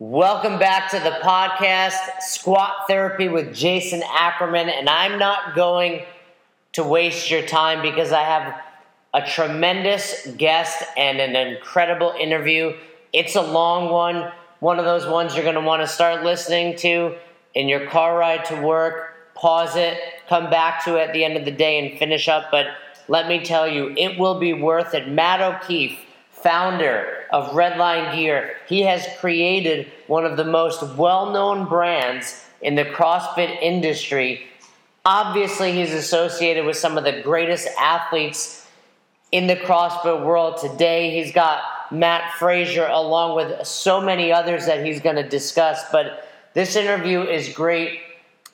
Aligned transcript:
Welcome 0.00 0.60
back 0.60 0.92
to 0.92 1.00
the 1.00 1.18
podcast, 1.24 2.22
Squat 2.22 2.84
Therapy 2.86 3.26
with 3.26 3.52
Jason 3.52 4.00
Ackerman. 4.06 4.68
And 4.68 4.88
I'm 4.88 5.18
not 5.18 5.56
going 5.56 6.04
to 6.74 6.84
waste 6.84 7.32
your 7.32 7.42
time 7.42 7.82
because 7.82 8.12
I 8.12 8.22
have 8.22 8.60
a 9.12 9.26
tremendous 9.26 10.28
guest 10.36 10.84
and 10.96 11.18
an 11.18 11.34
incredible 11.34 12.14
interview. 12.16 12.76
It's 13.12 13.34
a 13.34 13.42
long 13.42 13.90
one, 13.90 14.30
one 14.60 14.78
of 14.78 14.84
those 14.84 15.04
ones 15.04 15.34
you're 15.34 15.42
going 15.42 15.56
to 15.56 15.60
want 15.60 15.82
to 15.82 15.88
start 15.88 16.22
listening 16.22 16.76
to 16.76 17.16
in 17.56 17.68
your 17.68 17.88
car 17.88 18.16
ride 18.16 18.44
to 18.44 18.62
work, 18.62 19.34
pause 19.34 19.74
it, 19.74 19.98
come 20.28 20.48
back 20.48 20.84
to 20.84 20.94
it 20.94 21.08
at 21.08 21.12
the 21.12 21.24
end 21.24 21.36
of 21.36 21.44
the 21.44 21.50
day, 21.50 21.76
and 21.76 21.98
finish 21.98 22.28
up. 22.28 22.52
But 22.52 22.68
let 23.08 23.26
me 23.26 23.42
tell 23.42 23.66
you, 23.66 23.92
it 23.96 24.16
will 24.16 24.38
be 24.38 24.52
worth 24.52 24.94
it. 24.94 25.08
Matt 25.08 25.40
O'Keefe 25.40 25.98
founder 26.42 27.24
of 27.30 27.50
Redline 27.50 28.14
Gear. 28.14 28.56
He 28.68 28.82
has 28.82 29.06
created 29.18 29.90
one 30.06 30.24
of 30.24 30.36
the 30.36 30.44
most 30.44 30.82
well 30.96 31.32
known 31.32 31.68
brands 31.68 32.44
in 32.60 32.74
the 32.74 32.84
CrossFit 32.84 33.60
industry. 33.62 34.46
Obviously, 35.04 35.72
he's 35.72 35.92
associated 35.92 36.64
with 36.64 36.76
some 36.76 36.98
of 36.98 37.04
the 37.04 37.20
greatest 37.22 37.68
athletes 37.78 38.66
in 39.32 39.46
the 39.46 39.56
CrossFit 39.56 40.24
world 40.24 40.58
today. 40.58 41.10
He's 41.10 41.32
got 41.32 41.62
Matt 41.90 42.34
Fraser 42.34 42.86
along 42.86 43.36
with 43.36 43.66
so 43.66 44.00
many 44.00 44.32
others 44.32 44.66
that 44.66 44.84
he's 44.84 45.00
going 45.00 45.16
to 45.16 45.28
discuss. 45.28 45.82
But 45.90 46.28
this 46.54 46.76
interview 46.76 47.22
is 47.22 47.48
great 47.50 48.00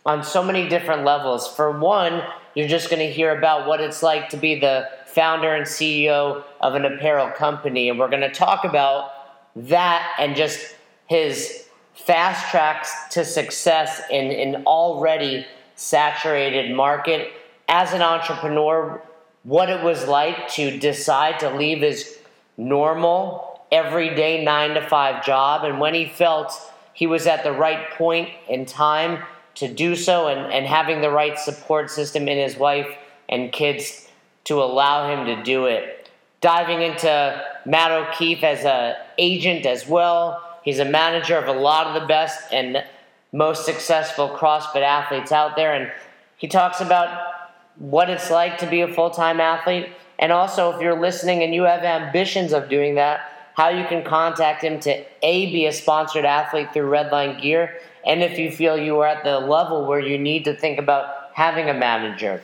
on 0.07 0.23
so 0.23 0.43
many 0.43 0.69
different 0.69 1.05
levels. 1.05 1.49
For 1.49 1.79
one, 1.79 2.23
you're 2.55 2.69
just 2.69 2.91
going 2.91 3.01
to 3.01 3.11
hear 3.11 3.37
about 3.37 3.67
what 3.67 3.81
it's 3.81 4.03
like 4.03 4.29
to 4.31 4.37
be 4.37 4.59
the 4.61 4.89
founder 5.15 5.55
and 5.55 5.65
CEO 5.65 6.43
of 6.61 6.75
an 6.75 6.85
apparel 6.85 7.31
company. 7.31 7.89
And 7.89 7.99
we're 7.99 8.09
going 8.09 8.23
to 8.23 8.33
talk 8.33 8.65
about 8.65 9.13
that 9.57 10.15
and 10.19 10.35
just 10.35 10.75
his 11.07 11.67
fast 11.95 12.51
tracks 12.51 12.93
to 13.11 13.25
success 13.25 14.03
in 14.11 14.31
an 14.33 14.65
already 14.67 15.47
saturated 15.77 16.75
market. 16.75 17.33
As 17.69 17.93
an 17.93 18.03
entrepreneur, 18.03 19.01
what 19.45 19.71
it 19.71 19.83
was 19.83 20.07
like 20.07 20.49
to 20.49 20.79
decide 20.79 21.39
to 21.41 21.51
leave 21.51 21.81
his 21.81 22.19
normal, 22.57 23.61
everyday 23.71 24.45
nine 24.45 24.75
to 24.75 24.83
five 24.87 25.25
job, 25.25 25.65
and 25.65 25.81
when 25.81 25.95
he 25.95 26.07
felt 26.07 26.53
he 26.93 27.07
was 27.07 27.27
at 27.27 27.45
the 27.45 27.53
right 27.53 27.91
point 27.91 28.31
in 28.49 28.67
time 28.67 29.23
to 29.57 29.73
do 29.73 29.95
so, 29.95 30.27
and, 30.29 30.53
and 30.53 30.67
having 30.67 31.01
the 31.01 31.11
right 31.11 31.39
support 31.39 31.91
system 31.91 32.27
in 32.27 32.39
his 32.39 32.57
wife 32.57 32.89
and 33.29 33.53
kids 33.53 34.09
to 34.45 34.63
allow 34.63 35.09
him 35.11 35.27
to 35.27 35.43
do 35.43 35.67
it. 35.67 36.09
Diving 36.41 36.83
into 36.83 37.43
Matt 37.65 37.91
O'Keefe 37.91 38.45
as 38.45 38.65
an 38.65 38.97
agent 39.19 39.67
as 39.67 39.89
well. 39.89 40.59
He's 40.63 40.79
a 40.79 40.85
manager 40.85 41.37
of 41.37 41.49
a 41.49 41.59
lot 41.59 41.87
of 41.87 42.01
the 42.01 42.07
best 42.07 42.53
and 42.53 42.85
most 43.33 43.65
successful 43.65 44.29
CrossFit 44.29 44.83
athletes 44.83 45.33
out 45.33 45.57
there. 45.57 45.75
And 45.75 45.91
he 46.37 46.49
talks 46.49 46.81
about 46.81 47.35
what 47.77 48.11
it's 48.11 48.31
like 48.31 48.59
to 48.59 48.67
be 48.67 48.83
a 48.83 48.89
full 48.89 49.11
time 49.11 49.41
athlete. 49.41 49.89
And 50.19 50.31
also, 50.31 50.71
if 50.71 50.81
you're 50.81 51.01
listening 51.01 51.43
and 51.43 51.55
you 51.55 51.63
have 51.63 51.83
ambitions 51.83 52.53
of 52.53 52.69
doing 52.69 52.95
that, 52.95 53.21
how 53.55 53.69
you 53.69 53.85
can 53.87 54.05
contact 54.05 54.63
him 54.63 54.81
to 54.81 55.05
A, 55.23 55.53
be 55.53 55.67
a 55.67 55.73
sponsored 55.73 56.25
athlete 56.25 56.73
through 56.73 56.91
Redline 56.91 57.41
Gear, 57.41 57.79
and 58.05 58.23
if 58.23 58.39
you 58.39 58.51
feel 58.51 58.77
you 58.77 58.99
are 59.01 59.07
at 59.07 59.25
the 59.25 59.39
level 59.39 59.87
where 59.87 60.01
you 60.01 60.19
need 60.19 60.45
to 60.45 60.55
think 60.55 60.79
about 60.79 61.31
having 61.33 61.71
a 61.71 61.75
manager. 61.75 62.43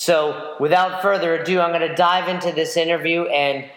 So, 0.00 0.54
without 0.60 1.02
further 1.02 1.34
ado, 1.34 1.58
I'm 1.58 1.70
going 1.70 1.80
to 1.80 1.92
dive 1.92 2.28
into 2.28 2.52
this 2.52 2.76
interview 2.76 3.24
and 3.24 3.68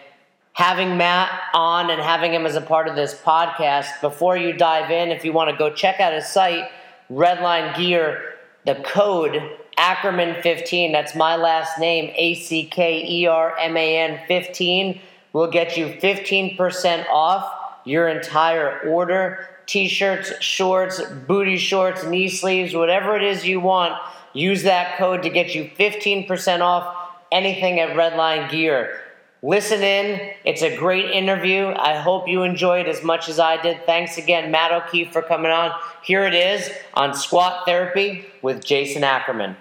having 0.52 0.96
Matt 0.96 1.36
on 1.52 1.90
and 1.90 2.00
having 2.00 2.32
him 2.32 2.46
as 2.46 2.54
a 2.54 2.60
part 2.60 2.86
of 2.86 2.94
this 2.94 3.12
podcast. 3.12 4.00
Before 4.00 4.36
you 4.36 4.52
dive 4.52 4.92
in, 4.92 5.08
if 5.08 5.24
you 5.24 5.32
want 5.32 5.50
to 5.50 5.56
go 5.56 5.74
check 5.74 5.98
out 5.98 6.12
his 6.12 6.28
site, 6.28 6.70
Redline 7.10 7.76
Gear, 7.76 8.36
the 8.64 8.76
code 8.84 9.50
Ackerman15, 9.76 10.92
that's 10.92 11.16
my 11.16 11.34
last 11.34 11.80
name, 11.80 12.12
A 12.14 12.36
C 12.36 12.66
K 12.66 13.04
E 13.04 13.26
R 13.26 13.58
M 13.58 13.76
A 13.76 13.98
N 13.98 14.20
15, 14.28 15.00
will 15.32 15.50
get 15.50 15.76
you 15.76 15.88
15% 15.88 17.04
off 17.08 17.52
your 17.84 18.08
entire 18.08 18.78
order. 18.88 19.48
T 19.66 19.88
shirts, 19.88 20.32
shorts, 20.40 21.02
booty 21.26 21.56
shorts, 21.56 22.04
knee 22.04 22.28
sleeves, 22.28 22.76
whatever 22.76 23.16
it 23.16 23.24
is 23.24 23.44
you 23.44 23.58
want 23.58 23.94
Use 24.32 24.62
that 24.62 24.96
code 24.98 25.22
to 25.22 25.30
get 25.30 25.54
you 25.54 25.70
15% 25.78 26.60
off 26.60 26.96
anything 27.30 27.80
at 27.80 27.96
Redline 27.96 28.50
Gear. 28.50 29.00
Listen 29.44 29.82
in. 29.82 30.34
It's 30.44 30.62
a 30.62 30.76
great 30.76 31.10
interview. 31.10 31.66
I 31.76 31.96
hope 31.96 32.28
you 32.28 32.44
enjoyed 32.44 32.86
as 32.86 33.02
much 33.02 33.28
as 33.28 33.40
I 33.40 33.60
did. 33.60 33.84
Thanks 33.86 34.16
again, 34.16 34.52
Matt 34.52 34.70
O'Keefe, 34.70 35.12
for 35.12 35.20
coming 35.20 35.50
on. 35.50 35.72
Here 36.02 36.24
it 36.24 36.34
is 36.34 36.70
on 36.94 37.12
Squat 37.12 37.66
Therapy 37.66 38.24
with 38.40 38.64
Jason 38.64 39.02
Ackerman. 39.02 39.56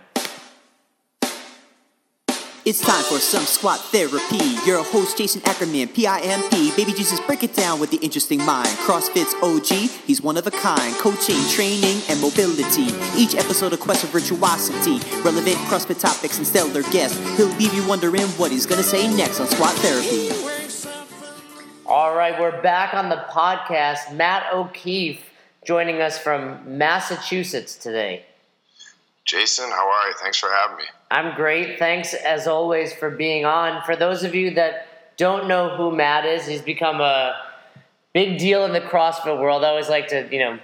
It's 2.64 2.80
time 2.80 3.04
for 3.06 3.18
some 3.18 3.44
squat 3.46 3.80
therapy. 3.80 4.38
Your 4.68 4.84
host, 4.84 5.18
Jason 5.18 5.42
Ackerman, 5.46 5.88
PIMP. 5.88 6.76
Baby 6.78 6.94
Jesus, 6.94 7.20
break 7.22 7.42
it 7.42 7.56
down 7.56 7.80
with 7.80 7.90
the 7.90 7.98
interesting 7.98 8.38
mind. 8.46 8.68
CrossFit's 8.86 9.34
OG, 9.42 9.90
he's 10.06 10.22
one 10.22 10.38
of 10.38 10.46
a 10.46 10.52
kind. 10.52 10.94
Coaching, 10.98 11.42
training, 11.50 12.04
and 12.08 12.22
mobility. 12.22 12.94
Each 13.18 13.34
episode 13.34 13.74
a 13.74 13.78
quest 13.78 14.06
for 14.06 14.20
virtuosity. 14.20 15.00
Relevant 15.24 15.56
CrossFit 15.66 16.00
topics 16.00 16.38
and 16.38 16.46
stellar 16.46 16.84
guests. 16.92 17.18
He'll 17.36 17.48
leave 17.58 17.74
you 17.74 17.88
wondering 17.88 18.28
what 18.38 18.52
he's 18.52 18.68
gonna 18.68 18.84
say 18.84 19.12
next 19.16 19.40
on 19.40 19.48
Squat 19.48 19.74
Therapy. 19.78 20.30
All 21.88 22.16
right, 22.16 22.40
we're 22.40 22.62
back 22.62 22.94
on 22.94 23.10
the 23.10 23.26
podcast. 23.32 24.14
Matt 24.14 24.54
O'Keefe 24.54 25.26
joining 25.66 26.00
us 26.00 26.20
from 26.20 26.78
Massachusetts 26.78 27.76
today. 27.76 28.24
Jason, 29.26 29.68
how 29.72 29.90
are 29.90 30.08
you? 30.10 30.14
Thanks 30.22 30.38
for 30.38 30.50
having 30.52 30.78
me. 30.78 30.84
I'm 31.12 31.36
great. 31.36 31.78
Thanks 31.78 32.14
as 32.14 32.48
always 32.48 32.94
for 32.94 33.10
being 33.10 33.44
on. 33.44 33.84
For 33.84 33.98
those 33.98 34.24
of 34.24 34.34
you 34.34 34.52
that 34.52 35.18
don't 35.18 35.46
know 35.46 35.76
who 35.76 35.94
Matt 35.94 36.26
is, 36.26 36.48
he's 36.48 36.62
become 36.62 37.02
a 37.02 37.36
big 38.14 38.40
deal 38.40 38.64
in 38.64 38.72
the 38.72 38.80
CrossFit 38.80 39.38
world. 39.38 39.66
I 39.66 39.68
always 39.68 39.90
like 39.90 40.08
to, 40.08 40.26
you 40.32 40.40
know, 40.40 40.58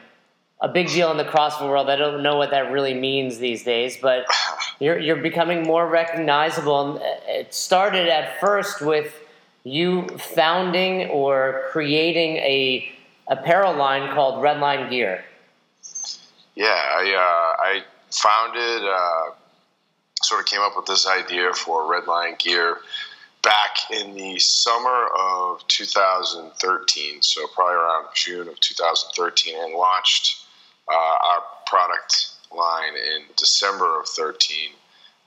a 0.62 0.70
big 0.70 0.88
deal 0.88 1.12
in 1.12 1.18
the 1.18 1.26
CrossFit 1.26 1.68
world. 1.68 1.90
I 1.90 1.98
don't 1.98 2.24
know 2.24 2.38
what 2.38 2.52
that 2.52 2.72
really 2.72 2.94
means 2.94 3.40
these 3.40 3.66
days, 3.66 3.98
but 4.02 4.26
you're 4.80 4.98
you're 4.98 5.22
becoming 5.22 5.64
more 5.64 5.86
recognizable. 5.86 6.98
It 7.28 7.54
started 7.54 8.08
at 8.08 8.40
first 8.40 8.82
with 8.82 9.20
you 9.66 10.08
founding 10.18 11.10
or 11.10 11.66
creating 11.72 12.38
a 12.38 12.90
apparel 13.28 13.76
line 13.76 14.16
called 14.16 14.36
Redline 14.36 14.90
Gear. 14.90 15.26
Yeah, 16.56 16.68
I 16.68 17.04
uh, 17.14 17.64
I 17.64 17.84
founded. 18.12 18.88
Uh 18.88 19.36
sort 20.28 20.42
of 20.42 20.46
came 20.46 20.62
up 20.62 20.74
with 20.76 20.86
this 20.86 21.08
idea 21.08 21.54
for 21.54 21.84
Redline 21.84 22.38
Gear 22.38 22.80
back 23.44 23.78
in 23.92 24.14
the 24.14 24.38
summer 24.40 25.08
of 25.18 25.66
2013, 25.68 27.22
so 27.22 27.48
probably 27.56 27.76
around 27.76 28.08
June 28.14 28.50
of 28.50 28.60
2013, 28.60 29.56
and 29.58 29.74
launched 29.74 30.44
uh, 30.92 30.96
our 30.96 31.44
product 31.66 32.32
line 32.54 32.94
in 32.96 33.24
December 33.38 34.02
of 34.02 34.08
13, 34.10 34.72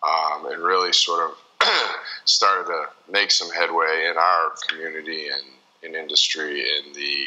um, 0.02 0.46
and 0.52 0.62
really 0.62 0.92
sort 0.92 1.30
of 1.30 1.66
started 2.26 2.66
to 2.66 2.84
make 3.10 3.30
some 3.30 3.50
headway 3.50 4.06
in 4.10 4.18
our 4.18 4.52
community 4.68 5.28
and 5.28 5.44
in 5.82 5.98
industry 5.98 6.60
in 6.60 6.92
the 6.92 7.24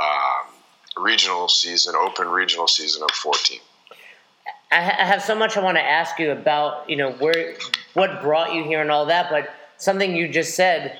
um, 0.00 1.04
regional 1.04 1.48
season, 1.48 1.94
open 1.96 2.28
regional 2.28 2.68
season 2.68 3.02
of 3.02 3.10
14. 3.10 3.58
I 4.72 4.80
have 4.82 5.22
so 5.22 5.34
much 5.34 5.56
I 5.56 5.60
want 5.60 5.78
to 5.78 5.82
ask 5.82 6.18
you 6.18 6.30
about, 6.30 6.88
you 6.88 6.96
know, 6.96 7.12
where, 7.12 7.54
what 7.94 8.22
brought 8.22 8.54
you 8.54 8.62
here 8.64 8.80
and 8.80 8.90
all 8.90 9.06
that, 9.06 9.28
but 9.28 9.50
something 9.78 10.14
you 10.14 10.28
just 10.28 10.54
said, 10.54 10.98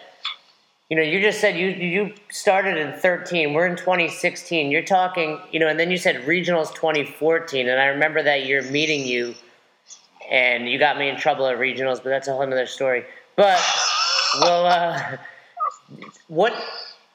you 0.88 0.96
know, 0.96 1.02
you 1.02 1.20
just 1.20 1.40
said 1.40 1.56
you 1.56 1.68
you 1.68 2.14
started 2.30 2.76
in 2.76 2.98
13. 2.98 3.54
We're 3.54 3.68
in 3.68 3.76
2016. 3.76 4.72
You're 4.72 4.82
talking, 4.82 5.38
you 5.52 5.60
know, 5.60 5.68
and 5.68 5.78
then 5.78 5.88
you 5.88 5.96
said 5.96 6.26
regionals 6.26 6.74
2014, 6.74 7.68
and 7.68 7.80
I 7.80 7.86
remember 7.86 8.24
that 8.24 8.44
year 8.44 8.60
meeting 8.62 9.06
you, 9.06 9.36
and 10.28 10.68
you 10.68 10.80
got 10.80 10.98
me 10.98 11.08
in 11.08 11.16
trouble 11.16 11.46
at 11.46 11.58
regionals, 11.58 12.02
but 12.02 12.06
that's 12.06 12.26
a 12.26 12.32
whole 12.32 12.42
other 12.42 12.66
story. 12.66 13.04
But 13.36 13.60
well, 14.40 14.66
uh, 14.66 15.16
what 16.26 16.60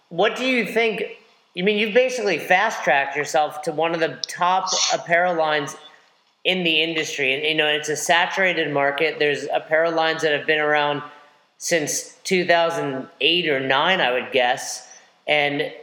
what 0.07 0.37
do 0.37 0.45
you 0.45 0.65
think? 0.65 1.03
You 1.53 1.65
mean 1.65 1.77
you've 1.77 1.93
basically 1.93 2.39
fast 2.39 2.81
tracked 2.83 3.17
yourself 3.17 3.61
to 3.63 3.73
one 3.73 3.93
of 3.93 3.99
the 3.99 4.17
top 4.25 4.69
apparel 4.93 5.35
lines 5.35 5.75
in 6.45 6.63
the 6.63 6.81
industry. 6.81 7.33
And, 7.33 7.43
you 7.43 7.55
know, 7.55 7.67
it's 7.67 7.89
a 7.89 7.95
saturated 7.95 8.71
market. 8.71 9.17
There's 9.19 9.47
apparel 9.51 9.91
lines 9.91 10.21
that 10.21 10.31
have 10.31 10.45
been 10.47 10.59
around 10.59 11.01
since 11.57 12.15
2008 12.23 13.49
or 13.49 13.59
9, 13.59 14.01
I 14.01 14.11
would 14.13 14.31
guess. 14.31 14.87
And 15.27 15.73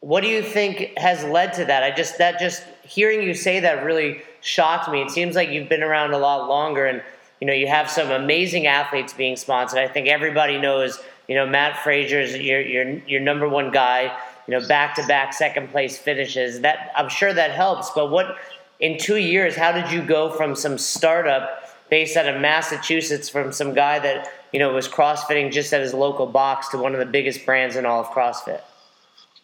what 0.00 0.20
do 0.20 0.28
you 0.28 0.42
think 0.42 0.96
has 0.98 1.24
led 1.24 1.54
to 1.54 1.64
that? 1.64 1.82
I 1.82 1.90
just, 1.90 2.18
that 2.18 2.38
just, 2.38 2.62
hearing 2.82 3.22
you 3.22 3.34
say 3.34 3.60
that 3.60 3.84
really 3.84 4.22
shocked 4.40 4.90
me. 4.90 5.02
It 5.02 5.10
seems 5.10 5.34
like 5.34 5.48
you've 5.48 5.68
been 5.68 5.82
around 5.82 6.12
a 6.12 6.18
lot 6.18 6.48
longer 6.48 6.86
and, 6.86 7.02
you 7.40 7.46
know, 7.46 7.52
you 7.52 7.66
have 7.66 7.90
some 7.90 8.10
amazing 8.10 8.66
athletes 8.66 9.12
being 9.12 9.36
sponsored. 9.36 9.78
I 9.78 9.88
think 9.88 10.08
everybody 10.08 10.58
knows, 10.58 11.00
you 11.28 11.34
know, 11.34 11.46
Matt 11.46 11.82
Fraser's 11.82 12.36
your, 12.36 12.60
your, 12.60 12.90
your 13.06 13.20
number 13.20 13.48
one 13.48 13.70
guy. 13.70 14.12
you 14.48 14.58
know, 14.58 14.66
back 14.66 14.94
to 14.94 15.06
back 15.06 15.34
second 15.34 15.70
place 15.70 15.98
finishes. 15.98 16.60
That 16.60 16.90
I'm 16.96 17.10
sure 17.10 17.32
that 17.32 17.50
helps. 17.52 17.90
But 17.90 18.10
what 18.10 18.36
in 18.80 18.98
two 18.98 19.16
years, 19.16 19.56
how 19.56 19.72
did 19.72 19.90
you 19.90 20.02
go 20.02 20.30
from 20.30 20.54
some 20.54 20.78
startup 20.78 21.64
based 21.90 22.16
out 22.16 22.26
of 22.26 22.40
Massachusetts 22.40 23.28
from 23.28 23.52
some 23.52 23.74
guy 23.74 23.98
that 23.98 24.28
you 24.52 24.58
know 24.58 24.72
was 24.72 24.88
CrossFitting 24.88 25.52
just 25.52 25.72
at 25.72 25.80
his 25.80 25.94
local 25.94 26.26
box 26.26 26.68
to 26.68 26.78
one 26.78 26.92
of 26.92 27.00
the 27.00 27.06
biggest 27.06 27.44
brands 27.44 27.76
in 27.76 27.86
all 27.86 28.00
of 28.00 28.06
CrossFit? 28.08 28.60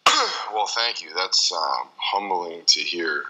well, 0.53 0.67
thank 0.67 1.01
you. 1.01 1.09
That's 1.15 1.51
um, 1.51 1.89
humbling 1.97 2.61
to 2.67 2.79
hear. 2.79 3.23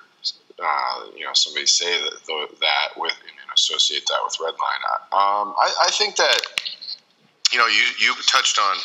Uh, 0.57 1.07
you 1.17 1.25
know, 1.25 1.33
somebody 1.33 1.65
say 1.65 1.91
that 2.01 2.47
that 2.61 2.89
with 2.97 3.11
and 3.11 3.51
associate 3.53 4.05
that 4.07 4.19
with 4.23 4.37
Redline. 4.37 4.85
Um, 5.11 5.53
I, 5.57 5.73
I 5.83 5.91
think 5.91 6.15
that 6.15 6.39
you 7.51 7.57
know 7.57 7.67
you 7.67 7.83
you 7.99 8.13
touched 8.27 8.59
on 8.59 8.77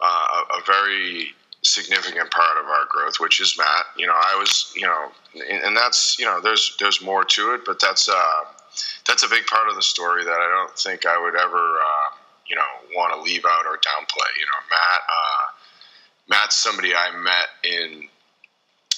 uh, 0.00 0.58
a 0.58 0.64
very 0.66 1.34
significant 1.66 2.30
part 2.30 2.58
of 2.58 2.66
our 2.66 2.86
growth, 2.88 3.18
which 3.18 3.40
is 3.40 3.56
Matt. 3.58 3.86
You 3.96 4.06
know, 4.06 4.14
I 4.14 4.36
was, 4.38 4.72
you 4.74 4.86
know, 4.86 5.10
and 5.34 5.76
that's, 5.76 6.18
you 6.18 6.24
know, 6.24 6.40
there's 6.40 6.76
there's 6.78 7.02
more 7.02 7.24
to 7.24 7.54
it, 7.54 7.62
but 7.66 7.80
that's 7.80 8.08
uh, 8.08 8.44
that's 9.06 9.22
a 9.22 9.28
big 9.28 9.46
part 9.46 9.68
of 9.68 9.74
the 9.74 9.82
story 9.82 10.24
that 10.24 10.30
I 10.30 10.48
don't 10.56 10.78
think 10.78 11.06
I 11.06 11.20
would 11.20 11.34
ever, 11.34 11.56
uh, 11.56 12.16
you 12.46 12.56
know, 12.56 12.62
want 12.94 13.14
to 13.14 13.20
leave 13.20 13.44
out 13.44 13.66
or 13.66 13.76
downplay. 13.76 14.30
You 14.38 14.46
know, 14.46 14.60
Matt, 14.70 15.00
uh, 15.08 15.46
Matt's 16.28 16.56
somebody 16.56 16.94
I 16.94 17.10
met 17.16 17.48
in 17.64 18.08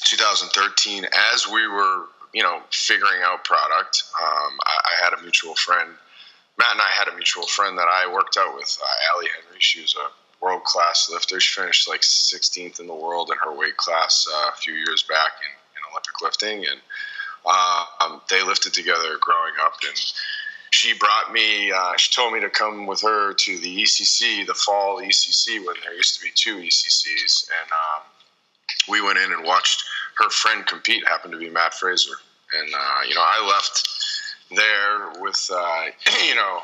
2013 0.04 1.06
as 1.34 1.46
we 1.46 1.66
were, 1.66 2.04
you 2.32 2.42
know, 2.42 2.60
figuring 2.70 3.20
out 3.22 3.44
product. 3.44 4.04
Um, 4.20 4.58
I, 4.64 4.78
I, 4.84 5.04
had 5.04 5.18
a 5.18 5.22
mutual 5.22 5.54
friend. 5.54 5.90
Matt 6.58 6.72
and 6.72 6.80
I 6.80 6.90
had 6.90 7.08
a 7.08 7.14
mutual 7.14 7.46
friend 7.46 7.78
that 7.78 7.88
I 7.88 8.12
worked 8.12 8.36
out 8.36 8.54
with, 8.54 8.78
uh, 8.82 9.14
Allie 9.14 9.28
Henry. 9.34 9.60
She 9.60 9.80
was 9.80 9.94
a 9.94 10.08
world 10.40 10.64
class 10.64 11.08
lifter. 11.10 11.40
She 11.40 11.60
finished 11.60 11.88
like 11.88 12.00
16th 12.00 12.80
in 12.80 12.86
the 12.86 12.94
world 12.94 13.30
in 13.30 13.38
her 13.42 13.56
weight 13.56 13.76
class 13.76 14.26
uh, 14.32 14.50
a 14.54 14.56
few 14.56 14.74
years 14.74 15.02
back 15.02 15.32
in, 15.42 15.50
in 15.76 15.82
Olympic 15.90 16.20
lifting, 16.22 16.64
and 16.70 16.80
um, 18.00 18.20
they 18.30 18.42
lifted 18.42 18.74
together 18.74 19.16
growing 19.20 19.54
up. 19.60 19.74
And 19.86 19.96
she 20.70 20.94
brought 20.94 21.32
me. 21.32 21.72
Uh, 21.72 21.96
she 21.96 22.12
told 22.12 22.32
me 22.32 22.40
to 22.40 22.50
come 22.50 22.86
with 22.86 23.00
her 23.02 23.32
to 23.32 23.58
the 23.58 23.82
ECC, 23.82 24.46
the 24.46 24.54
fall 24.54 25.00
ECC, 25.00 25.64
when 25.64 25.76
there 25.82 25.94
used 25.94 26.18
to 26.18 26.24
be 26.24 26.30
two 26.34 26.56
ECCs, 26.56 27.48
and 27.48 27.70
um, 27.72 28.02
we 28.88 29.00
went 29.00 29.18
in 29.18 29.32
and 29.32 29.44
watched 29.44 29.84
her 30.18 30.30
friend 30.30 30.66
compete. 30.66 31.06
Happened 31.06 31.32
to 31.32 31.38
be 31.38 31.50
Matt 31.50 31.74
Fraser, 31.74 32.14
and 32.58 32.74
uh, 32.74 33.00
you 33.08 33.14
know 33.14 33.24
I 33.24 33.46
left 33.46 33.88
there 34.54 35.22
with 35.22 35.50
uh, 35.52 35.84
you 36.26 36.34
know 36.34 36.60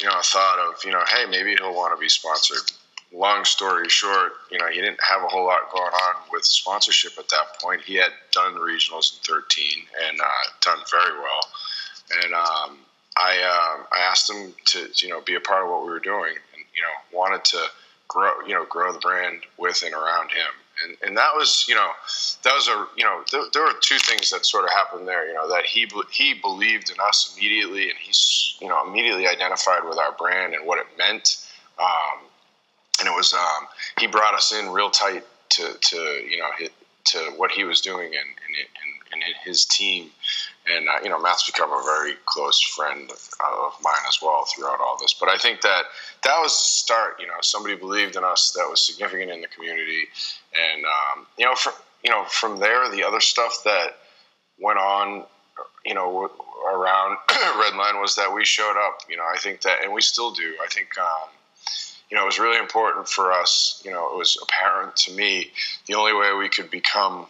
you 0.00 0.08
know 0.08 0.18
a 0.18 0.22
thought 0.22 0.58
of 0.58 0.84
you 0.84 0.90
know 0.90 1.02
hey 1.08 1.26
maybe 1.28 1.54
he'll 1.58 1.74
want 1.74 1.94
to 1.94 2.00
be 2.00 2.08
sponsored 2.08 2.70
long 3.14 3.44
story 3.44 3.88
short, 3.88 4.32
you 4.50 4.58
know, 4.58 4.66
he 4.68 4.80
didn't 4.80 5.00
have 5.08 5.22
a 5.22 5.28
whole 5.28 5.46
lot 5.46 5.70
going 5.72 5.84
on 5.84 6.14
with 6.32 6.44
sponsorship 6.44 7.12
at 7.18 7.28
that 7.28 7.60
point. 7.62 7.80
He 7.82 7.94
had 7.94 8.10
done 8.32 8.54
regionals 8.54 9.14
in 9.14 9.34
13 9.34 9.66
and 10.08 10.20
uh, 10.20 10.24
done 10.60 10.78
very 10.90 11.18
well. 11.18 11.40
And 12.24 12.34
um, 12.34 12.78
I, 13.16 13.38
uh, 13.38 13.84
I 13.92 14.00
asked 14.00 14.30
him 14.30 14.52
to, 14.66 14.88
you 14.96 15.08
know, 15.08 15.20
be 15.20 15.36
a 15.36 15.40
part 15.40 15.64
of 15.64 15.70
what 15.70 15.82
we 15.82 15.90
were 15.90 16.00
doing 16.00 16.34
and, 16.54 16.64
you 16.74 16.82
know, 16.82 17.18
wanted 17.18 17.44
to 17.44 17.64
grow, 18.08 18.32
you 18.46 18.54
know, 18.54 18.64
grow 18.64 18.92
the 18.92 18.98
brand 18.98 19.42
with 19.58 19.82
and 19.84 19.94
around 19.94 20.30
him. 20.30 20.50
And, 20.84 20.96
and 21.06 21.16
that 21.16 21.30
was, 21.36 21.66
you 21.68 21.76
know, 21.76 21.90
that 22.42 22.52
was 22.52 22.66
a, 22.66 22.86
you 22.96 23.04
know, 23.04 23.22
there, 23.30 23.42
there 23.52 23.62
were 23.62 23.74
two 23.80 23.98
things 23.98 24.30
that 24.30 24.44
sort 24.44 24.64
of 24.64 24.70
happened 24.70 25.06
there, 25.06 25.28
you 25.28 25.34
know, 25.34 25.48
that 25.48 25.64
he, 25.64 25.88
he 26.10 26.34
believed 26.34 26.90
in 26.90 26.96
us 27.00 27.32
immediately 27.36 27.84
and 27.84 27.98
he's, 28.00 28.56
you 28.60 28.66
know, 28.66 28.84
immediately 28.84 29.28
identified 29.28 29.84
with 29.88 29.98
our 29.98 30.12
brand 30.18 30.52
and 30.54 30.66
what 30.66 30.80
it 30.80 30.86
meant. 30.98 31.46
Um, 31.78 32.26
and 33.04 33.12
it 33.12 33.16
was 33.16 33.34
um, 33.34 33.66
he 33.98 34.06
brought 34.06 34.34
us 34.34 34.52
in 34.52 34.70
real 34.70 34.90
tight 34.90 35.24
to 35.50 35.74
to 35.80 35.96
you 35.96 36.38
know 36.38 36.48
to 37.04 37.18
what 37.36 37.50
he 37.50 37.64
was 37.64 37.80
doing 37.80 38.06
and 38.06 38.14
and, 38.14 39.22
and 39.22 39.34
his 39.44 39.64
team. 39.66 40.10
And 40.66 40.88
uh, 40.88 41.02
you 41.02 41.10
know, 41.10 41.20
Matt's 41.20 41.44
become 41.44 41.70
a 41.70 41.82
very 41.84 42.14
close 42.24 42.60
friend 42.62 43.10
of 43.10 43.72
mine 43.82 43.94
as 44.08 44.18
well 44.22 44.46
throughout 44.46 44.80
all 44.80 44.96
this. 44.98 45.14
But 45.18 45.28
I 45.28 45.36
think 45.36 45.60
that 45.60 45.82
that 46.24 46.38
was 46.40 46.52
the 46.52 46.64
start. 46.64 47.20
You 47.20 47.26
know, 47.26 47.34
somebody 47.42 47.76
believed 47.76 48.16
in 48.16 48.24
us 48.24 48.52
that 48.56 48.66
was 48.68 48.84
significant 48.86 49.30
in 49.30 49.42
the 49.42 49.48
community, 49.48 50.04
and 50.72 50.84
um, 50.84 51.26
you 51.38 51.44
know, 51.44 51.54
from 51.54 51.74
you 52.02 52.10
know, 52.10 52.24
from 52.24 52.58
there, 52.58 52.90
the 52.90 53.04
other 53.04 53.20
stuff 53.20 53.58
that 53.64 53.96
went 54.58 54.78
on, 54.78 55.24
you 55.84 55.94
know, 55.94 56.30
around 56.72 57.18
Redline 57.28 58.00
was 58.00 58.14
that 58.14 58.32
we 58.32 58.46
showed 58.46 58.78
up. 58.78 59.00
You 59.10 59.18
know, 59.18 59.24
I 59.30 59.36
think 59.38 59.60
that, 59.62 59.82
and 59.82 59.92
we 59.92 60.00
still 60.00 60.30
do. 60.32 60.54
I 60.62 60.66
think. 60.68 60.88
Um, 60.98 61.28
you 62.14 62.20
know, 62.20 62.26
it 62.26 62.26
was 62.26 62.38
really 62.38 62.58
important 62.58 63.08
for 63.08 63.32
us. 63.32 63.82
You 63.84 63.90
know, 63.90 64.08
it 64.12 64.16
was 64.16 64.38
apparent 64.40 64.94
to 64.98 65.12
me 65.12 65.50
the 65.88 65.94
only 65.94 66.12
way 66.12 66.32
we 66.38 66.48
could 66.48 66.70
become, 66.70 67.26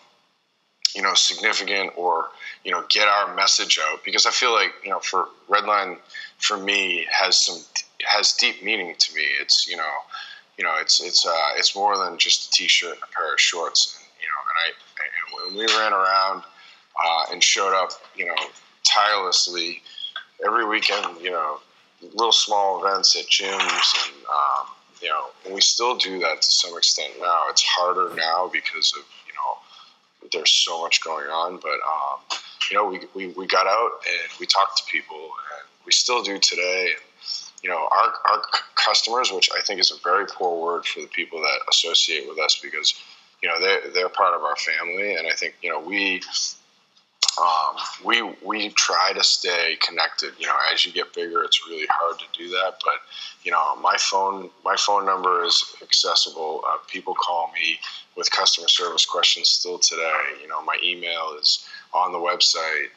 you 0.94 1.00
know, 1.00 1.14
significant 1.14 1.92
or 1.96 2.28
you 2.64 2.70
know 2.70 2.84
get 2.90 3.08
our 3.08 3.34
message 3.34 3.80
out 3.82 4.04
because 4.04 4.26
I 4.26 4.30
feel 4.30 4.52
like 4.52 4.72
you 4.84 4.90
know 4.90 5.00
for 5.00 5.28
Redline 5.48 5.96
for 6.36 6.58
me 6.58 7.06
has 7.10 7.34
some 7.38 7.62
has 8.04 8.34
deep 8.34 8.62
meaning 8.62 8.94
to 8.98 9.14
me. 9.14 9.22
It's 9.40 9.66
you 9.66 9.78
know, 9.78 9.94
you 10.58 10.64
know, 10.64 10.74
it's 10.78 11.02
it's 11.02 11.24
uh, 11.24 11.48
it's 11.56 11.74
more 11.74 11.96
than 11.96 12.18
just 12.18 12.48
a 12.48 12.50
t-shirt 12.50 12.92
and 12.92 13.02
a 13.04 13.16
pair 13.16 13.32
of 13.32 13.40
shorts. 13.40 13.96
And, 13.96 14.06
you 14.20 14.28
know, 14.28 14.42
and 14.50 15.46
I, 15.46 15.48
and 15.48 15.54
when 15.54 15.66
we 15.66 15.74
ran 15.80 15.94
around 15.94 16.42
uh, 17.02 17.32
and 17.32 17.42
showed 17.42 17.72
up, 17.74 17.92
you 18.14 18.26
know, 18.26 18.36
tirelessly 18.82 19.80
every 20.44 20.66
weekend, 20.66 21.22
you 21.22 21.30
know, 21.30 21.60
little 22.12 22.32
small 22.32 22.84
events 22.84 23.16
at 23.16 23.24
gyms 23.26 24.06
and 24.06 24.24
um, 24.26 24.66
you 25.00 25.08
know 25.08 25.26
we 25.54 25.60
still 25.60 25.96
do 25.96 26.18
that 26.20 26.42
to 26.42 26.50
some 26.50 26.76
extent 26.76 27.12
now. 27.20 27.42
It's 27.50 27.62
harder 27.62 28.14
now 28.14 28.50
because 28.52 28.92
of 28.96 29.04
you 29.26 29.34
know 29.34 30.28
there's 30.32 30.50
so 30.50 30.80
much 30.82 31.02
going 31.02 31.26
on 31.26 31.58
but 31.58 31.68
um, 31.68 32.20
you 32.70 32.76
know 32.76 32.86
we, 32.86 33.00
we, 33.14 33.32
we 33.34 33.46
got 33.46 33.66
out 33.66 33.90
and 34.08 34.30
we 34.40 34.46
talked 34.46 34.78
to 34.78 34.84
people 34.90 35.16
and 35.16 35.68
we 35.86 35.92
still 35.92 36.22
do 36.22 36.38
today. 36.38 36.90
And 36.94 37.04
you 37.62 37.70
know 37.70 37.88
our, 37.90 38.12
our 38.30 38.42
customers 38.74 39.32
which 39.32 39.48
i 39.56 39.60
think 39.62 39.80
is 39.80 39.90
a 39.90 39.96
very 40.04 40.26
poor 40.26 40.62
word 40.62 40.84
for 40.84 41.00
the 41.00 41.06
people 41.08 41.40
that 41.40 41.58
associate 41.70 42.28
with 42.28 42.38
us 42.38 42.60
because 42.62 42.94
you 43.42 43.48
know 43.48 43.58
they're, 43.58 43.90
they're 43.92 44.08
part 44.10 44.34
of 44.34 44.42
our 44.42 44.56
family. 44.56 45.14
And 45.16 45.26
i 45.26 45.32
think 45.32 45.54
you 45.62 45.70
know 45.70 45.80
we 45.80 46.20
um, 47.40 47.76
we 48.04 48.22
we 48.44 48.70
try 48.70 49.12
to 49.12 49.24
stay 49.24 49.76
connected. 49.86 50.32
You 50.38 50.46
know, 50.46 50.56
as 50.72 50.86
you 50.86 50.92
get 50.92 51.12
bigger, 51.12 51.42
it's 51.42 51.66
really 51.66 51.86
hard 51.90 52.18
to 52.18 52.24
do 52.36 52.48
that. 52.50 52.76
But 52.84 52.94
you 53.42 53.50
know, 53.50 53.76
my 53.76 53.96
phone 53.98 54.50
my 54.64 54.76
phone 54.76 55.04
number 55.04 55.44
is 55.44 55.74
accessible. 55.82 56.62
Uh, 56.66 56.78
people 56.86 57.14
call 57.14 57.50
me 57.52 57.78
with 58.16 58.30
customer 58.30 58.68
service 58.68 59.04
questions 59.04 59.48
still 59.48 59.78
today. 59.78 60.20
You 60.40 60.48
know, 60.48 60.62
my 60.62 60.76
email 60.82 61.36
is 61.40 61.66
on 61.92 62.12
the 62.12 62.18
website. 62.18 62.88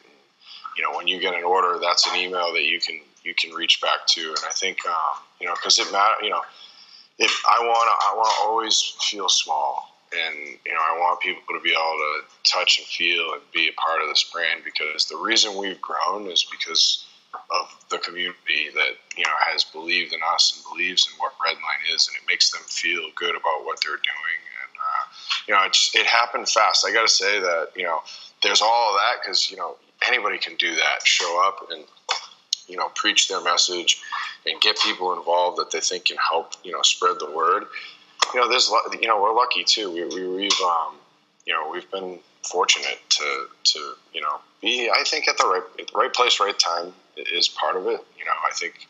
You 0.76 0.84
know, 0.84 0.96
when 0.96 1.08
you 1.08 1.20
get 1.20 1.34
an 1.34 1.42
order, 1.42 1.78
that's 1.80 2.06
an 2.06 2.16
email 2.16 2.52
that 2.52 2.64
you 2.64 2.78
can 2.80 3.00
you 3.24 3.34
can 3.34 3.50
reach 3.52 3.80
back 3.80 4.06
to. 4.08 4.20
And 4.20 4.38
I 4.48 4.52
think 4.52 4.78
um, 4.86 5.22
you 5.40 5.46
know 5.46 5.54
because 5.54 5.78
it 5.78 5.90
matter. 5.90 6.22
You 6.22 6.30
know, 6.30 6.42
if 7.18 7.42
I 7.48 7.60
want 7.60 7.88
to, 7.88 8.06
I 8.06 8.16
want 8.16 8.30
to 8.30 8.48
always 8.48 8.94
feel 9.00 9.28
small 9.28 9.87
and 10.12 10.58
you 10.64 10.72
know 10.72 10.80
I 10.80 10.98
want 10.98 11.20
people 11.20 11.42
to 11.54 11.60
be 11.60 11.70
able 11.70 11.98
to 11.98 12.50
touch 12.50 12.78
and 12.78 12.86
feel 12.86 13.32
and 13.32 13.42
be 13.52 13.68
a 13.68 13.80
part 13.80 14.02
of 14.02 14.08
this 14.08 14.24
brand 14.32 14.62
because 14.64 15.06
the 15.06 15.16
reason 15.16 15.56
we've 15.56 15.80
grown 15.80 16.30
is 16.30 16.46
because 16.50 17.04
of 17.50 17.84
the 17.90 17.98
community 17.98 18.72
that 18.74 18.96
you 19.16 19.24
know 19.24 19.36
has 19.40 19.64
believed 19.64 20.12
in 20.12 20.20
us 20.34 20.54
and 20.54 20.72
believes 20.72 21.08
in 21.10 21.18
what 21.18 21.32
Redline 21.38 21.94
is, 21.94 22.08
and 22.08 22.16
it 22.16 22.26
makes 22.28 22.50
them 22.50 22.62
feel 22.66 23.02
good 23.16 23.34
about 23.34 23.64
what 23.64 23.78
they're 23.84 23.96
doing. 23.96 24.40
And 24.64 24.74
uh, 24.76 25.04
you 25.46 25.54
know, 25.54 26.00
it 26.00 26.06
happened 26.06 26.48
fast. 26.48 26.86
I 26.86 26.92
got 26.92 27.02
to 27.02 27.12
say 27.12 27.40
that 27.40 27.68
you 27.76 27.84
know 27.84 28.00
there's 28.42 28.62
all 28.62 28.90
of 28.90 28.96
that 28.96 29.22
because 29.22 29.50
you 29.50 29.56
know 29.56 29.76
anybody 30.06 30.38
can 30.38 30.56
do 30.56 30.74
that, 30.74 31.04
show 31.06 31.42
up 31.46 31.68
and 31.70 31.84
you 32.66 32.76
know 32.76 32.88
preach 32.94 33.28
their 33.28 33.42
message 33.42 34.00
and 34.46 34.60
get 34.60 34.78
people 34.80 35.12
involved 35.14 35.58
that 35.58 35.70
they 35.70 35.80
think 35.80 36.06
can 36.06 36.18
help 36.30 36.52
you 36.62 36.72
know 36.72 36.82
spread 36.82 37.18
the 37.18 37.30
word 37.30 37.64
you 38.34 38.40
know, 38.40 38.48
there's 38.48 38.70
you 39.00 39.08
know 39.08 39.20
we're 39.20 39.34
lucky 39.34 39.64
too. 39.64 39.90
We, 39.90 40.04
we 40.04 40.28
we've 40.28 40.60
um, 40.60 40.94
you 41.46 41.52
know 41.52 41.70
we've 41.70 41.90
been 41.90 42.18
fortunate 42.42 42.98
to 43.08 43.46
to 43.64 43.94
you 44.12 44.20
know 44.20 44.40
be 44.60 44.90
I 44.90 45.04
think 45.04 45.28
at 45.28 45.36
the 45.38 45.44
right 45.44 45.90
right 45.94 46.12
place, 46.12 46.40
right 46.40 46.58
time 46.58 46.92
is 47.16 47.48
part 47.48 47.76
of 47.76 47.86
it. 47.86 48.04
You 48.18 48.24
know, 48.24 48.32
I 48.46 48.52
think 48.52 48.86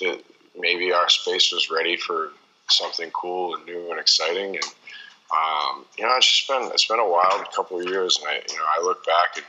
that 0.00 0.22
maybe 0.58 0.92
our 0.92 1.08
space 1.08 1.52
was 1.52 1.70
ready 1.70 1.96
for 1.96 2.30
something 2.68 3.10
cool 3.10 3.54
and 3.54 3.64
new 3.66 3.90
and 3.90 4.00
exciting, 4.00 4.56
and 4.56 4.64
um, 5.32 5.84
you 5.98 6.04
know, 6.04 6.16
it's 6.16 6.26
just 6.26 6.48
been 6.48 6.70
it's 6.72 6.86
been 6.86 7.00
a 7.00 7.08
wild 7.08 7.50
couple 7.52 7.80
of 7.80 7.86
years, 7.86 8.18
and 8.18 8.28
I 8.28 8.34
you 8.34 8.56
know 8.56 8.64
I 8.78 8.82
look 8.82 9.04
back 9.04 9.36
and 9.36 9.44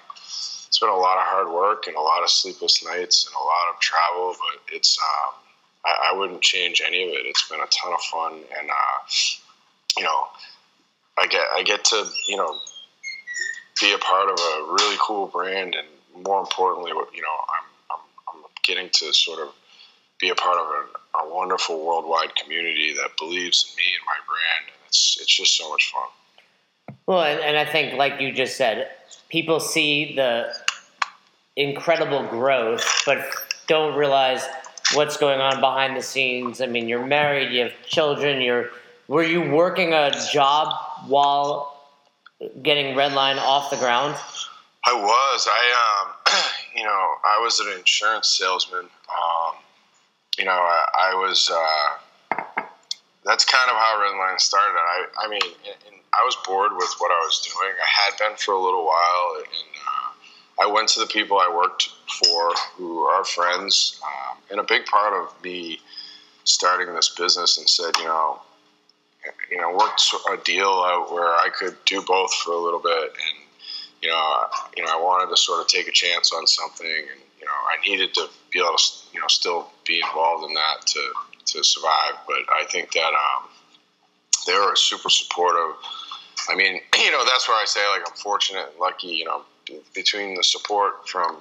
it's 0.70 0.78
been 0.78 0.90
a 0.90 0.96
lot 0.96 1.18
of 1.18 1.24
hard 1.26 1.50
work 1.50 1.88
and 1.88 1.96
a 1.96 2.02
lot 2.02 2.22
of 2.24 2.30
sleepless 2.30 2.86
nights 2.86 3.26
and 3.26 3.34
a 3.34 3.44
lot 3.44 3.74
of 3.74 3.80
travel, 3.80 4.36
but 4.38 4.76
it's 4.76 5.00
um, 5.00 5.34
I, 5.86 6.12
I, 6.12 6.18
wouldn't 6.18 6.42
change 6.42 6.82
any 6.86 7.04
of 7.04 7.10
it. 7.10 7.26
It's 7.26 7.48
been 7.50 7.60
a 7.60 7.68
ton 7.68 7.94
of 7.94 8.02
fun, 8.02 8.34
and 8.60 8.70
uh, 8.70 9.00
you 9.98 10.04
know, 10.04 10.28
I 11.18 11.28
get 11.28 11.42
I 11.54 11.64
get 11.64 11.86
to 11.86 12.06
you 12.28 12.38
know 12.38 12.58
be 13.82 13.94
a 13.94 13.98
part 13.98 14.30
of 14.30 14.38
a 14.38 14.74
really 14.74 14.98
cool 15.00 15.28
brand, 15.28 15.76
and 15.76 16.26
more 16.26 16.40
importantly, 16.40 16.92
you 16.92 17.22
know, 17.22 17.38
I'm 17.50 17.98
I'm, 17.98 18.04
I'm 18.34 18.44
getting 18.64 18.90
to 18.90 19.14
sort 19.14 19.40
of 19.40 19.54
be 20.20 20.30
a 20.30 20.36
part 20.36 20.58
of 20.58 20.68
a, 20.68 21.26
a 21.26 21.34
wonderful 21.34 21.86
worldwide 21.86 22.36
community 22.36 22.94
that 22.94 23.12
believes 23.18 23.66
in 23.70 23.76
me 23.78 23.84
and 23.98 24.06
my 24.06 24.18
brand, 24.28 24.68
and 24.68 24.88
it's 24.88 25.18
it's 25.22 25.36
just 25.36 25.58
so 25.58 25.70
much 25.70 25.92
fun. 25.94 26.96
Well, 27.06 27.24
and, 27.24 27.40
and 27.40 27.58
I 27.58 27.66
think, 27.66 27.96
like 27.96 28.20
you 28.20 28.32
just 28.32 28.58
said, 28.58 28.90
people 29.30 29.60
see 29.60 30.16
the 30.16 30.54
incredible 31.56 32.28
growth, 32.28 32.86
but 33.06 33.26
don't 33.68 33.98
realize 33.98 34.44
what's 34.94 35.18
going 35.18 35.40
on 35.40 35.60
behind 35.60 35.96
the 35.96 36.02
scenes. 36.02 36.62
I 36.62 36.66
mean, 36.66 36.88
you're 36.88 37.06
married, 37.06 37.52
you 37.52 37.64
have 37.64 37.74
children. 37.86 38.42
You're 38.42 38.70
were 39.08 39.24
you 39.24 39.42
working 39.52 39.94
a 39.94 40.12
job 40.32 40.74
while 41.08 41.82
getting 42.62 42.96
Redline 42.96 43.38
off 43.38 43.72
the 43.72 43.78
ground? 43.78 44.16
I 44.86 44.94
was. 44.94 45.48
I 45.50 46.06
um, 46.06 46.36
you 46.76 46.84
know, 46.84 47.16
I 47.26 47.40
was 47.42 47.60
an 47.60 47.74
insurance 47.78 48.28
salesman. 48.30 48.86
Um, 48.86 49.56
you 50.38 50.46
know, 50.46 50.52
I, 50.52 51.12
I 51.12 51.16
was. 51.16 51.52
Uh, 51.52 52.64
that's 53.26 53.46
kind 53.46 53.70
of 53.70 53.78
how 53.78 54.02
Redline 54.02 54.40
started. 54.40 54.78
I, 54.78 55.06
I 55.26 55.30
mean, 55.30 55.42
and 55.66 55.96
I 56.14 56.24
was 56.24 56.38
bored 56.46 56.72
with 56.76 56.94
what 57.00 57.12
I 57.12 57.20
was 57.26 57.42
doing. 57.42 57.74
I 57.76 57.88
had 58.06 58.18
been 58.18 58.38
for 58.38 58.54
a 58.54 58.62
little 58.62 58.86
while, 58.86 59.36
and 59.38 59.46
I 60.62 60.68
went 60.68 60.90
to 60.90 61.00
the 61.00 61.08
people 61.08 61.38
I 61.38 61.54
worked 61.54 61.90
for, 62.22 62.52
who 62.76 63.00
are 63.02 63.24
friends, 63.24 64.00
um, 64.04 64.38
and 64.52 64.60
a 64.60 64.64
big 64.64 64.86
part 64.86 65.14
of 65.14 65.44
me 65.44 65.80
starting 66.44 66.94
this 66.94 67.10
business, 67.10 67.58
and 67.58 67.70
said, 67.70 67.92
you 67.98 68.06
know, 68.06 68.42
you 69.50 69.58
know, 69.58 69.72
worked 69.72 70.02
a 70.32 70.38
deal 70.44 70.68
out 70.68 71.12
where 71.12 71.28
I 71.28 71.50
could 71.58 71.78
do 71.86 72.02
both 72.02 72.34
for 72.34 72.52
a 72.52 72.58
little 72.58 72.80
bit, 72.80 73.04
and 73.04 73.40
you 74.02 74.10
know, 74.10 74.46
you 74.76 74.84
know, 74.84 74.90
I 74.92 75.02
wanted 75.02 75.30
to 75.30 75.38
sort 75.38 75.62
of 75.62 75.68
take 75.68 75.88
a 75.88 75.92
chance 75.92 76.32
on 76.34 76.46
something, 76.48 76.88
and 76.88 77.22
you 77.40 77.46
know, 77.46 77.52
I 77.52 77.88
needed 77.88 78.14
to 78.16 78.28
be 78.52 78.60
able 78.60 78.76
to, 78.76 78.84
you 79.14 79.20
know, 79.20 79.28
still 79.28 79.70
be 79.86 80.02
involved 80.02 80.48
in 80.48 80.54
that 80.54 80.86
to 80.88 81.14
to 81.54 81.64
survive. 81.64 82.16
But 82.28 82.38
I 82.52 82.66
think 82.70 82.92
that 82.94 83.12
um, 83.12 83.50
they 84.46 84.54
were 84.54 84.76
super 84.76 85.10
supportive. 85.10 85.76
I 86.50 86.56
mean, 86.56 86.82
you 87.00 87.12
know, 87.12 87.24
that's 87.26 87.48
where 87.48 87.58
I 87.58 87.66
say 87.66 87.82
like 87.92 88.08
I'm 88.08 88.16
fortunate 88.16 88.68
and 88.72 88.80
lucky. 88.80 89.08
You 89.08 89.26
know, 89.26 89.42
between 89.94 90.36
the 90.36 90.44
support 90.44 91.08
from, 91.08 91.38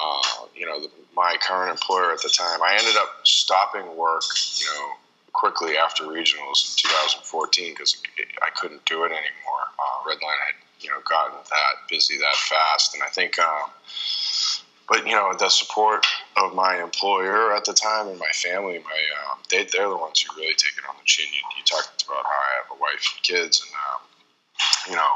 uh, 0.00 0.46
you 0.54 0.66
know, 0.66 0.80
the, 0.80 0.90
my 1.14 1.36
current 1.46 1.70
employer 1.70 2.12
at 2.12 2.22
the 2.22 2.28
time, 2.28 2.62
I 2.62 2.76
ended 2.78 2.96
up 2.96 3.08
stopping 3.24 3.96
work. 3.96 4.22
You 4.58 4.66
know, 4.66 4.90
quickly 5.32 5.76
after 5.76 6.04
regionals 6.04 6.68
in 6.68 6.76
2014 6.76 7.72
because 7.72 8.00
I 8.42 8.50
couldn't 8.56 8.84
do 8.84 9.04
it 9.04 9.12
anymore. 9.12 9.64
Uh, 9.78 10.08
Redline 10.08 10.40
had 10.46 10.56
you 10.80 10.90
know 10.90 11.00
gotten 11.08 11.36
that 11.36 11.88
busy 11.88 12.18
that 12.18 12.36
fast, 12.36 12.94
and 12.94 13.02
I 13.02 13.08
think. 13.08 13.38
Um, 13.38 13.70
but 14.88 15.06
you 15.06 15.12
know 15.12 15.32
the 15.38 15.48
support 15.48 16.04
of 16.36 16.54
my 16.54 16.82
employer 16.82 17.54
at 17.54 17.64
the 17.64 17.72
time 17.72 18.08
and 18.08 18.18
my 18.18 18.30
family, 18.34 18.78
my 18.78 19.00
um, 19.30 19.38
they 19.50 19.64
they're 19.64 19.88
the 19.88 19.96
ones 19.96 20.20
who 20.20 20.36
really 20.40 20.54
take 20.54 20.76
it 20.76 20.88
on 20.88 20.96
the 20.98 21.06
chin. 21.06 21.26
You, 21.32 21.40
you 21.56 21.64
talked 21.64 22.04
about 22.06 22.24
how 22.24 22.30
I 22.30 22.50
have 22.56 22.76
a 22.76 22.80
wife 22.80 23.14
and 23.14 23.22
kids, 23.22 23.64
and 23.64 23.72
um, 23.74 24.00
you 24.90 24.96
know 24.96 25.12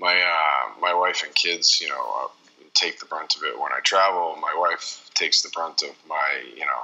my 0.00 0.14
uh, 0.14 0.80
my 0.80 0.94
wife 0.94 1.22
and 1.22 1.34
kids, 1.34 1.80
you 1.80 1.88
know, 1.88 2.24
uh, 2.24 2.28
take 2.74 2.98
the 2.98 3.06
brunt 3.06 3.36
of 3.36 3.42
it 3.42 3.58
when 3.58 3.72
I 3.72 3.80
travel. 3.80 4.36
My 4.40 4.54
wife 4.56 5.10
takes 5.14 5.42
the 5.42 5.50
brunt 5.50 5.82
of 5.82 5.90
my 6.08 6.42
you 6.56 6.64
know 6.64 6.82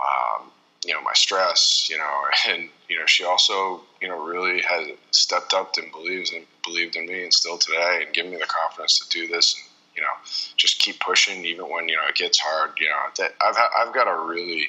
um, 0.00 0.50
you 0.84 0.92
know 0.92 1.00
my 1.00 1.12
stress 1.14 1.88
you 1.90 1.96
know 1.96 2.22
and 2.48 2.68
you 2.88 2.98
know 2.98 3.06
she 3.06 3.24
also 3.24 3.80
you 4.00 4.08
know 4.08 4.22
really 4.22 4.60
has 4.60 4.88
stepped 5.10 5.54
up 5.54 5.76
and 5.76 5.90
believes 5.92 6.32
and 6.32 6.44
believed 6.64 6.96
in 6.96 7.06
me 7.06 7.22
and 7.24 7.32
still 7.32 7.58
today 7.58 8.02
and 8.04 8.14
given 8.14 8.30
me 8.30 8.36
the 8.36 8.46
confidence 8.46 8.98
to 8.98 9.08
do 9.08 9.26
this 9.28 9.54
and 9.54 9.64
you 9.96 10.02
know 10.02 10.08
just 10.56 10.78
keep 10.78 11.00
pushing 11.00 11.44
even 11.44 11.68
when 11.70 11.88
you 11.88 11.96
know 11.96 12.06
it 12.08 12.14
gets 12.14 12.38
hard 12.38 12.72
you 12.78 12.88
know 12.88 12.96
that 13.18 13.34
I've 13.40 13.56
I've 13.78 13.94
got 13.94 14.08
a 14.08 14.26
really 14.26 14.68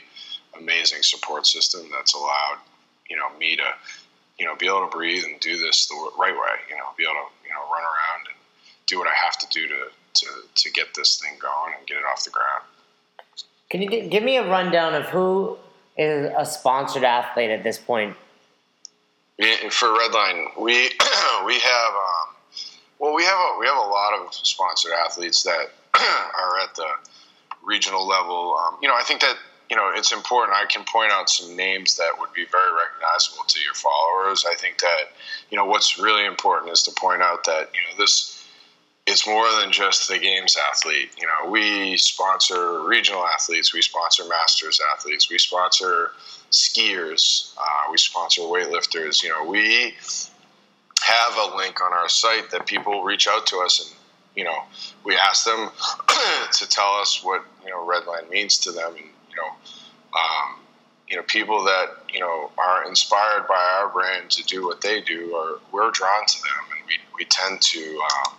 amazing 0.58 1.04
support 1.04 1.46
system 1.46 1.90
that's 1.92 2.14
allowed 2.14 2.58
you 3.10 3.18
know 3.18 3.30
me 3.38 3.56
to 3.58 3.64
you 4.38 4.46
know 4.46 4.56
be 4.56 4.68
able 4.68 4.82
to 4.82 4.96
breathe 4.96 5.24
and 5.26 5.40
do 5.40 5.58
this 5.58 5.88
the 5.88 5.96
right 6.18 6.34
way 6.34 6.56
you 6.70 6.76
know 6.76 6.84
be 6.98 7.04
able 7.04 7.14
to 7.14 7.48
you 7.48 7.54
know 7.54 7.62
run 7.72 7.84
around 7.84 8.28
and 8.28 8.38
do 8.88 9.00
what 9.00 9.08
I 9.08 9.14
have 9.26 9.38
to 9.40 9.48
do 9.50 9.68
to 9.68 9.88
to 10.16 10.28
to 10.56 10.72
get 10.72 10.94
this 10.94 11.20
thing 11.20 11.34
going 11.40 11.74
and 11.78 11.88
get 11.88 11.98
it 11.98 12.04
off 12.12 12.24
the 12.24 12.32
ground. 12.32 12.64
Can 13.70 13.82
you 13.82 14.08
give 14.10 14.24
me 14.24 14.38
a 14.38 14.48
rundown 14.48 14.94
of 14.94 15.06
who 15.06 15.58
is 15.98 16.32
a 16.38 16.46
sponsored 16.46 17.04
athlete 17.04 17.50
at 17.50 17.64
this 17.64 17.78
point? 17.78 18.16
For 19.38 19.90
Redline, 19.90 20.58
we 20.60 20.74
we 21.46 21.60
have 21.60 21.94
um, 21.94 22.36
well, 23.00 23.14
we 23.14 23.24
have 23.24 23.38
a, 23.38 23.58
we 23.60 23.66
have 23.68 23.78
a 23.78 23.90
lot 23.90 24.14
of 24.20 24.34
sponsored 24.34 24.94
athletes 24.94 25.44
that 25.44 25.72
are 25.96 26.60
at 26.60 26.76
the 26.76 26.88
regional 27.64 28.08
level. 28.08 28.58
Um, 28.58 28.78
you 28.82 28.88
know, 28.88 28.96
I 28.96 29.04
think 29.04 29.22
that 29.22 29.38
you 29.70 29.76
know 29.76 29.92
it's 29.94 30.12
important. 30.12 30.58
I 30.58 30.66
can 30.66 30.84
point 30.86 31.12
out 31.12 31.30
some 31.30 31.56
names 31.56 31.98
that 31.98 32.12
would 32.20 32.34
be 32.34 32.46
very 32.52 32.72
recognizable 32.74 33.44
to 33.48 33.60
your 33.62 33.74
followers. 33.74 34.46
I 34.48 34.56
think 34.56 34.80
that 34.80 35.12
you 35.50 35.58
know 35.58 35.66
what's 35.66 36.00
really 36.00 36.26
important 36.26 36.72
is 36.72 36.84
to 36.84 36.92
point 36.92 37.22
out 37.22 37.44
that 37.46 37.70
you 37.74 37.82
know 37.82 37.98
this 37.98 38.36
it's 39.08 39.28
more 39.28 39.48
than 39.62 39.72
just 39.72 40.08
the 40.08 40.18
games 40.18 40.58
athlete. 40.72 41.12
You 41.20 41.28
know, 41.28 41.52
we 41.52 41.96
sponsor 41.96 42.82
regional 42.82 43.24
athletes, 43.24 43.72
we 43.72 43.84
sponsor 43.84 44.24
masters 44.28 44.82
athletes, 44.96 45.30
we 45.30 45.38
sponsor 45.38 46.12
skiers, 46.52 47.54
uh, 47.56 47.92
we 47.92 47.98
sponsor 47.98 48.42
weightlifters. 48.42 49.22
You 49.22 49.30
know, 49.30 49.46
we 49.46 49.94
have 51.02 51.38
a 51.38 51.56
link 51.56 51.82
on 51.82 51.94
our 51.94 52.10
site 52.10 52.50
that 52.50 52.66
people 52.66 53.04
reach 53.04 53.28
out 53.28 53.46
to 53.48 53.58
us 53.58 53.80
and 53.80 54.00
you 54.36 54.44
know 54.44 54.64
we 55.04 55.16
ask 55.16 55.46
them 55.46 55.70
to 56.52 56.68
tell 56.68 56.94
us 56.96 57.24
what 57.24 57.44
you 57.64 57.70
know 57.70 57.86
redline 57.86 58.28
means 58.30 58.58
to 58.58 58.72
them 58.72 58.96
and 58.96 59.06
you 59.36 59.42
know 59.42 59.50
um, 60.18 60.60
you 61.10 61.18
know 61.18 61.24
people 61.24 61.64
that 61.64 61.88
you 62.12 62.20
know 62.20 62.52
are 62.58 62.88
inspired 62.88 63.48
by 63.48 63.80
our 63.80 63.90
brand 63.90 64.32
to 64.32 64.44
do 64.44 64.66
what 64.66 64.82
they 64.82 65.02
do 65.02 65.36
are 65.36 65.60
we're 65.72 65.92
drawn 65.92 66.26
to 66.26 66.42
them 66.42 66.78
and 66.78 66.88
we, 66.88 66.98
we 67.18 67.26
tend 67.26 67.62
to 67.62 68.00
um, 68.00 68.36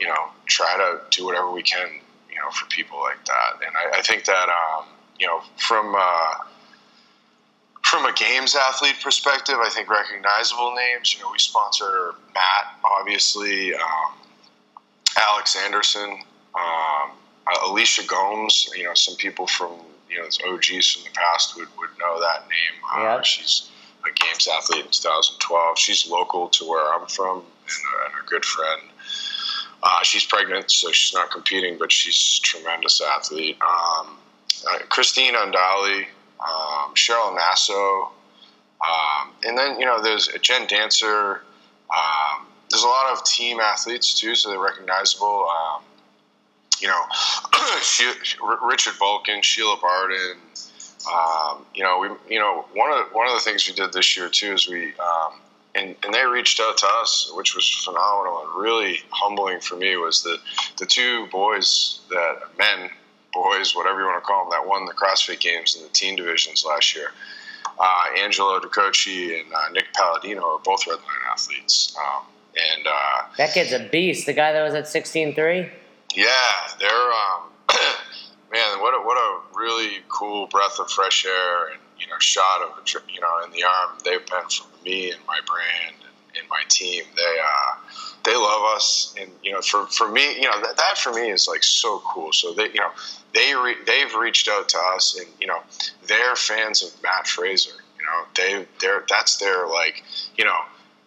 you 0.00 0.06
know, 0.06 0.30
try 0.46 0.76
to 0.78 1.00
do 1.16 1.26
whatever 1.26 1.50
we 1.52 1.62
can, 1.62 1.88
you 2.28 2.36
know, 2.36 2.50
for 2.50 2.66
people 2.68 2.98
like 2.98 3.22
that. 3.26 3.66
And 3.66 3.76
I, 3.76 3.98
I 3.98 4.02
think 4.02 4.24
that, 4.24 4.48
um, 4.48 4.86
you 5.18 5.26
know, 5.26 5.42
from 5.58 5.94
uh, 5.96 6.34
from 7.82 8.06
a 8.06 8.12
games 8.14 8.56
athlete 8.56 8.96
perspective, 9.02 9.56
I 9.60 9.68
think 9.68 9.90
recognizable 9.90 10.74
names. 10.74 11.14
You 11.14 11.20
know, 11.20 11.30
we 11.30 11.38
sponsor 11.38 12.14
Matt, 12.34 12.78
obviously, 12.84 13.74
um, 13.74 14.14
Alex 15.18 15.56
Anderson, 15.56 16.20
um, 16.54 17.10
Alicia 17.66 18.06
Gomes. 18.06 18.70
You 18.74 18.84
know, 18.84 18.94
some 18.94 19.16
people 19.16 19.46
from 19.46 19.72
you 20.10 20.16
know 20.16 20.22
there's 20.22 20.38
OGs 20.44 20.92
from 20.92 21.04
the 21.04 21.10
past 21.10 21.56
would, 21.56 21.68
would 21.78 21.90
know 21.98 22.20
that 22.20 22.42
name. 22.48 22.80
Uh, 22.94 23.02
yeah. 23.02 23.22
She's 23.22 23.70
a 24.04 24.12
games 24.12 24.48
athlete 24.48 24.86
in 24.86 24.90
2012. 24.90 25.78
She's 25.78 26.08
local 26.08 26.48
to 26.48 26.64
where 26.68 26.92
I'm 26.94 27.06
from 27.06 27.38
and 27.38 27.44
a, 27.44 28.06
and 28.06 28.24
a 28.24 28.28
good 28.28 28.44
friend. 28.44 28.82
Uh, 29.82 30.02
she's 30.02 30.24
pregnant, 30.24 30.70
so 30.70 30.90
she's 30.92 31.14
not 31.14 31.30
competing, 31.30 31.78
but 31.78 31.90
she's 31.90 32.40
a 32.42 32.44
tremendous 32.44 33.00
athlete. 33.00 33.56
Um, 33.62 34.18
uh, 34.70 34.78
Christine 34.90 35.34
Undali, 35.34 36.04
um, 36.40 36.94
Cheryl 36.94 37.36
Nasso, 37.36 38.08
um, 38.80 39.32
and 39.44 39.56
then 39.56 39.78
you 39.78 39.86
know 39.86 40.02
there's 40.02 40.28
a 40.28 40.38
Jen 40.38 40.66
Dancer. 40.66 41.42
Um, 41.94 42.46
there's 42.68 42.82
a 42.82 42.88
lot 42.88 43.12
of 43.12 43.24
team 43.24 43.58
athletes 43.60 44.14
too, 44.14 44.34
so 44.34 44.50
they're 44.50 44.58
recognizable. 44.58 45.48
Um, 46.82 46.86
you 46.86 46.88
know, 46.88 47.76
she, 47.82 48.10
Richard 48.62 48.94
Bulkin, 48.98 49.42
Sheila 49.42 49.76
Barden. 49.80 50.38
Um, 51.10 51.64
you 51.74 51.82
know, 51.82 51.98
we 51.98 52.34
you 52.34 52.40
know 52.40 52.66
one 52.74 52.92
of 52.92 52.98
the, 52.98 53.16
one 53.16 53.26
of 53.26 53.34
the 53.34 53.40
things 53.40 53.66
we 53.66 53.74
did 53.74 53.92
this 53.92 54.16
year 54.16 54.28
too 54.28 54.52
is 54.52 54.68
we 54.68 54.92
and, 55.74 55.94
and 56.04 56.12
they 56.12 56.24
reached 56.24 56.60
out 56.60 56.76
to 56.78 56.86
us, 57.00 57.30
which 57.34 57.54
was 57.54 57.68
phenomenal 57.68 58.42
and 58.42 58.62
really 58.62 59.00
humbling 59.10 59.60
for 59.60 59.76
me. 59.76 59.96
Was 59.96 60.22
the 60.22 60.38
the 60.78 60.86
two 60.86 61.26
boys 61.28 62.00
that 62.10 62.40
men, 62.58 62.90
boys, 63.32 63.74
whatever 63.74 64.00
you 64.00 64.06
want 64.06 64.22
to 64.22 64.26
call 64.26 64.44
them, 64.44 64.50
that 64.50 64.68
won 64.68 64.86
the 64.86 64.92
CrossFit 64.92 65.40
Games 65.40 65.76
in 65.76 65.82
the 65.82 65.88
teen 65.90 66.16
divisions 66.16 66.64
last 66.66 66.94
year. 66.94 67.12
Uh, 67.78 68.04
Angelo 68.18 68.58
DiCicco 68.58 69.40
and 69.40 69.52
uh, 69.52 69.68
Nick 69.72 69.86
Palladino 69.94 70.42
are 70.42 70.58
both 70.58 70.84
redline 70.84 71.32
athletes. 71.32 71.96
Um, 71.96 72.24
and 72.76 72.86
uh, 72.86 73.22
that 73.38 73.54
kid's 73.54 73.72
a 73.72 73.88
beast. 73.88 74.26
The 74.26 74.32
guy 74.32 74.52
that 74.52 74.62
was 74.62 74.74
at 74.74 74.88
sixteen 74.88 75.34
three. 75.34 75.70
Yeah, 76.14 76.26
they're 76.78 76.90
um, 76.90 77.50
man. 78.52 78.80
What 78.80 78.94
a 78.94 79.06
what 79.06 79.16
a 79.16 79.40
really 79.58 79.98
cool 80.08 80.46
breath 80.48 80.78
of 80.80 80.90
fresh 80.90 81.24
air 81.26 81.68
and 81.68 81.80
you 81.98 82.08
know 82.08 82.18
shot 82.18 82.62
of 82.62 82.84
you 83.08 83.20
know 83.20 83.44
in 83.44 83.52
the 83.52 83.62
arm 83.64 83.98
they've 84.04 84.26
been 84.26 84.48
for 84.48 84.66
me 84.84 85.12
and 85.12 85.20
my 85.26 85.38
brand 85.46 85.94
and, 86.02 86.40
and 86.40 86.48
my 86.48 86.62
team. 86.68 87.04
They 87.16 87.38
uh, 87.42 87.78
they 88.24 88.34
love 88.34 88.62
us, 88.74 89.14
and 89.20 89.30
you 89.42 89.52
know 89.52 89.60
for 89.60 89.86
for 89.86 90.08
me, 90.10 90.34
you 90.36 90.50
know 90.50 90.60
that, 90.62 90.76
that 90.76 90.98
for 90.98 91.12
me 91.12 91.30
is 91.30 91.46
like 91.46 91.62
so 91.62 92.00
cool. 92.04 92.32
So 92.32 92.54
they 92.54 92.68
you 92.68 92.80
know 92.80 92.90
they 93.34 93.54
re- 93.54 93.84
they've 93.86 94.14
reached 94.14 94.48
out 94.48 94.68
to 94.70 94.78
us, 94.96 95.16
and 95.16 95.28
you 95.40 95.46
know 95.46 95.60
they're 96.06 96.34
fans 96.34 96.82
of 96.82 96.90
Matt 97.02 97.28
Fraser. 97.28 97.72
You 97.98 98.06
know 98.06 98.24
they 98.36 98.66
they're 98.80 99.04
that's 99.08 99.36
their 99.36 99.68
like 99.68 100.02
you 100.36 100.44
know 100.44 100.58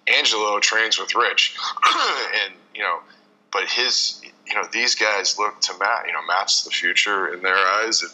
Angelo 0.07 0.59
trains 0.61 0.97
with 0.97 1.13
Rich, 1.13 1.57
and 2.45 2.53
you 2.73 2.81
know 2.81 2.99
but 3.51 3.65
his 3.69 4.19
you 4.47 4.55
know 4.55 4.63
these 4.71 4.95
guys 4.95 5.37
look 5.37 5.59
to 5.61 5.77
Matt. 5.79 6.05
You 6.07 6.13
know 6.13 6.25
Matt's 6.27 6.63
the 6.63 6.71
future 6.71 7.33
in 7.33 7.41
their 7.41 7.55
eyes. 7.55 8.01
And 8.01 8.11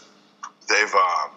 they've 0.67 0.93
um, 0.93 1.31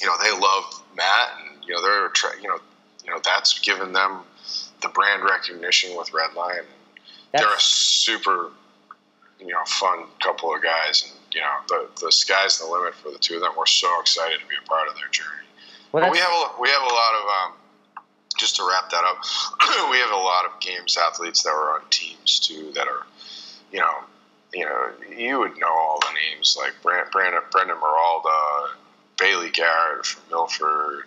you 0.00 0.06
know, 0.06 0.14
they 0.22 0.32
love 0.32 0.82
Matt, 0.96 1.30
and 1.40 1.64
you 1.64 1.74
know, 1.74 1.82
they're 1.82 2.10
you 2.40 2.48
know, 2.48 2.58
you 3.04 3.10
know, 3.10 3.20
that's 3.24 3.58
given 3.60 3.92
them 3.92 4.20
the 4.82 4.88
brand 4.88 5.22
recognition 5.24 5.96
with 5.96 6.10
Redline. 6.10 6.64
That's, 7.32 7.44
They're 7.44 7.54
a 7.54 7.60
super, 7.60 8.50
you 9.40 9.48
know, 9.48 9.64
fun 9.66 10.04
couple 10.20 10.54
of 10.54 10.62
guys, 10.62 11.04
and 11.04 11.12
you 11.32 11.40
know, 11.40 11.54
the 11.68 12.06
the 12.06 12.12
sky's 12.12 12.58
the 12.58 12.66
limit 12.66 12.94
for 12.94 13.10
the 13.10 13.18
two 13.18 13.36
of 13.36 13.40
them. 13.40 13.52
We're 13.56 13.66
so 13.66 14.00
excited 14.00 14.40
to 14.40 14.46
be 14.46 14.56
a 14.62 14.68
part 14.68 14.88
of 14.88 14.94
their 14.96 15.08
journey. 15.08 15.46
well, 15.92 16.04
But 16.04 16.12
we 16.12 16.18
have 16.18 16.30
a, 16.30 16.60
we 16.60 16.68
have 16.68 16.82
a 16.82 16.94
lot 16.94 17.14
of 17.14 17.28
um, 17.28 18.04
just 18.36 18.56
to 18.56 18.68
wrap 18.68 18.90
that 18.90 19.04
up. 19.04 19.18
we 19.90 19.98
have 19.98 20.10
a 20.10 20.16
lot 20.16 20.44
of 20.44 20.60
games 20.60 20.96
athletes 20.96 21.42
that 21.44 21.52
were 21.52 21.74
on 21.74 21.82
teams 21.90 22.40
too 22.40 22.72
that 22.74 22.88
are, 22.88 23.06
you 23.74 23.80
know, 23.80 24.04
you 24.52 24.64
know, 24.64 24.90
you 25.18 25.40
would 25.40 25.58
know 25.58 25.66
all 25.68 25.98
the 25.98 26.14
names 26.14 26.56
like 26.56 26.72
Brand, 26.80 27.10
Brandon 27.10 27.40
Brendan 27.50 27.76
Meralda, 27.78 28.68
Bailey 29.18 29.50
Garrett 29.50 30.06
from 30.06 30.22
Milford, 30.30 31.06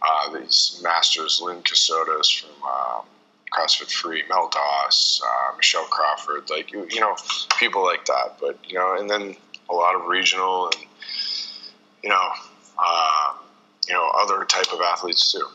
uh, 0.00 0.32
these 0.32 0.80
masters, 0.82 1.42
Lynn 1.44 1.62
Casotas 1.62 2.40
from 2.40 2.62
um, 2.62 3.04
CrossFit 3.52 3.92
Free, 3.92 4.22
Mel 4.30 4.48
Doss, 4.48 5.20
uh, 5.22 5.56
Michelle 5.58 5.84
Crawford, 5.84 6.48
like 6.48 6.72
you, 6.72 6.86
you 6.90 7.00
know, 7.00 7.16
people 7.58 7.84
like 7.84 8.06
that. 8.06 8.38
But 8.40 8.58
you 8.66 8.78
know, 8.78 8.96
and 8.98 9.10
then 9.10 9.36
a 9.68 9.74
lot 9.74 9.94
of 9.94 10.06
regional 10.06 10.70
and 10.74 10.86
you 12.02 12.08
know, 12.08 12.30
um, 12.78 13.36
you 13.86 13.92
know, 13.92 14.10
other 14.18 14.46
type 14.46 14.72
of 14.72 14.80
athletes 14.80 15.32
too. 15.32 15.46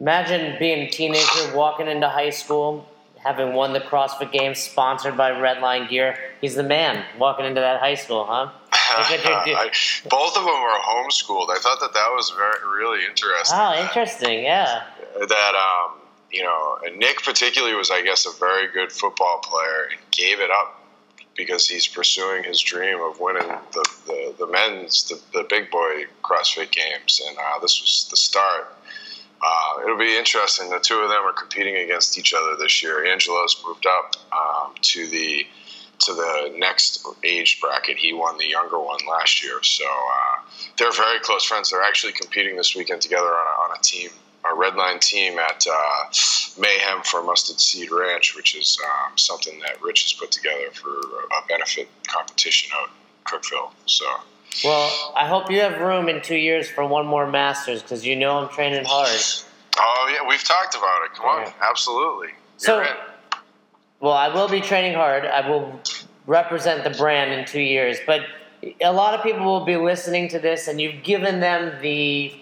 Imagine 0.00 0.56
being 0.58 0.86
a 0.86 0.90
teenager 0.90 1.54
walking 1.54 1.88
into 1.88 2.08
high 2.08 2.30
school, 2.30 2.88
having 3.22 3.52
won 3.54 3.72
the 3.72 3.80
CrossFit 3.80 4.32
Games 4.32 4.58
sponsored 4.58 5.16
by 5.16 5.30
Redline 5.30 5.88
Gear. 5.88 6.16
He's 6.40 6.54
the 6.54 6.62
man 6.62 7.04
walking 7.18 7.44
into 7.46 7.60
that 7.60 7.80
high 7.80 7.94
school, 7.94 8.24
huh? 8.28 8.50
Look 8.98 9.10
at 9.26 9.46
your- 9.46 9.56
I, 9.58 9.70
both 10.08 10.36
of 10.36 10.44
them 10.44 10.60
were 10.62 10.78
homeschooled. 10.80 11.48
I 11.50 11.58
thought 11.60 11.80
that 11.80 11.92
that 11.94 12.08
was 12.14 12.30
very 12.30 12.78
really 12.78 13.04
interesting. 13.04 13.58
Oh, 13.58 13.80
interesting. 13.82 14.42
Yeah. 14.42 14.84
That 15.18 15.54
um, 15.54 15.98
you 16.32 16.42
know, 16.42 16.78
and 16.84 16.96
Nick 16.96 17.22
particularly 17.22 17.74
was, 17.74 17.90
I 17.90 18.02
guess, 18.02 18.24
a 18.26 18.38
very 18.38 18.68
good 18.72 18.90
football 18.92 19.40
player 19.42 19.88
and 19.90 20.00
gave 20.12 20.40
it 20.40 20.50
up 20.50 20.76
because 21.36 21.68
he's 21.68 21.86
pursuing 21.86 22.42
his 22.44 22.60
dream 22.60 23.00
of 23.00 23.20
winning 23.20 23.46
the 23.72 23.88
the, 24.06 24.34
the 24.38 24.46
men's 24.46 25.04
the, 25.04 25.20
the 25.38 25.44
big 25.48 25.70
boy 25.70 26.04
CrossFit 26.22 26.70
Games, 26.72 27.20
and 27.28 27.36
uh, 27.38 27.58
this 27.60 27.80
was 27.80 28.06
the 28.10 28.16
start. 28.16 28.74
Uh, 29.42 29.82
it'll 29.82 29.98
be 29.98 30.16
interesting. 30.16 30.68
The 30.68 30.78
two 30.78 30.98
of 30.98 31.08
them 31.08 31.22
are 31.24 31.32
competing 31.32 31.76
against 31.76 32.18
each 32.18 32.34
other 32.34 32.56
this 32.56 32.82
year. 32.82 33.06
Angelo's 33.06 33.62
moved 33.66 33.86
up 33.86 34.16
um, 34.32 34.74
to 34.82 35.06
the 35.06 35.46
to 36.00 36.14
the 36.14 36.54
next 36.56 37.06
age 37.24 37.58
bracket. 37.60 37.98
He 37.98 38.14
won 38.14 38.38
the 38.38 38.48
younger 38.48 38.78
one 38.78 39.00
last 39.06 39.42
year, 39.42 39.62
so 39.62 39.84
uh, 39.84 40.42
they're 40.78 40.92
very 40.92 41.20
close 41.20 41.44
friends. 41.44 41.70
They're 41.70 41.82
actually 41.82 42.14
competing 42.14 42.56
this 42.56 42.74
weekend 42.74 43.02
together 43.02 43.28
on 43.28 43.46
a, 43.46 43.72
on 43.72 43.78
a 43.78 43.82
team, 43.82 44.08
a 44.50 44.54
red 44.54 44.76
line 44.76 44.98
team 44.98 45.38
at 45.38 45.66
uh, 45.70 46.04
Mayhem 46.58 47.02
for 47.02 47.22
Mustard 47.22 47.60
Seed 47.60 47.90
Ranch, 47.90 48.34
which 48.34 48.56
is 48.56 48.78
um, 48.82 49.16
something 49.18 49.58
that 49.60 49.82
Rich 49.82 50.04
has 50.04 50.12
put 50.14 50.30
together 50.30 50.70
for 50.72 50.90
a 50.90 51.46
benefit 51.48 51.88
competition 52.06 52.70
out 52.74 52.88
in 52.88 53.38
Cookeville. 53.38 53.70
So. 53.84 54.06
Well, 54.64 55.12
I 55.16 55.26
hope 55.26 55.50
you 55.50 55.60
have 55.60 55.80
room 55.80 56.08
in 56.08 56.20
two 56.22 56.36
years 56.36 56.68
for 56.68 56.84
one 56.86 57.06
more 57.06 57.30
Masters 57.30 57.82
because 57.82 58.04
you 58.04 58.16
know 58.16 58.38
I'm 58.38 58.48
training 58.48 58.84
hard. 58.86 59.08
Oh 59.78 60.12
yeah, 60.12 60.26
we've 60.28 60.42
talked 60.42 60.74
about 60.74 61.04
it. 61.04 61.14
Come 61.16 61.26
on, 61.26 61.52
absolutely. 61.62 62.28
So- 62.56 62.76
You're 62.76 62.84
in. 62.84 62.96
Well, 64.00 64.14
I 64.14 64.28
will 64.34 64.48
be 64.48 64.60
training 64.62 64.94
hard. 64.94 65.24
I 65.26 65.46
will 65.48 65.78
represent 66.26 66.84
the 66.84 66.90
brand 66.90 67.32
in 67.32 67.44
two 67.44 67.60
years. 67.60 67.98
But 68.06 68.22
a 68.80 68.92
lot 68.92 69.12
of 69.14 69.22
people 69.22 69.44
will 69.44 69.64
be 69.66 69.76
listening 69.76 70.28
to 70.30 70.38
this, 70.38 70.68
and 70.68 70.80
you've 70.80 71.02
given 71.02 71.40
them 71.40 71.80
the 71.82 72.32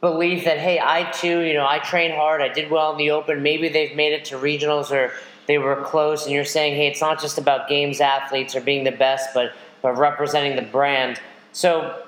belief 0.00 0.44
that, 0.44 0.58
hey, 0.58 0.78
I 0.80 1.10
too, 1.10 1.40
you 1.40 1.54
know, 1.54 1.66
I 1.66 1.78
train 1.80 2.12
hard. 2.12 2.42
I 2.42 2.48
did 2.48 2.70
well 2.70 2.92
in 2.92 2.98
the 2.98 3.10
open. 3.10 3.42
Maybe 3.42 3.68
they've 3.68 3.96
made 3.96 4.12
it 4.12 4.26
to 4.26 4.36
regionals 4.36 4.90
or 4.92 5.10
they 5.46 5.58
were 5.58 5.76
close. 5.82 6.24
And 6.26 6.32
you're 6.34 6.44
saying, 6.44 6.76
hey, 6.76 6.88
it's 6.88 7.00
not 7.00 7.20
just 7.20 7.38
about 7.38 7.68
games 7.68 8.00
athletes 8.00 8.54
or 8.54 8.60
being 8.60 8.84
the 8.84 8.92
best, 8.92 9.30
but, 9.34 9.52
but 9.82 9.96
representing 9.96 10.56
the 10.56 10.62
brand. 10.70 11.18
So, 11.54 12.02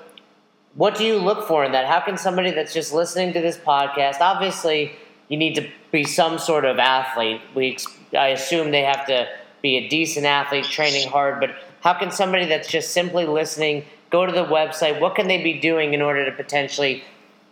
what 0.75 0.95
do 0.95 1.05
you 1.05 1.17
look 1.17 1.47
for 1.47 1.63
in 1.63 1.71
that? 1.71 1.85
How 1.85 2.01
can 2.01 2.17
somebody 2.17 2.51
that's 2.51 2.73
just 2.73 2.93
listening 2.93 3.33
to 3.33 3.41
this 3.41 3.57
podcast, 3.57 4.19
obviously, 4.19 4.91
you 5.29 5.37
need 5.37 5.55
to 5.55 5.67
be 5.91 6.03
some 6.03 6.37
sort 6.37 6.65
of 6.65 6.79
athlete. 6.79 7.41
We, 7.55 7.77
I 8.17 8.27
assume 8.27 8.71
they 8.71 8.83
have 8.83 9.07
to 9.07 9.27
be 9.61 9.77
a 9.77 9.87
decent 9.87 10.25
athlete, 10.25 10.65
training 10.65 11.09
hard. 11.09 11.39
But 11.39 11.55
how 11.81 11.93
can 11.93 12.11
somebody 12.11 12.45
that's 12.45 12.67
just 12.67 12.91
simply 12.91 13.25
listening 13.25 13.85
go 14.09 14.25
to 14.25 14.31
the 14.31 14.43
website? 14.43 14.99
What 14.99 15.15
can 15.15 15.27
they 15.27 15.41
be 15.41 15.53
doing 15.59 15.93
in 15.93 16.01
order 16.01 16.25
to 16.25 16.31
potentially 16.31 17.03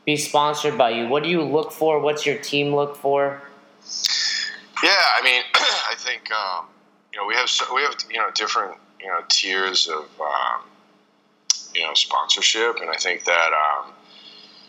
be 0.06 0.18
sponsored 0.18 0.78
by 0.78 0.92
you? 0.92 1.08
What 1.08 1.24
do 1.24 1.30
you 1.30 1.44
look 1.44 1.72
for? 1.72 2.00
What's 2.00 2.26
your 2.26 2.38
team 2.38 2.76
look 2.76 2.98
for? 2.98 3.42
Yeah, 4.84 4.92
I 4.92 5.24
mean, 5.24 5.42
I 5.56 5.96
think 5.98 6.30
um, 6.32 6.66
you 7.14 7.20
know 7.22 7.26
we 7.26 7.36
have 7.36 7.50
so, 7.50 7.74
we 7.74 7.82
have 7.84 7.96
you 8.10 8.18
know 8.18 8.30
different 8.36 8.78
you 9.00 9.08
know 9.08 9.22
tiers 9.30 9.88
of 9.88 10.06
um, 10.20 10.62
you 11.76 11.84
know 11.84 11.94
sponsorship, 11.94 12.78
and 12.82 12.90
I 12.90 12.96
think 12.96 13.26
that 13.26 13.52
um, 13.54 13.92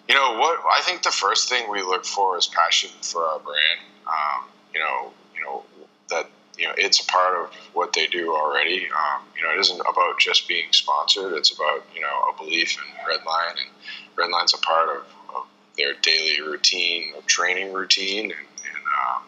you 0.08 0.14
know 0.14 0.38
what 0.38 0.60
I 0.74 0.82
think 0.82 1.02
the 1.02 1.10
first 1.10 1.48
thing 1.48 1.70
we 1.70 1.82
look 1.82 2.04
for 2.04 2.36
is 2.36 2.46
passion 2.46 2.90
for 3.02 3.22
our 3.22 3.38
brand. 3.38 3.80
Um, 4.06 4.48
you 4.72 4.80
know, 4.80 5.12
you 5.34 5.42
know 5.42 5.64
that 6.10 6.28
you 6.58 6.66
know 6.66 6.74
it's 6.76 7.00
a 7.00 7.06
part 7.06 7.36
of 7.36 7.54
what 7.72 7.92
they 7.92 8.06
do 8.06 8.34
already. 8.34 8.86
Um, 8.86 9.22
you 9.36 9.42
know, 9.42 9.54
it 9.54 9.60
isn't 9.60 9.80
about 9.80 10.18
just 10.18 10.48
being 10.48 10.66
sponsored; 10.72 11.32
it's 11.32 11.52
about 11.52 11.84
you 11.94 12.00
know 12.00 12.32
a 12.32 12.36
belief 12.36 12.76
in 12.76 13.10
Redline, 13.10 13.50
and 13.50 13.70
Redline's 14.16 14.54
a 14.54 14.58
part 14.58 14.88
of, 14.88 15.02
of 15.34 15.46
their 15.76 15.94
daily 16.02 16.40
routine, 16.40 17.12
of 17.16 17.26
training 17.26 17.72
routine, 17.72 18.24
and, 18.24 18.32
and 18.32 18.84
um, 19.08 19.22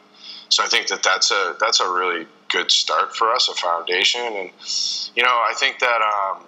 so 0.48 0.62
I 0.62 0.66
think 0.66 0.88
that 0.88 1.02
that's 1.02 1.30
a 1.30 1.56
that's 1.60 1.80
a 1.80 1.90
really 1.90 2.26
good 2.48 2.70
start 2.70 3.14
for 3.14 3.30
us, 3.32 3.48
a 3.48 3.54
foundation, 3.54 4.20
and 4.20 4.50
you 5.14 5.22
know 5.22 5.28
I 5.28 5.54
think 5.56 5.78
that 5.80 6.00
um, 6.02 6.44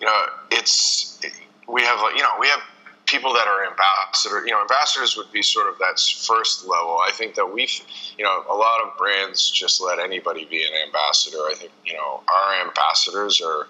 you 0.00 0.06
know 0.06 0.26
it's 0.50 1.20
we 1.68 1.82
have 1.82 1.98
you 2.16 2.22
know 2.22 2.30
we 2.38 2.48
have 2.48 2.60
people 3.06 3.32
that 3.32 3.46
are 3.46 3.66
ambassador 3.66 4.44
you 4.46 4.52
know 4.52 4.60
ambassadors 4.60 5.16
would 5.16 5.30
be 5.32 5.42
sort 5.42 5.68
of 5.68 5.78
that 5.78 5.98
first 5.98 6.64
level. 6.66 6.98
I 7.06 7.10
think 7.12 7.34
that 7.34 7.46
we've 7.52 7.80
you 8.16 8.24
know 8.24 8.44
a 8.48 8.54
lot 8.54 8.82
of 8.84 8.96
brands 8.96 9.50
just 9.50 9.80
let 9.80 9.98
anybody 9.98 10.44
be 10.44 10.62
an 10.62 10.72
ambassador. 10.86 11.38
I 11.38 11.54
think 11.56 11.72
you 11.84 11.94
know 11.94 12.22
our 12.28 12.66
ambassadors 12.66 13.40
are 13.40 13.68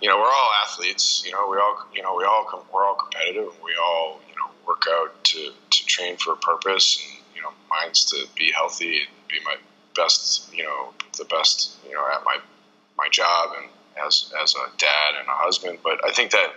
you 0.00 0.08
know 0.08 0.16
we're 0.18 0.24
all 0.26 0.50
athletes. 0.64 1.22
You 1.24 1.32
know 1.32 1.48
we 1.50 1.56
all 1.58 1.86
you 1.94 2.02
know 2.02 2.14
we 2.16 2.24
all 2.24 2.66
we're 2.72 2.86
all 2.86 2.94
competitive. 2.94 3.52
and 3.54 3.62
We 3.62 3.72
all 3.82 4.20
you 4.28 4.34
know 4.34 4.50
work 4.66 4.84
out 4.90 5.12
to 5.24 5.50
to 5.70 5.86
train 5.86 6.16
for 6.16 6.32
a 6.34 6.36
purpose 6.36 7.02
and 7.02 7.18
you 7.34 7.42
know 7.42 7.50
mine's 7.70 8.04
to 8.06 8.24
be 8.36 8.50
healthy 8.52 9.00
and 9.00 9.28
be 9.28 9.36
my 9.44 9.56
best 9.96 10.52
you 10.54 10.62
know 10.62 10.92
the 11.16 11.24
best 11.24 11.76
you 11.86 11.94
know 11.94 12.04
at 12.14 12.24
my 12.24 12.36
my 12.96 13.08
job 13.10 13.50
and 13.58 13.68
as 14.06 14.32
as 14.42 14.54
a 14.54 14.70
dad 14.78 15.18
and 15.18 15.28
a 15.28 15.32
husband 15.32 15.78
but 15.82 15.98
i 16.04 16.12
think 16.12 16.30
that 16.30 16.52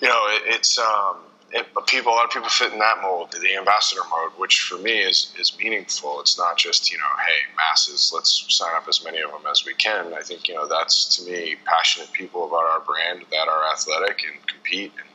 you 0.00 0.08
know 0.08 0.26
it, 0.30 0.42
it's 0.54 0.78
um 0.78 1.18
it, 1.52 1.66
people 1.86 2.12
a 2.12 2.14
lot 2.14 2.24
of 2.26 2.30
people 2.30 2.48
fit 2.48 2.72
in 2.72 2.78
that 2.78 3.00
mold 3.00 3.32
the 3.32 3.56
ambassador 3.56 4.02
mode 4.10 4.32
which 4.36 4.60
for 4.60 4.76
me 4.78 4.98
is 4.98 5.32
is 5.38 5.56
meaningful. 5.58 6.20
It's 6.20 6.38
not 6.38 6.56
just 6.58 6.92
you 6.92 6.98
know 6.98 7.04
hey 7.26 7.52
masses 7.56 8.12
let's 8.14 8.44
sign 8.48 8.74
up 8.76 8.86
as 8.88 9.02
many 9.04 9.20
of 9.20 9.30
them 9.30 9.42
as 9.50 9.64
we 9.64 9.74
can. 9.74 10.12
I 10.14 10.20
think 10.20 10.48
you 10.48 10.54
know 10.54 10.66
that's 10.66 11.16
to 11.16 11.30
me 11.30 11.56
passionate 11.64 12.12
people 12.12 12.46
about 12.46 12.64
our 12.64 12.80
brand 12.80 13.24
that 13.30 13.48
are 13.48 13.72
athletic 13.72 14.20
and 14.30 14.46
compete 14.46 14.92
and 14.98 15.08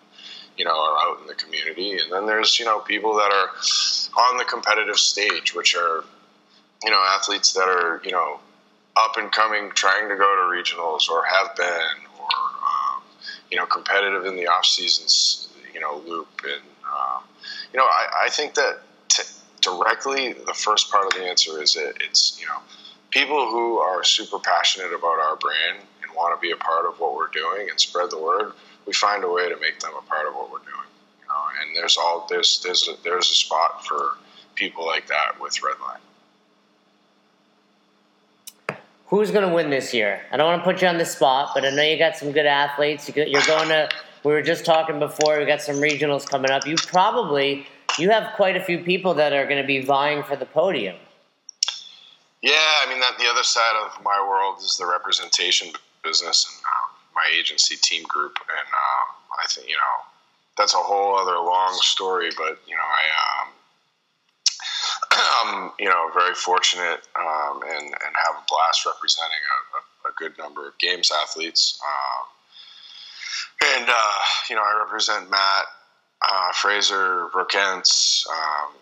you 0.58 0.66
know 0.66 0.72
are 0.72 0.98
out 1.08 1.22
in 1.22 1.28
the 1.28 1.36
community. 1.36 1.98
And 2.00 2.12
then 2.12 2.26
there's 2.26 2.60
you 2.60 2.66
know 2.66 2.80
people 2.80 3.14
that 3.16 3.32
are 3.32 3.50
on 4.22 4.38
the 4.38 4.46
competitive 4.46 4.98
stage 4.98 5.54
which 5.54 5.76
are 5.76 6.04
you 6.84 6.90
know 6.90 7.04
athletes 7.16 7.54
that 7.54 7.68
are 7.68 8.02
you 8.04 8.12
know 8.12 8.40
up 8.96 9.18
and 9.18 9.32
coming 9.32 9.72
trying 9.74 10.10
to 10.10 10.16
go 10.16 10.36
to 10.36 10.56
regionals 10.56 11.10
or 11.10 11.24
have 11.26 11.56
been 11.56 12.06
or 12.20 12.28
um, 12.28 13.02
you 13.50 13.58
know 13.58 13.66
competitive 13.66 14.26
in 14.26 14.36
the 14.36 14.48
off 14.48 14.66
seasons 14.66 15.50
you 15.74 15.80
know 15.80 16.02
loop. 16.08 16.28
And 16.44 16.62
um, 16.86 17.24
you 17.74 17.78
know 17.80 17.86
I, 17.86 18.26
I 18.26 18.30
think 18.30 18.54
that 18.56 18.80
t- 19.10 19.24
directly 19.62 20.34
the 20.34 20.54
first 20.54 20.92
part 20.92 21.06
of 21.06 21.14
the 21.14 21.26
answer 21.26 21.62
is 21.62 21.74
that 21.74 21.94
it's 22.02 22.40
you 22.40 22.46
know 22.46 22.60
people 23.10 23.50
who 23.50 23.78
are 23.78 24.04
super 24.04 24.40
passionate 24.40 24.94
about 24.94 25.20
our 25.20 25.36
brand 25.38 25.80
and 26.04 26.16
want 26.16 26.40
to 26.40 26.42
be 26.42 26.52
a 26.52 26.58
part 26.58 26.86
of 26.86 27.00
what 27.00 27.16
we're 27.16 27.30
doing 27.30 27.70
and 27.70 27.80
spread 27.80 28.10
the 28.12 28.22
word 28.22 28.54
we 28.86 28.94
find 28.94 29.24
a 29.24 29.30
way 29.30 29.50
to 29.50 29.56
make 29.60 29.80
them 29.80 29.92
a 29.98 30.02
part 30.04 30.28
of 30.28 30.36
what 30.36 30.52
we're 30.52 30.60
doing 30.60 30.90
you 31.22 31.28
know 31.28 31.42
and 31.62 31.76
there's 31.76 31.98
all 31.98 32.28
there's 32.30 32.62
there's 32.64 32.88
a, 32.88 32.94
there's 33.04 33.30
a 33.30 33.34
spot 33.34 33.86
for 33.86 34.18
people 34.56 34.86
like 34.86 35.08
that 35.08 35.40
with 35.40 35.54
redline 35.62 36.00
Who's 39.14 39.30
going 39.30 39.48
to 39.48 39.54
win 39.54 39.70
this 39.70 39.94
year? 39.94 40.22
I 40.32 40.38
don't 40.38 40.48
want 40.48 40.62
to 40.62 40.66
put 40.66 40.82
you 40.82 40.88
on 40.88 40.98
the 40.98 41.06
spot, 41.06 41.52
but 41.54 41.64
I 41.64 41.70
know 41.70 41.84
you 41.84 42.00
got 42.00 42.18
some 42.18 42.32
good 42.32 42.48
athletes. 42.48 43.16
You're 43.16 43.46
going 43.46 43.70
to. 43.70 43.88
We 44.24 44.32
were 44.32 44.42
just 44.42 44.66
talking 44.66 44.98
before. 44.98 45.38
We 45.38 45.46
got 45.46 45.62
some 45.62 45.76
regionals 45.76 46.28
coming 46.28 46.50
up. 46.50 46.66
You 46.66 46.74
probably 46.78 47.68
you 48.00 48.10
have 48.10 48.34
quite 48.36 48.58
a 48.58 48.64
few 48.64 48.80
people 48.80 49.14
that 49.14 49.32
are 49.32 49.46
going 49.46 49.62
to 49.62 49.68
be 49.68 49.82
vying 49.82 50.24
for 50.24 50.36
the 50.36 50.48
podium. 50.48 50.96
Yeah, 52.42 52.54
I 52.56 52.88
mean 52.90 53.02
that 53.02 53.20
the 53.20 53.28
other 53.28 53.44
side 53.44 53.86
of 53.86 54.04
my 54.04 54.18
world 54.28 54.58
is 54.64 54.78
the 54.78 54.88
representation 54.88 55.68
business 56.04 56.48
and 56.50 56.66
um, 56.66 56.98
my 57.14 57.30
agency 57.38 57.76
team 57.76 58.02
group, 58.06 58.40
and 58.50 58.68
um, 58.68 59.16
I 59.44 59.46
think 59.48 59.70
you 59.70 59.76
know 59.76 60.06
that's 60.58 60.74
a 60.74 60.78
whole 60.78 61.20
other 61.20 61.38
long 61.38 61.78
story. 61.82 62.32
But 62.36 62.58
you 62.68 62.74
know, 62.74 62.82
I 62.82 63.44
um, 63.44 63.53
I'm, 65.42 65.72
you 65.80 65.86
know, 65.86 66.10
very 66.14 66.34
fortunate 66.34 67.02
um, 67.16 67.62
and, 67.64 67.86
and 67.86 68.16
have 68.26 68.36
a 68.36 68.44
blast 68.48 68.86
representing 68.86 69.32
a, 69.32 70.08
a, 70.08 70.12
a 70.12 70.14
good 70.18 70.38
number 70.38 70.68
of 70.68 70.78
games 70.80 71.12
athletes. 71.12 71.80
Um, 71.84 72.28
and, 73.76 73.90
uh, 73.90 74.20
you 74.50 74.56
know, 74.56 74.62
I 74.62 74.84
represent 74.84 75.30
Matt, 75.30 75.66
uh, 76.22 76.52
Fraser, 76.54 77.28
Brooke 77.32 77.56
Ence, 77.56 78.26
um, 78.32 78.74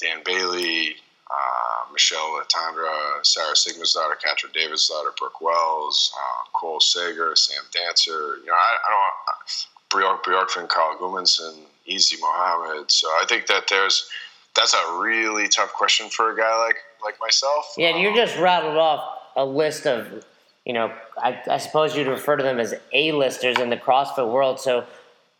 Dan 0.00 0.22
Bailey, 0.24 0.96
uh, 1.30 1.92
Michelle 1.92 2.38
Letendre, 2.38 3.24
Sara 3.24 3.54
Sigmundsdottir, 3.54 4.20
Katrin 4.22 4.52
Davidsdottir, 4.52 5.16
Brooke 5.18 5.40
Wells, 5.40 6.12
uh, 6.16 6.44
Cole 6.52 6.80
Sager, 6.80 7.34
Sam 7.36 7.64
Dancer. 7.72 8.38
You 8.40 8.46
know, 8.46 8.54
I, 8.54 8.76
I 8.86 8.90
don't 8.90 10.00
Bjork 10.00 10.24
Bjorgvin, 10.24 10.68
Carl 10.68 10.96
Gudmundsson, 10.98 11.58
Easy 11.86 12.16
Mohammed. 12.20 12.90
So 12.90 13.08
I 13.08 13.24
think 13.28 13.46
that 13.46 13.64
there's 13.68 14.08
that's 14.54 14.74
a 14.74 14.98
really 15.00 15.48
tough 15.48 15.72
question 15.72 16.08
for 16.08 16.32
a 16.32 16.36
guy 16.36 16.64
like 16.64 16.76
like 17.02 17.20
myself. 17.20 17.74
Yeah, 17.76 17.88
and 17.88 18.00
you 18.00 18.14
just 18.14 18.38
rattled 18.38 18.76
off 18.76 19.18
a 19.36 19.44
list 19.44 19.86
of, 19.86 20.24
you 20.64 20.72
know, 20.72 20.92
I, 21.16 21.40
I 21.50 21.58
suppose 21.58 21.96
you'd 21.96 22.06
refer 22.06 22.36
to 22.36 22.42
them 22.42 22.60
as 22.60 22.74
A-listers 22.92 23.58
in 23.58 23.70
the 23.70 23.76
CrossFit 23.76 24.30
world. 24.30 24.60
So, 24.60 24.84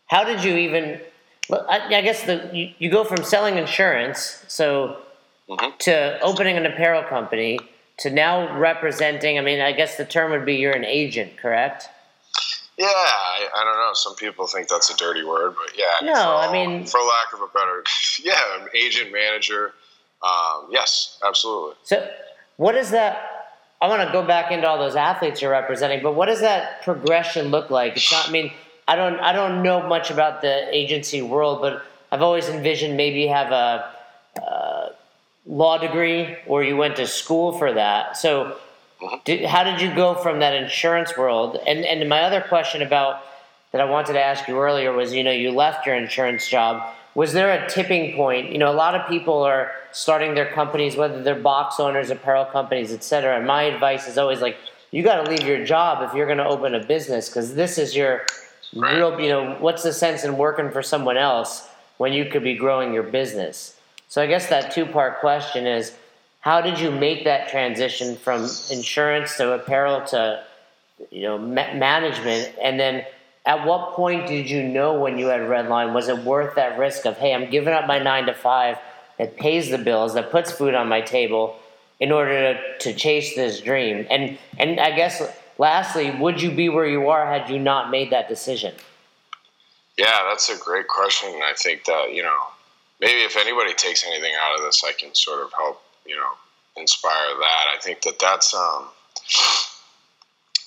how 0.07 0.23
did 0.23 0.43
you 0.43 0.57
even? 0.57 0.99
I, 1.51 1.95
I 1.95 2.01
guess 2.01 2.23
the 2.23 2.49
you, 2.53 2.71
you, 2.77 2.89
go 2.89 3.03
from 3.03 3.23
selling 3.23 3.57
insurance, 3.57 4.43
so 4.47 4.97
mm-hmm. 5.49 5.77
to 5.79 6.19
opening 6.21 6.57
an 6.57 6.65
apparel 6.65 7.03
company 7.03 7.59
to 7.99 8.09
now 8.09 8.57
representing. 8.57 9.37
I 9.37 9.41
mean, 9.41 9.59
I 9.59 9.73
guess 9.73 9.97
the 9.97 10.05
term 10.05 10.31
would 10.31 10.45
be 10.45 10.55
you're 10.55 10.75
an 10.75 10.85
agent, 10.85 11.37
correct? 11.37 11.89
Yeah, 12.77 12.87
I, 12.87 13.47
I, 13.55 13.63
don't 13.63 13.77
know. 13.77 13.91
Some 13.93 14.15
people 14.15 14.47
think 14.47 14.67
that's 14.67 14.89
a 14.89 14.97
dirty 14.97 15.23
word, 15.23 15.55
but 15.55 15.77
yeah. 15.77 15.85
No, 16.01 16.13
all, 16.13 16.49
I 16.49 16.51
mean, 16.51 16.85
for 16.85 16.99
lack 16.99 17.33
of 17.33 17.41
a 17.41 17.47
better, 17.53 17.83
yeah, 18.23 18.61
an 18.61 18.67
agent 18.75 19.11
manager. 19.11 19.73
Um, 20.23 20.69
yes, 20.71 21.19
absolutely. 21.25 21.75
So, 21.83 22.09
what 22.57 22.75
is 22.75 22.91
that? 22.91 23.29
I 23.81 23.87
want 23.87 24.07
to 24.07 24.11
go 24.13 24.25
back 24.25 24.51
into 24.51 24.67
all 24.67 24.79
those 24.79 24.95
athletes 24.95 25.41
you're 25.41 25.51
representing, 25.51 26.01
but 26.01 26.15
what 26.15 26.27
does 26.27 26.39
that 26.39 26.81
progression 26.83 27.49
look 27.49 27.69
like? 27.69 27.97
It's 27.97 28.11
not. 28.11 28.29
I 28.29 28.31
mean, 28.31 28.51
I 28.87 28.95
don't. 28.95 29.19
I 29.19 29.33
don't 29.33 29.61
know 29.61 29.87
much 29.87 30.09
about 30.09 30.41
the 30.41 30.67
agency 30.75 31.21
world, 31.21 31.61
but 31.61 31.83
I've 32.11 32.21
always 32.21 32.47
envisioned 32.49 32.97
maybe 32.97 33.21
you 33.21 33.29
have 33.29 33.51
a, 33.51 33.93
a 34.37 34.89
law 35.45 35.77
degree 35.77 36.37
or 36.47 36.63
you 36.63 36.77
went 36.77 36.95
to 36.95 37.07
school 37.07 37.57
for 37.57 37.73
that. 37.73 38.17
So 38.17 38.57
Uh-huh. 39.03 39.19
did, 39.25 39.45
how 39.45 39.63
did 39.63 39.81
you 39.81 39.93
go 39.93 40.15
from 40.15 40.39
that 40.39 40.53
insurance 40.53 41.17
world? 41.17 41.57
And 41.67 41.83
and 41.85 42.07
my 42.07 42.21
other 42.21 42.41
question 42.41 42.81
about 42.81 43.23
that 43.73 43.81
I 43.81 43.85
wanted 43.85 44.13
to 44.13 44.23
ask 44.23 44.47
you 44.47 44.57
earlier 44.59 44.93
was, 44.93 45.13
you 45.13 45.23
know, 45.23 45.31
you 45.31 45.51
left 45.51 45.85
your 45.85 45.95
insurance 45.95 46.47
job. 46.47 46.93
Was 47.15 47.33
there 47.33 47.51
a 47.51 47.69
tipping 47.69 48.15
point? 48.15 48.51
You 48.51 48.59
know, 48.59 48.71
a 48.71 48.73
lot 48.73 48.95
of 48.95 49.07
people 49.09 49.43
are 49.43 49.71
starting 49.91 50.35
their 50.35 50.45
companies, 50.51 50.95
whether 50.95 51.21
they're 51.21 51.35
box 51.35 51.79
owners, 51.79 52.09
apparel 52.09 52.45
companies, 52.45 52.93
etc. 52.93 53.37
And 53.37 53.45
my 53.45 53.63
advice 53.63 54.07
is 54.07 54.17
always 54.17 54.41
like, 54.41 54.57
you 54.91 55.03
got 55.03 55.23
to 55.23 55.29
leave 55.29 55.45
your 55.45 55.65
job 55.65 56.07
if 56.07 56.15
you're 56.15 56.27
going 56.27 56.37
to 56.37 56.45
open 56.45 56.75
a 56.75 56.83
business 56.83 57.29
because 57.29 57.55
this 57.55 57.77
is 57.79 57.95
your 57.95 58.21
right. 58.75 58.95
real. 58.95 59.19
You 59.19 59.29
know, 59.29 59.57
what's 59.59 59.83
the 59.83 59.91
sense 59.93 60.23
in 60.23 60.37
working 60.37 60.69
for 60.69 60.83
someone 60.83 61.17
else 61.17 61.67
when 61.97 62.13
you 62.13 62.25
could 62.25 62.43
be 62.43 62.55
growing 62.55 62.93
your 62.93 63.03
business? 63.03 63.75
So 64.07 64.21
I 64.21 64.27
guess 64.27 64.49
that 64.49 64.71
two 64.71 64.85
part 64.85 65.19
question 65.19 65.65
is 65.65 65.93
how 66.43 66.59
did 66.59 66.77
you 66.77 66.91
make 66.91 67.23
that 67.23 67.47
transition 67.47 68.17
from 68.17 68.41
insurance 68.69 69.37
to 69.37 69.53
apparel 69.53 70.05
to 70.07 70.43
you 71.09 71.21
know 71.21 71.37
ma- 71.37 71.73
management? 71.73 72.53
And 72.61 72.77
then 72.77 73.05
at 73.45 73.65
what 73.65 73.93
point 73.93 74.27
did 74.27 74.49
you 74.49 74.61
know 74.61 74.99
when 74.99 75.17
you 75.17 75.27
had 75.27 75.39
redline 75.39 75.93
was 75.93 76.09
it 76.09 76.17
worth 76.17 76.55
that 76.55 76.77
risk 76.77 77.05
of 77.05 77.17
hey 77.17 77.33
i'm 77.33 77.49
giving 77.49 77.73
up 77.73 77.87
my 77.87 77.97
nine 77.97 78.25
to 78.25 78.33
five 78.33 78.77
that 79.17 79.37
pays 79.37 79.69
the 79.69 79.77
bills 79.77 80.15
that 80.15 80.31
puts 80.31 80.51
food 80.51 80.73
on 80.73 80.89
my 80.89 80.99
table 80.99 81.57
in 81.99 82.11
order 82.11 82.53
to, 82.53 82.77
to 82.79 82.93
chase 82.93 83.35
this 83.35 83.61
dream? 83.61 84.05
And 84.09 84.37
and 84.59 84.81
i 84.81 84.91
guess 84.91 85.23
lastly 85.57 86.11
would 86.11 86.41
you 86.41 86.51
be 86.51 86.67
where 86.67 86.87
you 86.87 87.07
are 87.07 87.25
had 87.25 87.49
you 87.49 87.57
not 87.57 87.89
made 87.89 88.11
that 88.11 88.27
decision? 88.27 88.75
Yeah 89.97 90.27
that's 90.29 90.49
a 90.49 90.57
great 90.57 90.89
question. 90.89 91.29
I 91.29 91.53
think 91.55 91.85
that 91.85 92.13
you 92.13 92.21
know 92.21 92.39
maybe 92.99 93.21
if 93.21 93.37
anybody 93.37 93.73
takes 93.73 94.05
anything 94.05 94.33
out 94.41 94.59
of 94.59 94.65
this 94.65 94.83
i 94.83 94.91
can 94.91 95.15
sort 95.15 95.41
of 95.41 95.53
help 95.53 95.81
you 96.05 96.15
know 96.15 96.31
inspire 96.77 97.35
that. 97.39 97.65
I 97.75 97.79
think 97.81 98.01
that 98.01 98.19
that's 98.19 98.53
um, 98.53 98.87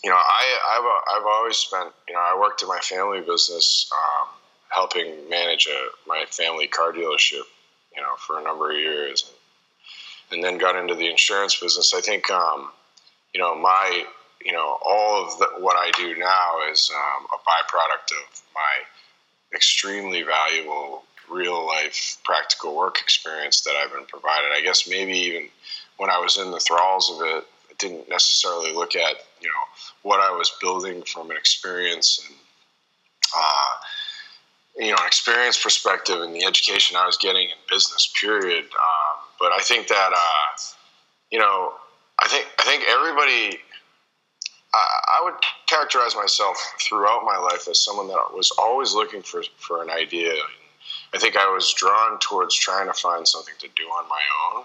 you 0.04 0.10
know 0.10 0.16
I 0.16 0.58
I've 0.70 1.20
I've 1.20 1.26
always 1.26 1.56
spent 1.56 1.92
you 2.08 2.14
know 2.14 2.20
I 2.20 2.38
worked 2.40 2.62
in 2.62 2.68
my 2.68 2.78
family 2.78 3.20
business 3.20 3.90
um, 3.92 4.28
helping 4.68 5.28
manage 5.28 5.66
a, 5.66 6.08
my 6.08 6.24
family 6.30 6.66
car 6.66 6.92
dealership 6.92 7.44
you 7.94 8.02
know 8.02 8.14
for 8.26 8.38
a 8.38 8.42
number 8.42 8.70
of 8.70 8.76
years 8.76 9.30
and, 10.30 10.36
and 10.36 10.44
then 10.44 10.58
got 10.58 10.76
into 10.76 10.94
the 10.94 11.08
insurance 11.08 11.58
business. 11.58 11.94
I 11.94 12.00
think 12.00 12.30
um, 12.30 12.70
you 13.34 13.40
know 13.40 13.54
my 13.56 14.04
you 14.44 14.52
know 14.52 14.78
all 14.84 15.24
of 15.24 15.38
the, 15.38 15.46
what 15.58 15.76
I 15.76 15.90
do 15.96 16.16
now 16.16 16.70
is 16.70 16.90
um, 16.94 17.26
a 17.26 17.38
byproduct 17.38 18.12
of 18.12 18.42
my 18.54 19.54
extremely 19.54 20.22
valuable 20.22 21.04
real 21.30 21.66
life 21.66 22.18
practical 22.24 22.76
work 22.76 23.00
experience 23.00 23.62
that 23.62 23.74
I've 23.76 23.92
been 23.92 24.06
provided. 24.06 24.50
I 24.52 24.60
guess 24.62 24.88
maybe 24.88 25.12
even 25.12 25.48
when 25.96 26.10
I 26.10 26.18
was 26.18 26.38
in 26.38 26.50
the 26.50 26.60
thralls 26.60 27.10
of 27.10 27.26
it, 27.26 27.44
I 27.70 27.74
didn't 27.78 28.08
necessarily 28.08 28.72
look 28.72 28.96
at 28.96 29.16
you 29.40 29.48
know 29.48 29.64
what 30.02 30.20
I 30.20 30.30
was 30.30 30.52
building 30.60 31.02
from 31.02 31.30
an 31.30 31.36
experience 31.36 32.24
and 32.26 32.36
uh, 33.36 33.74
you 34.78 34.90
know 34.90 34.98
an 35.00 35.06
experience 35.06 35.62
perspective 35.62 36.20
and 36.20 36.34
the 36.34 36.44
education 36.44 36.96
I 36.96 37.06
was 37.06 37.16
getting 37.16 37.44
in 37.44 37.56
business. 37.70 38.12
Period. 38.20 38.64
Um, 38.64 39.24
but 39.40 39.52
I 39.52 39.60
think 39.60 39.88
that 39.88 40.12
uh, 40.12 40.56
you 41.30 41.38
know 41.38 41.72
I 42.20 42.28
think 42.28 42.46
I 42.58 42.64
think 42.64 42.84
everybody. 42.88 43.60
I, 44.74 45.20
I 45.20 45.24
would 45.24 45.34
characterize 45.66 46.14
myself 46.14 46.58
throughout 46.80 47.22
my 47.24 47.38
life 47.38 47.66
as 47.66 47.82
someone 47.82 48.08
that 48.08 48.34
was 48.34 48.50
always 48.58 48.92
looking 48.92 49.22
for, 49.22 49.42
for 49.56 49.82
an 49.82 49.88
idea 49.88 50.34
I 51.14 51.18
think 51.18 51.36
I 51.36 51.46
was 51.52 51.72
drawn 51.72 52.18
towards 52.18 52.54
trying 52.54 52.86
to 52.86 52.92
find 52.92 53.26
something 53.26 53.54
to 53.60 53.68
do 53.76 53.84
on 53.84 54.08
my 54.08 54.20
own. 54.54 54.64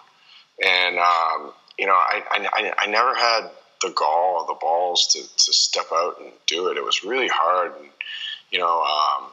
And, 0.64 0.98
um, 1.00 1.54
you 1.78 1.86
know, 1.86 1.94
I, 1.94 2.22
I, 2.32 2.74
I 2.78 2.86
never 2.88 3.16
had 3.16 3.50
the 3.82 3.90
gall 3.92 4.42
or 4.42 4.48
the 4.48 4.60
balls 4.60 5.08
to, 5.08 5.22
to 5.22 5.54
step 5.54 5.86
out 5.94 6.18
and 6.22 6.32
do 6.48 6.68
it. 6.68 6.78
It 6.78 6.84
was 6.84 7.04
really 7.04 7.28
hard. 7.28 7.72
And, 7.80 7.90
you 8.52 8.60
know, 8.60 8.82
um, 8.82 9.30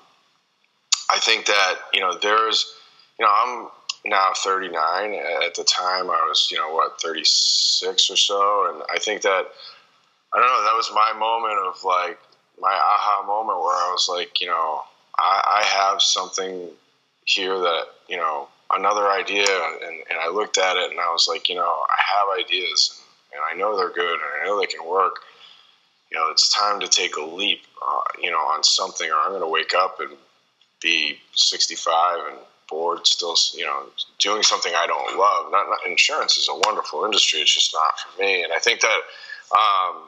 I 1.11 1.18
think 1.18 1.47
that, 1.47 1.75
you 1.92 2.01
know, 2.01 2.16
there's, 2.16 2.73
you 3.18 3.25
know, 3.27 3.33
I'm 3.35 3.68
now 4.05 4.31
39. 4.37 5.14
At 5.44 5.55
the 5.55 5.64
time, 5.64 6.11
I 6.11 6.25
was, 6.29 6.49
you 6.51 6.59
know, 6.59 6.73
what, 6.73 7.01
36 7.01 8.11
or 8.11 8.16
so. 8.16 8.73
And 8.73 8.83
I 8.94 8.99
think 8.99 9.23
that, 9.23 9.47
I 10.33 10.38
don't 10.38 10.47
know, 10.47 10.64
that 10.64 10.77
was 10.77 10.90
my 10.94 11.12
moment 11.18 11.59
of 11.66 11.85
like, 11.85 12.18
my 12.61 12.73
aha 12.73 13.25
moment 13.27 13.59
where 13.61 13.75
I 13.75 13.90
was 13.92 14.09
like, 14.09 14.40
you 14.40 14.49
know, 14.49 14.83
I, 15.16 15.61
I 15.61 15.64
have 15.64 16.03
something 16.03 16.68
here 17.29 17.59
that 17.59 17.85
you 18.09 18.17
know 18.17 18.49
another 18.73 19.09
idea 19.09 19.47
and, 19.83 20.03
and 20.11 20.19
I 20.21 20.29
looked 20.29 20.59
at 20.59 20.77
it 20.77 20.91
and 20.91 21.01
I 21.01 21.11
was 21.11 21.27
like 21.29 21.49
you 21.49 21.55
know 21.55 21.62
I 21.62 22.01
have 22.17 22.45
ideas 22.45 23.01
and, 23.33 23.38
and 23.38 23.43
I 23.51 23.59
know 23.59 23.77
they're 23.77 23.93
good 23.93 24.14
and 24.14 24.43
I 24.43 24.47
know 24.47 24.61
they 24.61 24.67
can 24.67 24.87
work. 24.87 25.17
You 26.11 26.19
know 26.19 26.31
it's 26.31 26.53
time 26.53 26.81
to 26.81 26.88
take 26.88 27.17
a 27.17 27.23
leap 27.23 27.61
uh, 27.87 28.01
you 28.23 28.31
know 28.31 28.38
on 28.38 28.64
something 28.64 29.09
or 29.11 29.17
I'm 29.17 29.31
going 29.31 29.43
to 29.43 29.49
wake 29.49 29.75
up 29.75 30.01
and 30.01 30.12
be 30.81 31.19
65 31.35 32.19
and 32.29 32.38
bored 32.69 33.07
still 33.07 33.35
you 33.55 33.64
know 33.64 33.85
doing 34.19 34.43
something 34.43 34.73
I 34.75 34.87
don't 34.87 35.19
love. 35.19 35.51
Not, 35.51 35.69
not 35.69 35.87
insurance 35.87 36.37
is 36.38 36.49
a 36.49 36.55
wonderful 36.55 37.05
industry. 37.05 37.41
It's 37.41 37.53
just 37.53 37.75
not 37.75 37.99
for 37.99 38.23
me. 38.23 38.43
And 38.43 38.53
I 38.53 38.59
think 38.59 38.81
that 38.81 39.01
um, 39.53 40.03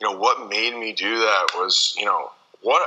you 0.00 0.08
know 0.08 0.18
what 0.18 0.48
made 0.48 0.76
me 0.76 0.92
do 0.92 1.18
that 1.18 1.48
was 1.54 1.94
you 1.98 2.04
know 2.04 2.30
what 2.62 2.82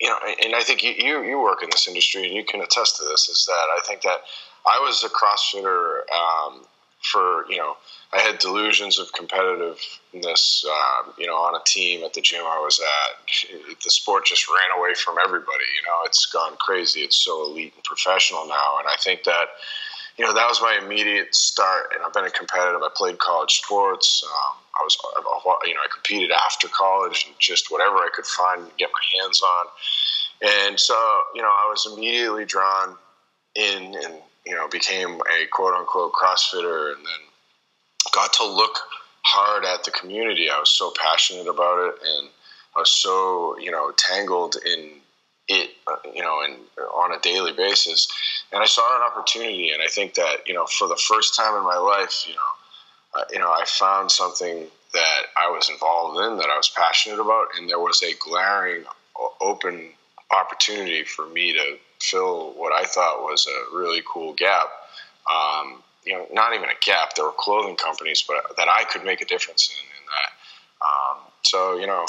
you 0.00 0.08
know, 0.08 0.16
and 0.44 0.54
I 0.54 0.62
think 0.62 0.82
you, 0.82 0.92
you, 0.96 1.24
you 1.24 1.40
work 1.40 1.62
in 1.62 1.70
this 1.70 1.88
industry 1.88 2.24
and 2.26 2.34
you 2.34 2.44
can 2.44 2.60
attest 2.60 2.96
to 2.98 3.04
this. 3.04 3.28
Is 3.28 3.46
that 3.46 3.52
I 3.52 3.80
think 3.84 4.02
that 4.02 4.20
I 4.66 4.78
was 4.78 5.02
a 5.02 5.08
CrossFitter 5.08 6.00
um, 6.12 6.60
for 7.02 7.44
you 7.48 7.56
know 7.56 7.76
I 8.12 8.20
had 8.20 8.38
delusions 8.38 8.98
of 8.98 9.10
competitiveness. 9.12 10.64
Um, 10.64 11.12
you 11.18 11.26
know, 11.26 11.34
on 11.34 11.60
a 11.60 11.64
team 11.66 12.04
at 12.04 12.14
the 12.14 12.20
gym 12.20 12.44
I 12.44 12.58
was 12.58 12.80
at, 12.80 13.56
the 13.82 13.90
sport 13.90 14.26
just 14.26 14.48
ran 14.48 14.78
away 14.78 14.94
from 14.94 15.16
everybody. 15.22 15.64
You 15.76 15.86
know, 15.86 16.04
it's 16.04 16.26
gone 16.26 16.56
crazy. 16.58 17.00
It's 17.00 17.16
so 17.16 17.44
elite 17.44 17.72
and 17.74 17.84
professional 17.84 18.46
now, 18.46 18.78
and 18.78 18.86
I 18.88 18.96
think 19.00 19.24
that 19.24 19.48
you 20.18 20.24
know 20.24 20.34
that 20.34 20.46
was 20.48 20.60
my 20.60 20.78
immediate 20.84 21.34
start. 21.34 21.92
And 21.94 22.02
I've 22.04 22.12
been 22.12 22.24
a 22.24 22.30
competitive. 22.30 22.82
I 22.82 22.90
played 22.94 23.18
college 23.18 23.60
sports. 23.62 24.24
Um, 24.26 24.56
I 24.78 24.84
was, 24.84 24.96
you 25.64 25.74
know, 25.74 25.80
I 25.80 25.86
competed 25.92 26.30
after 26.32 26.68
college 26.68 27.24
and 27.26 27.34
just 27.38 27.70
whatever 27.70 27.96
I 27.96 28.08
could 28.12 28.26
find 28.26 28.62
and 28.62 28.76
get 28.76 28.90
my 28.92 29.20
hands 29.20 29.42
on. 29.42 29.66
And 30.68 30.78
so, 30.78 30.94
you 31.34 31.42
know, 31.42 31.48
I 31.48 31.68
was 31.70 31.90
immediately 31.92 32.44
drawn 32.44 32.96
in 33.54 33.94
and, 34.04 34.14
you 34.44 34.54
know, 34.54 34.68
became 34.68 35.20
a 35.20 35.46
quote 35.50 35.74
unquote 35.74 36.12
CrossFitter 36.12 36.94
and 36.94 37.04
then 37.04 37.22
got 38.12 38.32
to 38.34 38.44
look 38.46 38.78
hard 39.22 39.64
at 39.64 39.84
the 39.84 39.90
community. 39.92 40.48
I 40.50 40.58
was 40.58 40.70
so 40.70 40.92
passionate 41.00 41.48
about 41.48 41.88
it 41.88 41.94
and 42.04 42.28
I 42.76 42.80
was 42.80 42.90
so, 42.90 43.58
you 43.58 43.70
know, 43.70 43.92
tangled 43.96 44.56
in 44.64 44.90
it, 45.48 45.70
uh, 45.86 45.96
you 46.14 46.22
know, 46.22 46.40
and 46.42 46.56
on 46.94 47.12
a 47.12 47.20
daily 47.20 47.52
basis 47.52 48.06
and 48.52 48.62
I 48.62 48.66
saw 48.66 48.96
an 48.96 49.02
opportunity. 49.02 49.70
And 49.70 49.82
I 49.82 49.88
think 49.88 50.14
that 50.14 50.46
you 50.46 50.54
know, 50.54 50.66
for 50.66 50.88
the 50.88 50.96
first 50.96 51.34
time 51.36 51.56
in 51.56 51.62
my 51.62 51.76
life, 51.76 52.24
you 52.26 52.34
know, 52.34 53.20
uh, 53.20 53.24
you 53.30 53.38
know, 53.38 53.50
I 53.50 53.64
found 53.66 54.10
something 54.10 54.66
that 54.92 55.22
I 55.36 55.50
was 55.50 55.68
involved 55.68 56.18
in 56.20 56.38
that 56.38 56.48
I 56.50 56.56
was 56.56 56.70
passionate 56.70 57.20
about, 57.20 57.48
and 57.58 57.68
there 57.68 57.78
was 57.78 58.02
a 58.02 58.14
glaring 58.18 58.84
open 59.40 59.90
opportunity 60.34 61.04
for 61.04 61.26
me 61.28 61.52
to 61.52 61.78
fill 62.00 62.52
what 62.52 62.72
I 62.72 62.84
thought 62.84 63.22
was 63.22 63.46
a 63.46 63.76
really 63.76 64.02
cool 64.06 64.32
gap. 64.34 64.66
Um, 65.30 65.82
you 66.04 66.14
know, 66.14 66.26
not 66.32 66.54
even 66.54 66.68
a 66.68 66.78
gap. 66.84 67.14
There 67.14 67.24
were 67.24 67.32
clothing 67.36 67.76
companies, 67.76 68.24
but 68.26 68.56
that 68.56 68.68
I 68.68 68.84
could 68.84 69.04
make 69.04 69.20
a 69.20 69.26
difference 69.26 69.70
in, 69.70 69.84
in 69.84 70.06
that. 70.06 70.30
Um, 70.86 71.18
so 71.42 71.78
you 71.78 71.86
know, 71.86 72.04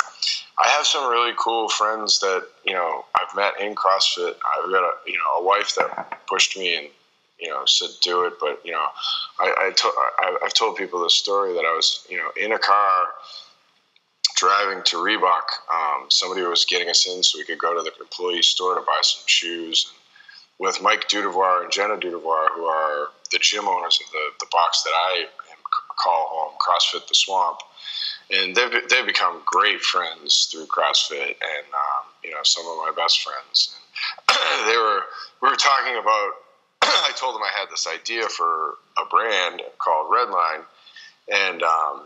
I 0.59 0.67
have 0.67 0.85
some 0.85 1.09
really 1.09 1.33
cool 1.37 1.69
friends 1.69 2.19
that 2.19 2.45
you 2.65 2.73
know 2.73 3.05
I've 3.15 3.35
met 3.35 3.59
in 3.61 3.75
CrossFit. 3.75 4.35
I've 4.57 4.69
got 4.69 4.83
a 4.83 4.91
you 5.07 5.17
know 5.17 5.39
a 5.39 5.43
wife 5.43 5.73
that 5.75 6.21
pushed 6.27 6.57
me 6.57 6.75
and 6.75 6.87
you 7.39 7.47
know 7.47 7.63
said 7.65 7.89
do 8.01 8.25
it, 8.25 8.33
but 8.39 8.61
you 8.65 8.73
know 8.73 8.85
I, 9.39 9.53
I, 9.57 9.71
to, 9.71 9.91
I've 10.43 10.53
told 10.53 10.75
people 10.75 11.01
the 11.01 11.09
story 11.09 11.53
that 11.53 11.63
I 11.65 11.73
was 11.75 12.05
you 12.09 12.17
know 12.17 12.29
in 12.35 12.51
a 12.51 12.59
car 12.59 13.07
driving 14.35 14.83
to 14.83 14.97
Reebok. 14.97 15.47
Um, 15.73 16.07
somebody 16.09 16.41
was 16.41 16.65
getting 16.65 16.89
us 16.89 17.07
in 17.07 17.23
so 17.23 17.37
we 17.37 17.45
could 17.45 17.59
go 17.59 17.75
to 17.75 17.81
the 17.81 17.91
employee 18.01 18.41
store 18.41 18.75
to 18.75 18.81
buy 18.81 18.99
some 19.01 19.23
shoes. 19.27 19.89
And 19.89 19.97
with 20.59 20.81
Mike 20.81 21.07
Dudevoir 21.07 21.63
and 21.63 21.71
Jenna 21.71 21.95
Dudevoir, 21.95 22.47
who 22.55 22.65
are 22.65 23.09
the 23.31 23.39
gym 23.39 23.67
owners 23.67 23.99
of 24.03 24.11
the, 24.11 24.29
the 24.39 24.47
box 24.51 24.83
that 24.83 24.93
I 24.93 25.25
call 25.97 26.27
home, 26.31 26.53
CrossFit 26.59 27.07
the 27.07 27.15
Swamp 27.15 27.59
and 28.31 28.55
they've 28.55 28.71
they've 28.89 29.05
become 29.05 29.41
great 29.45 29.81
friends 29.81 30.49
through 30.51 30.65
CrossFit, 30.67 31.35
and 31.41 31.67
um, 31.73 32.05
you 32.23 32.31
know 32.31 32.43
some 32.43 32.65
of 32.67 32.77
my 32.77 32.91
best 32.95 33.21
friends. 33.21 33.75
And 34.29 34.67
they 34.71 34.77
were 34.77 35.01
we 35.41 35.49
were 35.49 35.55
talking 35.55 35.97
about. 35.97 36.31
I 36.81 37.11
told 37.15 37.35
them 37.35 37.43
I 37.43 37.59
had 37.59 37.69
this 37.69 37.87
idea 37.87 38.27
for 38.29 38.75
a 38.97 39.05
brand 39.09 39.61
called 39.77 40.11
Redline, 40.11 40.63
and 41.31 41.61
um, 41.63 42.03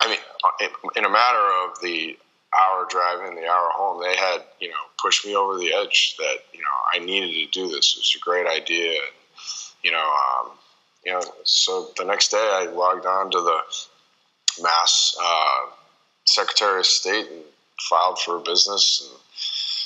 I 0.00 0.08
mean, 0.08 0.70
in 0.96 1.04
a 1.04 1.10
matter 1.10 1.46
of 1.64 1.80
the 1.80 2.18
hour 2.56 2.86
drive 2.88 3.26
in, 3.28 3.34
the 3.34 3.46
hour 3.46 3.70
home, 3.72 4.02
they 4.02 4.16
had 4.16 4.42
you 4.60 4.68
know 4.68 4.74
pushed 4.98 5.26
me 5.26 5.36
over 5.36 5.58
the 5.58 5.72
edge 5.74 6.16
that 6.18 6.38
you 6.52 6.60
know 6.60 6.76
I 6.92 6.98
needed 6.98 7.32
to 7.32 7.60
do 7.60 7.68
this. 7.68 7.94
It 7.96 8.00
was 8.00 8.16
a 8.16 8.24
great 8.24 8.46
idea, 8.46 8.90
and 8.90 9.16
you 9.82 9.90
know, 9.92 10.14
um, 10.40 10.52
you 11.04 11.12
know. 11.12 11.22
So 11.44 11.90
the 11.96 12.04
next 12.04 12.30
day, 12.30 12.50
I 12.52 12.66
logged 12.66 13.06
on 13.06 13.30
to 13.30 13.40
the 13.40 13.58
Mass 14.62 15.16
uh, 15.20 15.66
Secretary 16.24 16.80
of 16.80 16.86
State 16.86 17.26
and 17.30 17.42
filed 17.88 18.18
for 18.18 18.36
a 18.36 18.40
business 18.40 19.08
and 19.08 19.20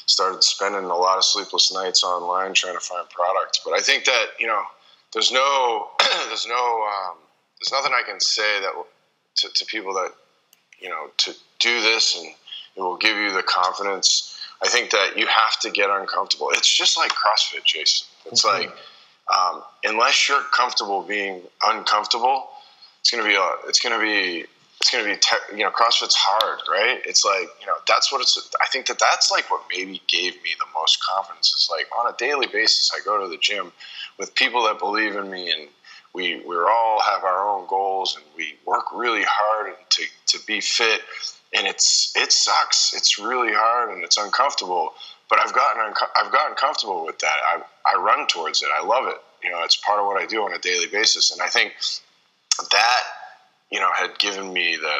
started 0.06 0.42
spending 0.42 0.84
a 0.84 0.96
lot 0.96 1.18
of 1.18 1.24
sleepless 1.24 1.72
nights 1.72 2.02
online 2.02 2.54
trying 2.54 2.74
to 2.74 2.80
find 2.80 3.08
products. 3.10 3.60
But 3.64 3.72
I 3.74 3.80
think 3.80 4.04
that 4.04 4.26
you 4.38 4.46
know, 4.46 4.62
there's 5.12 5.32
no, 5.32 5.88
there's 6.28 6.46
no, 6.46 6.82
um, 6.82 7.18
there's 7.60 7.72
nothing 7.72 7.92
I 7.94 8.02
can 8.02 8.20
say 8.20 8.60
that 8.60 8.72
to, 9.36 9.48
to 9.48 9.64
people 9.66 9.94
that 9.94 10.12
you 10.78 10.88
know 10.88 11.08
to 11.18 11.34
do 11.58 11.80
this 11.82 12.16
and 12.18 12.26
it 12.76 12.80
will 12.80 12.96
give 12.96 13.16
you 13.16 13.32
the 13.32 13.42
confidence. 13.42 14.38
I 14.62 14.68
think 14.68 14.90
that 14.90 15.16
you 15.16 15.26
have 15.26 15.58
to 15.60 15.70
get 15.70 15.88
uncomfortable. 15.88 16.50
It's 16.52 16.72
just 16.72 16.98
like 16.98 17.10
CrossFit, 17.12 17.64
Jason. 17.64 18.06
It's 18.26 18.44
mm-hmm. 18.44 18.62
like 18.62 18.72
um, 19.34 19.62
unless 19.84 20.28
you're 20.28 20.42
comfortable 20.52 21.02
being 21.02 21.42
uncomfortable, 21.64 22.48
it's 23.00 23.10
gonna 23.10 23.26
be 23.26 23.34
a, 23.34 23.48
it's 23.66 23.80
gonna 23.80 24.00
be 24.00 24.44
it's 24.80 24.90
going 24.90 25.04
to 25.04 25.10
be 25.10 25.16
te- 25.18 25.56
you 25.56 25.62
know 25.62 25.70
crossfit's 25.70 26.16
hard 26.16 26.60
right? 26.70 27.00
It's 27.04 27.24
like 27.24 27.48
you 27.60 27.66
know 27.66 27.74
that's 27.86 28.10
what 28.10 28.20
it's 28.20 28.50
i 28.60 28.66
think 28.66 28.86
that 28.86 28.98
that's 28.98 29.30
like 29.30 29.50
what 29.50 29.62
maybe 29.70 30.00
gave 30.08 30.34
me 30.42 30.50
the 30.58 30.66
most 30.78 31.02
confidence 31.02 31.52
is 31.52 31.68
like 31.70 31.86
on 31.98 32.12
a 32.12 32.16
daily 32.16 32.46
basis 32.46 32.90
i 32.96 33.04
go 33.04 33.20
to 33.20 33.28
the 33.28 33.36
gym 33.38 33.72
with 34.18 34.34
people 34.34 34.64
that 34.64 34.78
believe 34.78 35.16
in 35.16 35.30
me 35.30 35.50
and 35.50 35.68
we 36.12 36.42
we 36.46 36.56
all 36.56 37.00
have 37.00 37.24
our 37.24 37.48
own 37.48 37.66
goals 37.68 38.16
and 38.16 38.24
we 38.36 38.56
work 38.66 38.84
really 38.94 39.24
hard 39.26 39.74
to 39.90 40.04
to 40.26 40.38
be 40.46 40.60
fit. 40.60 41.02
And 41.54 41.66
it's 41.66 42.12
it 42.16 42.32
sucks. 42.32 42.94
It's 42.94 43.18
really 43.18 43.52
hard 43.52 43.90
and 43.90 44.04
it's 44.04 44.16
uncomfortable 44.16 44.94
but 45.28 45.38
i've 45.38 45.52
gotten 45.52 45.94
i've 46.16 46.32
gotten 46.32 46.56
comfortable 46.56 47.04
with 47.06 47.18
that. 47.20 47.36
I 47.52 47.62
i 47.86 47.98
run 47.98 48.26
towards 48.26 48.62
it. 48.62 48.68
I 48.76 48.84
love 48.84 49.06
it. 49.06 49.16
You 49.42 49.50
know 49.50 49.62
it's 49.62 49.76
part 49.76 50.00
of 50.00 50.06
what 50.06 50.20
i 50.20 50.26
do 50.26 50.42
on 50.42 50.52
a 50.52 50.58
daily 50.58 50.86
basis. 50.86 51.30
And 51.30 51.40
i 51.40 51.48
think 51.48 51.74
that 52.70 53.02
you 53.70 53.80
know, 53.80 53.90
had 53.94 54.18
given 54.18 54.52
me 54.52 54.76
the, 54.76 54.96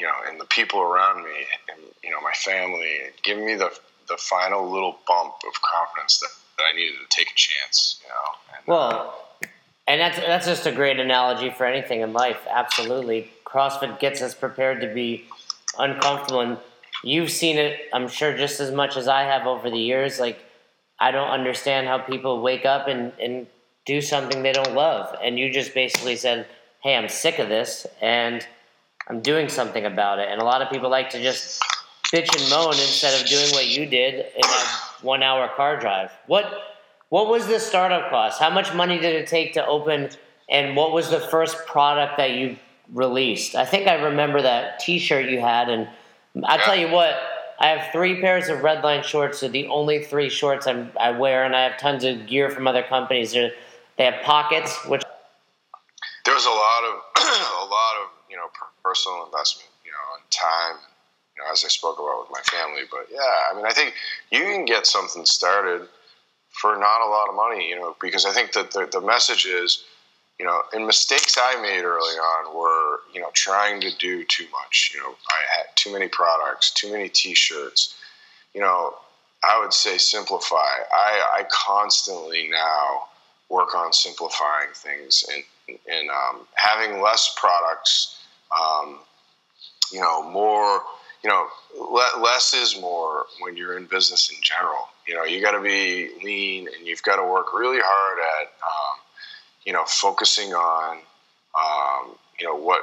you 0.00 0.06
know, 0.06 0.14
and 0.28 0.40
the 0.40 0.44
people 0.46 0.80
around 0.80 1.24
me 1.24 1.46
and, 1.70 1.80
you 2.02 2.10
know, 2.10 2.20
my 2.20 2.32
family, 2.32 2.98
giving 3.22 3.46
me 3.46 3.54
the, 3.54 3.70
the 4.08 4.16
final 4.16 4.70
little 4.70 4.98
bump 5.06 5.34
of 5.46 5.62
confidence 5.62 6.18
that, 6.20 6.28
that 6.58 6.64
I 6.72 6.76
needed 6.76 6.96
to 6.98 7.16
take 7.16 7.30
a 7.30 7.34
chance, 7.34 8.00
you 8.02 8.08
know. 8.08 8.56
And, 8.56 8.66
well, 8.66 9.28
and 9.86 10.00
that's, 10.00 10.18
that's 10.18 10.46
just 10.46 10.66
a 10.66 10.72
great 10.72 10.98
analogy 11.00 11.50
for 11.50 11.64
anything 11.66 12.00
in 12.00 12.12
life. 12.12 12.38
Absolutely. 12.48 13.30
CrossFit 13.44 13.98
gets 13.98 14.22
us 14.22 14.34
prepared 14.34 14.80
to 14.80 14.92
be 14.92 15.24
uncomfortable. 15.78 16.40
And 16.40 16.58
you've 17.02 17.30
seen 17.30 17.58
it, 17.58 17.80
I'm 17.92 18.08
sure, 18.08 18.36
just 18.36 18.60
as 18.60 18.72
much 18.72 18.96
as 18.96 19.08
I 19.08 19.22
have 19.22 19.46
over 19.46 19.70
the 19.70 19.78
years. 19.78 20.20
Like, 20.20 20.38
I 20.98 21.10
don't 21.10 21.28
understand 21.28 21.86
how 21.86 21.98
people 21.98 22.40
wake 22.40 22.64
up 22.64 22.88
and, 22.88 23.12
and 23.20 23.46
do 23.84 24.00
something 24.00 24.42
they 24.42 24.52
don't 24.52 24.74
love. 24.74 25.16
And 25.22 25.38
you 25.38 25.52
just 25.52 25.74
basically 25.74 26.16
said, 26.16 26.46
hey, 26.82 26.96
I'm 26.96 27.08
sick 27.08 27.38
of 27.38 27.48
this 27.48 27.86
and 28.00 28.46
I'm 29.08 29.20
doing 29.20 29.48
something 29.48 29.84
about 29.84 30.18
it. 30.18 30.28
And 30.28 30.40
a 30.40 30.44
lot 30.44 30.62
of 30.62 30.70
people 30.70 30.90
like 30.90 31.10
to 31.10 31.22
just 31.22 31.62
bitch 32.12 32.28
and 32.38 32.50
moan 32.50 32.72
instead 32.72 33.20
of 33.20 33.26
doing 33.28 33.50
what 33.52 33.68
you 33.68 33.86
did 33.86 34.14
in 34.14 34.44
a 34.44 35.04
one 35.04 35.22
hour 35.22 35.48
car 35.56 35.78
drive. 35.78 36.10
What 36.26 36.52
what 37.08 37.28
was 37.28 37.46
the 37.46 37.60
startup 37.60 38.10
cost? 38.10 38.40
How 38.40 38.50
much 38.50 38.74
money 38.74 38.98
did 38.98 39.14
it 39.14 39.26
take 39.26 39.54
to 39.54 39.66
open 39.66 40.10
and 40.48 40.74
what 40.74 40.92
was 40.92 41.10
the 41.10 41.20
first 41.20 41.66
product 41.66 42.16
that 42.16 42.32
you 42.32 42.56
released? 42.92 43.54
I 43.54 43.64
think 43.64 43.86
I 43.86 43.94
remember 43.94 44.42
that 44.42 44.80
t 44.80 44.98
shirt 44.98 45.30
you 45.30 45.40
had 45.40 45.68
and 45.68 45.88
I'll 46.44 46.58
tell 46.58 46.76
you 46.76 46.88
what, 46.88 47.14
I 47.60 47.68
have 47.68 47.92
three 47.92 48.20
pairs 48.20 48.48
of 48.48 48.60
Redline 48.60 49.04
shorts. 49.04 49.40
They're 49.40 49.50
the 49.50 49.66
only 49.66 50.02
three 50.02 50.30
shorts 50.30 50.66
I'm, 50.66 50.90
i 50.98 51.10
wear, 51.10 51.44
and 51.44 51.54
I 51.54 51.64
have 51.64 51.78
tons 51.78 52.04
of 52.04 52.26
gear 52.26 52.48
from 52.48 52.66
other 52.66 52.82
companies. 52.82 53.32
They're, 53.32 53.52
they 53.98 54.04
have 54.06 54.22
pockets, 54.24 54.82
which 54.86 55.02
there 56.24 56.34
was 56.34 56.46
a 56.46 56.50
lot 56.50 56.84
of 56.84 56.94
a 57.18 57.66
lot 57.66 57.94
of 58.00 58.08
you 58.30 58.36
know 58.36 58.48
personal 58.92 59.24
investment, 59.24 59.70
you 59.84 59.90
know, 59.90 60.06
and 60.16 60.30
time. 60.30 60.76
You 61.34 61.42
know, 61.42 61.50
as 61.50 61.64
I 61.64 61.68
spoke 61.68 61.98
about 61.98 62.20
with 62.20 62.30
my 62.30 62.42
family, 62.42 62.82
but 62.90 63.06
yeah, 63.10 63.50
I 63.50 63.56
mean, 63.56 63.64
I 63.64 63.72
think 63.72 63.94
you 64.30 64.40
can 64.40 64.66
get 64.66 64.86
something 64.86 65.24
started 65.24 65.88
for 66.60 66.76
not 66.76 67.06
a 67.06 67.08
lot 67.08 67.30
of 67.30 67.34
money, 67.34 67.70
you 67.70 67.76
know, 67.76 67.96
because 68.02 68.26
I 68.26 68.32
think 68.32 68.52
that 68.52 68.70
the, 68.72 68.86
the 68.92 69.00
message 69.00 69.46
is, 69.46 69.82
you 70.38 70.44
know, 70.44 70.60
and 70.74 70.86
mistakes 70.86 71.38
I 71.40 71.58
made 71.62 71.84
early 71.84 72.16
on 72.32 72.54
were, 72.54 73.00
you 73.14 73.20
know, 73.22 73.30
trying 73.32 73.80
to 73.80 73.90
do 73.96 74.24
too 74.24 74.44
much. 74.52 74.92
You 74.94 75.00
know, 75.00 75.08
I 75.08 75.56
had 75.56 75.66
too 75.74 75.90
many 75.90 76.08
products, 76.08 76.70
too 76.72 76.92
many 76.92 77.08
T-shirts. 77.08 77.94
You 78.52 78.60
know, 78.60 78.94
I 79.42 79.58
would 79.58 79.72
say 79.72 79.96
simplify. 79.96 80.56
I, 80.92 81.38
I 81.38 81.44
constantly 81.50 82.48
now 82.50 83.04
work 83.48 83.74
on 83.74 83.92
simplifying 83.94 84.68
things 84.74 85.24
and 85.32 85.42
and 85.68 86.10
um, 86.10 86.46
having 86.54 87.00
less 87.00 87.34
products, 87.36 88.18
um, 88.52 88.98
you 89.92 90.00
know, 90.00 90.28
more, 90.30 90.82
you 91.22 91.30
know, 91.30 91.46
le- 91.78 92.20
less 92.22 92.54
is 92.54 92.80
more 92.80 93.26
when 93.40 93.56
you're 93.56 93.76
in 93.76 93.86
business 93.86 94.30
in 94.30 94.36
general. 94.42 94.88
You 95.06 95.14
know, 95.14 95.24
you 95.24 95.40
got 95.42 95.52
to 95.52 95.60
be 95.60 96.10
lean 96.22 96.68
and 96.68 96.86
you've 96.86 97.02
got 97.02 97.16
to 97.16 97.24
work 97.24 97.52
really 97.54 97.80
hard 97.82 98.18
at, 98.40 98.48
um, 98.62 99.00
you 99.64 99.72
know, 99.72 99.84
focusing 99.86 100.54
on, 100.54 100.98
um, 101.54 102.16
you 102.38 102.46
know, 102.46 102.56
what 102.56 102.82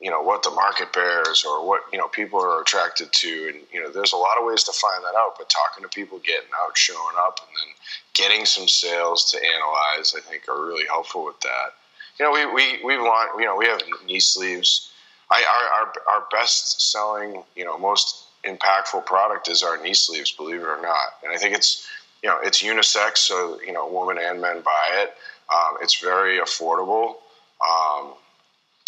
you 0.00 0.10
know 0.10 0.22
what 0.22 0.42
the 0.42 0.50
market 0.50 0.90
bears 0.94 1.44
or 1.46 1.66
what 1.66 1.82
you 1.92 1.98
know 1.98 2.08
people 2.08 2.40
are 2.40 2.62
attracted 2.62 3.12
to 3.12 3.52
and 3.52 3.60
you 3.70 3.78
know 3.78 3.90
there's 3.90 4.14
a 4.14 4.16
lot 4.16 4.38
of 4.40 4.46
ways 4.46 4.64
to 4.64 4.72
find 4.72 5.04
that 5.04 5.14
out 5.14 5.34
but 5.36 5.50
talking 5.50 5.82
to 5.82 5.90
people 5.90 6.18
getting 6.20 6.48
out 6.64 6.74
showing 6.74 7.16
up 7.18 7.38
and 7.46 7.54
then 7.54 7.74
getting 8.14 8.46
some 8.46 8.66
sales 8.66 9.30
to 9.30 9.36
analyze 9.36 10.14
i 10.16 10.20
think 10.20 10.48
are 10.48 10.64
really 10.64 10.86
helpful 10.86 11.26
with 11.26 11.38
that 11.40 11.74
you 12.20 12.26
know, 12.26 12.32
we 12.32 12.44
we 12.52 12.84
we've 12.84 13.00
launched. 13.00 13.32
You 13.38 13.46
know, 13.46 13.56
we 13.56 13.66
have 13.66 13.80
knee 14.04 14.20
sleeves. 14.20 14.89
I 15.30 15.44
our 15.44 15.86
our, 15.86 16.20
our 16.20 16.26
best 16.30 16.90
selling, 16.90 17.42
you 17.56 17.64
know, 17.64 17.78
most 17.78 18.24
impactful 18.44 19.06
product 19.06 19.48
is 19.48 19.62
our 19.62 19.80
knee 19.82 19.94
sleeves. 19.94 20.32
Believe 20.32 20.60
it 20.60 20.66
or 20.66 20.80
not, 20.80 21.18
and 21.22 21.32
I 21.32 21.36
think 21.36 21.54
it's 21.54 21.86
you 22.22 22.28
know 22.28 22.38
it's 22.42 22.62
unisex, 22.62 23.18
so 23.18 23.60
you 23.66 23.72
know, 23.72 23.86
women 23.88 24.22
and 24.22 24.40
men 24.40 24.60
buy 24.62 25.02
it. 25.02 25.14
Um, 25.52 25.78
it's 25.80 26.00
very 26.00 26.38
affordable. 26.38 27.16
Um, 27.60 28.14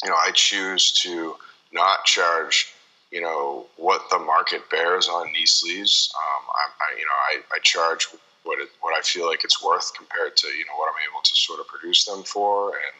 you 0.02 0.10
know, 0.10 0.16
I 0.16 0.30
choose 0.34 0.92
to 1.02 1.36
not 1.72 2.04
charge 2.04 2.72
you 3.10 3.20
know 3.20 3.66
what 3.76 4.08
the 4.10 4.18
market 4.18 4.68
bears 4.70 5.08
on 5.08 5.32
knee 5.32 5.46
sleeves. 5.46 6.12
Um, 6.16 6.48
I, 6.54 6.64
I, 6.80 6.98
you 6.98 7.04
know 7.04 7.18
I, 7.52 7.56
I 7.56 7.58
charge 7.62 8.08
what 8.44 8.60
it, 8.60 8.68
what 8.80 8.98
I 8.98 9.02
feel 9.02 9.28
like 9.28 9.44
it's 9.44 9.62
worth 9.62 9.92
compared 9.94 10.36
to 10.38 10.48
you 10.48 10.64
know 10.64 10.76
what 10.76 10.88
I'm 10.88 11.00
able 11.10 11.22
to 11.22 11.34
sort 11.34 11.60
of 11.60 11.68
produce 11.68 12.04
them 12.04 12.22
for, 12.24 12.70
and 12.70 12.96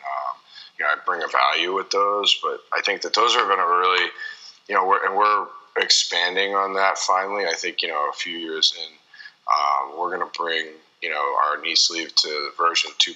you 0.83 0.89
know 0.89 0.95
I 0.95 1.05
bring 1.07 1.23
a 1.23 1.29
value 1.29 1.75
with 1.75 1.91
those. 1.91 2.37
But 2.43 2.61
I 2.77 2.83
think 2.83 3.03
that 3.03 3.15
those 3.15 3.37
are 3.37 3.47
going 3.47 3.59
to 3.59 3.65
really, 3.65 4.11
you 4.69 4.75
know, 4.75 4.85
we're, 4.85 5.07
and 5.07 5.17
we're 5.17 5.47
expanding 5.77 6.55
on 6.55 6.75
that 6.75 6.99
finally. 6.99 7.45
I 7.47 7.55
think 7.55 7.83
you 7.83 7.89
know 7.89 8.09
a 8.11 8.13
few 8.13 8.37
years 8.37 8.75
in, 8.77 8.93
um, 9.47 9.99
we're 9.99 10.15
going 10.15 10.29
to 10.29 10.39
bring 10.39 10.67
you 11.01 11.11
know 11.11 11.37
our 11.45 11.61
knee 11.63 11.77
sleeve 11.77 12.15
to 12.17 12.51
version 12.59 12.91
2.0 12.99 13.15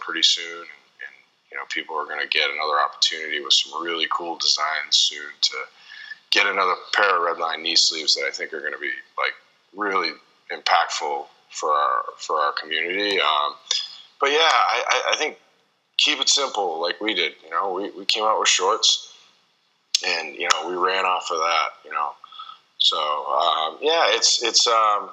pretty 0.00 0.22
soon, 0.22 0.60
and, 0.60 1.14
you 1.50 1.56
know 1.58 1.64
people 1.70 1.96
are 1.96 2.04
going 2.04 2.20
to 2.20 2.28
get 2.28 2.48
another 2.50 2.78
opportunity 2.78 3.40
with 3.40 3.52
some 3.52 3.82
really 3.82 4.06
cool 4.16 4.36
designs 4.36 4.96
soon 4.96 5.32
to 5.42 5.56
get 6.30 6.46
another 6.46 6.74
pair 6.94 7.16
of 7.16 7.36
Redline 7.36 7.62
knee 7.62 7.76
sleeves 7.76 8.14
that 8.14 8.26
I 8.28 8.30
think 8.30 8.52
are 8.52 8.60
going 8.60 8.72
to 8.72 8.78
be 8.78 8.92
like 9.16 9.34
really 9.74 10.10
impactful 10.52 11.26
for 11.50 11.70
our 11.70 12.02
for 12.16 12.36
our 12.36 12.52
community. 12.52 13.18
Um, 13.18 13.54
but 14.20 14.30
yeah, 14.30 14.38
I, 14.38 15.12
I 15.12 15.16
think 15.16 15.38
keep 15.98 16.20
it 16.20 16.28
simple 16.28 16.80
like 16.80 17.00
we 17.00 17.14
did. 17.14 17.34
You 17.44 17.50
know, 17.50 17.72
we, 17.74 17.90
we 17.90 18.04
came 18.06 18.24
out 18.24 18.38
with 18.38 18.48
shorts, 18.48 19.12
and 20.06 20.34
you 20.34 20.48
know 20.52 20.68
we 20.68 20.76
ran 20.76 21.04
off 21.04 21.28
of 21.30 21.38
that. 21.38 21.68
You 21.84 21.90
know, 21.90 22.12
so 22.78 22.96
um, 22.96 23.78
yeah, 23.82 24.06
it's 24.08 24.42
it's 24.42 24.66
um, 24.66 25.10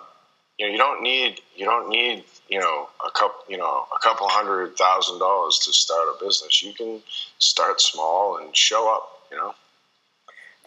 you 0.58 0.68
know 0.68 0.72
you 0.72 0.78
don't 0.78 1.02
need 1.04 1.42
you 1.56 1.66
don't 1.66 1.90
need 1.90 2.24
you 2.48 2.60
know 2.60 2.90
a 3.06 3.12
couple 3.12 3.44
you 3.50 3.58
know 3.58 3.86
a 3.94 4.00
couple 4.00 4.28
hundred 4.30 4.78
thousand 4.78 5.20
dollars 5.20 5.60
to 5.66 5.74
start 5.74 6.08
a 6.08 6.24
business. 6.24 6.64
You 6.64 6.74
can 6.74 7.02
start 7.40 7.82
small 7.82 8.38
and 8.38 8.56
show 8.56 8.94
up. 8.94 9.12
You 9.32 9.38
know. 9.38 9.56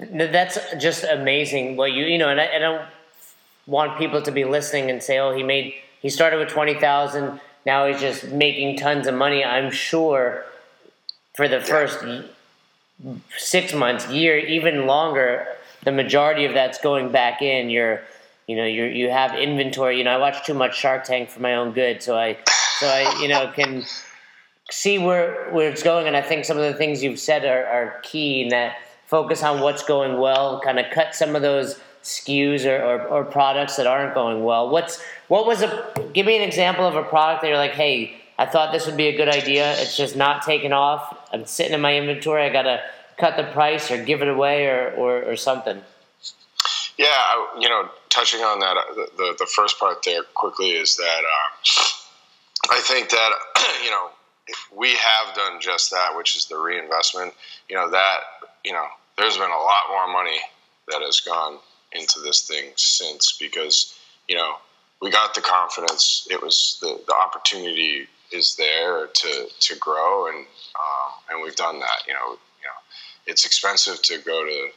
That's 0.01 0.59
just 0.79 1.05
amazing. 1.05 1.77
What 1.77 1.93
you 1.93 2.05
you 2.05 2.19
know, 2.19 2.29
and 2.29 2.41
I, 2.41 2.57
I 2.57 2.59
don't 2.59 2.87
want 3.67 3.99
people 3.99 4.23
to 4.23 4.31
be 4.31 4.45
listening 4.45 4.91
and 4.91 5.03
say, 5.03 5.19
"Oh, 5.19 5.35
he 5.35 5.43
made 5.43 5.75
he 6.01 6.09
started 6.09 6.39
with 6.39 6.49
twenty 6.49 6.75
thousand, 6.75 7.41
now 7.67 7.87
he's 7.87 8.01
just 8.01 8.25
making 8.29 8.77
tons 8.77 9.07
of 9.07 9.15
money." 9.15 9.45
I'm 9.45 9.71
sure 9.71 10.45
for 11.35 11.49
the 11.49 11.61
first 11.61 12.05
six 13.37 13.73
months, 13.73 14.09
year, 14.09 14.39
even 14.39 14.87
longer, 14.87 15.47
the 15.85 15.93
majority 15.93 16.45
of 16.45 16.55
that's 16.55 16.81
going 16.81 17.13
back 17.13 17.43
in. 17.43 17.71
You're, 17.71 18.01
you 18.47 18.57
know, 18.57 18.65
you 18.65 18.85
you 18.85 19.11
have 19.11 19.35
inventory. 19.35 19.99
You 19.99 20.05
know, 20.05 20.11
I 20.11 20.19
watch 20.19 20.45
too 20.45 20.55
much 20.55 20.77
Shark 20.77 21.05
Tank 21.05 21.29
for 21.29 21.41
my 21.41 21.55
own 21.55 21.73
good, 21.73 22.03
so 22.03 22.17
I, 22.17 22.37
so 22.81 22.89
I, 22.89 23.21
you 23.21 23.29
know, 23.29 23.53
can 23.55 23.85
see 24.71 24.99
where 24.99 25.51
where 25.51 25.71
it's 25.71 25.83
going. 25.83 26.07
And 26.07 26.17
I 26.17 26.23
think 26.23 26.45
some 26.45 26.57
of 26.57 26.65
the 26.65 26.75
things 26.75 27.03
you've 27.03 27.21
said 27.21 27.45
are, 27.45 27.65
are 27.67 28.01
key 28.03 28.43
in 28.43 28.49
that 28.49 28.77
focus 29.07 29.43
on 29.43 29.61
what's 29.61 29.83
going 29.83 30.19
well, 30.19 30.61
kind 30.61 30.79
of 30.79 30.87
cut 30.93 31.15
some 31.15 31.37
of 31.37 31.43
those 31.43 31.81
SKUs 32.09 32.65
or, 32.65 32.83
or, 32.83 33.03
or, 33.09 33.25
products 33.25 33.77
that 33.77 33.87
aren't 33.87 34.15
going 34.15 34.43
well. 34.43 34.71
What's 34.71 35.03
what 35.29 35.47
was 35.47 35.63
a 35.63 35.93
give 36.15 36.27
me 36.27 36.37
an 36.37 36.43
example 36.43 36.87
of 36.87 36.97
a 36.97 37.03
product 37.03 37.43
that 37.43 37.49
you're 37.49 37.59
like, 37.59 37.73
hey, 37.73 38.17
I 38.39 38.47
thought 38.47 38.73
this 38.73 38.87
would 38.87 38.97
be 38.97 39.09
a 39.09 39.17
good 39.17 39.29
idea. 39.29 39.73
It's 39.81 39.97
just 39.97 40.17
not 40.17 40.43
taking 40.43 40.73
off. 40.73 41.29
I'm 41.33 41.45
sitting 41.45 41.75
in 41.75 41.81
my 41.81 41.97
inventory. 41.97 42.45
I 42.45 42.49
gotta 42.49 42.83
cut 43.19 43.37
the 43.37 43.45
price 43.45 43.91
or 43.91 44.03
give 44.03 44.23
it 44.23 44.29
away 44.29 44.67
or 44.67 44.91
or, 44.97 45.23
or 45.23 45.37
something. 45.37 45.83
Yeah, 46.97 47.07
I, 47.07 47.59
you 47.61 47.69
know, 47.69 47.89
touching 48.09 48.41
on 48.41 48.59
that, 48.59 48.75
the, 48.97 49.09
the, 49.17 49.37
the 49.39 49.47
first 49.47 49.79
part 49.79 50.03
there 50.05 50.23
quickly 50.35 50.71
is 50.71 50.97
that 50.97 51.23
uh, 51.23 52.73
I 52.73 52.81
think 52.81 53.11
that 53.11 53.31
you 53.85 53.91
know 53.91 54.09
if 54.47 54.69
we 54.75 54.95
have 54.95 55.35
done 55.35 55.61
just 55.61 55.91
that, 55.91 56.17
which 56.17 56.37
is 56.37 56.47
the 56.47 56.57
reinvestment. 56.57 57.35
You 57.69 57.77
know 57.77 57.91
that 57.91 58.19
you 58.65 58.73
know 58.73 58.87
there's 59.19 59.37
been 59.37 59.51
a 59.51 59.63
lot 59.63 59.83
more 59.91 60.09
money 60.13 60.39
that 60.89 61.03
has 61.03 61.21
gone 61.21 61.59
into 61.93 62.21
this 62.21 62.43
thing 62.43 62.73
since 62.77 63.37
because 63.39 63.99
you 64.29 64.37
know 64.37 64.55
we 65.01 65.11
got 65.11 65.35
the 65.35 65.41
confidence. 65.41 66.27
It 66.31 66.43
was 66.43 66.79
the 66.81 67.01
the 67.07 67.15
opportunity 67.15 68.09
is 68.33 68.57
there 68.57 69.07
to 69.07 69.49
to 69.61 69.77
grow 69.79 70.29
and 70.29 70.39
um, 70.39 71.13
and 71.31 71.43
we've 71.43 71.57
done 71.57 71.79
that. 71.81 72.07
You 72.07 72.15
know, 72.15 72.31
you 72.31 72.67
know, 72.67 72.79
it's 73.27 73.45
expensive 73.45 74.03
to 74.03 74.19
go 74.19 74.45
to 74.45 74.69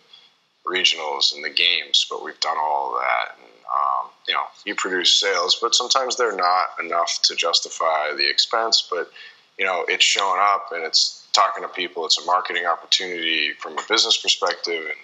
regionals 0.65 1.33
and 1.33 1.43
the 1.43 1.49
games, 1.49 2.05
but 2.09 2.23
we've 2.23 2.39
done 2.39 2.57
all 2.57 2.95
of 2.95 3.01
that. 3.01 3.35
And, 3.37 3.47
um, 3.73 4.11
you 4.27 4.33
know, 4.33 4.43
you 4.65 4.75
produce 4.75 5.19
sales, 5.19 5.57
but 5.61 5.73
sometimes 5.73 6.15
they're 6.15 6.35
not 6.35 6.67
enough 6.83 7.19
to 7.23 7.35
justify 7.35 8.13
the 8.15 8.29
expense. 8.29 8.87
But 8.89 9.09
you 9.57 9.65
know, 9.65 9.85
it's 9.87 10.03
showing 10.03 10.39
up 10.41 10.69
and 10.71 10.83
it's 10.83 11.27
talking 11.33 11.63
to 11.63 11.69
people. 11.69 12.05
It's 12.05 12.19
a 12.19 12.25
marketing 12.25 12.65
opportunity 12.65 13.51
from 13.59 13.73
a 13.73 13.81
business 13.87 14.17
perspective, 14.17 14.85
and 14.85 14.99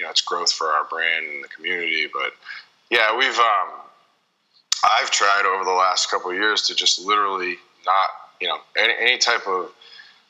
you 0.00 0.06
know, 0.06 0.10
it's 0.10 0.22
growth 0.22 0.50
for 0.50 0.68
our 0.68 0.84
brand 0.84 1.26
and 1.26 1.44
the 1.44 1.48
community. 1.48 2.06
But 2.10 2.32
yeah, 2.90 3.16
we've 3.16 3.38
um, 3.38 3.68
I've 4.98 5.10
tried 5.10 5.44
over 5.44 5.62
the 5.62 5.70
last 5.70 6.10
couple 6.10 6.32
years 6.32 6.62
to 6.62 6.74
just 6.74 7.04
literally 7.04 7.56
not, 7.84 8.10
you 8.40 8.48
know, 8.48 8.58
any, 8.78 8.94
any 8.98 9.18
type 9.18 9.46
of 9.46 9.70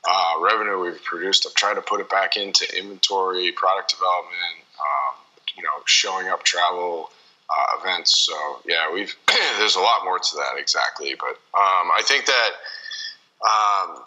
uh, 0.08 0.34
revenue 0.40 0.80
we've 0.80 1.02
produced, 1.04 1.46
I've 1.46 1.54
tried 1.54 1.74
to 1.74 1.82
put 1.82 2.00
it 2.00 2.10
back 2.10 2.36
into 2.36 2.66
inventory, 2.76 3.52
product 3.52 3.90
development, 3.90 4.64
um, 4.80 5.16
you 5.56 5.62
know, 5.62 5.82
showing 5.84 6.28
up 6.28 6.42
travel 6.42 7.10
uh, 7.48 7.78
events. 7.80 8.26
So 8.26 8.60
yeah, 8.66 8.92
we've 8.92 9.14
there's 9.58 9.76
a 9.76 9.80
lot 9.80 10.04
more 10.04 10.18
to 10.18 10.36
that 10.36 10.58
exactly, 10.58 11.14
but 11.14 11.38
um, 11.54 11.90
I 11.94 12.02
think 12.04 12.26
that 12.26 12.50
um, 13.46 14.02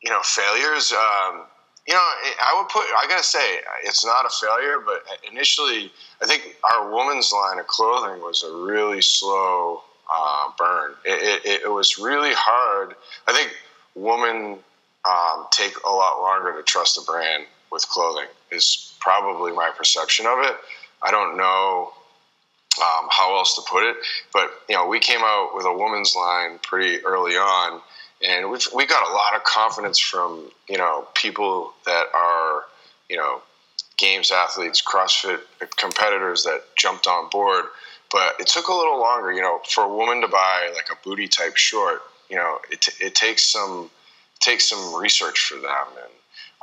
you 0.00 0.10
know 0.10 0.20
failures. 0.22 0.92
Um, 0.92 1.42
you 1.86 1.94
know, 1.94 2.00
I 2.00 2.54
would 2.56 2.68
put. 2.68 2.82
I 2.82 3.06
gotta 3.08 3.24
say, 3.24 3.58
it's 3.84 4.04
not 4.04 4.24
a 4.24 4.30
failure, 4.30 4.78
but 4.84 5.02
initially, 5.28 5.90
I 6.22 6.26
think 6.26 6.56
our 6.62 6.92
woman's 6.92 7.32
line 7.32 7.58
of 7.58 7.66
clothing 7.66 8.20
was 8.22 8.44
a 8.44 8.54
really 8.54 9.02
slow 9.02 9.82
uh, 10.12 10.50
burn. 10.56 10.92
It, 11.04 11.42
it, 11.44 11.62
it, 11.62 11.70
was 11.70 11.98
really 11.98 12.32
hard. 12.34 12.94
I 13.26 13.32
think 13.32 13.56
women 13.96 14.58
um, 15.04 15.46
take 15.50 15.74
a 15.84 15.90
lot 15.90 16.20
longer 16.20 16.56
to 16.56 16.62
trust 16.62 16.98
a 16.98 17.02
brand 17.02 17.46
with 17.72 17.88
clothing. 17.88 18.28
Is 18.52 18.94
probably 19.00 19.52
my 19.52 19.70
perception 19.76 20.26
of 20.26 20.38
it. 20.40 20.54
I 21.02 21.10
don't 21.10 21.36
know 21.36 21.92
um, 22.80 23.08
how 23.10 23.36
else 23.36 23.56
to 23.56 23.62
put 23.68 23.82
it, 23.82 23.96
but 24.32 24.50
you 24.68 24.76
know, 24.76 24.86
we 24.86 25.00
came 25.00 25.20
out 25.20 25.50
with 25.54 25.66
a 25.66 25.72
woman's 25.72 26.14
line 26.14 26.60
pretty 26.62 27.04
early 27.04 27.32
on 27.32 27.80
and 28.26 28.50
we've 28.50 28.66
we 28.74 28.86
got 28.86 29.08
a 29.08 29.12
lot 29.12 29.34
of 29.34 29.44
confidence 29.44 29.98
from 29.98 30.50
you 30.68 30.78
know 30.78 31.06
people 31.14 31.72
that 31.86 32.06
are 32.14 32.64
you 33.08 33.16
know 33.16 33.42
games 34.02 34.32
athletes, 34.32 34.82
CrossFit 34.82 35.38
competitors 35.78 36.42
that 36.42 36.62
jumped 36.76 37.06
on 37.06 37.30
board. 37.30 37.66
But 38.10 38.34
it 38.40 38.46
took 38.46 38.68
a 38.68 38.74
little 38.74 39.00
longer, 39.00 39.32
you 39.32 39.40
know, 39.40 39.60
for 39.70 39.84
a 39.84 39.88
woman 39.88 40.20
to 40.20 40.28
buy 40.28 40.70
like 40.74 40.88
a 40.90 41.08
booty 41.08 41.28
type 41.28 41.56
short. 41.56 42.02
You 42.28 42.36
know, 42.36 42.58
it, 42.70 42.86
it 43.00 43.14
takes 43.14 43.50
some 43.50 43.90
takes 44.40 44.68
some 44.68 44.94
research 45.00 45.40
for 45.40 45.54
them, 45.54 45.86
and 45.96 46.12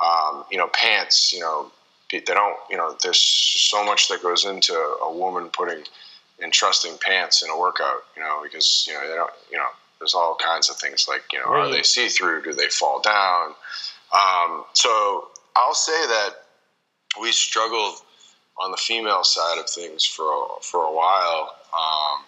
um, 0.00 0.44
you 0.50 0.58
know, 0.58 0.68
pants. 0.68 1.32
You 1.32 1.40
know, 1.40 1.72
they 2.12 2.20
don't. 2.20 2.56
You 2.70 2.76
know, 2.76 2.96
there's 3.02 3.20
so 3.20 3.84
much 3.84 4.08
that 4.08 4.22
goes 4.22 4.44
into 4.44 4.74
a 4.74 5.12
woman 5.12 5.48
putting 5.48 5.84
and 6.42 6.52
trusting 6.52 6.98
pants 6.98 7.42
in 7.42 7.50
a 7.50 7.58
workout. 7.58 8.04
You 8.16 8.22
know, 8.22 8.40
because 8.42 8.84
you 8.86 8.94
know 8.94 9.08
they 9.08 9.14
don't. 9.14 9.32
You 9.50 9.58
know, 9.58 9.68
there's 10.00 10.14
all 10.14 10.36
kinds 10.36 10.68
of 10.68 10.76
things 10.76 11.06
like 11.08 11.22
you 11.32 11.38
know 11.38 11.46
right. 11.46 11.68
are 11.68 11.70
they 11.70 11.82
see 11.82 12.08
through 12.08 12.42
do 12.42 12.52
they 12.52 12.68
fall 12.68 13.00
down? 13.00 13.54
Um, 14.12 14.64
so 14.72 15.28
i'll 15.56 15.74
say 15.74 16.06
that 16.06 16.30
we 17.20 17.30
struggled 17.32 17.96
on 18.58 18.70
the 18.70 18.76
female 18.76 19.22
side 19.22 19.58
of 19.58 19.68
things 19.68 20.04
for 20.04 20.48
for 20.62 20.82
a 20.82 20.92
while 20.92 21.54
um, 21.72 22.24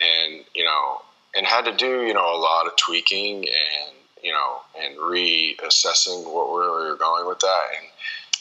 and 0.00 0.44
you 0.54 0.64
know 0.64 1.02
and 1.36 1.46
had 1.46 1.66
to 1.66 1.72
do 1.72 2.02
you 2.02 2.14
know 2.14 2.34
a 2.34 2.40
lot 2.40 2.66
of 2.66 2.76
tweaking 2.76 3.44
and 3.44 3.96
you 4.26 4.32
know 4.32 4.60
and 4.82 4.96
reassessing 4.98 6.24
what 6.24 6.52
where 6.52 6.70
we 6.72 6.90
were 6.90 6.96
going 6.96 7.28
with 7.28 7.38
that. 7.40 7.64
And 7.78 7.86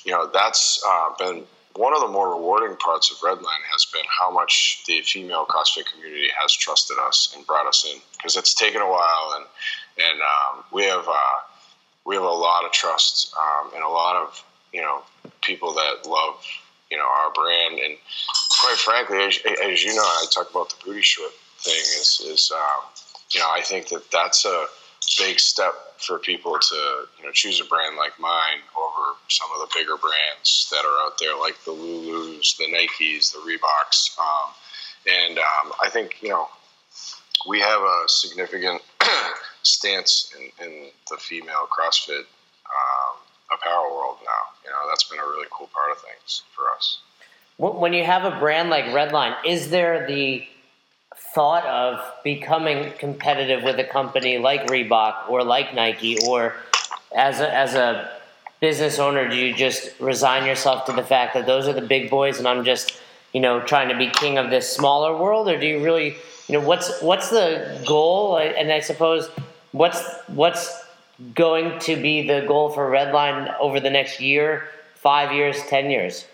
you 0.03 0.11
know 0.11 0.29
that's 0.33 0.83
uh, 0.87 1.09
been 1.19 1.43
one 1.75 1.93
of 1.93 1.99
the 1.99 2.07
more 2.07 2.29
rewarding 2.29 2.77
parts 2.77 3.11
of 3.11 3.17
Redline 3.17 3.63
has 3.71 3.85
been 3.85 4.03
how 4.07 4.31
much 4.31 4.81
the 4.87 5.01
female 5.01 5.45
CrossFit 5.45 5.85
community 5.91 6.29
has 6.41 6.53
trusted 6.53 6.97
us 6.99 7.33
and 7.35 7.45
brought 7.45 7.67
us 7.67 7.85
in 7.85 7.99
because 8.13 8.37
it's 8.37 8.53
taken 8.53 8.81
a 8.81 8.89
while 8.89 9.33
and 9.35 9.45
and 9.97 10.21
um, 10.21 10.63
we 10.71 10.83
have 10.83 11.05
uh, 11.07 11.39
we 12.05 12.15
have 12.15 12.23
a 12.23 12.27
lot 12.27 12.65
of 12.65 12.71
trust 12.71 13.33
um, 13.37 13.71
and 13.73 13.83
a 13.83 13.89
lot 13.89 14.15
of 14.15 14.43
you 14.73 14.81
know 14.81 15.01
people 15.41 15.73
that 15.73 16.07
love 16.07 16.43
you 16.89 16.97
know 16.97 17.05
our 17.05 17.31
brand. 17.33 17.79
And 17.79 17.97
quite 18.61 18.77
frankly 18.77 19.17
as, 19.19 19.39
as 19.63 19.83
you 19.83 19.93
know 19.93 20.03
I 20.03 20.25
talk 20.33 20.49
about 20.49 20.69
the 20.69 20.85
booty 20.85 21.01
short 21.01 21.31
thing 21.59 21.73
is 21.73 22.21
is 22.25 22.51
um, 22.55 22.85
you 23.33 23.39
know 23.41 23.47
I 23.53 23.61
think 23.61 23.89
that 23.89 24.09
that's 24.11 24.45
a 24.45 24.65
big 25.17 25.39
step 25.39 25.73
for 25.99 26.19
people 26.19 26.57
to 26.59 27.05
you 27.17 27.25
know 27.25 27.31
choose 27.31 27.59
a 27.59 27.65
brand 27.65 27.95
like 27.97 28.19
mine 28.19 28.61
over 28.77 29.17
some 29.29 29.49
of 29.53 29.67
the 29.67 29.73
bigger 29.75 29.97
brands 29.97 30.67
that 30.71 30.85
are 30.85 31.05
out 31.05 31.17
there, 31.19 31.37
like 31.39 31.55
the 31.65 31.71
Lulus, 31.71 32.57
the 32.57 32.65
Nikes, 32.65 33.31
the 33.31 33.39
Reeboks, 33.39 34.17
um, 34.19 34.51
and 35.07 35.37
um, 35.37 35.71
I 35.81 35.89
think 35.89 36.21
you 36.21 36.29
know 36.29 36.47
we 37.47 37.59
have 37.59 37.81
a 37.81 38.03
significant 38.07 38.81
stance 39.63 40.33
in, 40.37 40.65
in, 40.65 40.87
the 41.09 41.17
female 41.17 41.67
CrossFit 41.69 42.19
um, 42.19 43.17
apparel 43.53 43.95
world 43.95 44.17
now. 44.23 44.53
You 44.63 44.71
know 44.71 44.89
that's 44.89 45.03
been 45.03 45.19
a 45.19 45.27
really 45.27 45.47
cool 45.51 45.69
part 45.73 45.91
of 45.91 45.97
things 46.01 46.43
for 46.55 46.63
us. 46.75 46.99
When 47.57 47.93
you 47.93 48.03
have 48.03 48.25
a 48.25 48.37
brand 48.37 48.69
like 48.69 48.85
Redline, 48.85 49.35
is 49.45 49.69
there 49.69 50.05
the 50.07 50.45
thought 51.35 51.65
of 51.65 52.01
becoming 52.23 52.91
competitive 52.97 53.61
with 53.61 53.77
a 53.77 53.83
company 53.83 54.39
like 54.39 54.65
Reebok 54.67 55.29
or 55.29 55.43
like 55.43 55.75
Nike, 55.75 56.17
or 56.25 56.55
as 57.15 57.41
a, 57.41 57.53
as 57.53 57.75
a 57.75 58.09
business 58.59 58.97
owner, 58.97 59.27
do 59.29 59.35
you 59.35 59.53
just 59.53 59.99
resign 59.99 60.45
yourself 60.45 60.85
to 60.85 60.93
the 60.93 61.03
fact 61.03 61.35
that 61.35 61.45
those 61.45 61.67
are 61.67 61.73
the 61.73 61.81
big 61.81 62.09
boys 62.09 62.39
and 62.39 62.47
I'm 62.47 62.63
just, 62.65 62.99
you 63.33 63.41
know, 63.41 63.59
trying 63.59 63.89
to 63.89 63.97
be 63.97 64.09
king 64.09 64.37
of 64.37 64.49
this 64.49 64.67
smaller 64.73 65.15
world, 65.15 65.47
or 65.47 65.59
do 65.59 65.67
you 65.67 65.83
really 65.83 66.15
you 66.47 66.59
know, 66.59 66.65
what's 66.65 67.01
what's 67.01 67.29
the 67.29 67.81
goal? 67.87 68.37
And 68.37 68.71
I 68.71 68.79
suppose 68.79 69.29
what's 69.71 70.01
what's 70.27 70.83
going 71.33 71.79
to 71.79 71.95
be 71.95 72.27
the 72.27 72.45
goal 72.47 72.69
for 72.69 72.89
Redline 72.89 73.53
over 73.59 73.79
the 73.79 73.89
next 73.89 74.19
year, 74.19 74.67
five 74.95 75.31
years, 75.31 75.57
ten 75.67 75.89
years? 75.89 76.25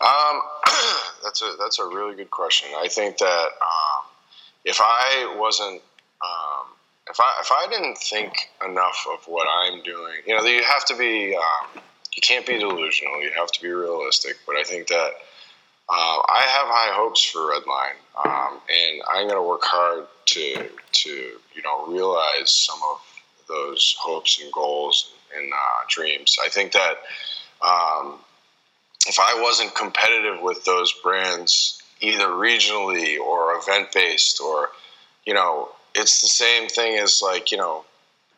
Um, 0.00 0.40
that's 1.28 1.42
a 1.42 1.56
that's 1.58 1.78
a 1.78 1.84
really 1.84 2.16
good 2.16 2.30
question. 2.30 2.68
I 2.76 2.88
think 2.88 3.18
that 3.18 3.26
um, 3.26 4.06
if 4.64 4.80
I 4.80 5.36
wasn't 5.38 5.82
um, 6.24 6.66
if 7.10 7.20
I 7.20 7.32
if 7.40 7.50
I 7.52 7.66
didn't 7.70 7.98
think 7.98 8.32
enough 8.66 9.06
of 9.12 9.26
what 9.26 9.46
I'm 9.46 9.82
doing, 9.82 10.14
you 10.26 10.34
know, 10.34 10.42
you 10.44 10.62
have 10.62 10.86
to 10.86 10.96
be 10.96 11.36
um, 11.36 11.82
you 12.14 12.22
can't 12.22 12.46
be 12.46 12.58
delusional. 12.58 13.22
You 13.22 13.30
have 13.36 13.52
to 13.52 13.62
be 13.62 13.68
realistic. 13.68 14.36
But 14.46 14.56
I 14.56 14.64
think 14.64 14.88
that 14.88 15.10
uh, 15.90 16.18
I 16.28 16.40
have 16.40 16.68
high 16.68 16.94
hopes 16.94 17.22
for 17.22 17.40
Redline, 17.40 17.98
um, 18.24 18.60
and 18.68 19.02
I'm 19.12 19.28
going 19.28 19.40
to 19.40 19.46
work 19.46 19.64
hard 19.64 20.06
to 20.26 20.68
to 20.92 21.10
you 21.10 21.62
know 21.62 21.86
realize 21.88 22.50
some 22.50 22.78
of 22.90 23.00
those 23.48 23.96
hopes 24.00 24.40
and 24.42 24.50
goals 24.50 25.12
and 25.36 25.52
uh, 25.52 25.84
dreams. 25.88 26.38
I 26.42 26.48
think 26.48 26.72
that 26.72 26.94
um, 27.60 28.18
if 29.06 29.18
I 29.18 29.40
wasn't 29.40 29.74
competitive 29.74 30.42
with 30.42 30.64
those 30.64 30.92
brands, 31.02 31.82
either 32.00 32.26
regionally 32.26 33.18
or 33.18 33.56
event 33.56 33.92
based, 33.92 34.40
or 34.40 34.70
you 35.26 35.34
know, 35.34 35.70
it's 35.94 36.20
the 36.20 36.28
same 36.28 36.68
thing 36.68 36.98
as 36.98 37.20
like 37.22 37.50
you 37.50 37.58
know 37.58 37.84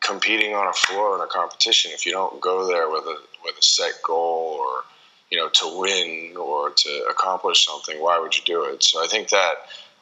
competing 0.01 0.53
on 0.55 0.67
a 0.67 0.73
floor 0.73 1.15
in 1.15 1.21
a 1.21 1.27
competition. 1.27 1.91
If 1.93 2.05
you 2.05 2.11
don't 2.11 2.41
go 2.41 2.67
there 2.67 2.89
with 2.89 3.03
a 3.03 3.17
with 3.43 3.57
a 3.57 3.61
set 3.63 3.93
goal 4.03 4.57
or 4.59 4.83
you 5.29 5.37
know 5.37 5.49
to 5.49 5.79
win 5.79 6.35
or 6.37 6.71
to 6.71 7.07
accomplish 7.09 7.65
something, 7.65 8.01
why 8.01 8.19
would 8.19 8.35
you 8.35 8.43
do 8.45 8.63
it? 8.65 8.83
So 8.83 9.03
I 9.03 9.07
think 9.07 9.29
that 9.29 9.53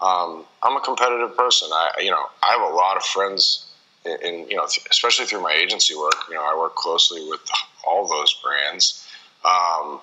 um, 0.01 0.45
I'm 0.64 0.78
a 0.78 0.82
competitive 0.82 1.36
person. 1.36 1.70
I 1.72 1.91
you 2.01 2.12
know 2.12 2.26
I 2.43 2.51
have 2.53 2.72
a 2.72 2.76
lot 2.76 2.97
of 2.97 3.03
friends 3.03 3.66
in 4.05 4.47
you 4.49 4.55
know 4.55 4.66
especially 4.89 5.26
through 5.26 5.41
my 5.41 5.53
agency 5.53 5.95
work. 5.95 6.16
You 6.30 6.36
know 6.36 6.43
I 6.43 6.57
work 6.57 6.76
closely 6.76 7.28
with 7.30 7.41
all 7.86 8.07
those 8.07 8.34
brands, 8.43 9.07
um, 9.43 9.99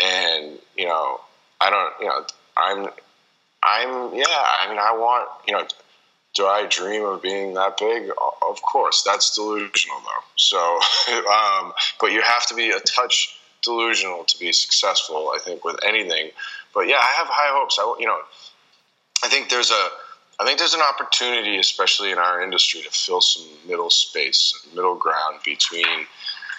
and 0.00 0.58
you 0.76 0.86
know 0.86 1.20
I 1.60 1.70
don't 1.70 1.92
you 2.00 2.06
know 2.06 2.24
I'm 2.56 2.90
I'm 3.62 4.14
yeah 4.14 4.24
I 4.28 4.66
mean 4.68 4.78
I 4.78 4.92
want 4.92 5.28
you 5.46 5.54
know 5.54 5.66
do 6.34 6.46
I 6.46 6.66
dream 6.66 7.04
of 7.04 7.22
being 7.22 7.54
that 7.54 7.76
big? 7.76 8.08
Of 8.42 8.62
course, 8.62 9.02
that's 9.02 9.34
delusional 9.34 9.98
though. 9.98 10.24
So, 10.36 10.58
um, 11.30 11.72
but 12.00 12.12
you 12.12 12.22
have 12.22 12.46
to 12.46 12.54
be 12.54 12.70
a 12.70 12.80
touch 12.80 13.36
delusional 13.62 14.24
to 14.24 14.38
be 14.38 14.52
successful. 14.52 15.32
I 15.34 15.38
think 15.40 15.64
with 15.64 15.76
anything. 15.84 16.30
But 16.72 16.86
yeah, 16.86 16.98
I 16.98 17.12
have 17.18 17.26
high 17.26 17.50
hopes. 17.58 17.78
I 17.78 17.96
you 17.98 18.06
know, 18.06 18.20
I 19.24 19.28
think 19.28 19.50
there's 19.50 19.70
a 19.70 19.88
I 20.40 20.44
think 20.44 20.58
there's 20.58 20.74
an 20.74 20.80
opportunity, 20.80 21.58
especially 21.58 22.12
in 22.12 22.18
our 22.18 22.42
industry, 22.42 22.80
to 22.82 22.90
fill 22.90 23.20
some 23.20 23.46
middle 23.66 23.90
space, 23.90 24.54
middle 24.74 24.94
ground 24.94 25.40
between, 25.44 26.06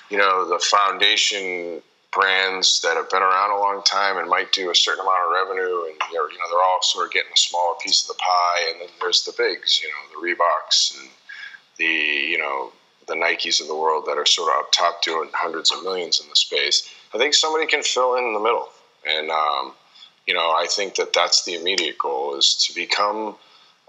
you 0.09 0.19
know, 0.19 0.47
the 0.47 0.59
foundation 0.59 1.81
brands 2.11 2.81
that 2.81 2.97
have 2.97 3.09
been 3.09 3.21
around 3.21 3.51
a 3.51 3.59
long 3.59 3.81
time 3.83 4.17
and 4.17 4.29
might 4.29 4.51
do 4.51 4.69
a 4.69 4.75
certain 4.75 5.01
amount 5.01 5.25
of 5.25 5.31
revenue, 5.31 5.85
and 5.85 5.95
you 6.11 6.17
know, 6.17 6.49
they're 6.49 6.63
all 6.63 6.81
sort 6.81 7.07
of 7.07 7.13
getting 7.13 7.31
a 7.33 7.37
smaller 7.37 7.75
piece 7.81 8.03
of 8.03 8.09
the 8.09 8.21
pie. 8.21 8.71
And 8.71 8.81
then 8.81 8.89
there's 8.99 9.23
the 9.23 9.33
bigs, 9.37 9.81
you 9.81 9.89
know, 9.89 10.21
the 10.21 10.27
Reeboks 10.27 10.99
and 10.99 11.09
the 11.77 11.85
you 11.85 12.37
know 12.37 12.71
the 13.07 13.15
Nikes 13.15 13.61
of 13.61 13.67
the 13.67 13.75
world 13.75 14.05
that 14.05 14.17
are 14.17 14.25
sort 14.25 14.51
of 14.51 14.59
up 14.59 14.71
top 14.71 15.01
doing 15.01 15.29
hundreds 15.33 15.71
of 15.71 15.83
millions 15.83 16.21
in 16.21 16.29
the 16.29 16.35
space. 16.35 16.89
I 17.13 17.17
think 17.17 17.33
somebody 17.33 17.65
can 17.65 17.83
fill 17.83 18.15
in 18.15 18.33
the 18.33 18.39
middle, 18.39 18.69
and 19.07 19.29
um, 19.29 19.73
you 20.27 20.33
know, 20.33 20.51
I 20.51 20.67
think 20.69 20.95
that 20.95 21.13
that's 21.13 21.45
the 21.45 21.55
immediate 21.55 21.97
goal 21.97 22.37
is 22.37 22.55
to 22.67 22.75
become. 22.75 23.35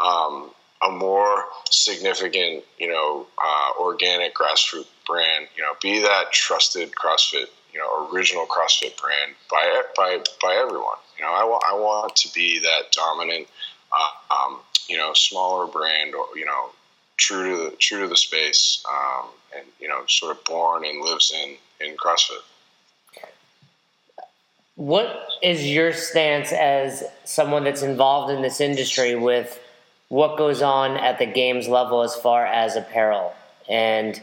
Um, 0.01 0.51
a 0.85 0.91
more 0.91 1.45
significant, 1.71 2.65
you 2.77 2.89
know, 2.89 3.25
uh, 3.41 3.71
organic 3.79 4.35
grassroots 4.35 4.87
brand. 5.07 5.47
You 5.57 5.63
know, 5.63 5.75
be 5.81 6.01
that 6.01 6.33
trusted 6.33 6.91
CrossFit 6.91 7.47
you 7.73 7.79
know 7.79 8.09
original 8.13 8.47
CrossFit 8.47 9.01
brand 9.01 9.33
by 9.51 9.83
by 9.97 10.19
by 10.41 10.55
everyone. 10.55 10.97
You 11.19 11.25
know, 11.25 11.33
I 11.33 11.45
want 11.45 11.65
I 11.69 11.75
want 11.75 12.17
to 12.17 12.33
be 12.35 12.59
that 12.61 12.93
dominant, 12.93 13.49
uh, 13.93 14.35
um, 14.35 14.61
you 14.89 14.97
know, 14.97 15.13
smaller 15.15 15.67
brand, 15.67 16.15
or 16.15 16.27
you 16.37 16.45
know, 16.45 16.71
true 17.17 17.51
to 17.51 17.71
the 17.71 17.77
true 17.77 18.03
to 18.03 18.09
the 18.09 18.17
space, 18.17 18.83
um, 18.89 19.29
and 19.57 19.67
you 19.81 19.89
know, 19.89 20.05
sort 20.09 20.37
of 20.37 20.45
born 20.45 20.85
and 20.85 21.01
lives 21.01 21.33
in 21.33 21.57
in 21.81 21.97
CrossFit. 21.97 22.43
What 24.75 25.29
is 25.43 25.67
your 25.67 25.93
stance 25.93 26.51
as 26.51 27.05
someone 27.25 27.63
that's 27.63 27.83
involved 27.83 28.33
in 28.33 28.41
this 28.41 28.61
industry 28.61 29.15
with 29.15 29.61
what 30.09 30.39
goes 30.39 30.63
on 30.63 30.97
at 30.97 31.19
the 31.19 31.27
games 31.27 31.69
level 31.69 32.03
as 32.03 32.15
far 32.17 32.47
as 32.47 32.75
apparel 32.75 33.35
and 33.69 34.23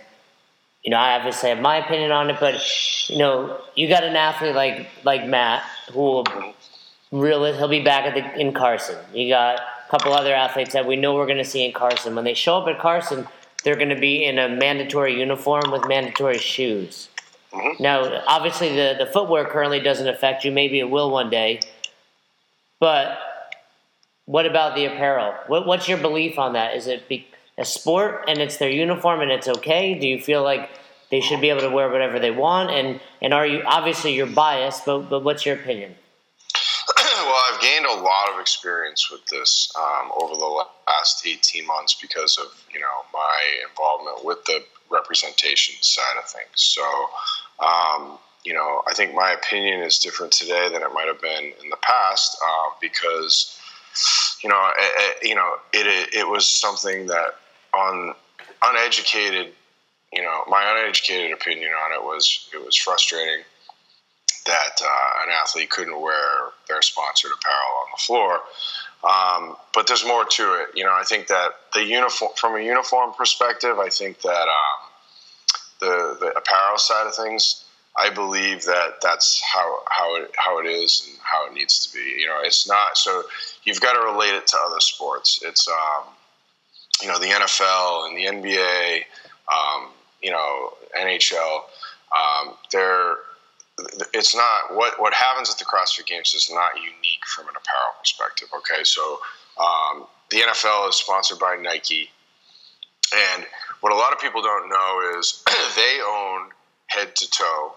you 0.84 0.92
know, 0.92 0.98
I 0.98 1.16
obviously 1.16 1.50
have 1.50 1.60
my 1.60 1.78
opinion 1.78 2.12
on 2.12 2.30
it, 2.30 2.38
but 2.40 2.62
you 3.10 3.18
know, 3.18 3.60
you 3.76 3.88
got 3.88 4.04
an 4.04 4.16
athlete 4.16 4.56
like 4.56 4.88
like 5.04 5.28
Mat 5.28 5.64
who 5.92 6.00
will 6.00 6.26
really 7.12 7.54
he'll 7.54 7.68
be 7.68 7.84
back 7.84 8.06
at 8.06 8.14
the 8.14 8.40
in 8.40 8.54
Carson. 8.54 8.98
You 9.14 9.30
got 9.30 9.60
a 9.60 9.90
couple 9.90 10.14
other 10.14 10.34
athletes 10.34 10.74
that 10.74 10.88
we 10.88 10.96
know 10.96 11.16
we're 11.16 11.26
going 11.26 11.38
to 11.38 11.44
see 11.44 11.66
in 11.66 11.74
Carson. 11.74 12.16
When 12.16 12.26
they 12.26 12.34
show 12.34 12.58
up 12.60 12.68
at 12.68 12.80
Carson, 12.80 13.28
they're 13.64 13.76
going 13.76 13.90
to 13.90 14.00
be 14.00 14.24
in 14.24 14.40
a 14.40 14.48
mandatory 14.48 15.20
uniform 15.20 15.72
with 15.72 15.88
mandatory 15.88 16.38
shoes. 16.38 17.10
Mm-hmm. 17.52 17.84
Now, 17.84 18.24
obviously, 18.28 18.70
the 18.70 18.96
the 18.98 19.06
footwear 19.06 19.46
currently 19.46 19.82
doesn't 19.82 20.08
affect 20.08 20.46
you. 20.46 20.52
Maybe 20.52 20.80
it 20.80 20.90
will 20.90 21.12
one 21.12 21.30
day, 21.30 21.60
but 22.80 23.18
what 24.30 24.46
about 24.46 24.76
the 24.76 24.86
apparel? 24.86 25.34
What, 25.48 25.66
what's 25.66 25.90
your 25.90 25.98
belief 25.98 26.38
on 26.38 26.54
that? 26.54 26.76
Is 26.76 26.86
it 26.86 27.10
be, 27.10 27.26
a 27.60 27.66
sport 27.66 28.24
and 28.28 28.40
it's 28.40 28.58
their 28.58 28.70
uniform 28.70 29.22
and 29.22 29.32
it's 29.32 29.48
okay? 29.48 29.94
Do 29.94 30.08
you 30.08 30.20
feel 30.20 30.44
like 30.44 30.70
they 31.12 31.20
should 31.20 31.42
be 31.42 31.50
able 31.50 31.62
to 31.62 31.70
wear 31.70 31.90
whatever 31.90 32.20
they 32.20 32.32
want? 32.32 32.72
And 32.72 33.00
and 33.22 33.34
are 33.34 33.46
you 33.46 33.62
obviously 33.66 34.14
you're 34.14 34.28
biased, 34.28 34.86
but 34.86 35.10
but 35.10 35.24
what's 35.24 35.46
your 35.46 35.56
opinion? 35.56 35.96
well, 36.98 37.44
I've 37.52 37.62
gained 37.62 37.86
a 37.86 37.94
lot 37.94 38.34
of 38.34 38.40
experience 38.40 39.12
with 39.12 39.26
this 39.28 39.72
um, 39.78 40.12
over 40.20 40.36
the 40.36 40.66
last 40.88 41.28
18 41.28 41.68
months 41.68 41.96
because 42.02 42.38
of 42.38 42.48
you 42.74 42.80
know 42.80 42.88
my 43.14 43.68
involvement 43.70 44.26
with 44.26 44.44
the 44.46 44.64
representation 44.90 45.76
side 45.82 46.18
of 46.18 46.28
things. 46.28 46.56
So, 46.56 47.10
um, 47.60 48.18
you 48.44 48.54
know, 48.54 48.82
I 48.88 48.94
think 48.94 49.14
my 49.14 49.34
opinion 49.34 49.82
is 49.82 50.00
different 50.00 50.32
today 50.32 50.70
than 50.72 50.82
it 50.82 50.92
might 50.94 51.08
have 51.08 51.22
been 51.22 51.52
in 51.62 51.70
the 51.70 51.78
past 51.82 52.38
uh, 52.44 52.70
because 52.82 53.60
you 54.44 54.50
know, 54.50 54.72
it, 54.78 55.28
you 55.28 55.36
know, 55.36 55.56
it, 55.74 56.14
it 56.14 56.28
was 56.28 56.48
something 56.48 57.08
that 57.08 57.36
on 57.74 58.16
uneducated, 58.64 59.54
you 60.14 60.22
know, 60.22 60.44
my 60.48 60.64
uneducated 60.72 61.32
opinion 61.32 61.72
on 61.86 61.94
it 61.94 62.04
was 62.04 62.50
it 62.54 62.64
was 62.64 62.76
frustrating 62.76 63.44
that 64.46 64.82
uh, 64.82 65.24
an 65.24 65.30
athlete 65.42 65.70
couldn't 65.70 66.00
wear 66.02 66.50
their 66.68 66.82
sponsored 66.82 67.32
apparel 67.32 67.78
on 67.82 67.88
the 67.96 68.02
floor. 68.02 68.42
Um, 69.04 69.56
but 69.74 69.88
there's 69.88 70.06
more 70.06 70.26
to 70.26 70.44
it. 70.62 70.70
You 70.76 70.84
know, 70.84 70.94
I 70.94 71.04
think 71.04 71.28
that 71.28 71.52
the 71.74 71.84
uniform, 71.84 72.32
from 72.36 72.56
a 72.56 72.62
uniform 72.62 73.14
perspective, 73.14 73.80
I 73.80 73.90
think 73.90 74.22
that 74.22 74.48
um, 74.48 74.90
the 75.80 76.18
the 76.20 76.28
apparel 76.38 76.78
side 76.78 77.08
of 77.08 77.16
things, 77.16 77.64
I 77.96 78.10
believe 78.10 78.64
that 78.66 79.02
that's 79.02 79.42
how 79.54 79.80
how 79.88 80.16
it 80.18 80.32
how 80.36 80.60
it 80.60 80.66
is 80.66 81.08
and 81.08 81.18
how 81.24 81.48
it 81.48 81.54
needs 81.54 81.86
to 81.86 81.98
be. 81.98 82.04
You 82.20 82.28
know, 82.28 82.40
it's 82.44 82.68
not 82.68 82.98
so 82.98 83.24
you've 83.64 83.80
got 83.80 83.94
to 83.94 84.12
relate 84.12 84.34
it 84.34 84.48
to 84.48 84.58
other 84.66 84.80
sports. 84.80 85.40
It's 85.44 85.68
um, 85.68 86.04
you 87.02 87.08
know 87.08 87.20
the 87.20 87.28
NFL 87.28 88.08
and 88.08 88.18
the 88.18 88.26
NBA, 88.26 89.04
um, 89.52 89.90
you 90.22 90.32
know 90.32 90.74
NHL. 90.98 91.62
Um, 92.12 92.56
they're 92.72 93.16
it's 94.14 94.36
not 94.36 94.76
what 94.76 95.00
what 95.00 95.14
happens 95.14 95.50
at 95.50 95.58
the 95.58 95.66
CrossFit 95.66 96.06
Games 96.06 96.34
is 96.34 96.50
not 96.52 96.76
unique 96.76 97.26
from 97.28 97.48
an 97.48 97.54
apparel 97.56 97.94
perspective. 98.00 98.50
Okay, 98.58 98.84
so 98.84 99.20
um, 99.58 100.06
the 100.30 100.38
NFL 100.38 100.90
is 100.90 100.96
sponsored 100.96 101.40
by 101.40 101.56
Nike, 101.62 102.10
and 103.16 103.46
what 103.82 103.94
a 103.94 103.96
lot 103.96 104.14
of 104.14 104.20
people 104.20 104.42
don't 104.42 104.70
know 104.70 105.20
is 105.20 105.44
they 105.76 106.00
own 106.06 106.50
head 106.88 107.16
to 107.16 107.30
toe 107.30 107.74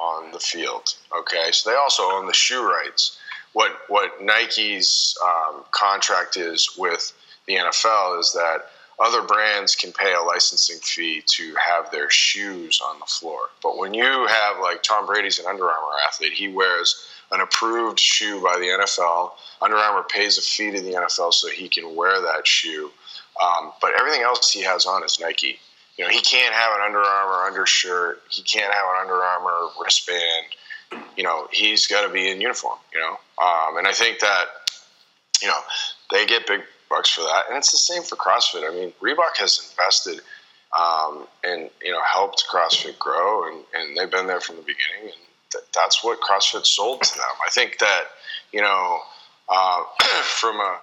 on 0.00 0.32
the 0.32 0.40
field. 0.40 0.94
Okay, 1.16 1.50
so 1.52 1.70
they 1.70 1.76
also 1.76 2.02
own 2.04 2.26
the 2.26 2.34
shoe 2.34 2.66
rights. 2.68 3.18
What 3.52 3.72
what 3.88 4.22
Nike's 4.22 5.16
um, 5.24 5.64
contract 5.70 6.36
is 6.36 6.70
with 6.76 7.12
the 7.46 7.54
NFL 7.54 8.20
is 8.20 8.32
that 8.32 8.66
other 9.00 9.22
brands 9.22 9.74
can 9.74 9.92
pay 9.92 10.14
a 10.14 10.22
licensing 10.22 10.78
fee 10.78 11.22
to 11.26 11.54
have 11.56 11.90
their 11.90 12.08
shoes 12.10 12.80
on 12.84 12.98
the 13.00 13.06
floor. 13.06 13.50
But 13.62 13.78
when 13.78 13.92
you 13.92 14.04
have 14.04 14.60
like 14.60 14.82
Tom 14.82 15.06
Brady's 15.06 15.38
an 15.38 15.46
Under 15.46 15.64
Armour 15.64 15.96
athlete, 16.06 16.32
he 16.32 16.48
wears 16.48 17.06
an 17.32 17.40
approved 17.40 17.98
shoe 17.98 18.40
by 18.40 18.54
the 18.54 18.66
NFL. 18.66 19.32
Under 19.60 19.76
Armour 19.76 20.04
pays 20.08 20.38
a 20.38 20.42
fee 20.42 20.70
to 20.70 20.80
the 20.80 20.92
NFL 20.92 21.34
so 21.34 21.48
he 21.48 21.68
can 21.68 21.96
wear 21.96 22.20
that 22.20 22.46
shoe. 22.46 22.90
Um, 23.42 23.72
but 23.80 23.92
everything 23.98 24.22
else 24.22 24.50
he 24.52 24.62
has 24.62 24.86
on 24.86 25.04
is 25.04 25.18
Nike. 25.20 25.58
You 25.96 26.04
know, 26.04 26.10
he 26.10 26.20
can't 26.20 26.54
have 26.54 26.72
an 26.74 26.82
Under 26.86 27.00
Armour 27.00 27.46
undershirt. 27.46 28.22
He 28.30 28.42
can't 28.42 28.72
have 28.72 28.84
an 28.94 29.00
Under 29.02 29.14
Armour 29.14 29.70
wristband. 29.82 30.46
You 31.16 31.24
know, 31.24 31.48
he's 31.50 31.86
got 31.86 32.06
to 32.06 32.12
be 32.12 32.30
in 32.30 32.40
uniform. 32.40 32.78
You 32.92 33.00
know, 33.00 33.16
um, 33.44 33.78
and 33.78 33.88
I 33.88 33.92
think 33.92 34.20
that 34.20 34.44
you 35.42 35.48
know 35.48 35.58
they 36.12 36.26
get 36.26 36.46
big 36.46 36.60
bucks 36.88 37.10
for 37.10 37.22
that, 37.22 37.44
and 37.48 37.56
it's 37.56 37.72
the 37.72 37.78
same 37.78 38.02
for 38.02 38.16
CrossFit. 38.16 38.68
I 38.68 38.74
mean, 38.74 38.92
Reebok 39.02 39.36
has 39.38 39.70
invested 39.70 40.22
um, 40.74 41.26
and 41.44 41.70
you 41.82 41.92
know 41.92 42.00
helped 42.02 42.44
CrossFit 42.52 42.98
grow, 42.98 43.46
and, 43.46 43.64
and 43.74 43.96
they've 43.96 44.10
been 44.10 44.26
there 44.26 44.40
from 44.40 44.56
the 44.56 44.62
beginning, 44.62 45.12
and 45.12 45.22
th- 45.52 45.64
that's 45.74 46.02
what 46.02 46.20
CrossFit 46.20 46.66
sold 46.66 47.02
to 47.02 47.14
them. 47.14 47.24
I 47.46 47.50
think 47.50 47.78
that 47.78 48.04
you 48.52 48.60
know 48.60 48.98
uh, 49.48 49.82
from 50.24 50.56
a 50.56 50.80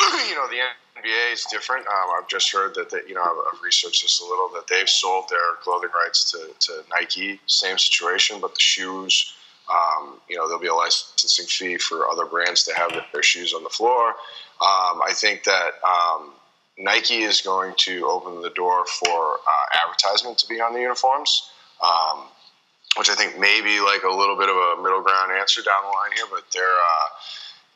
you 0.28 0.34
know 0.34 0.46
the 0.48 0.60
NBA 1.00 1.32
is 1.32 1.46
different. 1.50 1.86
Um, 1.86 2.10
I've 2.18 2.28
just 2.28 2.52
heard 2.52 2.74
that, 2.74 2.92
you 3.08 3.14
know 3.14 3.22
I've, 3.22 3.54
I've, 3.54 3.62
researched 3.62 4.02
this 4.02 4.20
a 4.20 4.24
little 4.24 4.48
that 4.54 4.68
they've 4.68 4.88
sold 4.88 5.28
their 5.28 5.56
clothing 5.62 5.90
rights 6.04 6.30
to, 6.32 6.50
to 6.60 6.84
Nike. 6.90 7.40
Same 7.46 7.78
situation, 7.78 8.40
but 8.40 8.54
the 8.54 8.60
shoes. 8.60 9.34
Um, 9.72 10.18
you 10.28 10.36
know, 10.36 10.48
there'll 10.48 10.60
be 10.60 10.66
a 10.66 10.74
licensing 10.74 11.46
fee 11.46 11.78
for 11.78 12.08
other 12.08 12.26
brands 12.26 12.64
to 12.64 12.74
have 12.74 12.90
their 13.12 13.22
shoes 13.22 13.54
on 13.54 13.62
the 13.62 13.70
floor. 13.70 14.14
Um, 14.62 15.02
I 15.02 15.12
think 15.12 15.44
that 15.44 15.72
um, 15.82 16.32
Nike 16.78 17.22
is 17.22 17.40
going 17.40 17.74
to 17.78 18.06
open 18.06 18.42
the 18.42 18.50
door 18.50 18.86
for 18.86 19.34
uh, 19.34 19.84
advertisement 19.84 20.38
to 20.38 20.46
be 20.46 20.60
on 20.60 20.72
the 20.72 20.80
uniforms, 20.80 21.50
um, 21.82 22.24
which 22.96 23.10
I 23.10 23.14
think 23.14 23.38
may 23.38 23.60
be 23.60 23.80
like 23.80 24.04
a 24.04 24.14
little 24.14 24.36
bit 24.36 24.48
of 24.48 24.56
a 24.56 24.82
middle 24.82 25.02
ground 25.02 25.32
answer 25.32 25.62
down 25.62 25.82
the 25.82 25.88
line 25.88 26.12
here, 26.16 26.26
but 26.30 26.44
they're. 26.52 26.62
Uh, 26.62 27.08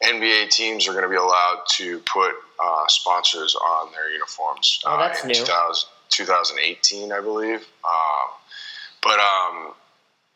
NBA 0.03 0.51
teams 0.51 0.87
are 0.87 0.93
going 0.93 1.05
to 1.05 1.09
be 1.09 1.17
allowed 1.17 1.63
to 1.71 2.01
put 2.01 2.35
uh, 2.63 2.85
sponsors 2.89 3.55
on 3.55 3.91
their 3.93 4.11
uniforms. 4.11 4.81
Oh, 4.85 4.99
that's 4.99 5.25
uh, 5.25 5.29
new. 5.29 5.35
2000, 5.35 5.89
2018, 6.11 7.13
I 7.13 7.21
believe. 7.21 7.61
Um, 7.61 8.29
but 9.03 9.19
um, 9.19 9.73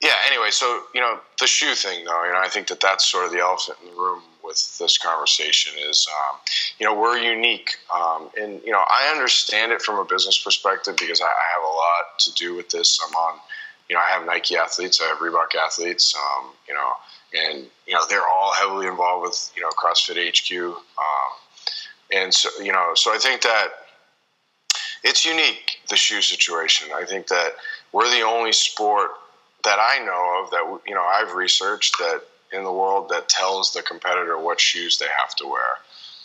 yeah, 0.02 0.14
anyway, 0.26 0.50
so 0.50 0.84
you 0.94 1.00
know 1.00 1.20
the 1.38 1.46
shoe 1.46 1.74
thing, 1.74 2.04
though. 2.04 2.24
You 2.24 2.32
know, 2.32 2.40
I 2.40 2.48
think 2.48 2.68
that 2.68 2.80
that's 2.80 3.04
sort 3.04 3.26
of 3.26 3.32
the 3.32 3.40
elephant 3.40 3.78
in 3.82 3.90
the 3.90 4.00
room 4.00 4.22
with 4.44 4.78
this 4.78 4.98
conversation. 4.98 5.74
Is 5.88 6.06
um, 6.10 6.38
you 6.78 6.86
know 6.86 6.98
we're 6.98 7.18
unique, 7.18 7.76
um, 7.94 8.30
and 8.40 8.60
you 8.64 8.72
know 8.72 8.82
I 8.90 9.10
understand 9.12 9.72
it 9.72 9.82
from 9.82 9.98
a 9.98 10.04
business 10.04 10.42
perspective 10.42 10.96
because 10.96 11.20
I, 11.20 11.26
I, 11.26 11.46
have 11.54 11.62
a 11.62 11.74
lot 11.74 12.18
to 12.20 12.34
do 12.34 12.54
with 12.54 12.70
this. 12.70 12.98
I'm 13.06 13.14
on, 13.14 13.38
you 13.88 13.94
know, 13.94 14.00
I 14.00 14.10
have 14.10 14.26
Nike 14.26 14.56
athletes, 14.56 15.00
I 15.00 15.06
have 15.08 15.18
Reebok 15.18 15.54
athletes. 15.54 16.14
Um, 16.16 16.50
you 16.68 16.74
know 16.74 16.92
and 17.34 17.66
you 17.86 17.94
know 17.94 18.00
they're 18.08 18.26
all 18.26 18.52
heavily 18.52 18.86
involved 18.86 19.22
with 19.22 19.52
you 19.56 19.62
know 19.62 19.70
CrossFit 19.70 20.28
HQ, 20.28 20.74
um, 20.74 20.74
and 22.12 22.32
so 22.34 22.48
you 22.62 22.72
know 22.72 22.92
so 22.94 23.14
I 23.14 23.18
think 23.18 23.42
that 23.42 23.68
it's 25.04 25.24
unique 25.24 25.78
the 25.88 25.96
shoe 25.96 26.22
situation. 26.22 26.88
I 26.94 27.04
think 27.04 27.28
that 27.28 27.52
we're 27.92 28.10
the 28.10 28.22
only 28.22 28.52
sport 28.52 29.10
that 29.64 29.78
I 29.78 30.04
know 30.04 30.42
of 30.42 30.50
that 30.50 30.80
you 30.86 30.94
know 30.94 31.04
I've 31.04 31.34
researched 31.34 31.96
that 31.98 32.22
in 32.52 32.64
the 32.64 32.72
world 32.72 33.08
that 33.10 33.28
tells 33.28 33.72
the 33.72 33.82
competitor 33.82 34.38
what 34.38 34.60
shoes 34.60 34.98
they 34.98 35.06
have 35.06 35.34
to 35.36 35.46
wear. 35.46 35.78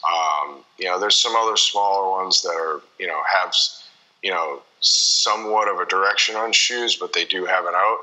Um, 0.05 0.63
you 0.78 0.86
know, 0.86 0.99
there's 0.99 1.17
some 1.17 1.36
other 1.36 1.57
smaller 1.57 2.09
ones 2.09 2.41
that 2.43 2.49
are 2.49 2.82
you 2.99 3.07
know 3.07 3.21
have 3.32 3.53
you 4.21 4.32
know 4.32 4.61
somewhat 4.80 5.67
of 5.67 5.80
a 5.80 5.86
direction 5.86 6.36
on 6.36 6.51
shoes, 6.51 6.95
but 6.95 7.13
they 7.13 7.26
do 7.26 7.45
have 7.45 7.65
an 7.65 7.73
out. 7.76 7.99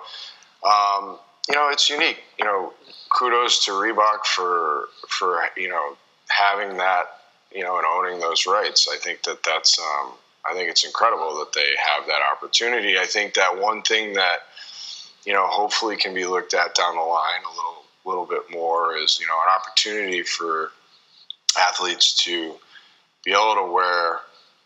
Um, 0.65 1.19
you 1.49 1.55
know, 1.55 1.69
it's 1.71 1.89
unique. 1.89 2.23
You 2.39 2.45
know, 2.45 2.73
kudos 3.17 3.65
to 3.67 3.73
Reebok 3.73 4.25
for 4.25 4.89
for 5.09 5.43
you 5.57 5.69
know 5.69 5.97
having 6.29 6.77
that 6.79 7.05
you 7.53 7.63
know 7.63 7.77
and 7.77 7.87
owning 7.87 8.21
those 8.21 8.47
rights. 8.47 8.89
I 8.93 8.97
think 8.97 9.23
that 9.23 9.43
that's 9.45 9.79
um, 9.79 10.13
I 10.49 10.55
think 10.55 10.71
it's 10.71 10.85
incredible 10.85 11.39
that 11.39 11.53
they 11.55 11.71
have 11.79 12.07
that 12.07 12.21
opportunity. 12.33 12.99
I 12.99 13.05
think 13.05 13.35
that 13.35 13.61
one 13.61 13.83
thing 13.83 14.15
that 14.15 14.39
you 15.25 15.33
know 15.33 15.47
hopefully 15.47 15.97
can 15.97 16.15
be 16.15 16.25
looked 16.27 16.55
at 16.55 16.75
down 16.75 16.97
the 16.97 17.03
line 17.03 17.43
a 17.45 17.55
little 17.55 17.82
little 18.05 18.27
bit 18.27 18.43
more 18.51 18.97
is 18.97 19.19
you 19.21 19.27
know 19.27 19.35
an 19.35 19.61
opportunity 19.61 20.23
for 20.23 20.73
athletes 21.59 22.15
to 22.25 22.55
be 23.25 23.33
able 23.33 23.55
to 23.55 23.71
wear 23.73 24.21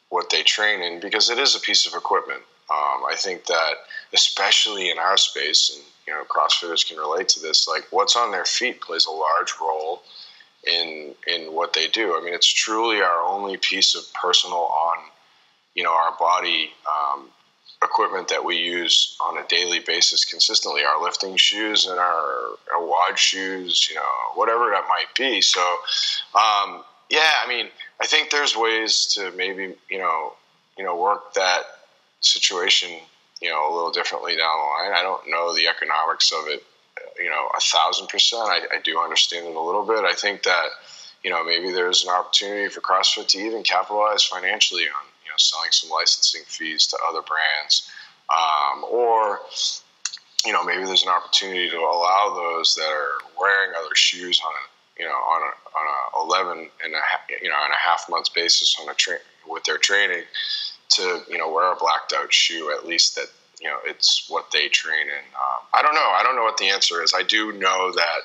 what 0.09 0.30
they 0.30 0.43
train 0.43 0.82
in 0.82 1.01
because 1.01 1.30
it 1.30 1.39
is 1.39 1.55
a 1.55 1.61
piece 1.61 1.87
of 1.87 1.95
equipment. 1.95 2.41
Um, 2.70 3.05
I 3.09 3.14
think 3.16 3.47
that 3.47 3.74
especially 4.12 4.91
in 4.91 4.99
our 4.99 5.16
space 5.16 5.72
and 5.74 5.84
you 6.07 6.12
know 6.12 6.24
CrossFitters 6.24 6.87
can 6.87 6.99
relate 6.99 7.28
to 7.30 7.41
this. 7.41 7.68
Like 7.68 7.87
what's 7.91 8.16
on 8.16 8.30
their 8.30 8.45
feet 8.45 8.80
plays 8.80 9.07
a 9.07 9.11
large 9.11 9.53
role 9.61 10.03
in 10.66 11.14
in 11.26 11.53
what 11.53 11.72
they 11.72 11.87
do. 11.89 12.16
I 12.16 12.24
mean, 12.24 12.34
it's 12.34 12.53
truly 12.53 13.01
our 13.01 13.22
only 13.22 13.57
piece 13.57 13.95
of 13.95 14.03
personal 14.14 14.59
on 14.59 14.99
you 15.74 15.82
know 15.82 15.93
our 15.93 16.16
body 16.18 16.70
um, 16.91 17.28
equipment 17.82 18.28
that 18.28 18.44
we 18.44 18.56
use 18.56 19.16
on 19.20 19.38
a 19.38 19.46
daily 19.48 19.80
basis 19.80 20.24
consistently. 20.24 20.82
Our 20.82 21.02
lifting 21.02 21.36
shoes 21.36 21.86
and 21.86 21.98
our, 21.98 22.56
our 22.74 22.86
WOD 22.86 23.18
shoes, 23.18 23.88
you 23.88 23.96
know, 23.96 24.02
whatever 24.34 24.70
that 24.70 24.84
might 24.88 25.14
be. 25.16 25.40
So, 25.40 25.60
um, 26.34 26.82
yeah, 27.10 27.32
I 27.44 27.48
mean, 27.48 27.66
I 28.00 28.06
think 28.06 28.30
there's 28.30 28.56
ways 28.56 29.06
to 29.14 29.30
maybe 29.32 29.74
you 29.90 29.98
know 29.98 30.32
you 30.76 30.84
know 30.84 30.96
work 30.96 31.34
that 31.34 31.62
situation 32.20 32.90
you 33.40 33.50
know, 33.50 33.70
a 33.70 33.72
little 33.74 33.90
differently 33.90 34.36
down 34.36 34.58
the 34.58 34.64
line. 34.64 34.98
I 34.98 35.02
don't 35.02 35.28
know 35.28 35.54
the 35.54 35.68
economics 35.68 36.32
of 36.32 36.48
it, 36.48 36.64
you 37.18 37.28
know, 37.28 37.48
a 37.56 37.60
thousand 37.60 38.08
percent. 38.08 38.42
I, 38.42 38.60
I 38.76 38.80
do 38.82 38.98
understand 38.98 39.46
it 39.46 39.54
a 39.54 39.60
little 39.60 39.84
bit. 39.84 40.04
I 40.04 40.14
think 40.14 40.42
that, 40.44 40.68
you 41.22 41.30
know, 41.30 41.44
maybe 41.44 41.70
there's 41.70 42.04
an 42.04 42.10
opportunity 42.10 42.68
for 42.68 42.80
CrossFit 42.80 43.28
to 43.28 43.38
even 43.38 43.62
capitalize 43.62 44.24
financially 44.24 44.84
on, 44.84 45.04
know, 45.37 45.39
selling 45.39 45.70
some 45.70 45.91
licensing 45.91 46.43
fees 46.47 46.87
to 46.89 46.99
other 47.09 47.22
brands, 47.22 47.91
um, 48.32 48.84
or, 48.84 49.41
you 50.45 50.53
know, 50.53 50.64
maybe 50.64 50.84
there's 50.84 51.03
an 51.03 51.11
opportunity 51.11 51.68
to 51.70 51.78
allow 51.78 52.32
those 52.34 52.74
that 52.74 52.89
are 52.89 53.18
wearing 53.39 53.72
other 53.78 53.95
shoes 53.95 54.41
on 54.45 54.53
a, 54.53 55.03
you 55.03 55.07
know, 55.07 55.12
on 55.12 55.43
a 55.43 55.53
on 55.76 55.87
a 55.87 56.24
11 56.24 56.70
and 56.84 56.95
a 56.95 56.99
you 57.43 57.51
know 57.51 57.55
on 57.57 57.70
a 57.70 57.76
half 57.76 58.07
month 58.09 58.32
basis 58.34 58.76
on 58.80 58.89
a 58.89 58.95
train 58.95 59.18
with 59.47 59.62
their 59.64 59.76
training 59.76 60.22
to 60.89 61.20
you 61.28 61.37
know 61.37 61.53
wear 61.53 61.70
a 61.70 61.76
blacked 61.76 62.14
out 62.16 62.32
shoe 62.32 62.74
at 62.76 62.87
least 62.87 63.14
that 63.14 63.26
you 63.61 63.68
know 63.68 63.76
it's 63.84 64.24
what 64.28 64.51
they 64.53 64.68
train 64.68 65.07
in. 65.07 65.24
Um, 65.34 65.66
I 65.74 65.82
don't 65.82 65.95
know. 65.95 66.01
I 66.01 66.22
don't 66.22 66.34
know 66.34 66.45
what 66.45 66.57
the 66.57 66.70
answer 66.70 67.03
is. 67.03 67.12
I 67.14 67.22
do 67.22 67.53
know 67.53 67.93
that 67.93 68.20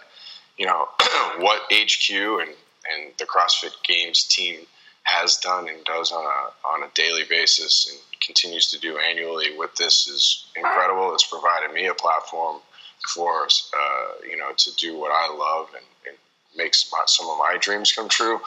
you 0.57 0.66
know 0.66 0.88
what 1.39 1.62
HQ 1.72 2.09
and 2.09 2.55
and 2.89 3.12
the 3.20 3.26
CrossFit 3.26 3.74
Games 3.84 4.24
team 4.24 4.62
has 5.03 5.37
done 5.37 5.67
and 5.67 5.83
does 5.85 6.11
on 6.11 6.23
a 6.23 6.67
on 6.67 6.83
a 6.83 6.91
daily 6.93 7.23
basis 7.29 7.89
and 7.89 7.99
continues 8.21 8.69
to 8.71 8.79
do 8.79 8.97
annually 8.97 9.57
with 9.57 9.75
this 9.75 10.07
is 10.07 10.45
incredible. 10.55 11.13
It's 11.13 11.27
provided 11.27 11.73
me 11.73 11.87
a 11.87 11.93
platform 11.93 12.61
for 13.13 13.45
uh, 13.45 14.25
you 14.29 14.37
know 14.37 14.51
to 14.55 14.75
do 14.75 14.97
what 14.97 15.11
I 15.11 15.33
love 15.33 15.69
and, 15.75 15.85
and 16.07 16.17
makes 16.55 16.91
some 17.07 17.29
of 17.29 17.37
my 17.37 17.57
dreams 17.59 17.91
come 17.91 18.09
true. 18.09 18.39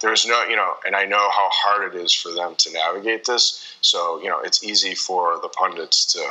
There's 0.00 0.26
no, 0.26 0.44
you 0.44 0.56
know, 0.56 0.74
and 0.86 0.94
I 0.94 1.04
know 1.04 1.28
how 1.30 1.48
hard 1.50 1.94
it 1.94 2.00
is 2.00 2.12
for 2.12 2.32
them 2.32 2.54
to 2.56 2.72
navigate 2.72 3.24
this. 3.24 3.76
So, 3.80 4.20
you 4.22 4.28
know, 4.28 4.40
it's 4.40 4.62
easy 4.62 4.94
for 4.94 5.38
the 5.42 5.48
pundits 5.48 6.12
to, 6.12 6.24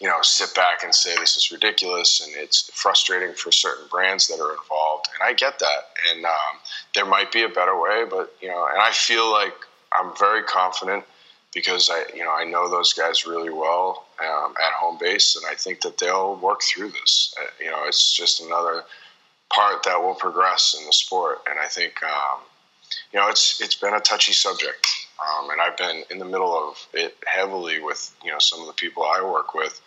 you 0.00 0.08
know, 0.08 0.18
sit 0.22 0.54
back 0.54 0.82
and 0.82 0.94
say 0.94 1.14
this 1.16 1.36
is 1.36 1.52
ridiculous, 1.52 2.20
and 2.20 2.32
it's 2.34 2.70
frustrating 2.72 3.34
for 3.34 3.52
certain 3.52 3.86
brands 3.90 4.28
that 4.28 4.40
are 4.40 4.52
involved. 4.52 5.08
And 5.14 5.22
I 5.22 5.34
get 5.34 5.58
that, 5.58 5.90
and 6.10 6.24
um, 6.24 6.58
there 6.94 7.04
might 7.04 7.30
be 7.30 7.42
a 7.42 7.48
better 7.48 7.78
way, 7.78 8.04
but 8.08 8.34
you 8.40 8.48
know, 8.48 8.66
and 8.72 8.80
I 8.80 8.92
feel 8.92 9.30
like 9.30 9.54
I'm 9.92 10.16
very 10.16 10.42
confident 10.44 11.04
because 11.54 11.90
I, 11.90 12.04
you 12.14 12.22
know, 12.22 12.32
I 12.32 12.44
know 12.44 12.68
those 12.68 12.92
guys 12.92 13.26
really 13.26 13.50
well 13.50 14.06
um, 14.20 14.54
at 14.64 14.72
home 14.72 14.98
base, 15.00 15.36
and 15.36 15.44
I 15.50 15.54
think 15.54 15.80
that 15.82 15.98
they'll 15.98 16.36
work 16.36 16.62
through 16.62 16.90
this. 16.90 17.34
Uh, 17.40 17.46
you 17.62 17.70
know, 17.70 17.84
it's 17.86 18.12
just 18.12 18.40
another 18.40 18.84
part 19.52 19.82
that 19.82 20.00
will 20.00 20.14
progress 20.14 20.76
in 20.78 20.86
the 20.86 20.92
sport. 20.92 21.40
And 21.48 21.58
I 21.58 21.66
think, 21.66 22.02
um, 22.02 22.40
you 23.12 23.18
know, 23.18 23.28
it's 23.28 23.60
it's 23.60 23.74
been 23.74 23.94
a 23.94 24.00
touchy 24.00 24.32
subject, 24.32 24.86
um, 25.20 25.50
and 25.50 25.60
I've 25.60 25.76
been 25.76 26.04
in 26.10 26.18
the 26.18 26.24
middle 26.24 26.52
of 26.52 26.86
it 26.92 27.16
heavily 27.26 27.80
with 27.80 28.14
you 28.24 28.30
know 28.30 28.38
some 28.38 28.60
of 28.60 28.66
the 28.66 28.72
people 28.72 29.02
I 29.02 29.22
work 29.22 29.54
with. 29.54 29.80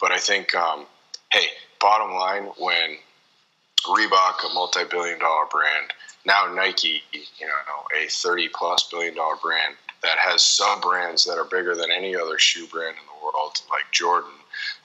But 0.00 0.12
I 0.12 0.18
think, 0.18 0.54
um, 0.54 0.86
hey, 1.32 1.46
bottom 1.80 2.14
line, 2.14 2.44
when 2.58 2.98
Reebok, 3.84 4.48
a 4.48 4.54
multi-billion-dollar 4.54 5.46
brand, 5.50 5.92
now 6.24 6.52
Nike, 6.54 7.02
you 7.12 7.46
know, 7.46 8.00
a 8.00 8.08
thirty-plus 8.08 8.88
billion-dollar 8.90 9.36
brand 9.42 9.74
that 10.02 10.18
has 10.18 10.42
sub 10.42 10.82
brands 10.82 11.24
that 11.24 11.38
are 11.38 11.44
bigger 11.44 11.74
than 11.74 11.90
any 11.90 12.14
other 12.14 12.38
shoe 12.38 12.66
brand 12.66 12.96
in 12.96 13.04
the 13.06 13.24
world, 13.24 13.60
like 13.70 13.90
Jordan, 13.92 14.30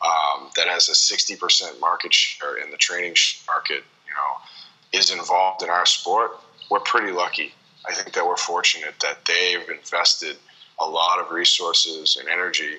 um, 0.01 0.49
that 0.55 0.67
has 0.67 0.89
a 0.89 0.91
60% 0.91 1.79
market 1.79 2.13
share 2.13 2.57
in 2.57 2.71
the 2.71 2.77
training 2.77 3.15
market 3.47 3.83
you 4.07 4.13
know, 4.13 4.99
is 4.99 5.11
involved 5.11 5.63
in 5.63 5.69
our 5.69 5.85
sport, 5.85 6.31
we're 6.69 6.79
pretty 6.79 7.11
lucky. 7.11 7.53
I 7.87 7.93
think 7.93 8.13
that 8.13 8.25
we're 8.25 8.37
fortunate 8.37 8.95
that 9.01 9.25
they've 9.25 9.69
invested 9.69 10.37
a 10.79 10.85
lot 10.85 11.19
of 11.19 11.31
resources 11.31 12.17
and 12.19 12.29
energy 12.29 12.77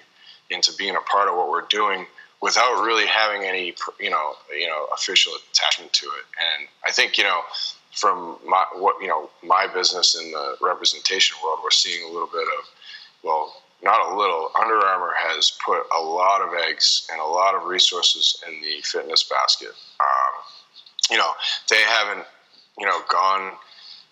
into 0.50 0.72
being 0.76 0.96
a 0.96 1.00
part 1.00 1.28
of 1.28 1.36
what 1.36 1.50
we're 1.50 1.66
doing 1.68 2.06
without 2.42 2.84
really 2.84 3.06
having 3.06 3.42
any, 3.42 3.74
you 4.00 4.10
know, 4.10 4.34
you 4.52 4.66
know, 4.66 4.86
official 4.94 5.32
attachment 5.50 5.92
to 5.94 6.06
it. 6.06 6.26
And 6.58 6.68
I 6.86 6.92
think, 6.92 7.16
you 7.16 7.24
know, 7.24 7.40
from 7.92 8.38
my 8.46 8.64
what 8.74 9.00
you 9.00 9.06
know 9.08 9.30
my 9.42 9.66
business 9.72 10.16
in 10.20 10.30
the 10.32 10.56
representation 10.60 11.36
world, 11.42 11.60
we're 11.62 11.70
seeing 11.70 12.04
a 12.04 12.12
little 12.12 12.28
bit 12.28 12.42
of, 12.42 12.64
well, 13.22 13.62
not 13.82 14.12
a 14.12 14.16
little. 14.16 14.50
Under 14.60 14.74
Armour 14.74 15.12
has 15.16 15.56
put 15.64 15.82
a 15.96 16.00
lot 16.00 16.42
of 16.42 16.50
eggs 16.68 17.06
and 17.10 17.20
a 17.20 17.24
lot 17.24 17.54
of 17.54 17.64
resources 17.64 18.42
in 18.46 18.60
the 18.62 18.80
fitness 18.82 19.22
basket. 19.22 19.72
Um, 20.00 20.42
you 21.10 21.18
know, 21.18 21.30
they 21.70 21.80
haven't, 21.82 22.26
you 22.78 22.86
know, 22.86 23.00
gone 23.10 23.52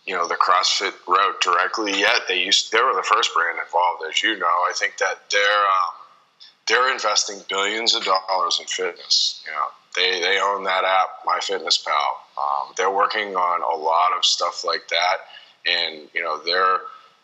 you 0.07 0.15
know 0.15 0.27
the 0.27 0.35
CrossFit 0.35 0.95
route 1.07 1.41
directly 1.41 1.99
yet. 1.99 2.23
They 2.29 2.43
used 2.43 2.73
they 2.73 2.81
were 2.81 2.95
the 2.95 3.03
first 3.03 3.33
brand 3.35 3.59
involved, 3.59 4.03
as 4.09 4.23
you 4.23 4.39
know. 4.39 4.47
I 4.47 4.73
think 4.75 4.99
that 4.99 5.31
they're 5.31 5.41
um, 5.41 5.95
they're 6.69 6.93
investing 6.93 7.41
billions 7.49 7.95
of 7.95 8.05
dollars 8.05 8.59
in 8.61 8.67
fitness. 8.67 9.43
You 9.47 9.53
know, 9.53 9.67
they 9.95 10.21
they 10.21 10.41
own 10.41 10.65
that 10.65 10.85
app, 10.85 11.25
MyFitnessPal. 11.27 11.89
Um, 12.37 12.75
they're 12.77 12.91
working 12.91 13.37
on 13.37 13.63
a 13.63 13.83
lot 13.83 14.17
of 14.17 14.25
stuff 14.25 14.65
like 14.65 14.89
that, 14.89 15.17
and 15.71 16.09
you 16.15 16.23
know 16.23 16.39
they're 16.45 16.81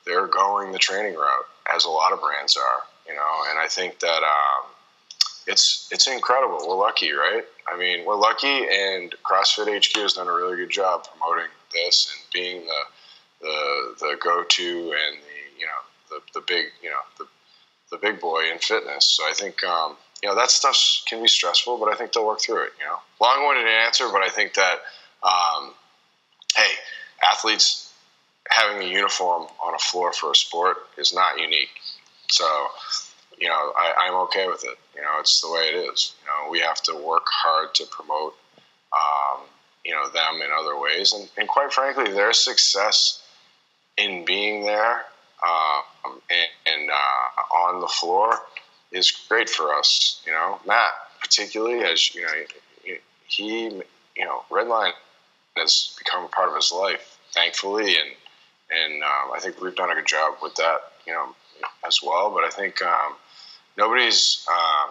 they're 0.07 0.27
going 0.27 0.73
the 0.73 0.79
training 0.79 1.15
route 1.15 1.47
as 1.75 1.85
a 1.85 1.91
lot 1.91 2.13
of 2.13 2.21
brands 2.21 2.57
are. 2.57 2.83
You 3.09 3.15
know, 3.15 3.45
and 3.51 3.59
I 3.59 3.67
think 3.69 3.99
that 4.01 4.23
um, 4.23 4.71
it's 5.47 5.89
it's 5.91 6.07
incredible. 6.07 6.59
We're 6.69 6.77
lucky, 6.77 7.13
right? 7.13 7.45
I 7.67 7.77
mean, 7.77 8.05
we're 8.07 8.17
lucky, 8.17 8.47
and 8.71 9.15
CrossFit 9.25 9.67
HQ 9.67 10.01
has 10.03 10.13
done 10.15 10.29
a 10.29 10.33
really 10.33 10.57
good 10.57 10.71
job 10.71 11.07
promoting 11.11 11.51
this 11.85 12.13
and 12.13 12.33
being 12.33 12.67
the 12.67 12.83
the 13.41 13.95
the 14.01 14.17
go 14.23 14.45
to 14.45 14.63
and 14.69 15.19
the 15.23 15.39
you 15.59 15.67
know 15.67 15.83
the 16.11 16.21
the 16.35 16.45
big 16.47 16.67
you 16.83 16.91
know 16.91 17.03
the 17.19 17.27
the 17.91 17.99
big 17.99 18.21
boy 18.21 18.51
in 18.53 18.59
fitness. 18.59 19.07
So 19.07 19.25
I 19.25 19.33
think 19.33 19.63
um, 19.65 19.97
you 20.23 20.29
know 20.29 20.35
that 20.35 20.51
stuff 20.51 20.77
can 21.07 21.23
be 21.23 21.29
stressful, 21.29 21.79
but 21.79 21.89
I 21.89 21.95
think 21.95 22.13
they'll 22.13 22.27
work 22.27 22.41
through 22.41 22.65
it. 22.65 22.73
You 22.79 22.87
know, 22.87 22.99
long 23.21 23.47
winded 23.47 23.67
answer, 23.67 24.09
but 24.13 24.23
I 24.23 24.29
think 24.29 24.55
that 24.55 24.79
um, 25.23 25.73
hey, 26.57 26.71
athletes 27.23 27.93
having 28.51 28.83
a 28.83 28.91
uniform 28.91 29.47
on 29.65 29.75
a 29.75 29.79
floor 29.79 30.13
for 30.13 30.33
a 30.33 30.35
sport 30.35 30.79
is 30.97 31.15
not 31.15 31.39
unique. 31.41 31.69
So 32.31 32.45
you 33.39 33.49
know, 33.49 33.73
I, 33.77 34.09
I'm 34.09 34.15
okay 34.27 34.49
with 34.49 34.65
it. 34.65 34.77
You 34.95 35.03
know, 35.03 35.21
it's 35.21 35.41
the 35.41 35.51
way 35.51 35.71
it 35.73 35.93
is. 35.93 36.15
You 36.23 36.27
know, 36.27 36.51
we 36.51 36.61
have 36.61 36.83
to 36.83 36.95
work 36.95 37.27
hard 37.27 37.75
to 37.77 37.87
promote 37.87 38.35
you 39.89 39.95
know 39.95 40.09
them 40.11 40.43
in 40.45 40.51
other 40.53 40.79
ways, 40.79 41.15
and, 41.15 41.29
and 41.39 41.49
quite 41.49 41.73
frankly, 41.73 42.13
their 42.13 42.35
success 42.35 43.23
in 43.97 44.25
being 44.27 44.63
there 44.65 45.05
um, 45.43 46.21
and, 46.31 46.49
and 46.67 46.91
uh, 46.91 47.57
on 47.57 47.81
the 47.81 47.89
floor 47.89 48.39
is 48.93 49.11
great 49.29 49.49
for 49.49 49.75
us. 49.75 50.23
You 50.27 50.33
know, 50.33 50.61
Mat 50.67 50.91
particularly 51.21 51.85
as 51.85 52.15
you 52.15 52.23
know 52.23 52.33
he 53.27 53.65
you 54.17 54.25
know 54.25 54.45
Redline 54.51 54.93
has 55.57 55.97
become 55.99 56.25
a 56.25 56.29
part 56.29 56.51
of 56.51 56.57
his 56.57 56.71
life, 56.71 57.19
thankfully, 57.33 57.97
and 57.97 58.11
and 58.71 59.03
um, 59.03 59.33
I 59.35 59.41
think 59.41 59.59
we've 59.61 59.75
done 59.75 59.91
a 59.91 59.95
good 59.95 60.07
job 60.07 60.35
with 60.43 60.55
that. 60.57 60.81
You 61.07 61.15
know, 61.15 61.35
as 61.87 62.01
well. 62.05 62.31
But 62.31 62.45
I 62.45 62.51
think 62.51 62.83
um, 62.83 63.15
nobody's 63.77 64.47
um, 64.51 64.91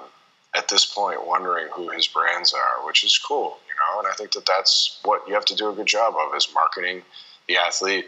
at 0.56 0.68
this 0.68 0.86
point 0.86 1.26
wondering 1.26 1.68
who 1.74 1.89
his 1.89 2.08
brands 2.08 2.54
are, 2.54 2.86
which 2.86 3.04
is 3.04 3.18
cool 3.18 3.60
you 3.78 3.93
know, 3.93 4.00
and 4.00 4.08
I 4.08 4.16
think 4.16 4.32
that 4.32 4.45
that's 4.45 5.00
what 5.04 5.28
you 5.28 5.34
have 5.34 5.45
to 5.45 5.56
do 5.56 5.70
a 5.70 5.74
good 5.74 5.86
job 5.86 6.16
of 6.16 6.36
is 6.36 6.50
marketing 6.54 7.04
the 7.48 7.58
athlete 7.58 8.08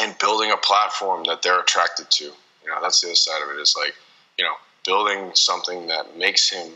and 0.00 0.16
building 0.18 0.50
a 0.50 0.56
platform 0.56 1.24
that 1.24 1.42
they're 1.42 1.60
attracted 1.60 2.10
to. 2.10 2.24
You 2.24 2.68
know, 2.68 2.78
that's 2.82 3.00
the 3.00 3.08
other 3.08 3.14
side 3.14 3.42
of 3.42 3.56
it 3.56 3.60
is 3.60 3.74
like, 3.78 3.94
you 4.38 4.44
know, 4.44 4.54
building 4.84 5.30
something 5.34 5.86
that 5.86 6.18
makes 6.18 6.50
him, 6.50 6.72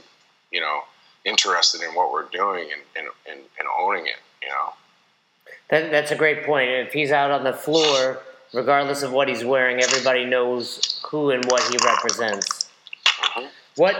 you 0.50 0.60
know, 0.60 0.80
interested 1.24 1.82
in 1.82 1.94
what 1.94 2.12
we're 2.12 2.28
doing 2.28 2.68
and, 2.72 2.82
and, 2.96 3.06
and, 3.30 3.40
and 3.58 3.68
owning 3.78 4.06
it, 4.06 4.20
you 4.42 4.48
know. 4.48 4.72
That, 5.68 5.90
that's 5.90 6.10
a 6.10 6.16
great 6.16 6.44
point. 6.44 6.70
If 6.70 6.92
he's 6.92 7.12
out 7.12 7.30
on 7.30 7.44
the 7.44 7.52
floor, 7.52 8.22
regardless 8.52 9.02
of 9.02 9.12
what 9.12 9.28
he's 9.28 9.44
wearing, 9.44 9.82
everybody 9.82 10.24
knows 10.24 11.02
who 11.06 11.30
and 11.30 11.44
what 11.46 11.62
he 11.70 11.76
represents. 11.84 12.70
Mm-hmm. 13.04 13.46
What 13.76 13.96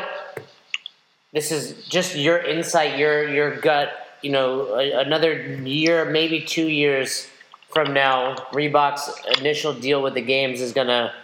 this 1.33 1.53
is 1.53 1.87
just 1.87 2.16
your 2.16 2.39
insight, 2.39 2.99
your 2.99 3.28
your 3.28 3.57
gut. 3.57 3.91
You 4.22 4.33
know, 4.33 4.74
another 4.74 5.41
year, 5.64 6.05
maybe 6.05 6.43
two 6.43 6.68
years 6.68 7.26
from 7.70 7.95
now, 7.95 8.35
Reebok's 8.53 9.11
initial 9.39 9.72
deal 9.72 10.03
with 10.03 10.14
the 10.14 10.20
games 10.20 10.61
is 10.61 10.72
gonna, 10.72 11.14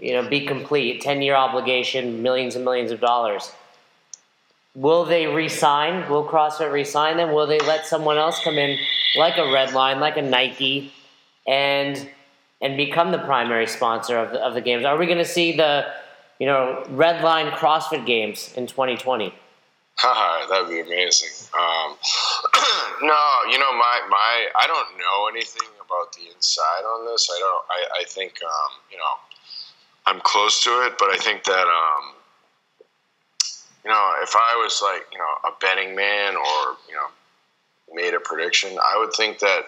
you 0.00 0.12
know, 0.12 0.28
be 0.28 0.46
complete. 0.46 1.00
Ten 1.00 1.22
year 1.22 1.34
obligation, 1.34 2.22
millions 2.22 2.56
and 2.56 2.64
millions 2.64 2.90
of 2.90 3.00
dollars. 3.00 3.52
Will 4.74 5.04
they 5.04 5.26
resign? 5.26 6.08
Will 6.08 6.26
CrossFit 6.26 6.72
resign 6.72 7.18
them? 7.18 7.32
Will 7.32 7.46
they 7.46 7.60
let 7.60 7.86
someone 7.86 8.16
else 8.16 8.42
come 8.42 8.56
in, 8.56 8.78
like 9.16 9.36
a 9.36 9.42
Redline, 9.42 10.00
like 10.00 10.16
a 10.16 10.22
Nike, 10.22 10.92
and 11.46 12.08
and 12.62 12.76
become 12.76 13.10
the 13.10 13.18
primary 13.18 13.66
sponsor 13.66 14.16
of 14.16 14.30
the, 14.30 14.38
of 14.38 14.54
the 14.54 14.60
games? 14.62 14.84
Are 14.84 14.96
we 14.96 15.04
going 15.06 15.18
to 15.18 15.24
see 15.24 15.56
the, 15.56 15.92
you 16.38 16.46
know, 16.46 16.84
Redline 16.88 17.50
CrossFit 17.50 18.06
Games 18.06 18.54
in 18.56 18.68
2020? 18.68 19.34
Haha, 19.96 20.46
that'd 20.50 20.68
be 20.68 20.80
amazing. 20.80 21.30
Um, 21.54 21.96
no, 23.02 23.20
you 23.50 23.58
know, 23.58 23.72
my, 23.72 24.00
my, 24.08 24.48
I 24.56 24.66
don't 24.66 24.98
know 24.98 25.28
anything 25.30 25.68
about 25.84 26.12
the 26.12 26.32
inside 26.34 26.84
on 26.84 27.06
this. 27.06 27.28
I 27.30 27.38
don't, 27.38 27.64
I, 27.70 28.00
I 28.00 28.04
think, 28.04 28.34
um, 28.42 28.72
you 28.90 28.98
know, 28.98 29.14
I'm 30.06 30.20
close 30.20 30.62
to 30.64 30.70
it, 30.86 30.94
but 30.98 31.10
I 31.10 31.16
think 31.16 31.44
that, 31.44 31.66
um, 31.66 32.14
you 33.84 33.90
know, 33.90 34.12
if 34.22 34.34
I 34.34 34.56
was 34.62 34.80
like, 34.82 35.06
you 35.12 35.18
know, 35.18 35.48
a 35.48 35.52
betting 35.60 35.94
man 35.94 36.36
or, 36.36 36.76
you 36.88 36.94
know, 36.94 37.08
made 37.92 38.14
a 38.14 38.20
prediction, 38.20 38.78
I 38.78 38.98
would 38.98 39.12
think 39.12 39.38
that, 39.40 39.64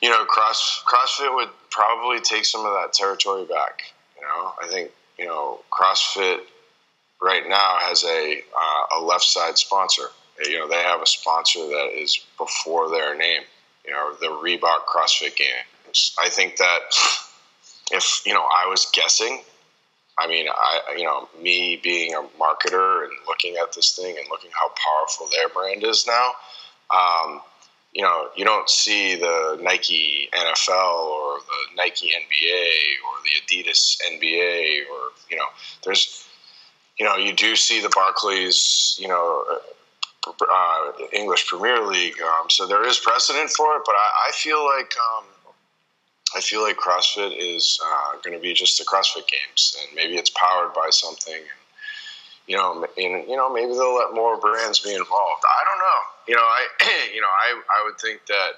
you 0.00 0.08
know, 0.08 0.24
cross 0.24 0.82
CrossFit 0.86 1.34
would 1.34 1.50
probably 1.70 2.20
take 2.20 2.44
some 2.44 2.64
of 2.64 2.72
that 2.72 2.92
territory 2.92 3.44
back. 3.44 3.82
You 4.16 4.22
know, 4.22 4.52
I 4.62 4.68
think, 4.68 4.90
you 5.18 5.26
know, 5.26 5.60
CrossFit 5.70 6.40
right 7.20 7.46
now 7.46 7.78
has 7.80 8.04
a 8.04 8.42
uh, 8.58 8.98
a 8.98 9.04
left 9.04 9.24
side 9.24 9.58
sponsor. 9.58 10.08
You 10.44 10.58
know, 10.58 10.68
they 10.68 10.82
have 10.82 11.02
a 11.02 11.06
sponsor 11.06 11.60
that 11.60 11.90
is 11.94 12.18
before 12.38 12.90
their 12.90 13.16
name. 13.16 13.42
You 13.84 13.92
know, 13.92 14.14
the 14.20 14.26
Reebok 14.26 14.86
CrossFit 14.86 15.36
Games. 15.36 16.14
I 16.18 16.28
think 16.28 16.56
that 16.56 16.80
if 17.92 18.22
you 18.26 18.34
know, 18.34 18.42
I 18.44 18.66
was 18.68 18.86
guessing. 18.92 19.42
I 20.18 20.26
mean, 20.26 20.46
I 20.48 20.96
you 20.96 21.04
know, 21.04 21.28
me 21.40 21.80
being 21.82 22.14
a 22.14 22.22
marketer 22.40 23.04
and 23.04 23.12
looking 23.26 23.56
at 23.56 23.72
this 23.72 23.96
thing 23.96 24.16
and 24.18 24.26
looking 24.30 24.50
how 24.52 24.68
powerful 24.68 25.28
their 25.30 25.48
brand 25.48 25.84
is 25.84 26.06
now. 26.06 26.32
Um, 26.90 27.40
you 27.92 28.02
know, 28.02 28.28
you 28.36 28.44
don't 28.44 28.68
see 28.68 29.16
the 29.16 29.58
Nike 29.60 30.28
NFL 30.32 31.02
or 31.02 31.38
the 31.38 31.76
Nike 31.76 32.08
NBA 32.08 32.62
or 33.04 33.16
the 33.24 33.56
Adidas 33.56 33.96
NBA 34.12 34.82
or 34.90 35.10
you 35.28 35.36
know, 35.36 35.46
there's 35.84 36.28
you 37.00 37.06
know, 37.06 37.16
you 37.16 37.32
do 37.32 37.56
see 37.56 37.80
the 37.80 37.88
Barclays, 37.88 38.94
you 39.00 39.08
know, 39.08 39.44
uh, 40.28 40.92
English 41.14 41.46
Premier 41.46 41.80
League. 41.86 42.20
Um, 42.20 42.50
so 42.50 42.66
there 42.66 42.86
is 42.86 42.98
precedent 42.98 43.48
for 43.48 43.74
it, 43.76 43.82
but 43.86 43.94
I, 43.94 44.28
I 44.28 44.32
feel 44.32 44.62
like 44.66 44.92
um, 45.16 45.24
I 46.36 46.42
feel 46.42 46.60
like 46.60 46.76
CrossFit 46.76 47.34
is 47.38 47.80
uh, 47.82 48.18
going 48.22 48.36
to 48.36 48.42
be 48.42 48.52
just 48.52 48.76
the 48.76 48.84
CrossFit 48.84 49.26
Games, 49.28 49.78
and 49.80 49.96
maybe 49.96 50.18
it's 50.18 50.28
powered 50.28 50.74
by 50.74 50.88
something. 50.90 51.32
And, 51.32 51.44
you 52.46 52.58
know, 52.58 52.84
and, 52.98 53.26
you 53.26 53.36
know, 53.36 53.50
maybe 53.50 53.72
they'll 53.72 53.96
let 53.96 54.12
more 54.12 54.38
brands 54.38 54.80
be 54.80 54.90
involved. 54.90 55.42
I 55.48 55.64
don't 55.64 55.78
know. 55.78 56.00
You 56.28 56.34
know, 56.34 56.42
I 56.42 56.66
you 57.14 57.22
know, 57.22 57.28
I 57.28 57.62
I 57.78 57.84
would 57.86 57.98
think 57.98 58.26
that 58.26 58.52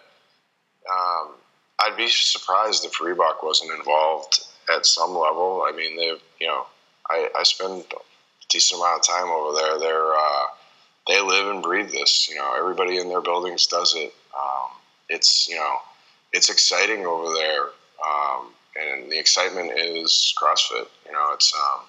um, 0.91 1.35
I'd 1.79 1.97
be 1.97 2.09
surprised 2.09 2.85
if 2.85 2.95
Reebok 2.95 3.45
wasn't 3.45 3.71
involved 3.71 4.41
at 4.77 4.85
some 4.85 5.11
level. 5.11 5.65
I 5.65 5.71
mean, 5.71 5.97
they've 5.97 6.21
you 6.41 6.49
know, 6.49 6.67
I, 7.09 7.29
I 7.39 7.45
spend 7.45 7.85
decent 8.53 8.81
amount 8.81 9.01
of 9.01 9.07
time 9.07 9.29
over 9.29 9.57
there. 9.59 9.79
They're 9.79 10.15
uh, 10.15 10.47
they 11.09 11.21
live 11.21 11.49
and 11.49 11.63
breathe 11.63 11.91
this. 11.91 12.29
You 12.29 12.37
know, 12.37 12.55
everybody 12.57 12.99
in 12.99 13.09
their 13.09 13.21
buildings 13.21 13.67
does 13.67 13.95
it. 13.97 14.15
Um, 14.37 14.71
it's 15.09 15.49
you 15.49 15.57
know, 15.57 15.77
it's 16.33 16.51
exciting 16.51 17.07
over 17.07 17.33
there, 17.35 17.63
um, 18.05 18.53
and 18.77 19.11
the 19.11 19.19
excitement 19.19 19.73
is 19.77 20.35
CrossFit. 20.41 20.87
You 21.07 21.13
know, 21.13 21.31
it's 21.33 21.53
um, 21.55 21.81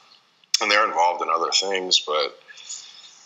and 0.61 0.72
they're 0.72 0.86
involved 0.86 1.22
in 1.22 1.30
other 1.30 1.51
things, 1.51 1.99
but 1.99 2.39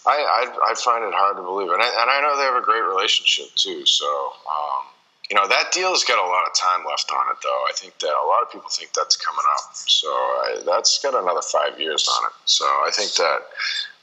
I 0.05 0.17
I, 0.17 0.71
I 0.71 0.73
find 0.75 1.03
it 1.05 1.13
hard 1.13 1.37
to 1.37 1.43
believe, 1.43 1.71
and 1.71 1.81
I, 1.81 1.87
and 1.87 2.09
I 2.09 2.21
know 2.21 2.37
they 2.37 2.43
have 2.43 2.61
a 2.61 2.65
great 2.65 2.83
relationship 2.83 3.53
too. 3.55 3.85
So. 3.85 4.33
You 5.29 5.35
know 5.35 5.47
that 5.47 5.71
deal's 5.73 6.05
got 6.05 6.19
a 6.19 6.27
lot 6.27 6.47
of 6.47 6.53
time 6.55 6.85
left 6.87 7.11
on 7.11 7.31
it, 7.31 7.37
though. 7.43 7.63
I 7.67 7.73
think 7.75 7.99
that 7.99 8.09
a 8.09 8.27
lot 8.27 8.43
of 8.43 8.51
people 8.51 8.69
think 8.69 8.93
that's 8.93 9.17
coming 9.17 9.43
up, 9.57 9.75
so 9.75 10.07
I, 10.07 10.61
that's 10.65 10.99
got 11.03 11.21
another 11.21 11.41
five 11.41 11.79
years 11.79 12.07
on 12.07 12.27
it. 12.27 12.33
So 12.45 12.65
I 12.65 12.89
think 12.93 13.13
that 13.15 13.39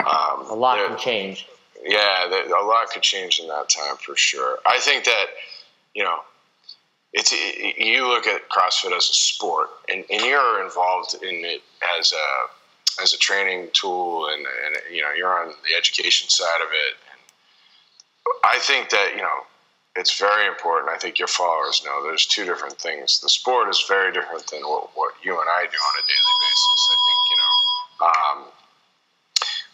um, 0.06 0.50
a 0.50 0.54
lot 0.54 0.78
can 0.86 0.98
change. 0.98 1.46
Yeah, 1.82 2.26
a 2.26 2.64
lot 2.64 2.90
could 2.90 3.02
change 3.02 3.40
in 3.40 3.48
that 3.48 3.68
time 3.68 3.96
for 3.96 4.16
sure. 4.16 4.58
I 4.66 4.78
think 4.80 5.04
that 5.04 5.26
you 5.94 6.02
know 6.02 6.20
it's 7.14 7.32
you 7.32 8.08
look 8.08 8.26
at 8.26 8.48
CrossFit 8.50 8.94
as 8.94 9.08
a 9.08 9.14
sport, 9.14 9.68
and, 9.88 10.04
and 10.10 10.22
you're 10.22 10.62
involved 10.62 11.14
in 11.22 11.44
it 11.44 11.62
as 11.98 12.12
a 12.12 13.02
as 13.02 13.14
a 13.14 13.18
training 13.18 13.68
tool, 13.72 14.26
and, 14.26 14.44
and 14.66 14.76
you 14.94 15.00
know 15.00 15.12
you're 15.16 15.40
on 15.40 15.48
the 15.48 15.76
education 15.76 16.28
side 16.28 16.60
of 16.60 16.68
it. 16.70 16.96
And 17.12 17.20
I 18.44 18.58
think 18.58 18.90
that 18.90 19.12
you 19.14 19.22
know 19.22 19.46
it's 19.96 20.18
very 20.18 20.46
important. 20.46 20.90
I 20.90 20.98
think 20.98 21.18
your 21.18 21.28
followers 21.28 21.82
know 21.84 22.02
there's 22.02 22.26
two 22.26 22.44
different 22.44 22.78
things. 22.78 23.20
The 23.20 23.28
sport 23.28 23.68
is 23.68 23.84
very 23.86 24.12
different 24.12 24.46
than 24.48 24.62
what, 24.62 24.90
what 24.94 25.14
you 25.22 25.32
and 25.32 25.48
I 25.48 25.62
do 25.62 25.78
on 25.78 25.94
a 25.98 26.04
daily 26.06 26.34
basis. 26.40 26.88
I 26.90 26.96
think 27.04 27.20
you 27.30 27.36
know, 27.40 28.06
um, 28.06 28.52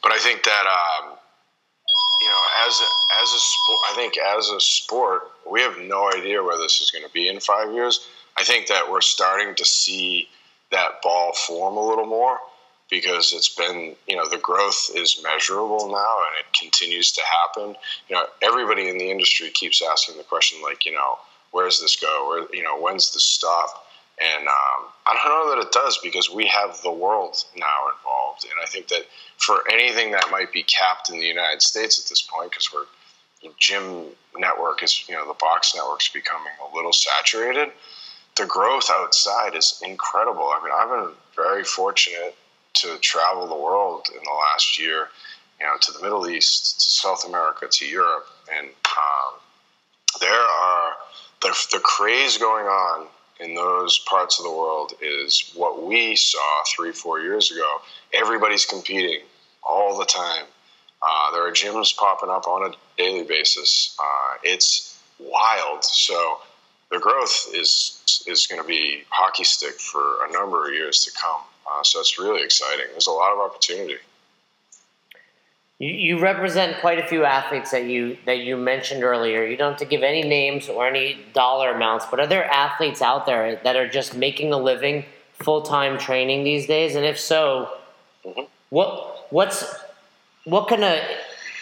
but 0.02 0.12
I 0.12 0.18
think 0.18 0.44
that 0.44 0.66
um, 0.66 1.16
you 2.20 2.28
know, 2.28 2.42
as 2.66 2.80
a, 2.80 3.22
as 3.22 3.32
a 3.32 3.38
sport, 3.38 3.78
I 3.88 3.92
think 3.94 4.18
as 4.18 4.50
a 4.50 4.60
sport, 4.60 5.22
we 5.50 5.62
have 5.62 5.78
no 5.78 6.12
idea 6.12 6.42
where 6.42 6.58
this 6.58 6.80
is 6.80 6.90
going 6.90 7.04
to 7.04 7.12
be 7.12 7.28
in 7.28 7.40
five 7.40 7.72
years. 7.72 8.06
I 8.36 8.44
think 8.44 8.66
that 8.68 8.90
we're 8.90 9.00
starting 9.00 9.54
to 9.54 9.64
see 9.64 10.28
that 10.70 11.02
ball 11.02 11.32
form 11.32 11.76
a 11.76 11.86
little 11.86 12.06
more 12.06 12.38
because 12.90 13.32
it's 13.32 13.48
been, 13.48 13.94
you 14.08 14.16
know, 14.16 14.28
the 14.28 14.38
growth 14.38 14.90
is 14.94 15.22
measurable 15.22 15.88
now 15.88 16.16
and 16.26 16.40
it 16.40 16.58
continues 16.58 17.12
to 17.12 17.22
happen. 17.22 17.76
You 18.08 18.16
know, 18.16 18.26
everybody 18.42 18.88
in 18.88 18.98
the 18.98 19.10
industry 19.10 19.50
keeps 19.50 19.82
asking 19.82 20.16
the 20.16 20.24
question, 20.24 20.60
like, 20.62 20.84
you 20.84 20.92
know, 20.92 21.18
where's 21.52 21.80
this 21.80 21.96
go? 21.96 22.28
Where, 22.28 22.54
you 22.54 22.62
know, 22.62 22.80
when's 22.80 23.12
this 23.12 23.24
stop? 23.24 23.86
And 24.20 24.46
um, 24.46 24.88
I 25.06 25.14
don't 25.14 25.24
know 25.24 25.54
that 25.54 25.66
it 25.66 25.72
does 25.72 25.98
because 26.02 26.28
we 26.28 26.46
have 26.46 26.82
the 26.82 26.92
world 26.92 27.42
now 27.56 27.88
involved. 27.96 28.44
And 28.44 28.52
I 28.62 28.66
think 28.66 28.88
that 28.88 29.06
for 29.38 29.62
anything 29.72 30.12
that 30.12 30.30
might 30.30 30.52
be 30.52 30.62
capped 30.64 31.08
in 31.10 31.18
the 31.18 31.26
United 31.26 31.62
States 31.62 31.98
at 31.98 32.08
this 32.08 32.20
point, 32.20 32.50
because 32.50 32.70
we're 32.72 32.84
the 33.42 33.50
gym 33.58 34.04
network 34.36 34.82
is, 34.82 35.08
you 35.08 35.14
know, 35.14 35.26
the 35.26 35.34
box 35.34 35.74
network's 35.74 36.08
becoming 36.08 36.52
a 36.70 36.76
little 36.76 36.92
saturated. 36.92 37.70
The 38.36 38.44
growth 38.44 38.90
outside 38.90 39.54
is 39.56 39.80
incredible. 39.82 40.52
I 40.54 40.62
mean, 40.62 40.72
I've 40.76 40.90
been 40.90 41.14
very 41.34 41.64
fortunate 41.64 42.36
to 42.74 42.98
travel 42.98 43.46
the 43.46 43.54
world 43.54 44.08
in 44.10 44.22
the 44.22 44.30
last 44.30 44.78
year, 44.78 45.08
you 45.60 45.66
know, 45.66 45.74
to 45.80 45.92
the 45.92 46.02
Middle 46.02 46.28
East, 46.28 46.80
to 46.80 46.90
South 46.90 47.26
America, 47.26 47.66
to 47.70 47.86
Europe, 47.86 48.26
and 48.56 48.66
um, 48.68 49.40
there 50.20 50.30
are 50.32 50.92
the, 51.42 51.54
the 51.72 51.80
craze 51.80 52.38
going 52.38 52.66
on 52.66 53.06
in 53.40 53.54
those 53.54 53.98
parts 54.00 54.38
of 54.38 54.44
the 54.44 54.50
world 54.50 54.92
is 55.00 55.50
what 55.54 55.82
we 55.82 56.14
saw 56.14 56.62
three, 56.76 56.92
four 56.92 57.20
years 57.20 57.50
ago. 57.50 57.80
Everybody's 58.12 58.66
competing 58.66 59.20
all 59.66 59.98
the 59.98 60.04
time. 60.04 60.44
Uh, 61.02 61.32
there 61.32 61.46
are 61.46 61.52
gyms 61.52 61.96
popping 61.96 62.28
up 62.28 62.46
on 62.46 62.70
a 62.70 62.76
daily 62.98 63.24
basis. 63.24 63.96
Uh, 63.98 64.36
it's 64.42 64.98
wild. 65.18 65.82
So 65.84 66.38
the 66.90 66.98
growth 66.98 67.48
is 67.54 68.24
is 68.26 68.46
going 68.46 68.60
to 68.60 68.68
be 68.68 69.04
hockey 69.08 69.44
stick 69.44 69.80
for 69.80 70.26
a 70.26 70.32
number 70.32 70.68
of 70.68 70.74
years 70.74 71.04
to 71.04 71.10
come. 71.12 71.40
Uh, 71.70 71.82
so 71.84 72.00
it's 72.00 72.18
really 72.18 72.42
exciting. 72.42 72.86
There's 72.90 73.06
a 73.06 73.12
lot 73.12 73.32
of 73.32 73.38
opportunity. 73.38 73.96
You, 75.78 75.88
you 75.88 76.18
represent 76.20 76.80
quite 76.80 76.98
a 76.98 77.06
few 77.06 77.24
athletes 77.24 77.70
that 77.70 77.84
you 77.84 78.18
that 78.26 78.38
you 78.38 78.56
mentioned 78.56 79.04
earlier. 79.04 79.44
You 79.44 79.56
don't 79.56 79.72
have 79.72 79.78
to 79.80 79.86
give 79.86 80.02
any 80.02 80.22
names 80.22 80.68
or 80.68 80.86
any 80.86 81.18
dollar 81.32 81.70
amounts, 81.70 82.06
but 82.10 82.20
are 82.20 82.26
there 82.26 82.44
athletes 82.44 83.00
out 83.00 83.26
there 83.26 83.60
that 83.64 83.76
are 83.76 83.88
just 83.88 84.14
making 84.14 84.52
a 84.52 84.58
living 84.58 85.04
full 85.34 85.62
time 85.62 85.98
training 85.98 86.44
these 86.44 86.66
days? 86.66 86.96
And 86.96 87.04
if 87.04 87.18
so, 87.18 87.70
mm-hmm. 88.24 88.42
what 88.70 89.26
what's 89.32 89.64
what 90.44 90.68
can 90.68 90.82
a 90.82 91.02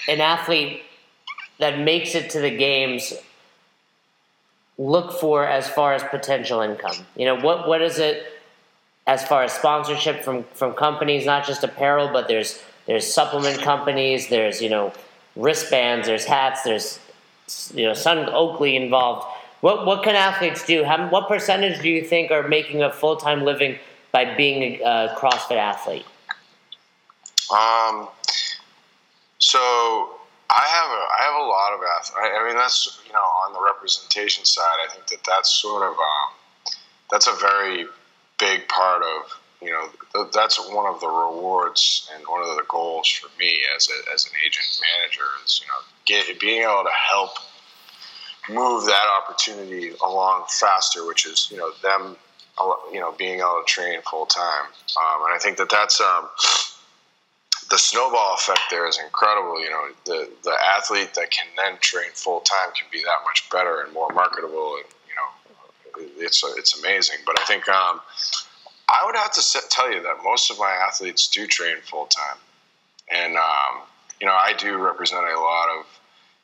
an 0.09 0.21
athlete 0.21 0.83
that 1.59 1.79
makes 1.79 2.15
it 2.15 2.31
to 2.31 2.41
the 2.41 2.51
games 2.57 3.13
look 4.79 5.13
for 5.13 5.45
as 5.45 5.69
far 5.69 5.93
as 5.93 6.03
potential 6.05 6.61
income? 6.61 7.07
You 7.15 7.27
know, 7.27 7.37
what 7.37 7.69
what 7.69 7.83
is 7.83 7.99
it 7.99 8.38
as 9.09 9.27
far 9.27 9.43
as 9.43 9.53
sponsorship 9.53 10.23
from 10.23 10.45
from 10.55 10.75
companies, 10.75 11.25
not 11.25 11.45
just 11.45 11.65
apparel, 11.65 12.11
but 12.13 12.29
there's 12.29 12.63
there's 12.87 13.13
supplement 13.13 13.61
companies, 13.63 14.29
there's 14.29 14.63
you 14.63 14.69
know 14.69 14.93
wristbands, 15.35 16.07
there's 16.07 16.27
hats, 16.27 16.63
there's 16.63 17.01
you 17.75 17.87
know 17.87 17.95
Sun 17.95 18.29
Oakley 18.29 18.77
involved. 18.77 19.27
What 19.63 19.87
what 19.87 20.05
can 20.05 20.15
athletes 20.15 20.65
do? 20.65 20.85
How, 20.85 21.09
what 21.09 21.27
percentage 21.27 21.81
do 21.81 21.89
you 21.89 22.05
think 22.05 22.31
are 22.31 22.47
making 22.47 22.83
a 22.83 22.93
full 22.93 23.17
time 23.17 23.45
living 23.45 23.79
by 24.13 24.37
being 24.37 24.81
a, 24.85 25.15
CrossFit 25.17 25.57
athlete? 25.57 26.07
Um, 27.51 28.09
so 29.39 29.59
I 30.51 30.65
have 30.77 30.91
a 30.91 31.03
I 31.17 31.23
have 31.29 31.41
a 31.41 31.47
lot 31.47 31.73
of 31.73 31.81
athletes. 31.97 32.13
I, 32.23 32.43
I 32.43 32.47
mean, 32.47 32.57
that's 32.57 33.01
you 33.07 33.13
know 33.15 33.29
on 33.47 33.55
the 33.55 33.61
representation 33.61 34.45
side. 34.45 34.79
I 34.87 34.93
think 34.93 35.07
that 35.07 35.25
that's 35.27 35.51
sort 35.51 35.83
of 35.83 35.93
um, 35.93 36.75
that's 37.11 37.27
a 37.27 37.33
very 37.41 37.87
big 38.39 38.67
part 38.69 39.03
of 39.03 39.39
you 39.61 39.71
know 39.71 39.89
that's 40.33 40.59
one 40.71 40.87
of 40.87 41.01
the 41.01 41.09
rewards 41.09 42.09
and 42.15 42.25
one 42.29 42.41
of 42.41 42.57
the 42.57 42.65
goals 42.69 43.09
for 43.09 43.29
me 43.39 43.59
as 43.77 43.89
a, 43.89 44.13
as 44.15 44.25
an 44.25 44.33
agent 44.47 44.81
manager 44.81 45.27
is 45.45 45.61
you 45.61 45.67
know 45.67 45.83
get, 46.05 46.41
being 46.41 46.63
able 46.63 46.85
to 46.85 46.91
help 47.11 47.31
move 48.49 48.87
that 48.87 49.07
opportunity 49.21 49.93
along 50.05 50.45
faster, 50.49 51.07
which 51.07 51.27
is 51.27 51.49
you 51.51 51.57
know 51.57 51.71
them 51.83 52.17
you 52.93 53.01
know 53.01 53.13
being 53.19 53.39
able 53.41 53.63
to 53.65 53.67
train 53.67 54.01
full 54.03 54.27
time, 54.27 54.65
um, 54.65 55.25
and 55.27 55.35
I 55.35 55.39
think 55.39 55.59
that 55.59 55.71
that's 55.71 56.01
um, 56.01 56.29
the 57.71 57.79
snowball 57.79 58.35
effect 58.35 58.61
there 58.71 58.89
is 58.89 58.99
incredible. 58.99 59.61
You 59.63 59.71
know, 59.71 59.89
the 60.05 60.31
the 60.45 60.57
athlete 60.77 61.15
that 61.15 61.31
can 61.31 61.47
then 61.57 61.79
train 61.81 62.11
full 62.15 62.41
time 62.41 62.73
can 62.79 62.89
be 62.91 63.01
that 63.01 63.19
much 63.25 63.49
better 63.51 63.83
and 63.83 63.93
more 63.93 64.09
marketable, 64.13 64.77
and 64.77 64.85
it's 66.19 66.43
it's 66.57 66.79
amazing. 66.79 67.19
But 67.27 67.39
I 67.41 67.45
think 67.45 67.69
um, 67.69 68.01
I 68.89 69.03
would 69.07 69.17
have 69.17 69.33
to 69.33 69.69
tell 69.69 69.93
you 69.93 70.03
that 70.03 70.17
most 70.25 70.51
of 70.51 70.59
my 70.59 70.71
athletes 70.71 71.29
do 71.29 71.47
train 71.47 71.77
full 71.83 72.07
time, 72.07 72.39
and 73.11 73.37
um, 73.37 73.83
you 74.21 74.27
know, 74.27 74.35
I 74.35 74.53
do 74.53 74.77
represent 74.77 75.25
a 75.25 75.41
lot 75.41 75.69
of 75.79 75.87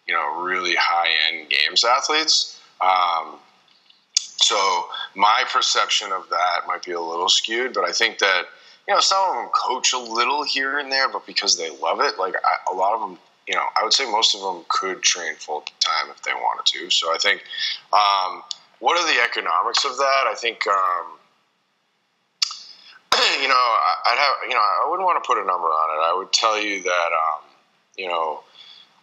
you 0.06 0.14
know 0.14 0.42
really 0.42 0.74
high 0.78 1.10
end 1.30 1.50
games 1.50 1.84
athletes. 1.84 2.60
Um, 2.80 3.36
so 4.16 4.86
my 5.14 5.44
perception 5.50 6.12
of 6.12 6.28
that 6.28 6.66
might 6.66 6.84
be 6.84 6.92
a 6.92 7.00
little 7.00 7.28
skewed, 7.28 7.72
but 7.72 7.84
I 7.84 7.92
think 7.92 8.18
that 8.18 8.46
you 8.86 8.94
know, 8.94 9.00
some 9.00 9.30
of 9.30 9.36
them 9.36 9.48
coach 9.54 9.92
a 9.92 9.98
little 9.98 10.42
here 10.42 10.78
and 10.78 10.92
there, 10.92 11.08
but 11.08 11.26
because 11.26 11.56
they 11.56 11.70
love 11.70 12.00
it, 12.00 12.18
like 12.18 12.34
I, 12.36 12.72
a 12.72 12.74
lot 12.74 12.94
of 12.94 13.00
them, 13.00 13.18
you 13.48 13.54
know, 13.54 13.64
I 13.76 13.82
would 13.82 13.92
say 13.92 14.10
most 14.10 14.34
of 14.34 14.42
them 14.42 14.64
could 14.68 15.02
train 15.02 15.34
full 15.36 15.62
time 15.80 16.10
if 16.10 16.22
they 16.22 16.32
wanted 16.32 16.66
to. 16.66 16.90
So 16.90 17.14
I 17.14 17.18
think, 17.18 17.42
um, 17.92 18.42
what 18.80 18.98
are 18.98 19.06
the 19.06 19.20
economics 19.20 19.84
of 19.84 19.96
that? 19.96 20.24
I 20.26 20.34
think, 20.36 20.66
um, 20.66 21.18
you 23.42 23.48
know, 23.48 23.54
I'd 23.54 24.18
have, 24.18 24.48
you 24.48 24.54
know, 24.54 24.60
I 24.60 24.86
wouldn't 24.88 25.06
want 25.06 25.22
to 25.22 25.26
put 25.26 25.38
a 25.38 25.46
number 25.46 25.66
on 25.66 25.98
it. 25.98 26.02
I 26.02 26.14
would 26.16 26.32
tell 26.32 26.60
you 26.60 26.82
that, 26.82 26.88
um, 26.88 27.44
you 27.96 28.08
know, 28.08 28.40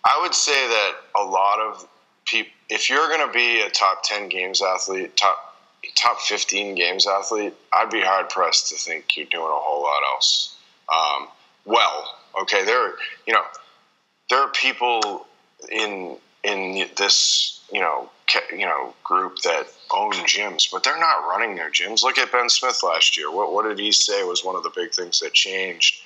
I 0.03 0.19
would 0.21 0.33
say 0.33 0.51
that 0.51 0.93
a 1.15 1.23
lot 1.23 1.59
of 1.59 1.87
people, 2.25 2.51
if 2.69 2.89
you're 2.89 3.07
going 3.07 3.25
to 3.25 3.33
be 3.33 3.61
a 3.61 3.69
top 3.69 4.03
10 4.03 4.29
games 4.29 4.61
athlete, 4.61 5.15
top 5.17 5.51
top 5.95 6.19
15 6.21 6.75
games 6.75 7.07
athlete, 7.07 7.53
I'd 7.73 7.89
be 7.89 8.01
hard 8.01 8.29
pressed 8.29 8.69
to 8.69 8.75
think 8.75 9.17
you're 9.17 9.25
doing 9.25 9.43
a 9.43 9.61
whole 9.61 9.81
lot 9.81 10.01
else. 10.13 10.55
Um, 10.93 11.27
well, 11.65 12.15
okay, 12.41 12.63
there, 12.65 12.93
you 13.25 13.33
know, 13.33 13.43
there 14.29 14.39
are 14.39 14.49
people 14.49 15.25
in 15.71 16.17
in 16.43 16.87
this, 16.97 17.61
you 17.71 17.79
know, 17.79 18.09
you 18.51 18.65
know, 18.65 18.93
group 19.03 19.39
that 19.39 19.67
own 19.93 20.13
gyms, 20.13 20.71
but 20.71 20.83
they're 20.83 20.99
not 20.99 21.27
running 21.27 21.55
their 21.55 21.69
gyms. 21.69 22.03
Look 22.03 22.17
at 22.17 22.31
Ben 22.31 22.49
Smith 22.49 22.81
last 22.83 23.17
year. 23.17 23.29
What 23.31 23.53
what 23.53 23.63
did 23.67 23.79
he 23.79 23.91
say 23.91 24.23
was 24.23 24.43
one 24.43 24.55
of 24.55 24.63
the 24.63 24.71
big 24.75 24.93
things 24.93 25.19
that 25.19 25.33
changed? 25.33 26.01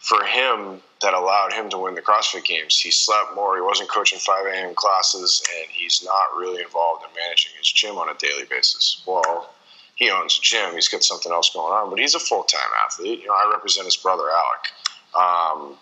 for 0.00 0.24
him 0.24 0.80
that 1.02 1.14
allowed 1.14 1.52
him 1.52 1.68
to 1.70 1.78
win 1.78 1.94
the 1.94 2.00
CrossFit 2.00 2.44
Games. 2.44 2.78
He 2.78 2.90
slept 2.90 3.34
more. 3.34 3.54
He 3.54 3.62
wasn't 3.62 3.90
coaching 3.90 4.18
5 4.18 4.46
a.m. 4.46 4.74
classes, 4.74 5.42
and 5.58 5.70
he's 5.70 6.02
not 6.02 6.38
really 6.38 6.62
involved 6.62 7.04
in 7.04 7.10
managing 7.14 7.52
his 7.58 7.70
gym 7.70 7.96
on 7.96 8.08
a 8.08 8.14
daily 8.14 8.44
basis. 8.48 9.02
Well, 9.06 9.50
he 9.96 10.10
owns 10.10 10.38
a 10.38 10.42
gym. 10.42 10.74
He's 10.74 10.88
got 10.88 11.04
something 11.04 11.30
else 11.30 11.50
going 11.50 11.72
on, 11.72 11.90
but 11.90 11.98
he's 11.98 12.14
a 12.14 12.18
full 12.18 12.44
time 12.44 12.68
athlete. 12.86 13.20
You 13.20 13.26
know, 13.26 13.34
I 13.34 13.50
represent 13.52 13.84
his 13.84 13.96
brother 13.96 14.24
Alec. 14.24 14.72
Um, 15.14 15.76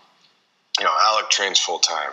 you 0.78 0.84
know, 0.84 0.92
Alec 1.00 1.30
trains 1.30 1.60
full 1.60 1.78
time. 1.78 2.12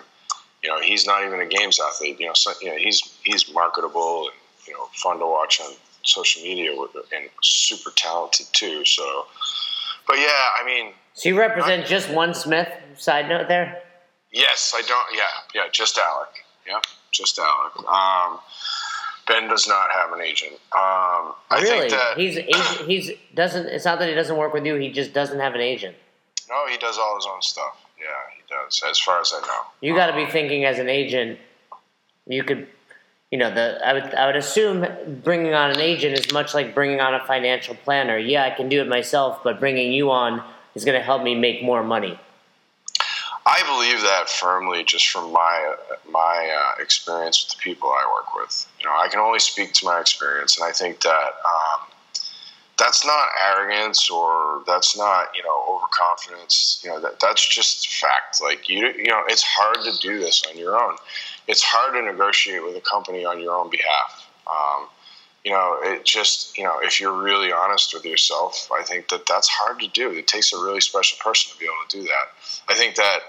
You 0.65 0.71
know, 0.71 0.81
he's 0.81 1.05
not 1.05 1.23
even 1.23 1.39
a 1.39 1.45
games 1.45 1.79
athlete. 1.79 2.19
You 2.19 2.25
know, 2.27 2.33
so, 2.33 2.51
you 2.59 2.69
know, 2.69 2.77
he's 2.77 3.01
he's 3.23 3.53
marketable 3.53 4.29
and 4.29 4.67
you 4.67 4.73
know 4.73 4.85
fun 4.93 5.19
to 5.19 5.25
watch 5.25 5.61
on 5.61 5.73
social 6.01 6.41
media 6.41 6.71
and 6.71 7.29
super 7.43 7.91
talented 7.95 8.47
too. 8.51 8.83
So, 8.83 9.27
but 10.07 10.17
yeah, 10.17 10.49
I 10.59 10.63
mean 10.65 10.93
so 11.13 11.29
you 11.29 11.39
represent 11.39 11.85
just 11.85 12.09
one 12.09 12.33
Smith? 12.33 12.67
Side 12.97 13.29
note 13.29 13.47
there. 13.47 13.81
Yes, 14.31 14.73
I 14.75 14.81
don't. 14.81 15.05
Yeah, 15.15 15.23
yeah, 15.53 15.69
just 15.71 15.97
Alec. 15.97 16.29
Yeah, 16.67 16.79
just 17.11 17.37
Alec. 17.37 17.87
Um, 17.87 18.39
ben 19.27 19.47
does 19.47 19.67
not 19.67 19.91
have 19.91 20.13
an 20.13 20.21
agent. 20.21 20.53
Um, 20.73 21.35
I 21.51 21.61
really? 21.61 21.89
That, 21.89 22.17
he's 22.17 22.37
agent, 22.37 22.89
he's 22.89 23.11
doesn't. 23.35 23.67
It's 23.67 23.85
not 23.85 23.99
that 23.99 24.09
he 24.09 24.15
doesn't 24.15 24.35
work 24.35 24.51
with 24.51 24.65
you. 24.65 24.75
He 24.75 24.91
just 24.91 25.13
doesn't 25.13 25.39
have 25.39 25.53
an 25.53 25.61
agent. 25.61 25.95
No, 26.49 26.67
he 26.67 26.77
does 26.77 26.97
all 26.97 27.15
his 27.15 27.27
own 27.31 27.41
stuff. 27.41 27.84
Does. 28.65 28.83
As 28.87 28.99
far 28.99 29.21
as 29.21 29.33
I 29.33 29.41
know. 29.41 29.61
You 29.81 29.95
got 29.95 30.07
to 30.07 30.15
be 30.15 30.25
thinking 30.25 30.65
as 30.65 30.79
an 30.79 30.89
agent. 30.89 31.39
You 32.27 32.43
could, 32.43 32.67
you 33.31 33.37
know, 33.37 33.53
the 33.53 33.79
I 33.85 33.93
would 33.93 34.13
I 34.15 34.25
would 34.25 34.35
assume 34.35 34.85
bringing 35.23 35.53
on 35.53 35.71
an 35.71 35.79
agent 35.79 36.17
is 36.17 36.31
much 36.31 36.53
like 36.53 36.73
bringing 36.73 36.99
on 36.99 37.13
a 37.13 37.25
financial 37.25 37.75
planner. 37.75 38.17
Yeah, 38.17 38.43
I 38.43 38.49
can 38.49 38.69
do 38.69 38.81
it 38.81 38.87
myself, 38.87 39.43
but 39.43 39.59
bringing 39.59 39.91
you 39.91 40.11
on 40.11 40.43
is 40.73 40.85
going 40.85 40.97
to 40.97 41.03
help 41.03 41.23
me 41.23 41.35
make 41.35 41.63
more 41.63 41.83
money. 41.83 42.19
I 43.47 43.61
believe 43.63 44.01
that 44.01 44.27
firmly, 44.27 44.83
just 44.83 45.07
from 45.07 45.31
my 45.31 45.75
my 46.09 46.51
uh, 46.57 46.81
experience 46.81 47.45
with 47.45 47.55
the 47.55 47.61
people 47.61 47.89
I 47.89 48.11
work 48.11 48.33
with. 48.35 48.65
You 48.79 48.87
know, 48.87 48.95
I 48.97 49.07
can 49.07 49.19
only 49.19 49.39
speak 49.39 49.73
to 49.73 49.85
my 49.85 49.99
experience, 49.99 50.57
and 50.57 50.67
I 50.67 50.71
think 50.71 51.01
that 51.01 51.09
um, 51.09 51.87
that's 52.77 53.05
not 53.05 53.27
arrogance 53.41 54.09
or 54.09 54.61
that's 54.67 54.97
not 54.97 55.29
you 55.35 55.43
know 55.43 55.63
overconfidence. 55.69 56.81
You 56.83 56.91
know 56.91 56.99
that 57.01 57.19
that's 57.19 57.47
just 57.47 57.87
fact. 57.87 58.41
Like 58.41 58.67
you 58.69 58.87
you 58.87 59.05
know 59.05 59.23
it's 59.27 59.43
hard 59.43 59.77
to 59.85 59.97
do 59.99 60.19
this 60.19 60.43
on 60.49 60.57
your 60.57 60.77
own. 60.77 60.95
It's 61.47 61.63
hard 61.63 61.93
to 61.93 62.01
negotiate 62.01 62.63
with 62.63 62.75
a 62.75 62.81
company 62.81 63.23
on 63.23 63.39
your 63.39 63.55
own 63.55 63.69
behalf. 63.69 64.27
Um, 64.47 64.87
you 65.43 65.51
know 65.51 65.77
it 65.83 66.03
just 66.03 66.57
you 66.57 66.63
know 66.63 66.79
if 66.81 66.99
you're 66.99 67.21
really 67.21 67.51
honest 67.51 67.93
with 67.93 68.03
yourself 68.03 68.67
i 68.77 68.81
think 68.81 69.07
that 69.09 69.25
that's 69.27 69.47
hard 69.47 69.79
to 69.79 69.87
do. 69.89 70.11
It 70.11 70.27
takes 70.27 70.51
a 70.51 70.57
really 70.57 70.81
special 70.81 71.17
person 71.23 71.53
to 71.53 71.59
be 71.59 71.65
able 71.65 71.75
to 71.87 71.97
do 71.99 72.03
that. 72.03 72.25
I 72.67 72.73
think 72.73 72.95
that 72.95 73.19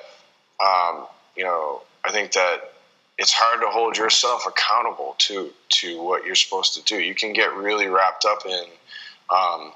um, 0.60 1.06
you 1.36 1.44
know 1.44 1.82
i 2.04 2.10
think 2.10 2.32
that 2.32 2.72
it's 3.18 3.32
hard 3.32 3.60
to 3.62 3.68
hold 3.68 3.96
yourself 3.96 4.44
accountable 4.46 5.14
to 5.18 5.50
to 5.68 6.02
what 6.02 6.24
you're 6.26 6.34
supposed 6.34 6.74
to 6.74 6.82
do. 6.82 7.00
You 7.00 7.14
can 7.14 7.32
get 7.32 7.54
really 7.54 7.86
wrapped 7.86 8.24
up 8.24 8.44
in 8.46 8.64
um, 9.30 9.72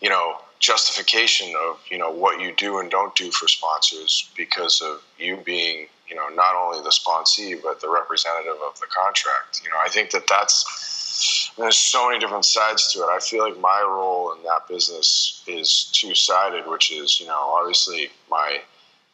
you 0.00 0.08
know, 0.08 0.36
justification 0.60 1.52
of 1.68 1.78
you 1.90 1.98
know 1.98 2.10
what 2.10 2.40
you 2.40 2.52
do 2.56 2.78
and 2.78 2.90
don't 2.90 3.14
do 3.14 3.30
for 3.30 3.46
sponsors 3.48 4.30
because 4.36 4.80
of 4.80 5.02
you 5.18 5.36
being 5.44 5.86
you 6.08 6.16
know 6.16 6.28
not 6.34 6.56
only 6.56 6.82
the 6.82 6.90
sponsee 6.90 7.60
but 7.62 7.80
the 7.80 7.88
representative 7.88 8.56
of 8.66 8.78
the 8.80 8.86
contract. 8.86 9.60
You 9.62 9.70
know, 9.70 9.76
I 9.84 9.88
think 9.88 10.10
that 10.10 10.26
that's 10.28 11.52
there's 11.56 11.76
so 11.76 12.08
many 12.08 12.18
different 12.18 12.44
sides 12.44 12.92
to 12.92 13.00
it. 13.00 13.08
I 13.10 13.20
feel 13.20 13.48
like 13.48 13.60
my 13.60 13.84
role 13.86 14.32
in 14.32 14.42
that 14.44 14.66
business 14.68 15.42
is 15.46 15.90
two 15.92 16.14
sided, 16.14 16.66
which 16.66 16.90
is 16.90 17.20
you 17.20 17.26
know 17.26 17.54
obviously 17.58 18.08
my 18.30 18.60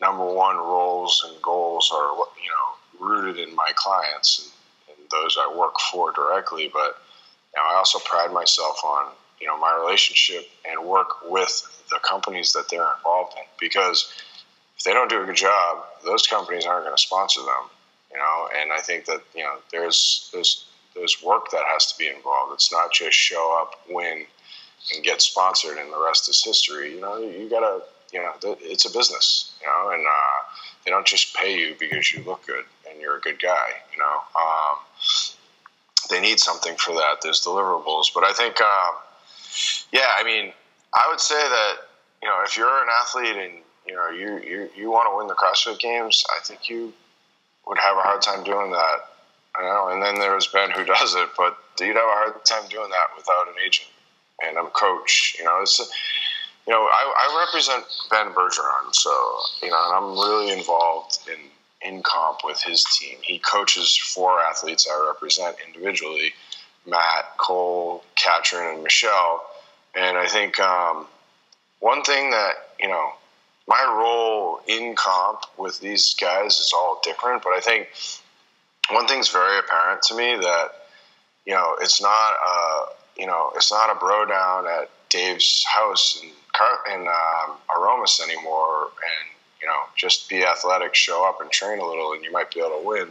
number 0.00 0.24
one 0.24 0.56
roles 0.56 1.24
and 1.28 1.40
goals 1.42 1.90
are 1.92 2.10
you 2.42 2.50
know 2.50 3.08
rooted 3.08 3.38
in 3.38 3.54
my 3.54 3.70
clients 3.74 4.52
and, 4.88 4.96
and 4.96 5.10
those 5.10 5.36
I 5.40 5.52
work 5.56 5.74
for 5.90 6.12
directly, 6.12 6.70
but 6.72 7.02
now, 7.54 7.62
I 7.68 7.74
also 7.74 7.98
pride 8.00 8.32
myself 8.32 8.80
on 8.84 9.12
you 9.40 9.46
know 9.46 9.58
my 9.58 9.74
relationship 9.82 10.48
and 10.68 10.84
work 10.84 11.28
with 11.28 11.66
the 11.90 11.98
companies 12.08 12.52
that 12.52 12.68
they're 12.68 12.94
involved 12.96 13.34
in 13.36 13.44
because 13.58 14.12
if 14.76 14.84
they 14.84 14.92
don't 14.92 15.10
do 15.10 15.22
a 15.22 15.26
good 15.26 15.36
job, 15.36 15.84
those 16.04 16.26
companies 16.26 16.64
aren't 16.64 16.84
going 16.84 16.96
to 16.96 17.02
sponsor 17.02 17.40
them. 17.40 17.70
You 18.12 18.18
know, 18.18 18.48
and 18.60 18.72
I 18.72 18.80
think 18.80 19.06
that 19.06 19.20
you 19.34 19.42
know 19.42 19.56
there's 19.72 20.30
there's 20.32 20.66
there's 20.94 21.22
work 21.22 21.50
that 21.50 21.62
has 21.66 21.92
to 21.92 21.98
be 21.98 22.08
involved. 22.08 22.52
It's 22.54 22.72
not 22.72 22.92
just 22.92 23.16
show 23.16 23.58
up, 23.60 23.80
win, 23.88 24.26
and 24.94 25.04
get 25.04 25.20
sponsored, 25.20 25.78
and 25.78 25.92
the 25.92 26.02
rest 26.02 26.28
is 26.28 26.42
history. 26.44 26.94
You 26.94 27.00
know, 27.00 27.18
you 27.18 27.48
gotta 27.48 27.82
you 28.12 28.20
know 28.20 28.32
it's 28.60 28.84
a 28.84 28.96
business. 28.96 29.52
You 29.60 29.66
know, 29.66 29.90
and 29.90 30.06
uh, 30.06 30.54
they 30.84 30.90
don't 30.90 31.06
just 31.06 31.34
pay 31.34 31.58
you 31.58 31.74
because 31.78 32.12
you 32.12 32.22
look 32.24 32.46
good 32.46 32.64
and 32.88 33.00
you're 33.00 33.16
a 33.16 33.20
good 33.20 33.42
guy. 33.42 33.70
You 33.92 33.98
know. 33.98 34.18
Um, 34.40 34.78
they 36.08 36.20
need 36.20 36.40
something 36.40 36.76
for 36.76 36.94
that. 36.94 37.16
There's 37.22 37.44
deliverables, 37.44 38.06
but 38.14 38.24
I 38.24 38.32
think, 38.32 38.60
um, 38.60 38.94
yeah, 39.92 40.08
I 40.16 40.24
mean, 40.24 40.52
I 40.94 41.06
would 41.10 41.20
say 41.20 41.40
that 41.40 41.74
you 42.22 42.28
know 42.28 42.40
if 42.44 42.56
you're 42.56 42.82
an 42.82 42.88
athlete 43.00 43.36
and 43.36 43.54
you 43.86 43.94
know 43.94 44.10
you 44.10 44.40
you, 44.42 44.70
you 44.76 44.90
want 44.90 45.10
to 45.10 45.16
win 45.16 45.26
the 45.26 45.34
CrossFit 45.34 45.78
Games, 45.78 46.24
I 46.36 46.44
think 46.44 46.68
you 46.68 46.92
would 47.66 47.78
have 47.78 47.96
a 47.96 48.00
hard 48.00 48.22
time 48.22 48.44
doing 48.44 48.72
that. 48.72 48.98
You 49.58 49.64
know. 49.64 49.88
And 49.88 50.02
then 50.02 50.18
there's 50.18 50.46
Ben 50.48 50.70
who 50.70 50.84
does 50.98 51.14
it, 51.14 51.28
but 51.36 51.56
you'd 51.78 51.96
have 51.96 52.08
a 52.08 52.18
hard 52.18 52.44
time 52.44 52.68
doing 52.68 52.90
that 52.90 53.16
without 53.16 53.48
an 53.48 53.54
agent 53.64 53.88
and 54.42 54.58
I'm 54.58 54.66
a 54.66 54.70
coach. 54.70 55.36
You 55.38 55.44
know, 55.44 55.60
it's 55.62 55.78
you 56.66 56.72
know 56.72 56.80
I, 56.80 57.12
I 57.16 57.46
represent 57.46 57.84
Ben 58.10 58.32
Bergeron, 58.32 58.94
so 58.94 59.10
you 59.62 59.70
know, 59.70 59.78
and 59.86 59.94
I'm 59.96 60.12
really 60.12 60.52
involved 60.52 61.18
in 61.28 61.38
in 61.82 62.02
comp 62.02 62.40
with 62.44 62.62
his 62.62 62.84
team. 62.98 63.18
He 63.22 63.38
coaches 63.38 63.96
four 63.96 64.40
athletes 64.40 64.86
I 64.90 65.06
represent 65.06 65.56
individually 65.66 66.32
Mat, 66.86 67.36
Cole, 67.36 68.04
Katrin, 68.16 68.74
and 68.74 68.82
Michelle. 68.82 69.44
And 69.94 70.16
I 70.16 70.26
think 70.26 70.58
um, 70.60 71.06
one 71.80 72.02
thing 72.02 72.30
that, 72.30 72.52
you 72.78 72.88
know, 72.88 73.12
my 73.66 73.82
role 73.98 74.60
in 74.66 74.94
comp 74.96 75.44
with 75.56 75.80
these 75.80 76.14
guys 76.20 76.58
is 76.58 76.72
all 76.74 77.00
different, 77.04 77.42
but 77.42 77.50
I 77.50 77.60
think 77.60 77.88
one 78.90 79.06
thing's 79.06 79.28
very 79.28 79.58
apparent 79.58 80.02
to 80.02 80.16
me 80.16 80.36
that, 80.36 80.68
you 81.46 81.54
know, 81.54 81.76
it's 81.80 82.02
not 82.02 82.32
a, 82.32 82.86
you 83.16 83.26
know, 83.26 83.52
it's 83.54 83.70
not 83.70 83.94
a 83.94 83.98
bro 83.98 84.26
down 84.26 84.66
at 84.66 84.90
Dave's 85.08 85.64
house 85.64 86.20
in, 86.22 86.30
in 86.92 87.06
um, 87.06 87.56
Aromas 87.76 88.20
anymore 88.22 88.84
and 88.84 89.30
you 89.60 89.66
know, 89.66 89.80
just 89.96 90.28
be 90.28 90.44
athletic, 90.44 90.94
show 90.94 91.28
up 91.28 91.40
and 91.40 91.50
train 91.50 91.78
a 91.78 91.86
little, 91.86 92.12
and 92.12 92.24
you 92.24 92.32
might 92.32 92.50
be 92.50 92.60
able 92.60 92.80
to 92.80 92.86
win. 92.86 93.08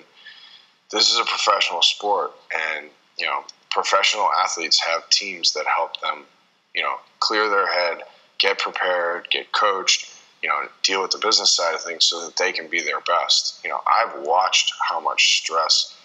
This 0.92 1.12
is 1.12 1.20
a 1.20 1.26
professional 1.26 1.82
sport, 1.82 2.32
and 2.78 2.90
you 3.18 3.26
know, 3.26 3.44
professional 3.70 4.30
athletes 4.44 4.80
have 4.80 5.10
teams 5.10 5.54
that 5.54 5.66
help 5.66 6.00
them, 6.02 6.26
you 6.74 6.82
know, 6.82 6.96
clear 7.20 7.50
their 7.50 7.72
head, 7.72 8.00
get 8.40 8.58
prepared, 8.58 9.28
get 9.30 9.52
coached, 9.52 10.14
you 10.42 10.50
know, 10.50 10.68
deal 10.84 11.02
with 11.02 11.12
the 11.12 11.18
business 11.18 11.54
side 11.54 11.76
of 11.76 11.82
things 11.82 12.06
so 12.06 12.26
that 12.26 12.38
they 12.38 12.52
can 12.52 12.68
be 12.70 12.82
their 12.82 13.02
best. 13.02 13.60
You 13.64 13.70
know, 13.70 13.82
I've 13.86 14.26
watched 14.26 14.74
how 14.90 15.00
much 15.00 15.42
stress 15.42 15.96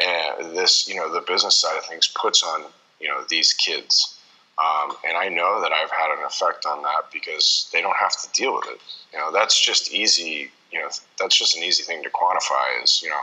and 0.00 0.56
this, 0.56 0.88
you 0.88 0.96
know, 0.96 1.12
the 1.12 1.20
business 1.20 1.56
side 1.56 1.76
of 1.76 1.84
things 1.84 2.08
puts 2.14 2.42
on, 2.42 2.64
you 3.00 3.08
know, 3.08 3.24
these 3.28 3.52
kids. 3.52 4.18
Um, 4.62 4.96
and 5.08 5.16
I 5.16 5.28
know 5.28 5.60
that 5.60 5.72
I've 5.72 5.90
had 5.90 6.16
an 6.18 6.24
effect 6.24 6.66
on 6.66 6.82
that 6.82 7.10
because 7.12 7.68
they 7.72 7.80
don't 7.80 7.96
have 7.96 8.12
to 8.22 8.28
deal 8.32 8.54
with 8.54 8.66
it. 8.68 8.80
You 9.12 9.18
know, 9.18 9.32
that's 9.32 9.64
just 9.64 9.92
easy. 9.92 10.50
You 10.70 10.80
know, 10.80 10.88
that's 11.18 11.36
just 11.36 11.56
an 11.56 11.62
easy 11.62 11.82
thing 11.82 12.02
to 12.02 12.10
quantify. 12.10 12.82
Is 12.82 13.00
you 13.02 13.10
know, 13.10 13.20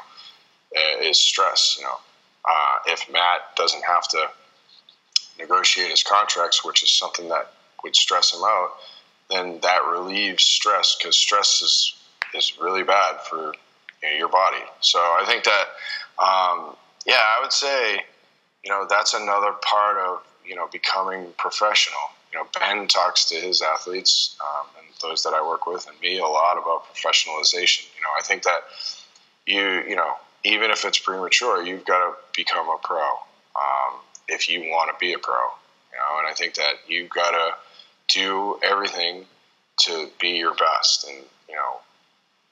uh, 0.75 1.01
is 1.01 1.19
stress. 1.19 1.75
You 1.77 1.85
know, 1.85 1.95
uh, 2.49 2.75
if 2.87 3.11
Mat 3.11 3.55
doesn't 3.55 3.83
have 3.85 4.07
to 4.09 4.27
negotiate 5.37 5.89
his 5.89 6.03
contracts, 6.03 6.65
which 6.65 6.83
is 6.83 6.91
something 6.91 7.29
that 7.29 7.53
would 7.83 7.95
stress 7.95 8.33
him 8.33 8.41
out, 8.43 8.71
then 9.29 9.59
that 9.61 9.85
relieves 9.89 10.43
stress 10.43 10.97
because 10.97 11.15
stress 11.15 11.61
is 11.61 11.95
is 12.33 12.59
really 12.59 12.83
bad 12.83 13.21
for 13.21 13.53
you 14.03 14.11
know, 14.11 14.17
your 14.17 14.29
body. 14.29 14.63
So 14.81 14.99
I 14.99 15.23
think 15.25 15.43
that, 15.45 15.65
um, 16.19 16.75
yeah, 17.05 17.21
I 17.21 17.39
would 17.41 17.53
say, 17.53 18.03
you 18.63 18.69
know, 18.69 18.85
that's 18.89 19.13
another 19.13 19.53
part 19.61 19.97
of 19.97 20.23
you 20.49 20.55
know 20.55 20.67
becoming 20.71 21.27
professional. 21.37 21.99
You 22.33 22.39
know, 22.39 22.47
Ben 22.59 22.87
talks 22.87 23.25
to 23.29 23.35
his 23.35 23.61
athletes 23.61 24.35
um, 24.41 24.67
and 24.77 24.87
those 25.01 25.23
that 25.23 25.33
I 25.33 25.47
work 25.47 25.65
with, 25.65 25.87
and 25.87 25.99
me 26.01 26.19
a 26.19 26.25
lot 26.25 26.57
about 26.57 26.85
professionalization. 26.93 27.85
You 27.95 28.01
know, 28.01 28.09
I 28.17 28.23
think 28.23 28.43
that 28.43 28.61
you 29.45 29.83
you 29.87 29.95
know 29.95 30.13
even 30.43 30.71
if 30.71 30.85
it's 30.85 30.99
premature, 30.99 31.63
you've 31.63 31.85
got 31.85 31.99
to 31.99 32.13
become 32.35 32.67
a 32.67 32.77
pro 32.81 32.97
um, 32.99 33.99
if 34.27 34.49
you 34.49 34.61
want 34.61 34.89
to 34.91 34.99
be 34.99 35.13
a 35.13 35.19
pro. 35.19 35.35
You 35.35 35.97
know, 35.97 36.19
and 36.19 36.27
I 36.27 36.33
think 36.33 36.55
that 36.55 36.75
you've 36.87 37.09
got 37.09 37.31
to 37.31 37.55
do 38.13 38.59
everything 38.63 39.25
to 39.81 40.09
be 40.19 40.29
your 40.29 40.55
best, 40.55 41.07
and 41.07 41.23
you 41.47 41.55
know, 41.55 41.79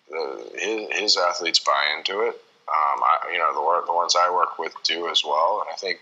the, 0.10 0.60
his, 0.60 1.00
his 1.00 1.18
athletes 1.18 1.60
buy 1.60 1.96
into 1.98 2.22
it. 2.22 2.42
Um, 2.70 3.02
I, 3.02 3.30
you 3.32 3.38
know, 3.38 3.54
the, 3.54 3.88
the 3.88 3.94
ones 3.94 4.16
I 4.18 4.34
work 4.34 4.60
with 4.60 4.74
do 4.84 5.08
as 5.08 5.24
well, 5.24 5.62
and 5.62 5.74
I 5.74 5.78
think 5.78 6.00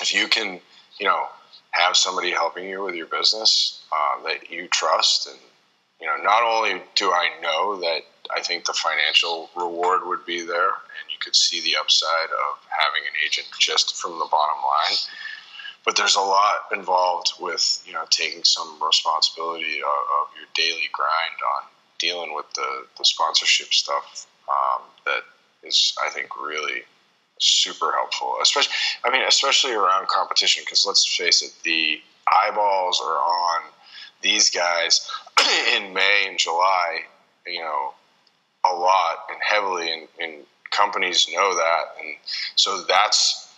if 0.00 0.14
you 0.14 0.28
can 0.28 0.60
you 0.98 1.06
know, 1.06 1.26
have 1.70 1.96
somebody 1.96 2.30
helping 2.30 2.68
you 2.68 2.82
with 2.84 2.94
your 2.94 3.06
business 3.06 3.82
uh, 3.92 4.22
that 4.24 4.50
you 4.50 4.68
trust. 4.68 5.26
And, 5.26 5.38
you 6.00 6.06
know, 6.06 6.16
not 6.22 6.42
only 6.42 6.82
do 6.94 7.10
I 7.10 7.30
know 7.42 7.76
that 7.80 8.02
I 8.34 8.40
think 8.40 8.64
the 8.64 8.72
financial 8.72 9.50
reward 9.56 10.06
would 10.06 10.24
be 10.24 10.40
there 10.40 10.68
and 10.68 11.06
you 11.10 11.18
could 11.20 11.36
see 11.36 11.60
the 11.62 11.76
upside 11.78 12.30
of 12.30 12.58
having 12.70 13.06
an 13.06 13.14
agent 13.24 13.48
just 13.58 13.96
from 13.96 14.12
the 14.12 14.28
bottom 14.30 14.62
line, 14.62 14.98
but 15.84 15.96
there's 15.96 16.16
a 16.16 16.20
lot 16.20 16.66
involved 16.72 17.32
with, 17.40 17.82
you 17.86 17.92
know, 17.92 18.04
taking 18.10 18.44
some 18.44 18.78
responsibility 18.84 19.80
of, 19.80 19.98
of 20.20 20.28
your 20.38 20.48
daily 20.54 20.88
grind 20.92 21.38
on 21.56 21.68
dealing 21.98 22.34
with 22.34 22.50
the, 22.54 22.86
the 22.98 23.04
sponsorship 23.04 23.72
stuff 23.72 24.26
um, 24.48 24.82
that 25.04 25.22
is, 25.62 25.94
I 26.04 26.10
think, 26.10 26.28
really 26.40 26.82
super 27.44 27.92
helpful. 27.92 28.36
Especially, 28.42 28.72
I 29.04 29.10
mean, 29.10 29.22
especially 29.26 29.72
around 29.72 30.08
competition, 30.08 30.62
because 30.64 30.84
let's 30.86 31.06
face 31.06 31.42
it, 31.42 31.52
the 31.62 32.00
eyeballs 32.26 33.00
are 33.04 33.16
on 33.16 33.62
these 34.22 34.50
guys 34.50 35.08
in 35.76 35.92
May 35.92 36.26
and 36.28 36.38
July. 36.38 37.00
You 37.46 37.60
know, 37.60 37.94
a 38.64 38.74
lot 38.74 39.26
and 39.30 39.38
heavily, 39.42 39.92
and, 39.92 40.08
and 40.20 40.32
companies 40.70 41.28
know 41.32 41.54
that, 41.54 41.84
and 42.02 42.16
so 42.56 42.82
that's 42.82 43.52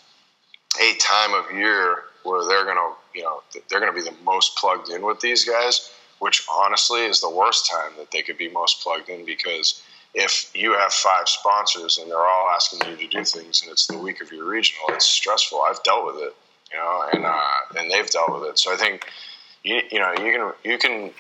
a 0.81 0.95
time 0.99 1.35
of 1.35 1.57
year 1.57 2.03
where 2.25 2.47
they're 2.47 2.65
gonna, 2.65 2.95
you 3.15 3.23
know, 3.23 3.43
they're 3.69 3.81
gonna 3.81 3.93
be 3.93 4.03
the 4.03 4.15
most 4.25 4.57
plugged 4.57 4.91
in 4.91 5.05
with 5.05 5.21
these 5.21 5.45
guys. 5.45 5.93
Which 6.19 6.47
honestly 6.51 7.01
is 7.05 7.21
the 7.21 7.29
worst 7.29 7.71
time 7.71 7.93
that 7.99 8.11
they 8.11 8.23
could 8.23 8.39
be 8.39 8.49
most 8.49 8.81
plugged 8.81 9.11
in 9.11 9.27
because 9.27 9.83
if 10.17 10.51
you 10.55 10.73
have 10.73 10.93
five 10.93 11.29
sponsors 11.29 11.99
and 11.99 12.11
they're 12.11 12.17
all 12.17 12.49
asking 12.55 12.81
you 12.89 12.97
to 12.97 13.07
do 13.07 13.23
things 13.23 13.63
and 13.63 13.71
it's 13.71 13.87
the 13.87 13.99
week 13.99 14.23
of 14.23 14.33
your 14.33 14.47
regional, 14.47 14.87
it's 14.89 15.05
stressful. 15.05 15.61
I've 15.61 15.83
dealt 15.83 16.07
with 16.07 16.17
it, 16.17 16.35
you 16.73 16.79
know, 16.79 17.09
and 17.13 17.27
uh, 17.27 17.79
and 17.79 17.91
they've 17.91 18.09
dealt 18.09 18.33
with 18.33 18.49
it. 18.49 18.59
So 18.59 18.73
I 18.73 18.77
think 18.77 19.07
you 19.63 19.83
you 19.93 19.99
know 19.99 20.13
you 20.13 20.33
can 20.33 20.53
you 20.65 20.79
can 20.79 21.11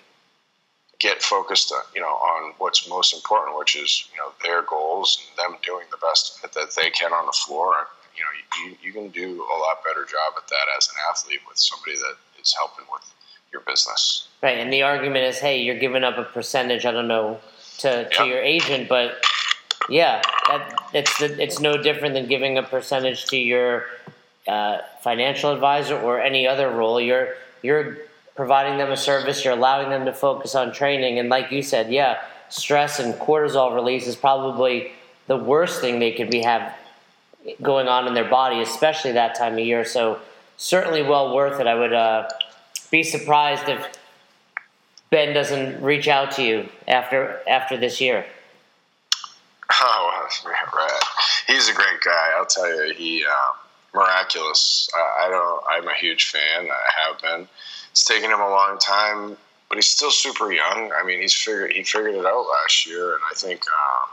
get 0.99 1.23
focused, 1.23 1.71
uh, 1.73 1.81
you 1.95 2.01
know, 2.01 2.09
on 2.09 2.55
what's 2.57 2.89
most 2.89 3.15
important, 3.15 3.59
which 3.59 3.77
is 3.77 4.09
you 4.13 4.19
know 4.19 4.33
their 4.43 4.63
goals 4.63 5.23
and 5.29 5.37
them 5.37 5.61
doing 5.63 5.85
the 5.91 5.99
best 5.99 6.41
that 6.43 6.55
they 6.55 6.89
can 6.89 7.13
on 7.13 7.27
the 7.27 7.33
floor. 7.33 7.75
You 8.17 8.23
know, 8.25 8.71
you, 8.71 8.77
you 8.83 8.93
can 8.95 9.11
do 9.11 9.43
a 9.43 9.57
lot 9.61 9.85
better 9.85 10.07
job 10.07 10.33
at 10.39 10.49
that 10.49 10.67
as 10.79 10.89
an 10.89 10.95
athlete 11.11 11.41
with 11.47 11.59
somebody 11.59 11.99
that 11.99 12.15
is 12.41 12.55
helping 12.57 12.87
with 12.91 13.13
your 13.53 13.61
business. 13.61 14.29
Right, 14.43 14.57
and 14.57 14.73
the 14.73 14.85
argument 14.85 15.27
is, 15.27 15.39
hey, 15.39 15.61
you're 15.61 15.79
giving 15.79 16.03
up 16.03 16.17
a 16.17 16.25
percentage. 16.25 16.87
I 16.87 16.93
don't 16.93 17.09
know 17.09 17.39
to, 17.79 18.09
to 18.09 18.19
Yep. 18.19 18.27
your 18.27 18.41
agent, 18.41 18.89
but 18.89 19.19
yeah, 19.89 20.23
that 20.49 20.75
it's 20.93 21.21
it's 21.21 21.61
no 21.61 21.81
different 21.81 22.15
than 22.15 22.27
giving 22.27 22.59
a 22.59 22.63
percentage 22.63 23.27
to 23.27 23.37
your 23.37 23.87
uh, 24.49 24.79
financial 25.01 25.53
advisor 25.53 25.99
or 25.99 26.21
any 26.21 26.47
other 26.47 26.71
role. 26.71 27.01
You're 27.01 27.35
you're 27.63 27.99
providing 28.35 28.79
them 28.79 28.91
a 28.91 28.97
service. 28.97 29.45
You're 29.45 29.55
allowing 29.55 29.91
them 29.91 30.05
to 30.07 30.13
focus 30.13 30.55
on 30.55 30.73
training, 30.73 31.19
and 31.19 31.29
like 31.29 31.53
you 31.53 31.63
said, 31.63 31.93
yeah, 31.93 32.19
stress 32.49 32.99
and 32.99 33.15
cortisol 33.15 33.75
release 33.75 34.07
is 34.07 34.17
probably 34.17 34.93
the 35.27 35.37
worst 35.37 35.81
thing 35.81 35.99
they 35.99 36.13
could 36.13 36.31
be 36.31 36.43
have 36.43 36.75
going 37.63 37.87
on 37.89 38.09
in 38.09 38.15
their 38.15 38.29
body, 38.29 38.61
especially 38.61 39.13
that 39.13 39.37
time 39.37 39.55
of 39.55 39.61
year. 39.61 39.85
So 39.85 40.19
certainly 40.57 41.03
well 41.03 41.35
worth 41.35 41.61
it. 41.61 41.67
I 41.67 41.75
would 41.75 41.93
uh, 41.93 42.29
be 42.91 43.03
surprised 43.03 43.69
if 43.69 43.87
Ben 45.11 45.33
doesn't 45.33 45.83
reach 45.83 46.09
out 46.09 46.33
to 46.33 46.43
you 46.43 46.69
after 46.89 47.41
after 47.49 47.77
this 47.77 48.01
year. 48.01 48.25
Oh, 49.81 50.29
right. 50.47 51.03
He's 51.47 51.69
a 51.69 51.75
great 51.75 52.01
guy. 52.05 52.31
I'll 52.37 52.47
tell 52.47 52.69
you, 52.69 52.95
he 52.95 53.25
um, 53.25 53.55
miraculous. 53.95 54.89
I, 54.95 55.27
I 55.27 55.29
don't. 55.29 55.63
I'm 55.71 55.89
a 55.89 55.95
huge 55.95 56.31
fan. 56.31 56.69
I 56.71 57.09
have 57.09 57.21
been. 57.21 57.49
It's 57.91 58.05
taken 58.05 58.31
him 58.31 58.41
a 58.41 58.49
long 58.49 58.79
time, 58.79 59.37
but 59.69 59.77
he's 59.77 59.89
still 59.89 60.11
super 60.11 60.53
young. 60.53 60.93
I 60.93 61.05
mean, 61.05 61.21
he's 61.21 61.35
figured 61.35 61.73
he 61.73 61.83
figured 61.83 62.15
it 62.15 62.27
out 62.27 62.47
last 62.47 62.87
year, 62.87 63.15
and 63.15 63.23
I 63.31 63.35
think. 63.35 63.63
Um, 63.67 64.11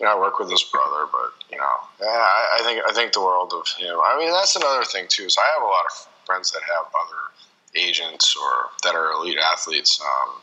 you 0.00 0.06
know, 0.06 0.16
I 0.16 0.20
work 0.20 0.38
with 0.38 0.50
his 0.50 0.62
brother, 0.62 1.10
but 1.10 1.32
you 1.50 1.58
know, 1.58 1.74
I, 2.02 2.60
I 2.60 2.62
think 2.62 2.82
I 2.88 2.92
think 2.92 3.12
the 3.12 3.20
world 3.20 3.52
of 3.52 3.66
him. 3.76 3.98
I 4.04 4.16
mean, 4.18 4.30
that's 4.30 4.54
another 4.54 4.84
thing 4.84 5.06
too. 5.08 5.24
Is 5.24 5.36
I 5.36 5.54
have 5.54 5.62
a 5.62 5.66
lot 5.66 5.86
of 5.86 6.08
friends 6.24 6.52
that 6.52 6.62
have 6.62 6.86
other 6.86 7.34
agents 7.74 8.36
or 8.36 8.70
that 8.82 8.94
are 8.94 9.12
elite 9.12 9.38
athletes 9.38 10.00
um, 10.00 10.40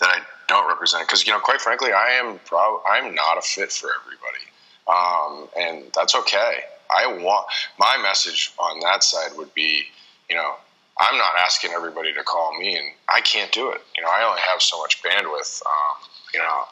that 0.00 0.08
I 0.08 0.20
don't 0.48 0.68
represent 0.68 1.06
because 1.06 1.26
you 1.26 1.32
know, 1.32 1.40
quite 1.40 1.60
frankly, 1.60 1.92
I 1.92 2.10
am 2.10 2.38
prob- 2.40 2.82
I'm 2.88 3.14
not 3.14 3.38
a 3.38 3.42
fit 3.42 3.72
for 3.72 3.90
everybody, 4.00 4.46
um, 4.88 5.48
and 5.58 5.92
that's 5.94 6.14
okay. 6.14 6.60
I 6.90 7.06
want 7.06 7.46
my 7.78 7.98
message 8.02 8.52
on 8.58 8.78
that 8.80 9.02
side 9.02 9.36
would 9.36 9.52
be, 9.54 9.82
you 10.30 10.36
know, 10.36 10.54
I'm 10.98 11.18
not 11.18 11.32
asking 11.44 11.72
everybody 11.72 12.14
to 12.14 12.22
call 12.22 12.56
me, 12.58 12.76
and 12.76 12.86
I 13.08 13.20
can't 13.20 13.52
do 13.52 13.70
it. 13.70 13.80
You 13.96 14.04
know, 14.04 14.10
I 14.10 14.22
only 14.26 14.40
have 14.40 14.62
so 14.62 14.78
much 14.78 15.02
bandwidth. 15.02 15.62
Um, 15.66 16.08
you 16.32 16.40
know, 16.40 16.64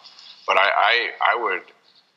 but 0.46 0.56
I, 0.56 0.70
I, 0.76 1.10
I 1.32 1.42
would, 1.42 1.62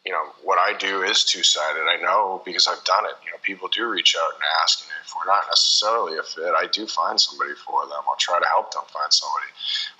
you 0.07 0.13
know, 0.13 0.23
what 0.41 0.57
I 0.57 0.71
do 0.77 1.01
is 1.01 1.25
two 1.25 1.43
sided. 1.43 1.81
I 1.81 2.01
know 2.01 2.41
because 2.45 2.65
I've 2.65 2.81
done 2.85 3.03
it. 3.03 3.15
You 3.25 3.31
know, 3.31 3.37
people 3.43 3.67
do 3.67 3.89
reach 3.89 4.15
out 4.17 4.35
and 4.35 4.43
ask, 4.63 4.79
and 4.79 4.89
if 5.05 5.13
we're 5.13 5.29
not 5.29 5.43
necessarily 5.49 6.17
a 6.17 6.23
fit, 6.23 6.53
I 6.57 6.65
do 6.71 6.87
find 6.87 7.19
somebody 7.19 7.51
for 7.65 7.85
them. 7.87 7.99
I'll 8.07 8.15
try 8.15 8.39
to 8.39 8.45
help 8.45 8.73
them 8.73 8.83
find 8.87 9.11
somebody. 9.11 9.47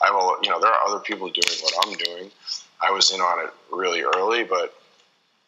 I 0.02 0.10
will, 0.12 0.38
you 0.42 0.50
know, 0.50 0.62
there 0.62 0.72
are 0.72 0.88
other 0.88 1.00
people 1.00 1.28
doing 1.28 1.60
what 1.62 1.74
I'm 1.86 1.94
doing. 1.96 2.32
I 2.82 2.92
was 2.92 3.12
in 3.12 3.20
on 3.20 3.46
it 3.46 3.54
really 3.70 4.02
early, 4.04 4.46
but 4.46 4.74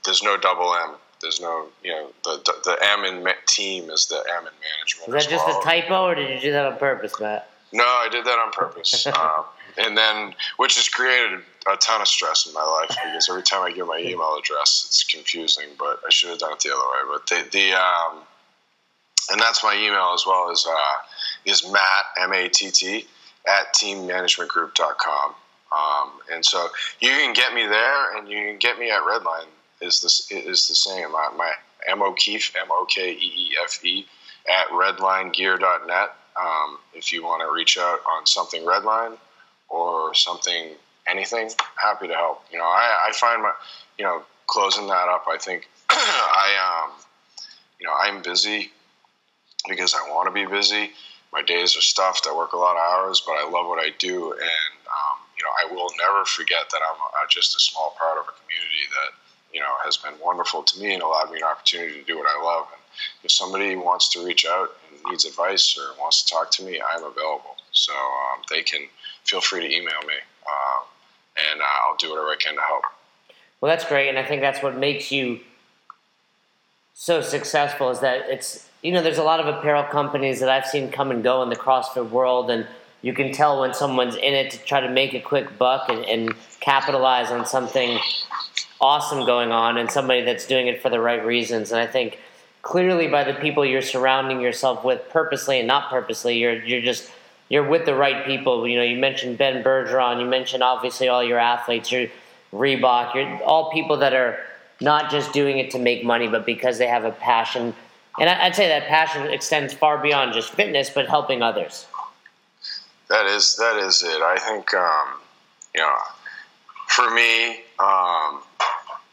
there's 0.04 0.22
no 0.22 0.36
double 0.36 0.72
M. 0.74 0.90
There's 1.20 1.40
no 1.40 1.66
you 1.82 1.90
know 1.90 2.12
the 2.24 2.40
the, 2.44 2.54
the 2.64 2.78
M 2.82 3.04
in 3.04 3.26
team 3.48 3.90
is 3.90 4.06
the 4.06 4.16
M 4.16 4.46
in 4.46 4.54
management. 4.70 5.08
Is 5.08 5.14
that 5.24 5.30
just 5.30 5.46
well. 5.46 5.60
a 5.60 5.64
typo, 5.64 6.04
or 6.04 6.14
did 6.14 6.30
you 6.30 6.40
do 6.40 6.52
that 6.52 6.66
on 6.66 6.78
purpose, 6.78 7.18
Matt? 7.20 7.50
No, 7.72 7.84
I 7.84 8.08
did 8.10 8.24
that 8.24 8.38
on 8.38 8.50
purpose. 8.52 9.06
um, 9.18 9.44
and 9.78 9.96
then, 9.96 10.34
which 10.56 10.74
has 10.76 10.88
created 10.88 11.40
a 11.66 11.76
ton 11.76 12.00
of 12.00 12.08
stress 12.08 12.46
in 12.46 12.54
my 12.54 12.64
life 12.64 12.88
because 12.88 13.28
every 13.28 13.42
time 13.42 13.62
I 13.62 13.72
give 13.72 13.86
my 13.86 13.98
email 13.98 14.36
address, 14.38 14.84
it's 14.86 15.04
confusing. 15.04 15.66
But 15.78 16.00
I 16.06 16.10
should 16.10 16.30
have 16.30 16.38
done 16.38 16.52
it 16.52 16.60
the 16.60 16.74
other 16.74 16.78
way. 16.78 17.18
But 17.18 17.26
the, 17.26 17.50
the 17.50 17.72
um, 17.72 18.22
and 19.30 19.40
that's 19.40 19.62
my 19.62 19.74
email 19.74 20.12
as 20.14 20.24
well 20.26 20.50
as 20.50 20.66
uh, 20.68 20.96
is 21.44 21.70
Matt 21.70 22.04
M 22.20 22.32
A 22.32 22.48
T 22.48 22.70
T 22.70 23.06
at 23.46 23.74
teammanagementgroup.com. 23.74 25.34
Um, 25.72 26.10
and 26.32 26.44
so 26.44 26.68
you 27.00 27.10
can 27.10 27.32
get 27.32 27.54
me 27.54 27.66
there, 27.66 28.16
and 28.16 28.28
you 28.28 28.38
can 28.38 28.58
get 28.58 28.78
me 28.78 28.90
at 28.90 29.02
Redline. 29.02 29.46
Is 29.80 30.00
this 30.00 30.30
is 30.30 30.68
the 30.68 30.74
same? 30.74 31.12
My, 31.12 31.28
my 31.36 31.52
M 31.88 32.02
O'Keefe 32.02 32.54
M 32.60 32.68
O 32.70 32.86
K 32.88 33.12
E 33.12 33.16
E 33.16 33.50
F 33.62 33.84
E 33.84 34.06
at 34.48 34.68
redlinegear.net. 34.68 36.14
Um, 36.40 36.78
if 36.94 37.12
you 37.12 37.22
want 37.22 37.42
to 37.42 37.52
reach 37.52 37.78
out 37.78 38.00
on 38.08 38.26
something 38.26 38.62
Redline 38.62 39.16
or 39.68 40.14
something 40.14 40.74
anything, 41.10 41.50
happy 41.76 42.08
to 42.08 42.14
help. 42.14 42.44
You 42.52 42.58
know, 42.58 42.64
I, 42.64 43.08
I 43.08 43.12
find 43.12 43.42
my, 43.42 43.52
you 43.98 44.04
know, 44.04 44.22
closing 44.46 44.86
that 44.86 45.08
up. 45.08 45.24
I 45.28 45.38
think 45.38 45.68
I, 45.90 46.84
um, 46.84 46.92
you 47.80 47.86
know, 47.86 47.94
I'm 47.98 48.22
busy 48.22 48.70
because 49.68 49.94
I 49.94 50.08
want 50.10 50.26
to 50.26 50.32
be 50.32 50.46
busy. 50.46 50.90
My 51.32 51.42
days 51.42 51.76
are 51.76 51.80
stuffed. 51.80 52.26
I 52.28 52.36
work 52.36 52.52
a 52.52 52.56
lot 52.56 52.76
of 52.76 52.82
hours, 52.82 53.22
but 53.24 53.32
I 53.32 53.48
love 53.48 53.66
what 53.66 53.78
I 53.78 53.90
do, 53.98 54.32
and 54.32 54.74
um, 54.90 55.18
you 55.38 55.44
know, 55.44 55.52
I 55.62 55.72
will 55.72 55.88
never 56.02 56.24
forget 56.24 56.68
that 56.72 56.80
I'm 56.84 57.00
uh, 57.00 57.26
just 57.28 57.56
a 57.56 57.60
small 57.60 57.94
part 57.96 58.18
of 58.18 58.24
a 58.24 58.34
community 58.34 58.84
that 58.90 59.54
you 59.54 59.60
know 59.60 59.72
has 59.84 59.96
been 59.96 60.14
wonderful 60.22 60.62
to 60.64 60.80
me 60.80 60.92
and 60.92 61.02
allowed 61.02 61.30
me 61.30 61.38
an 61.38 61.44
opportunity 61.44 62.00
to 62.00 62.04
do 62.04 62.18
what 62.18 62.26
I 62.26 62.42
love. 62.42 62.66
And 62.72 62.82
if 63.22 63.30
somebody 63.30 63.76
wants 63.76 64.08
to 64.10 64.26
reach 64.26 64.44
out 64.44 64.70
and 64.90 65.00
needs 65.08 65.24
advice 65.24 65.78
or 65.78 65.98
wants 66.00 66.22
to 66.24 66.34
talk 66.34 66.50
to 66.52 66.64
me, 66.64 66.80
I'm 66.80 67.04
available. 67.04 67.56
So 67.72 67.92
um, 67.92 68.42
they 68.50 68.62
can 68.62 68.82
feel 69.24 69.40
free 69.40 69.60
to 69.60 69.66
email 69.66 70.00
me, 70.06 70.14
um, 70.46 70.84
and 71.50 71.60
uh, 71.60 71.64
I'll 71.86 71.96
do 71.96 72.10
whatever 72.10 72.28
I 72.28 72.36
can 72.38 72.54
to 72.54 72.60
help. 72.60 72.84
Well, 73.60 73.70
that's 73.70 73.84
great, 73.84 74.08
and 74.08 74.18
I 74.18 74.24
think 74.24 74.40
that's 74.40 74.62
what 74.62 74.76
makes 74.76 75.12
you 75.12 75.40
so 76.94 77.20
successful. 77.20 77.90
Is 77.90 78.00
that 78.00 78.28
it's 78.28 78.68
you 78.82 78.92
know 78.92 79.02
there's 79.02 79.18
a 79.18 79.22
lot 79.22 79.40
of 79.40 79.46
apparel 79.46 79.84
companies 79.84 80.40
that 80.40 80.48
I've 80.48 80.66
seen 80.66 80.90
come 80.90 81.10
and 81.10 81.22
go 81.22 81.42
in 81.42 81.50
the 81.50 81.56
CrossFit 81.56 82.10
world, 82.10 82.50
and 82.50 82.66
you 83.02 83.12
can 83.12 83.32
tell 83.32 83.60
when 83.60 83.74
someone's 83.74 84.16
in 84.16 84.34
it 84.34 84.50
to 84.52 84.58
try 84.58 84.80
to 84.80 84.88
make 84.88 85.14
a 85.14 85.20
quick 85.20 85.58
buck 85.58 85.88
and, 85.88 86.04
and 86.06 86.34
capitalize 86.60 87.30
on 87.30 87.46
something 87.46 87.98
awesome 88.80 89.26
going 89.26 89.52
on, 89.52 89.76
and 89.76 89.90
somebody 89.90 90.22
that's 90.22 90.46
doing 90.46 90.66
it 90.66 90.80
for 90.80 90.88
the 90.88 91.00
right 91.00 91.24
reasons. 91.24 91.70
And 91.70 91.80
I 91.80 91.86
think 91.86 92.18
clearly 92.62 93.08
by 93.08 93.24
the 93.24 93.34
people 93.34 93.64
you're 93.64 93.82
surrounding 93.82 94.40
yourself 94.40 94.84
with, 94.84 95.08
purposely 95.10 95.58
and 95.58 95.68
not 95.68 95.90
purposely, 95.90 96.38
you're 96.38 96.64
you're 96.64 96.82
just 96.82 97.10
you're 97.50 97.68
with 97.68 97.84
the 97.84 97.94
right 97.94 98.24
people. 98.24 98.66
You 98.66 98.78
know, 98.78 98.84
you 98.84 98.96
mentioned 98.96 99.36
Ben 99.36 99.62
Bergeron, 99.62 100.20
you 100.20 100.26
mentioned 100.26 100.62
obviously 100.62 101.08
all 101.08 101.22
your 101.22 101.38
athletes, 101.38 101.92
your 101.92 102.06
Reebok, 102.54 103.14
you're 103.14 103.42
all 103.42 103.70
people 103.70 103.98
that 103.98 104.14
are 104.14 104.38
not 104.80 105.10
just 105.10 105.32
doing 105.32 105.58
it 105.58 105.70
to 105.72 105.78
make 105.78 106.04
money, 106.04 106.28
but 106.28 106.46
because 106.46 106.78
they 106.78 106.86
have 106.86 107.04
a 107.04 107.10
passion. 107.10 107.74
And 108.18 108.30
I'd 108.30 108.54
say 108.54 108.68
that 108.68 108.86
passion 108.86 109.26
extends 109.26 109.74
far 109.74 109.98
beyond 109.98 110.32
just 110.32 110.50
fitness, 110.52 110.88
but 110.88 111.06
helping 111.06 111.42
others. 111.42 111.86
That 113.08 113.26
is 113.26 113.56
that 113.56 113.76
is 113.76 114.02
it. 114.02 114.22
I 114.22 114.38
think 114.38 114.72
um, 114.72 115.20
you 115.74 115.80
know, 115.80 115.94
for 116.88 117.10
me, 117.10 117.62
um, 117.80 118.42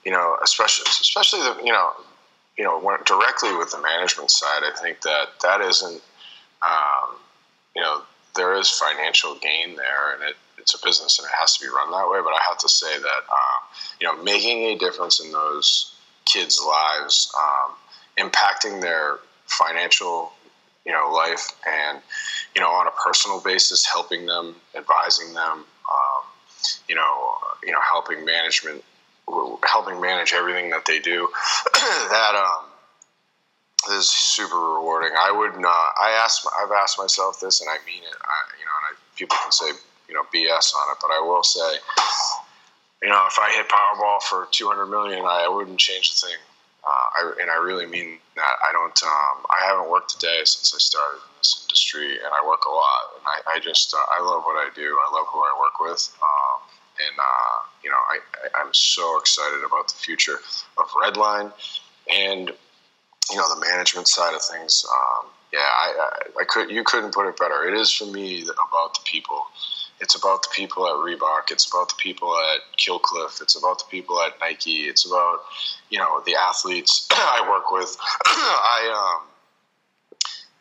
you 0.06 0.12
know, 0.12 0.38
especially 0.44 0.86
especially 0.88 1.40
the 1.42 1.58
you 1.64 1.72
know, 1.72 1.92
you 2.58 2.64
know, 2.64 2.80
directly 3.06 3.56
with 3.56 3.72
the 3.72 3.82
management 3.82 4.30
side, 4.30 4.62
I 4.64 4.72
think 4.80 5.02
that 5.02 5.40
that 5.42 5.62
isn't, 5.62 6.02
um, 6.62 7.16
you 7.76 7.82
know, 7.82 8.02
there 8.38 8.54
is 8.56 8.70
financial 8.70 9.36
gain 9.36 9.76
there, 9.76 10.14
and 10.14 10.24
it, 10.24 10.36
it's 10.58 10.74
a 10.74 10.86
business 10.86 11.20
and 11.20 11.26
it 11.26 11.32
has 11.38 11.58
to 11.58 11.66
be 11.66 11.70
run 11.70 11.92
that 11.92 12.10
way. 12.10 12.20
But 12.24 12.34
I 12.34 12.40
have 12.48 12.58
to 12.60 12.70
say 12.70 12.98
that 12.98 13.06
um, 13.30 13.62
you 14.00 14.08
know, 14.08 14.24
making 14.24 14.64
a 14.64 14.78
difference 14.78 15.20
in 15.20 15.32
those 15.32 15.94
kids' 16.26 16.62
lives, 16.66 17.34
um, 17.38 17.74
impacting 18.18 18.82
their 18.82 19.18
financial 19.48 20.32
you 20.86 20.94
know 20.94 21.12
life 21.12 21.52
and 21.68 22.00
you 22.56 22.62
know 22.62 22.70
on 22.70 22.88
a 22.88 22.92
personal 22.92 23.42
basis 23.42 23.86
helping 23.86 24.26
them 24.26 24.56
advising 24.76 25.34
them 25.34 25.66
um, 25.90 26.24
you 26.88 26.96
know, 26.96 27.36
you 27.64 27.72
know, 27.72 27.80
helping 27.82 28.26
management, 28.26 28.84
helping 29.64 30.00
manage 30.00 30.34
everything 30.34 30.70
that 30.70 30.86
they 30.86 31.00
do. 31.00 31.28
that 31.74 32.36
um, 32.36 32.67
is 33.90 34.10
super 34.10 34.58
rewarding. 34.58 35.12
I 35.20 35.32
would 35.32 35.60
not. 35.60 35.94
I 36.02 36.12
ask. 36.24 36.44
I've 36.62 36.72
asked 36.72 36.98
myself 36.98 37.40
this, 37.40 37.62
and 37.62 37.70
I 37.70 37.78
mean 37.86 38.04
it. 38.04 38.18
I, 38.22 38.38
you 38.60 38.66
know, 38.66 38.76
and 38.82 38.86
I, 38.92 39.00
people 39.16 39.38
can 39.42 39.52
say 39.52 39.72
you 40.08 40.16
know 40.16 40.24
BS 40.34 40.76
on 40.76 40.92
it, 40.92 40.98
but 41.02 41.12
I 41.12 41.22
will 41.22 41.44
say, 41.44 41.78
you 43.04 43.10
know, 43.10 43.26
if 43.28 43.38
I 43.40 43.52
hit 43.56 43.68
Powerball 43.70 44.22
for 44.24 44.48
200 44.52 44.86
million, 44.88 45.26
I 45.26 45.48
wouldn't 45.48 45.80
change 45.80 46.10
a 46.10 46.28
thing. 46.28 46.38
Uh, 46.84 47.08
I, 47.20 47.42
and 47.42 47.52
I 47.52 47.56
really 47.56 47.86
mean 47.86 48.18
that. 48.36 48.56
I 48.68 48.72
don't. 48.72 48.98
Um, 49.04 49.46
I 49.52 49.66
haven't 49.68 49.90
worked 49.90 50.16
a 50.16 50.20
day 50.20 50.42
since 50.46 50.74
I 50.74 50.80
started 50.80 51.18
in 51.18 51.34
this 51.40 51.64
industry, 51.64 52.18
and 52.18 52.32
I 52.32 52.46
work 52.48 52.66
a 52.66 52.72
lot. 52.72 53.04
And 53.18 53.26
I, 53.26 53.58
I 53.58 53.60
just, 53.60 53.94
uh, 53.94 53.98
I 53.98 54.24
love 54.24 54.44
what 54.44 54.56
I 54.56 54.70
do. 54.74 54.98
I 54.98 55.14
love 55.14 55.28
who 55.28 55.40
I 55.40 55.54
work 55.60 55.80
with. 55.82 56.08
Um, 56.22 56.68
and 57.00 57.20
uh, 57.20 57.58
you 57.84 57.90
know, 57.90 57.98
I, 57.98 58.20
I, 58.58 58.62
am 58.62 58.74
so 58.74 59.20
excited 59.20 59.64
about 59.66 59.90
the 59.90 59.96
future 59.96 60.40
of 60.78 60.88
Redline, 60.90 61.52
and 62.12 62.52
you 63.32 63.38
know, 63.38 63.54
the 63.54 63.60
management 63.62 64.08
side 64.08 64.34
of 64.34 64.42
things. 64.42 64.86
Um, 64.90 65.28
yeah, 65.54 65.60
I, 65.60 65.94
I, 65.98 66.42
I 66.42 66.44
could. 66.46 66.70
You 66.70 66.84
couldn't 66.84 67.14
put 67.14 67.28
it 67.28 67.38
better. 67.38 67.68
It 67.68 67.74
is 67.74 67.92
for 67.92 68.06
me 68.06 68.44
about 68.44 68.94
the 68.94 69.00
people. 69.06 69.44
It's 70.00 70.16
about 70.16 70.44
the 70.44 70.50
people 70.54 70.86
at 70.86 70.94
Reebok. 70.94 71.50
It's 71.52 71.66
about 71.66 71.90
the 71.90 71.96
people 71.98 72.36
at 72.54 72.78
Kill 72.78 73.00
Cliff. 73.00 73.40
It's 73.42 73.56
about 73.56 73.80
the 73.80 73.86
people 73.90 74.22
at 74.22 74.40
Nike. 74.40 74.88
It's 74.88 75.06
about 75.06 75.40
you 75.90 76.00
know 76.00 76.22
the 76.26 76.36
athletes 76.36 77.08
I 77.12 77.48
work 77.50 77.72
with. 77.72 77.98
I 78.26 79.18
um, 79.20 79.28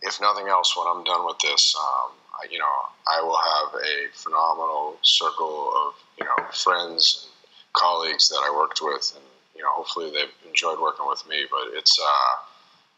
if 0.02 0.20
nothing 0.20 0.48
else, 0.48 0.76
when 0.76 0.86
I'm 0.88 1.04
done 1.04 1.26
with 1.26 1.38
this, 1.40 1.76
um, 1.78 2.12
I, 2.34 2.46
you 2.50 2.58
know, 2.58 2.76
I 3.08 3.20
will 3.22 3.36
have 3.38 3.74
a 3.74 4.12
phenomenal 4.12 4.96
circle 5.02 5.72
of 5.76 5.94
you 6.18 6.24
know 6.24 6.46
friends 6.52 7.26
and 7.26 7.32
colleagues 7.72 8.28
that 8.28 8.40
I 8.42 8.54
worked 8.56 8.80
with, 8.80 9.12
and 9.14 9.24
you 9.54 9.62
know, 9.62 9.70
hopefully 9.72 10.10
they've 10.10 10.48
enjoyed 10.48 10.80
working 10.80 11.06
with 11.08 11.26
me. 11.28 11.44
But 11.50 11.76
it's 11.76 11.98
uh, 12.00 12.55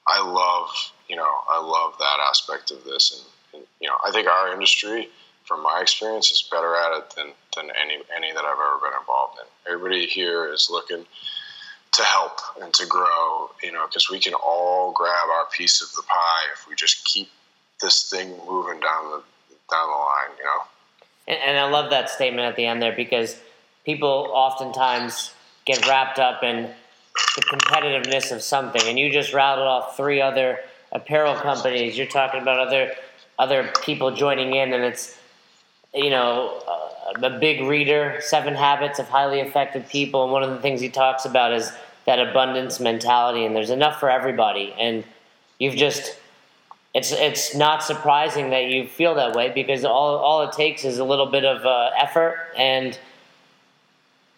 I 0.08 0.22
love 0.22 0.70
you 1.08 1.16
know 1.16 1.30
I 1.50 1.60
love 1.60 1.94
that 1.98 2.18
aspect 2.28 2.70
of 2.70 2.84
this, 2.84 3.24
and, 3.52 3.60
and 3.60 3.68
you 3.80 3.88
know, 3.88 3.96
I 4.04 4.10
think 4.10 4.28
our 4.28 4.52
industry, 4.52 5.08
from 5.44 5.62
my 5.62 5.80
experience, 5.80 6.30
is 6.30 6.48
better 6.50 6.74
at 6.76 6.98
it 6.98 7.14
than 7.16 7.32
than 7.56 7.70
any 7.80 8.02
any 8.16 8.32
that 8.32 8.44
I've 8.44 8.52
ever 8.52 8.78
been 8.82 8.98
involved 8.98 9.38
in. 9.38 9.72
Everybody 9.72 10.06
here 10.06 10.52
is 10.52 10.68
looking 10.70 11.04
to 11.92 12.02
help 12.02 12.38
and 12.62 12.72
to 12.74 12.86
grow, 12.86 13.50
you 13.62 13.72
know, 13.72 13.86
because 13.86 14.10
we 14.10 14.20
can 14.20 14.34
all 14.34 14.92
grab 14.92 15.28
our 15.30 15.46
piece 15.46 15.82
of 15.82 15.92
the 15.94 16.02
pie 16.02 16.44
if 16.52 16.68
we 16.68 16.74
just 16.74 17.04
keep 17.06 17.28
this 17.80 18.10
thing 18.10 18.30
moving 18.46 18.80
down 18.80 19.10
the 19.10 19.22
down 19.70 19.88
the 19.88 19.96
line, 19.96 20.36
you 20.38 20.44
know. 20.44 20.62
And, 21.26 21.38
and 21.46 21.58
I 21.58 21.68
love 21.68 21.90
that 21.90 22.10
statement 22.10 22.46
at 22.46 22.56
the 22.56 22.66
end 22.66 22.82
there 22.82 22.94
because 22.94 23.38
people 23.84 24.30
oftentimes 24.32 25.32
get 25.64 25.86
wrapped 25.86 26.18
up 26.18 26.42
in 26.42 26.70
the 27.36 27.42
competitiveness 27.42 28.32
of 28.32 28.42
something, 28.42 28.82
and 28.86 28.98
you 28.98 29.10
just 29.10 29.32
rattled 29.32 29.66
off 29.66 29.96
three 29.96 30.20
other 30.20 30.60
apparel 30.92 31.34
companies. 31.34 31.96
You're 31.96 32.06
talking 32.06 32.40
about 32.40 32.58
other 32.58 32.92
other 33.38 33.70
people 33.82 34.14
joining 34.14 34.54
in, 34.54 34.72
and 34.72 34.84
it's 34.84 35.16
you 35.94 36.10
know 36.10 36.62
a 37.22 37.38
big 37.38 37.62
reader, 37.62 38.18
Seven 38.20 38.54
Habits 38.54 38.98
of 38.98 39.08
Highly 39.08 39.40
Effective 39.40 39.88
People, 39.88 40.24
and 40.24 40.32
one 40.32 40.42
of 40.42 40.50
the 40.50 40.58
things 40.58 40.80
he 40.80 40.88
talks 40.88 41.24
about 41.24 41.52
is 41.52 41.72
that 42.06 42.18
abundance 42.18 42.80
mentality, 42.80 43.44
and 43.44 43.54
there's 43.54 43.70
enough 43.70 44.00
for 44.00 44.10
everybody. 44.10 44.74
And 44.78 45.04
you've 45.58 45.76
just 45.76 46.16
it's 46.94 47.12
it's 47.12 47.54
not 47.54 47.82
surprising 47.82 48.50
that 48.50 48.66
you 48.66 48.86
feel 48.86 49.14
that 49.16 49.34
way 49.34 49.50
because 49.50 49.84
all 49.84 50.16
all 50.16 50.42
it 50.42 50.52
takes 50.52 50.84
is 50.84 50.98
a 50.98 51.04
little 51.04 51.26
bit 51.26 51.44
of 51.44 51.64
uh, 51.64 51.90
effort 51.98 52.48
and 52.56 52.98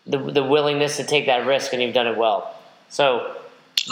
the 0.07 0.19
the 0.19 0.43
willingness 0.43 0.97
to 0.97 1.05
take 1.05 1.27
that 1.27 1.47
risk, 1.47 1.73
and 1.73 1.83
you've 1.83 1.95
done 1.95 2.07
it 2.07 2.17
well. 2.17 2.55
So 2.91 3.37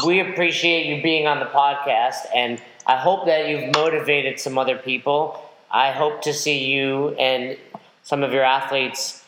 we 0.05 0.18
appreciate 0.18 0.86
you 0.86 1.03
being 1.03 1.28
on 1.28 1.38
the 1.38 1.46
podcast, 1.46 2.26
and 2.34 2.61
I 2.84 2.96
hope 2.96 3.26
that 3.26 3.49
you've 3.49 3.72
motivated 3.74 4.40
some 4.40 4.59
other 4.59 4.76
people. 4.76 5.40
I 5.70 5.92
hope 5.92 6.22
to 6.22 6.34
see 6.34 6.66
you 6.66 7.11
and 7.11 7.57
some 8.03 8.24
of 8.24 8.32
your 8.32 8.42
athletes 8.42 9.24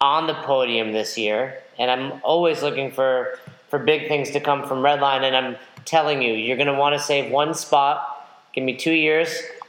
on 0.00 0.26
the 0.26 0.34
podium 0.34 0.92
this 0.92 1.16
year, 1.16 1.62
and 1.78 1.88
I'm 1.88 2.20
always 2.24 2.62
looking 2.62 2.90
for 2.90 3.38
for 3.68 3.78
big 3.78 4.08
things 4.08 4.30
to 4.32 4.40
come 4.40 4.66
from 4.66 4.78
Redline. 4.78 5.22
And 5.22 5.36
I'm 5.36 5.56
telling 5.84 6.20
you, 6.20 6.32
you're 6.32 6.56
going 6.56 6.66
to 6.66 6.74
want 6.74 6.94
to 6.94 7.00
save 7.00 7.30
one 7.30 7.54
spot. 7.54 8.28
Give 8.54 8.64
me 8.64 8.76
two 8.76 8.92
years, 8.92 9.28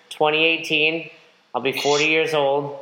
2018. 0.09 1.09
I'll 1.53 1.61
be 1.61 1.73
40 1.73 2.05
years 2.05 2.33
old. 2.33 2.79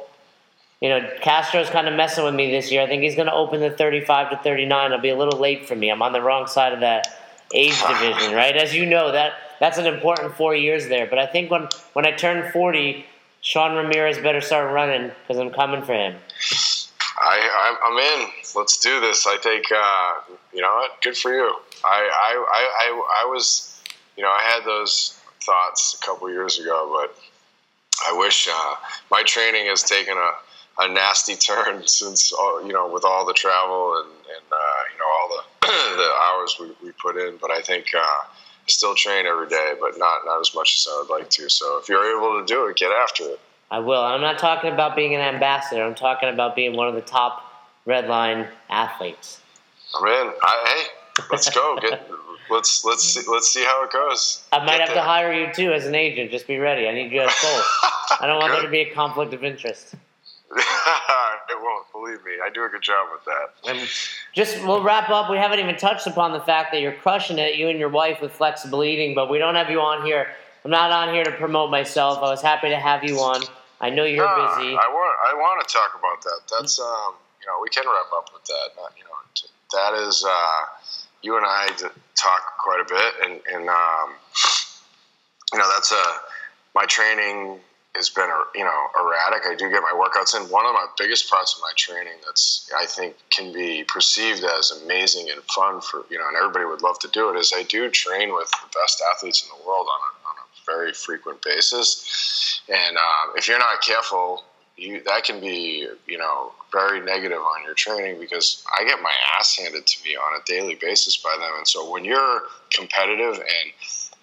You 0.82 0.90
know, 0.90 1.10
Castro's 1.22 1.70
kind 1.70 1.88
of 1.88 1.96
messing 1.96 2.24
with 2.24 2.36
me 2.36 2.52
this 2.52 2.72
year. 2.72 2.82
I 2.82 2.88
think 2.88 3.02
he's 3.02 3.16
going 3.16 3.28
to 3.28 3.34
open 3.34 3.62
the 3.62 3.72
35 3.72 4.32
to 4.32 4.38
39. 4.38 4.92
I'll 4.92 5.02
be 5.02 5.10
a 5.10 5.16
little 5.16 5.40
late 5.40 5.68
for 5.68 5.76
me. 5.76 5.90
I'm 5.90 6.02
on 6.02 6.12
the 6.12 6.22
wrong 6.22 6.48
side 6.48 6.74
of 6.74 6.82
that 6.82 7.08
age 7.54 7.80
division, 7.82 8.34
right? 8.34 8.56
As 8.56 8.76
you 8.76 8.86
know, 8.86 9.12
that 9.12 9.34
that's 9.60 9.78
an 9.78 9.88
important 9.88 10.36
four 10.36 10.56
years 10.56 10.88
there. 10.88 11.08
But 11.08 11.20
I 11.20 11.26
think 11.26 11.50
when 11.50 11.70
when 11.94 12.06
I 12.06 12.12
turn 12.12 12.52
40, 12.52 13.06
Sean 13.42 13.76
Ramirez 13.76 14.18
better 14.18 14.42
start 14.42 14.74
running 14.74 15.12
because 15.22 15.40
I'm 15.40 15.52
coming 15.52 15.84
for 15.84 15.94
him. 15.94 16.16
I, 17.18 17.78
I'm 17.84 17.98
in. 18.22 18.32
Let's 18.56 18.78
do 18.78 19.00
this. 19.00 19.26
I 19.26 19.38
think, 19.38 19.66
uh, 19.72 20.36
you 20.54 20.62
know 20.62 20.74
what? 20.74 21.02
Good 21.02 21.18
for 21.18 21.32
you. 21.34 21.56
I, 21.86 22.10
I, 22.12 22.46
I, 22.82 23.24
I, 23.24 23.26
was, 23.26 23.82
you 24.18 24.24
know, 24.24 24.30
I 24.30 24.42
had 24.42 24.66
those 24.66 25.20
thoughts 25.42 25.98
a 26.02 26.06
couple 26.06 26.30
years 26.30 26.60
ago, 26.60 26.92
but 26.92 27.16
I 28.06 28.18
wish 28.18 28.50
uh, 28.52 28.76
my 29.12 29.24
training 29.24 29.68
has 29.68 29.84
taken 29.84 30.18
a, 30.18 30.32
a 30.80 30.88
nasty 30.92 31.36
turn 31.48 31.88
since, 31.88 32.32
you 32.32 32.74
know, 32.74 32.90
with 32.92 33.06
all 33.06 33.26
the 33.26 33.34
travel 33.34 34.02
and, 34.04 34.12
and 34.12 34.46
uh, 34.52 34.82
you 34.92 35.00
know, 35.00 35.06
all 35.06 35.30
the, 35.30 35.68
the 35.98 36.12
hours 36.14 36.56
we, 36.60 36.88
we 36.88 36.92
put 36.94 37.18
in. 37.18 37.38
But 37.42 37.52
I 37.52 37.62
think, 37.62 37.88
uh, 37.98 38.24
still 38.68 38.96
train 38.96 39.26
every 39.26 39.48
day, 39.48 39.74
but 39.80 39.98
not 39.98 40.22
not 40.26 40.40
as 40.42 40.54
much 40.56 40.76
as 40.76 40.88
I 40.90 41.00
would 41.02 41.10
like 41.10 41.30
to. 41.32 41.50
So 41.50 41.78
if 41.78 41.90
you're 41.90 42.18
able 42.18 42.40
to 42.40 42.46
do 42.46 42.68
it, 42.68 42.78
get 42.78 42.92
after 42.92 43.24
it. 43.24 43.40
I 43.72 43.80
will. 43.80 44.02
I'm 44.02 44.22
not 44.22 44.38
talking 44.40 44.72
about 44.72 44.96
being 44.96 45.16
an 45.16 45.22
ambassador. 45.22 45.84
I'm 45.84 45.96
talking 45.96 46.30
about 46.30 46.56
being 46.56 46.76
one 46.76 46.88
of 46.88 46.96
the 46.96 47.02
top 47.02 47.44
Redline 47.88 48.48
athletes. 48.70 49.42
I'm 49.96 50.08
in. 50.08 50.34
I, 50.42 50.88
hey, 51.18 51.24
let's 51.32 51.50
go. 51.50 51.78
Get 51.82 52.10
let's 52.50 52.84
let's 52.86 53.04
see, 53.04 53.22
let's 53.32 53.52
see 53.52 53.64
how 53.64 53.84
it 53.84 53.92
goes. 53.92 54.44
I 54.52 54.60
might 54.60 54.78
Get 54.78 54.80
have 54.80 54.88
there. 54.90 54.96
to 54.98 55.02
hire 55.02 55.34
you 55.34 55.54
too 55.54 55.72
as 55.74 55.86
an 55.86 55.96
agent. 55.96 56.32
Just 56.32 56.48
be 56.48 56.58
ready. 56.58 56.88
I 56.88 56.94
need 56.94 57.12
you 57.12 57.22
as 57.22 57.28
both. 57.42 57.66
I 58.22 58.28
don't 58.28 58.40
want 58.40 58.54
there 58.54 58.64
to 58.64 58.70
be 58.70 58.82
a 58.82 58.94
conflict 58.94 59.34
of 59.34 59.44
interest. 59.44 59.96
it 61.50 61.58
won't. 61.62 61.92
Believe 61.92 62.24
me, 62.24 62.34
I 62.44 62.50
do 62.50 62.64
a 62.64 62.70
good 62.70 62.82
job 62.82 63.08
with 63.12 63.26
that. 63.26 63.70
And 63.70 63.90
just 64.34 64.66
we'll 64.66 64.82
wrap 64.82 65.10
up. 65.10 65.30
We 65.30 65.38
haven't 65.38 65.60
even 65.60 65.76
touched 65.76 66.08
upon 66.08 66.32
the 66.32 66.40
fact 66.40 66.72
that 66.72 66.82
you're 66.82 66.94
crushing 66.94 67.38
it, 67.38 67.56
you 67.56 67.70
and 67.70 67.80
your 67.80 67.90
wife, 67.90 68.22
with 68.22 68.32
flexible 68.32 68.84
eating. 68.84 69.16
But 69.16 69.30
we 69.30 69.38
don't 69.38 69.56
have 69.56 69.70
you 69.70 69.82
on 69.82 70.06
here. 70.06 70.28
I'm 70.64 70.72
not 70.72 70.92
on 70.92 71.14
here 71.14 71.24
to 71.24 71.32
promote 71.32 71.70
myself. 71.70 72.20
I 72.20 72.30
was 72.30 72.42
happy 72.42 72.70
to 72.70 72.78
have 72.78 73.04
you 73.04 73.18
on. 73.20 73.44
I 73.82 73.90
know 73.90 74.06
you're 74.06 74.28
uh, 74.28 74.56
busy. 74.56 74.70
I 74.70 74.88
want. 74.88 75.18
I 75.28 75.34
want 75.36 75.68
to 75.68 75.74
talk 75.74 75.92
about 75.98 76.24
that. 76.24 76.40
That's 76.58 76.80
um. 76.80 77.16
You 77.42 77.52
know, 77.52 77.60
we 77.62 77.70
can 77.70 77.84
wrap 77.86 78.12
up 78.18 78.30
with 78.34 78.44
that. 78.46 78.82
Uh, 78.82 78.88
you 78.98 79.04
know, 79.04 79.12
that 79.74 80.08
is. 80.08 80.26
Uh, 80.28 80.62
you 81.22 81.38
and 81.38 81.46
I 81.46 81.68
talk 82.16 82.58
quite 82.60 82.80
a 82.80 82.86
bit, 82.88 83.14
and 83.24 83.42
and 83.54 83.70
um, 83.70 84.14
you 85.52 85.60
know, 85.60 85.70
that's 85.70 85.92
a 85.92 86.04
my 86.76 86.86
training 86.86 87.60
has 87.96 88.10
been 88.10 88.30
you 88.54 88.64
know 88.64 88.88
erratic. 89.00 89.44
I 89.48 89.56
do 89.56 89.70
get 89.70 89.82
my 89.82 89.94
workouts 89.94 90.36
in. 90.36 90.50
One 90.50 90.66
of 90.66 90.74
my 90.74 90.88
biggest 90.98 91.30
parts 91.30 91.56
of 91.56 91.62
my 91.62 91.72
training 91.76 92.14
that's 92.26 92.70
I 92.76 92.86
think 92.86 93.16
can 93.30 93.54
be 93.54 93.84
perceived 93.88 94.44
as 94.44 94.72
amazing 94.84 95.30
and 95.30 95.42
fun 95.44 95.82
for 95.82 96.06
you 96.10 96.18
know, 96.18 96.28
and 96.28 96.38
everybody 96.38 96.66
would 96.66 96.82
love 96.82 97.00
to 97.00 97.08
do 97.10 97.30
it. 97.30 97.40
Is 97.40 97.54
I 97.56 97.64
do 97.64 97.90
train 97.90 98.34
with 98.34 98.50
the 98.52 98.80
best 98.80 99.02
athletes 99.14 99.44
in 99.44 99.50
the 99.58 99.68
world 99.68 99.88
on 99.88 100.00
a, 100.02 100.30
on 100.30 100.36
a 100.36 100.66
very 100.66 100.94
frequent 100.94 101.42
basis, 101.42 102.62
and 102.70 102.98
um, 102.98 103.34
if 103.36 103.48
you're 103.48 103.60
not 103.60 103.82
careful. 103.82 104.44
You, 104.78 105.02
that 105.06 105.24
can 105.24 105.40
be, 105.40 105.88
you 106.06 106.18
know, 106.18 106.52
very 106.74 107.00
negative 107.00 107.38
on 107.38 107.64
your 107.64 107.76
training 107.76 108.20
because 108.20 108.62
I 108.78 108.84
get 108.84 109.02
my 109.02 109.14
ass 109.40 109.58
handed 109.58 109.88
to 109.88 110.04
me 110.04 110.18
on 110.18 110.38
a 110.38 110.44
daily 110.46 110.76
basis 110.76 111.16
by 111.16 111.34
them. 111.40 111.50
And 111.58 111.66
so 111.66 111.90
when 111.90 112.04
you're 112.04 112.42
competitive 112.74 113.36
and 113.36 113.72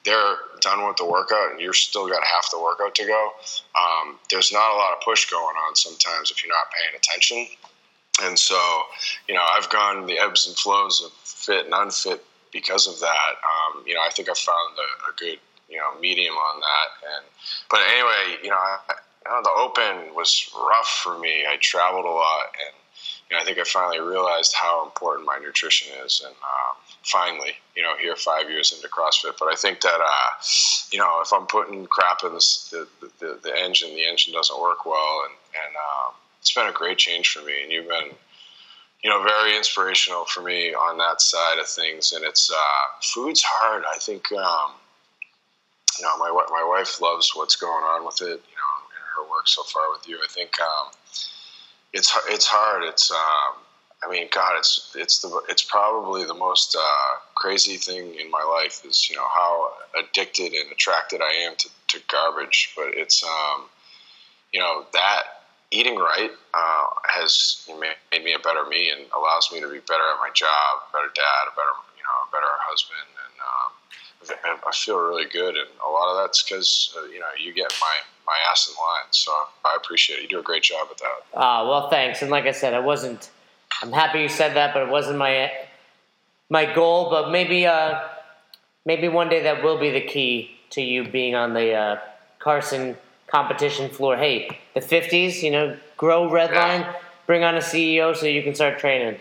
they're 0.05 0.37
done 0.61 0.87
with 0.87 0.97
the 0.97 1.05
workout 1.05 1.53
and 1.53 1.61
you're 1.61 1.73
still 1.73 2.09
got 2.09 2.23
half 2.25 2.51
the 2.51 2.61
workout 2.61 2.95
to 2.97 3.07
go, 3.07 3.31
um, 3.79 4.19
there's 4.31 4.53
not 4.53 4.73
a 4.73 4.77
lot 4.77 4.93
of 4.93 5.01
push 5.03 5.31
going 5.31 5.57
on 5.57 5.77
sometimes 5.77 6.31
if 6.31 6.43
you're 6.43 6.53
not 6.53 6.67
paying 6.73 6.97
attention. 6.97 7.47
And 8.23 8.39
so, 8.39 8.59
you 9.29 9.35
know, 9.35 9.45
I've 9.53 9.71
gone 9.71 10.07
the 10.07 10.19
ebbs 10.19 10.47
and 10.47 10.57
flows 10.57 11.03
of 11.05 11.13
fit 11.25 11.65
and 11.65 11.75
unfit 11.75 12.25
because 12.53 12.87
of 12.87 13.01
that. 13.01 13.33
Um, 13.43 13.85
you 13.87 13.95
know, 13.95 14.03
I 14.07 14.11
think 14.11 14.29
I 14.29 14.35
found 14.35 14.77
a, 14.77 15.11
a, 15.11 15.15
good, 15.17 15.39
you 15.69 15.79
know, 15.79 15.99
medium 16.01 16.35
on 16.35 16.61
that. 16.61 17.17
And 17.17 17.25
but 17.71 17.81
anyway, 17.91 18.39
you 18.43 18.51
know, 18.51 18.57
I, 18.57 18.79
you 19.25 19.33
know, 19.33 19.43
the 19.43 19.51
open 19.57 20.15
was 20.15 20.51
rough 20.55 21.01
for 21.03 21.19
me. 21.19 21.45
I 21.49 21.57
traveled 21.57 22.05
a 22.05 22.11
lot, 22.11 22.53
and 22.67 22.75
you 23.31 23.37
know, 23.37 23.43
I 23.43 23.45
think 23.45 23.59
I 23.59 23.65
finally 23.65 24.01
realized 24.01 24.55
how 24.55 24.85
important 24.85 25.27
my 25.27 25.39
nutrition 25.39 25.89
is, 26.05 26.23
and 26.25 26.35
um, 26.35 26.77
finally, 27.05 27.53
you 27.77 27.83
know, 27.83 27.97
here 27.97 28.17
five 28.17 28.51
years 28.51 28.73
into 28.73 28.89
CrossFit. 28.89 29.39
But 29.39 29.47
I 29.47 29.55
think 29.55 29.81
that, 29.81 29.99
uh, 30.01 30.31
you 30.91 30.99
know, 30.99 31.21
if 31.23 31.33
I'm 31.33 31.47
putting 31.47 31.87
crap 31.87 32.23
in 32.25 32.33
the, 32.33 32.87
the, 33.01 33.11
the, 33.19 33.39
the, 33.43 33.57
engine, 33.57 33.95
the 33.95 34.07
engine 34.07 34.33
doesn't 34.33 34.61
work 34.61 34.87
well, 34.87 35.25
and 35.27 35.35
and 35.67 35.77
um, 35.77 36.15
it's 36.41 36.53
been 36.55 36.67
a 36.67 36.73
great 36.73 36.99
change 36.99 37.29
for 37.29 37.45
me, 37.45 37.63
and 37.63 37.73
you've 37.73 37.89
been 37.89 38.17
you 39.03 39.11
know 39.11 39.23
very 39.23 39.57
inspirational 39.57 40.25
for 40.27 40.43
me 40.43 40.75
on 40.75 40.99
that 40.99 41.21
side 41.21 41.59
of 41.59 41.67
things. 41.67 42.13
And 42.13 42.25
it's 42.25 42.51
uh, 42.51 43.01
food's 43.03 43.43
hard. 43.43 43.85
I 43.93 43.99
think 43.99 44.31
um, 44.33 44.73
you 45.99 46.05
know 46.05 46.17
my 46.19 46.31
my 46.51 46.65
wife 46.67 47.01
loves 47.01 47.33
what's 47.35 47.57
going 47.57 47.85
on 47.85 48.05
with 48.05 48.21
it. 48.23 48.25
You 48.27 48.57
know, 48.59 48.73
in 48.91 49.03
her 49.17 49.31
work 49.31 49.47
so 49.47 49.63
far 49.65 49.91
with 49.93 50.09
you. 50.09 50.19
I 50.19 50.27
think 50.31 50.61
um, 50.61 50.93
it's 51.93 52.17
it's 52.29 52.47
hard. 52.47 52.85
It's 52.85 53.11
um, 53.11 53.62
I 54.05 54.11
mean, 54.11 54.29
God, 54.33 54.55
it's 54.59 54.93
it's 54.97 55.19
the 55.21 55.43
it's 55.49 55.63
probably 55.63 56.25
the 56.25 56.35
most 56.35 56.77
uh, 56.79 57.19
crazy 57.35 57.77
thing 57.77 58.15
in 58.19 58.31
my 58.31 58.43
life 58.43 58.83
is 58.85 59.09
you 59.09 59.17
know 59.17 59.27
how 59.27 59.73
addicted 59.99 60.53
and 60.53 60.73
attracted 60.73 61.21
I 61.23 61.33
am 61.47 61.55
to, 61.57 61.69
to 61.89 61.99
garbage. 62.09 62.73
But 62.77 62.95
it's 62.95 63.23
um, 63.23 63.65
you 64.53 64.61
know 64.61 64.87
that 64.93 65.23
eating 65.71 65.97
right 65.97 66.31
uh, 66.53 66.85
has 67.05 67.67
made 67.81 68.25
me 68.25 68.35
a 68.35 68.39
better 68.39 68.65
me 68.67 68.91
and 68.91 69.07
allows 69.17 69.51
me 69.53 69.61
to 69.61 69.71
be 69.71 69.79
better 69.81 70.05
at 70.13 70.19
my 70.21 70.31
job, 70.35 70.83
better 70.93 71.11
dad, 71.15 71.43
a 71.47 71.57
better 71.57 71.75
you 71.97 72.03
know, 72.03 72.17
a 72.27 72.31
better 72.33 72.53
husband, 72.67 73.07
and 73.07 73.37
um, 73.39 74.61
I 74.67 74.73
feel 74.73 74.99
really 74.99 75.27
good. 75.27 75.55
And 75.57 75.69
a 75.87 75.91
lot 75.91 76.11
of 76.11 76.23
that's 76.23 76.43
because 76.43 76.93
uh, 76.99 77.05
you 77.05 77.21
know 77.21 77.27
you 77.39 77.53
get 77.55 77.73
my 77.81 77.97
my 78.27 78.35
ass 78.51 78.69
in 78.69 78.75
line. 78.75 79.11
So 79.13 79.31
I 79.65 79.77
appreciate 79.77 80.19
it. 80.19 80.23
You 80.23 80.29
do 80.29 80.39
a 80.41 80.43
great 80.43 80.65
job 80.65 80.89
with 80.89 80.99
that. 80.99 81.23
Ah, 81.35 81.69
well, 81.69 81.89
thanks. 81.89 82.21
And 82.23 82.31
like 82.31 82.47
I 82.47 82.53
said, 82.53 82.75
I 82.75 82.81
wasn't. 82.81 83.31
I'm 83.83 83.93
happy 83.93 84.21
you 84.21 84.29
said 84.29 84.55
that, 84.55 84.73
but 84.73 84.85
it 84.85 84.89
wasn't 84.89 85.19
my 85.19 85.51
my 86.49 86.73
goal. 86.73 87.11
But 87.11 87.31
maybe 87.31 87.67
uh, 87.67 88.01
maybe 88.85 89.09
one 89.09 89.29
day 89.29 89.43
that 89.43 89.63
will 89.65 89.79
be 89.79 89.91
the 89.91 90.01
key 90.01 90.53
to 90.71 90.81
you 90.81 91.09
being 91.09 91.35
on 91.35 91.53
the 91.53 91.73
uh, 91.73 91.99
Carson 92.39 92.97
competition 93.27 93.91
floor. 93.91 94.17
Hey, 94.17 94.59
the 94.75 94.81
50s, 94.81 95.43
you 95.43 95.51
know, 95.51 95.77
grow 95.97 96.29
Redline, 96.29 96.81
yeah. 96.81 96.97
bring 97.27 97.43
on 97.43 97.57
a 97.57 97.61
CEO 97.61 98.15
so 98.15 98.27
you 98.27 98.43
can 98.43 98.55
start 98.55 98.79
training. 98.79 99.19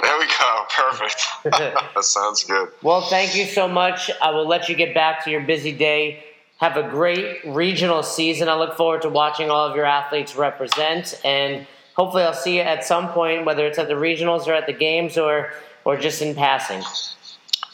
There 0.00 0.18
we 0.18 0.26
go. 0.26 0.64
Perfect. 0.68 1.24
that 1.44 2.04
sounds 2.04 2.44
good. 2.44 2.70
Well, 2.82 3.02
thank 3.02 3.36
you 3.36 3.44
so 3.44 3.68
much. 3.68 4.10
I 4.20 4.30
will 4.30 4.46
let 4.46 4.68
you 4.68 4.74
get 4.74 4.94
back 4.94 5.24
to 5.24 5.30
your 5.30 5.42
busy 5.42 5.72
day. 5.72 6.24
Have 6.58 6.76
a 6.76 6.88
great 6.88 7.44
regional 7.44 8.02
season. 8.02 8.48
I 8.48 8.54
look 8.54 8.76
forward 8.76 9.02
to 9.02 9.08
watching 9.08 9.50
all 9.50 9.66
of 9.66 9.76
your 9.76 9.84
athletes 9.84 10.36
represent, 10.36 11.20
and 11.24 11.66
hopefully, 11.96 12.22
I'll 12.22 12.32
see 12.32 12.56
you 12.56 12.62
at 12.62 12.84
some 12.84 13.08
point, 13.08 13.44
whether 13.44 13.66
it's 13.66 13.78
at 13.78 13.88
the 13.88 13.94
regionals 13.94 14.46
or 14.46 14.52
at 14.52 14.66
the 14.66 14.72
games 14.72 15.16
or 15.18 15.52
or 15.84 15.96
just 15.96 16.22
in 16.22 16.34
passing. 16.34 16.82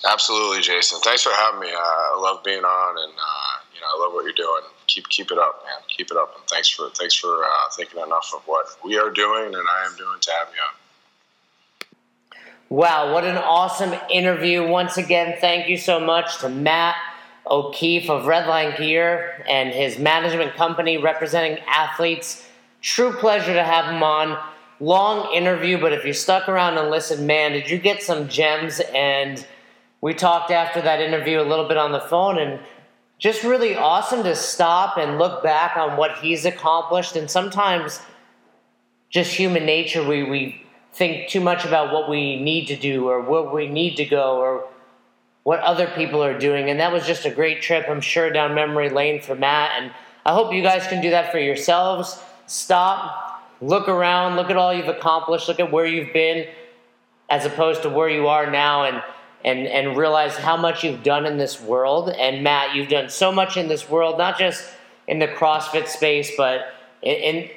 Absolutely, 0.09 0.62
Jason. 0.62 1.01
Thanks 1.02 1.22
for 1.22 1.32
having 1.32 1.60
me. 1.60 1.68
Uh, 1.68 1.78
I 1.78 2.18
love 2.20 2.42
being 2.42 2.64
on, 2.64 2.98
and 3.05 3.12
uh, 3.12 3.55
you 3.74 3.80
know, 3.80 3.86
I 3.94 4.05
love 4.05 4.12
what 4.14 4.24
you're 4.24 4.32
doing 4.32 4.62
keep 4.90 5.09
keep 5.09 5.30
it 5.30 5.38
up, 5.38 5.62
man. 5.64 5.76
Keep 5.97 6.10
it 6.10 6.16
up, 6.16 6.34
and 6.36 6.44
thanks 6.48 6.68
for 6.68 6.90
thanks 6.90 7.14
for 7.14 7.44
uh, 7.44 7.70
thinking 7.76 8.02
enough 8.02 8.32
of 8.34 8.42
what 8.47 8.66
we 8.84 8.98
are 8.98 9.10
doing 9.10 9.55
and 9.55 9.64
I 9.68 9.86
am 9.86 9.97
doing 9.97 10.18
to 10.20 10.30
have 10.32 10.48
you 10.55 10.60
on. 10.62 10.74
Wow, 12.68 13.12
what 13.12 13.24
an 13.24 13.36
awesome 13.36 13.94
interview! 14.10 14.66
Once 14.66 14.97
again, 14.97 15.36
thank 15.40 15.68
you 15.68 15.76
so 15.76 15.98
much 15.98 16.38
to 16.38 16.48
Matt 16.48 16.97
O'Keefe 17.47 18.09
of 18.10 18.24
Redline 18.24 18.76
Gear 18.76 19.44
and 19.48 19.70
his 19.70 19.98
management 19.98 20.55
company 20.55 20.97
representing 20.97 21.59
athletes. 21.66 22.47
True 22.81 23.12
pleasure 23.12 23.55
to 23.55 23.65
have 23.65 23.86
him 23.86 24.02
on. 24.02 24.39
Long 24.81 25.35
interview, 25.35 25.78
but 25.78 25.93
if 25.93 26.05
you 26.05 26.15
stuck 26.15 26.48
around 26.48 26.78
and 26.78 26.90
listened, 26.90 27.27
man, 27.27 27.52
did 27.52 27.69
you 27.69 27.78
get 27.78 28.02
some 28.02 28.28
gems? 28.28 28.81
And 28.94 29.44
we 30.01 30.15
talked 30.15 30.51
after 30.51 30.81
that 30.81 31.01
interview 31.01 31.40
a 31.40 31.44
little 31.44 31.69
bit 31.69 31.77
on 31.77 31.93
the 31.93 32.01
phone, 32.01 32.39
and 32.39 32.61
just 33.19 33.44
really 33.44 33.77
awesome 33.77 34.23
to 34.23 34.35
stop 34.35 34.97
and 34.97 35.19
look 35.19 35.43
back 35.43 35.77
on 35.77 35.98
what 35.98 36.16
he's 36.19 36.47
accomplished. 36.47 37.16
And 37.16 37.31
sometimes, 37.31 38.01
just 39.11 39.35
human 39.35 39.66
nature, 39.66 40.02
we, 40.02 40.23
we 40.23 40.65
think 40.94 41.28
too 41.28 41.40
much 41.40 41.66
about 41.66 41.93
what 41.93 42.09
we 42.09 42.40
need 42.40 42.66
to 42.69 42.77
do 42.77 43.09
or 43.09 43.20
where 43.20 43.43
we 43.43 43.69
need 43.69 43.97
to 43.97 44.07
go 44.07 44.39
or 44.39 44.66
what 45.43 45.61
other 45.61 45.86
people 45.89 46.24
are 46.24 46.39
doing. 46.39 46.70
And 46.70 46.81
that 46.81 46.93
was 46.93 47.07
just 47.07 47.27
a 47.27 47.31
great 47.31 47.61
trip, 47.61 47.86
I'm 47.89 48.01
sure, 48.01 48.31
down 48.31 48.55
memory 48.55 48.89
lane 48.89 49.20
for 49.20 49.35
Matt. 49.35 49.73
And 49.78 49.93
I 50.24 50.32
hope 50.32 50.55
you 50.55 50.62
guys 50.62 50.86
can 50.86 51.02
do 51.02 51.11
that 51.11 51.31
for 51.31 51.39
yourselves. 51.39 52.23
Stop, 52.51 53.44
look 53.60 53.89
around, 53.89 54.35
look 54.36 54.51
at 54.51 54.56
all 54.56 54.74
you've 54.74 54.89
accomplished, 54.89 55.47
look 55.47 55.60
at 55.60 55.70
where 55.70 55.86
you've 55.86 56.12
been 56.12 56.48
as 57.28 57.47
opposed 57.47 57.82
to 57.82 57.89
where 57.89 58.09
you 58.09 58.27
are 58.27 58.51
now. 58.51 58.85
And 58.85 59.02
and 59.44 59.66
and 59.66 59.97
realize 59.97 60.36
how 60.36 60.56
much 60.56 60.85
you've 60.85 61.02
done 61.02 61.27
in 61.27 61.39
this 61.39 61.60
world. 61.60 62.10
And 62.10 62.43
Matt, 62.43 62.74
you've 62.74 62.89
done 62.89 63.09
so 63.09 63.32
much 63.32 63.56
in 63.56 63.68
this 63.68 63.89
world, 63.89 64.18
not 64.18 64.39
just 64.39 64.64
in 65.09 65.18
the 65.18 65.28
CrossFit 65.28 65.89
space, 65.89 66.31
but 66.36 66.72
in 67.02 67.48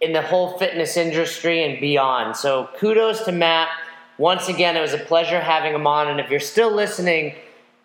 in 0.00 0.12
the 0.12 0.22
whole 0.22 0.58
fitness 0.58 0.96
industry 0.96 1.64
and 1.64 1.80
beyond. 1.80 2.36
So 2.36 2.68
kudos 2.78 3.24
to 3.24 3.32
Matt. 3.32 3.68
Once 4.16 4.48
again, 4.48 4.76
it 4.76 4.80
was 4.80 4.94
a 4.94 4.98
pleasure 4.98 5.40
having 5.40 5.74
him 5.74 5.86
on. 5.86 6.08
And 6.08 6.18
if 6.18 6.28
you're 6.28 6.40
still 6.40 6.72
listening, 6.72 7.36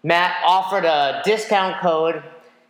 Matt 0.02 0.36
offered 0.44 0.86
a 0.86 1.22
discount 1.24 1.80
code. 1.80 2.24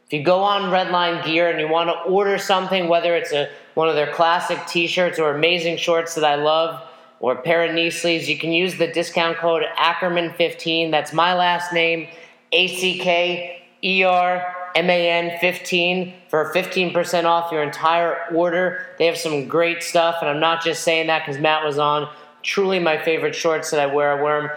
If 0.06 0.11
you 0.11 0.22
go 0.22 0.44
on 0.44 0.64
Redline 0.64 1.24
Gear 1.24 1.49
and 1.49 1.61
you 1.61 1.70
want 1.70 1.90
to 1.90 1.95
order 2.11 2.38
something, 2.38 2.90
whether 2.90 3.15
it's 3.15 3.32
a 3.32 3.49
one 3.76 3.90
of 3.90 3.95
their 3.95 4.12
classic 4.12 4.60
T-shirts 4.68 5.20
or 5.20 5.34
amazing 5.34 5.78
shorts 5.78 6.16
that 6.16 6.24
I 6.24 6.36
love 6.36 6.82
or 7.20 7.34
a 7.34 7.41
pair 7.41 7.64
of 7.64 7.74
knee 7.74 7.90
sleeves, 7.90 8.28
you 8.28 8.38
can 8.38 8.52
use 8.52 8.78
the 8.78 8.88
discount 8.88 9.38
code 9.38 9.64
Ackerman15. 9.78 10.91
That's 10.91 11.14
my 11.14 11.34
last 11.34 11.72
name, 11.72 12.08
A 12.52 12.68
C 12.68 13.00
K 13.00 13.64
E 13.84 14.04
R 14.04 14.56
M 14.76 14.90
A 14.90 15.10
N 15.10 15.38
15 15.40 16.14
for 16.30 16.52
15% 16.54 17.26
off 17.26 17.52
your 17.52 17.64
entire 17.64 18.26
order. 18.34 18.86
They 18.98 19.06
have 19.06 19.18
some 19.18 19.48
great 19.48 19.84
stuff, 19.84 20.18
and 20.22 20.30
I'm 20.30 20.40
not 20.40 20.64
just 20.64 20.84
saying 20.84 21.08
that 21.08 21.26
because 21.26 21.40
Matt 21.40 21.64
was 21.64 21.78
on. 21.78 22.10
Truly 22.41 22.80
my 22.80 22.98
favorite 22.98 23.36
shorts 23.36 23.72
that 23.72 23.80
I 23.80 23.86
wear. 23.86 24.18
I 24.18 24.22
wear 24.22 24.41
them 24.41 24.52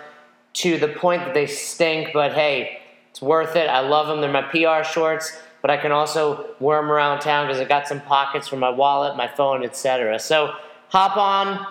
to 0.54 0.78
the 0.78 0.88
point 0.88 1.24
that 1.24 1.34
they 1.34 1.46
stink, 1.46 2.08
but 2.12 2.32
hey, 2.32 2.80
it's 3.10 3.22
worth 3.22 3.56
it. 3.56 3.68
I 3.68 3.80
love 3.80 4.08
them. 4.08 4.20
They're 4.20 4.32
my 4.32 4.42
PR 4.42 4.82
shorts, 4.88 5.38
but 5.62 5.70
I 5.70 5.76
can 5.76 5.92
also 5.92 6.54
them 6.80 6.90
around 6.90 7.20
town 7.20 7.46
because 7.46 7.60
I 7.60 7.64
got 7.64 7.88
some 7.88 8.00
pockets 8.00 8.48
for 8.48 8.56
my 8.56 8.70
wallet, 8.70 9.16
my 9.16 9.28
phone, 9.28 9.64
etc. 9.64 10.18
So 10.18 10.54
hop 10.88 11.16
on 11.16 11.66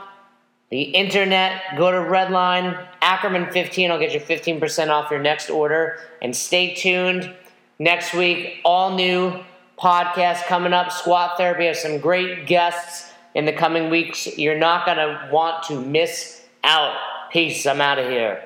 the 0.70 0.82
internet, 0.82 1.62
go 1.78 1.92
to 1.92 1.98
Redline, 1.98 2.88
Ackerman15. 3.02 3.92
I'll 3.92 4.00
get 4.00 4.14
you 4.14 4.20
15% 4.20 4.90
off 4.90 5.12
your 5.12 5.22
next 5.22 5.50
order. 5.50 6.00
And 6.22 6.36
stay 6.36 6.74
tuned. 6.74 7.34
Next 7.78 8.14
week, 8.14 8.62
all 8.66 8.96
new 8.96 9.40
podcast 9.78 10.44
coming 10.46 10.74
up. 10.74 10.92
Squat 10.92 11.38
Therapy 11.38 11.68
have 11.68 11.78
some 11.78 12.00
great 12.00 12.48
guests 12.48 13.12
in 13.36 13.46
the 13.46 13.54
coming 13.54 13.90
weeks. 13.90 14.38
You're 14.38 14.58
not 14.58 14.86
going 14.86 14.98
to 14.98 15.30
want 15.32 15.64
to 15.66 15.80
miss 15.80 16.42
out. 16.64 16.98
Peace. 17.32 17.66
I'm 17.66 17.82
out 17.82 18.00
of 18.00 18.10
here. 18.10 18.44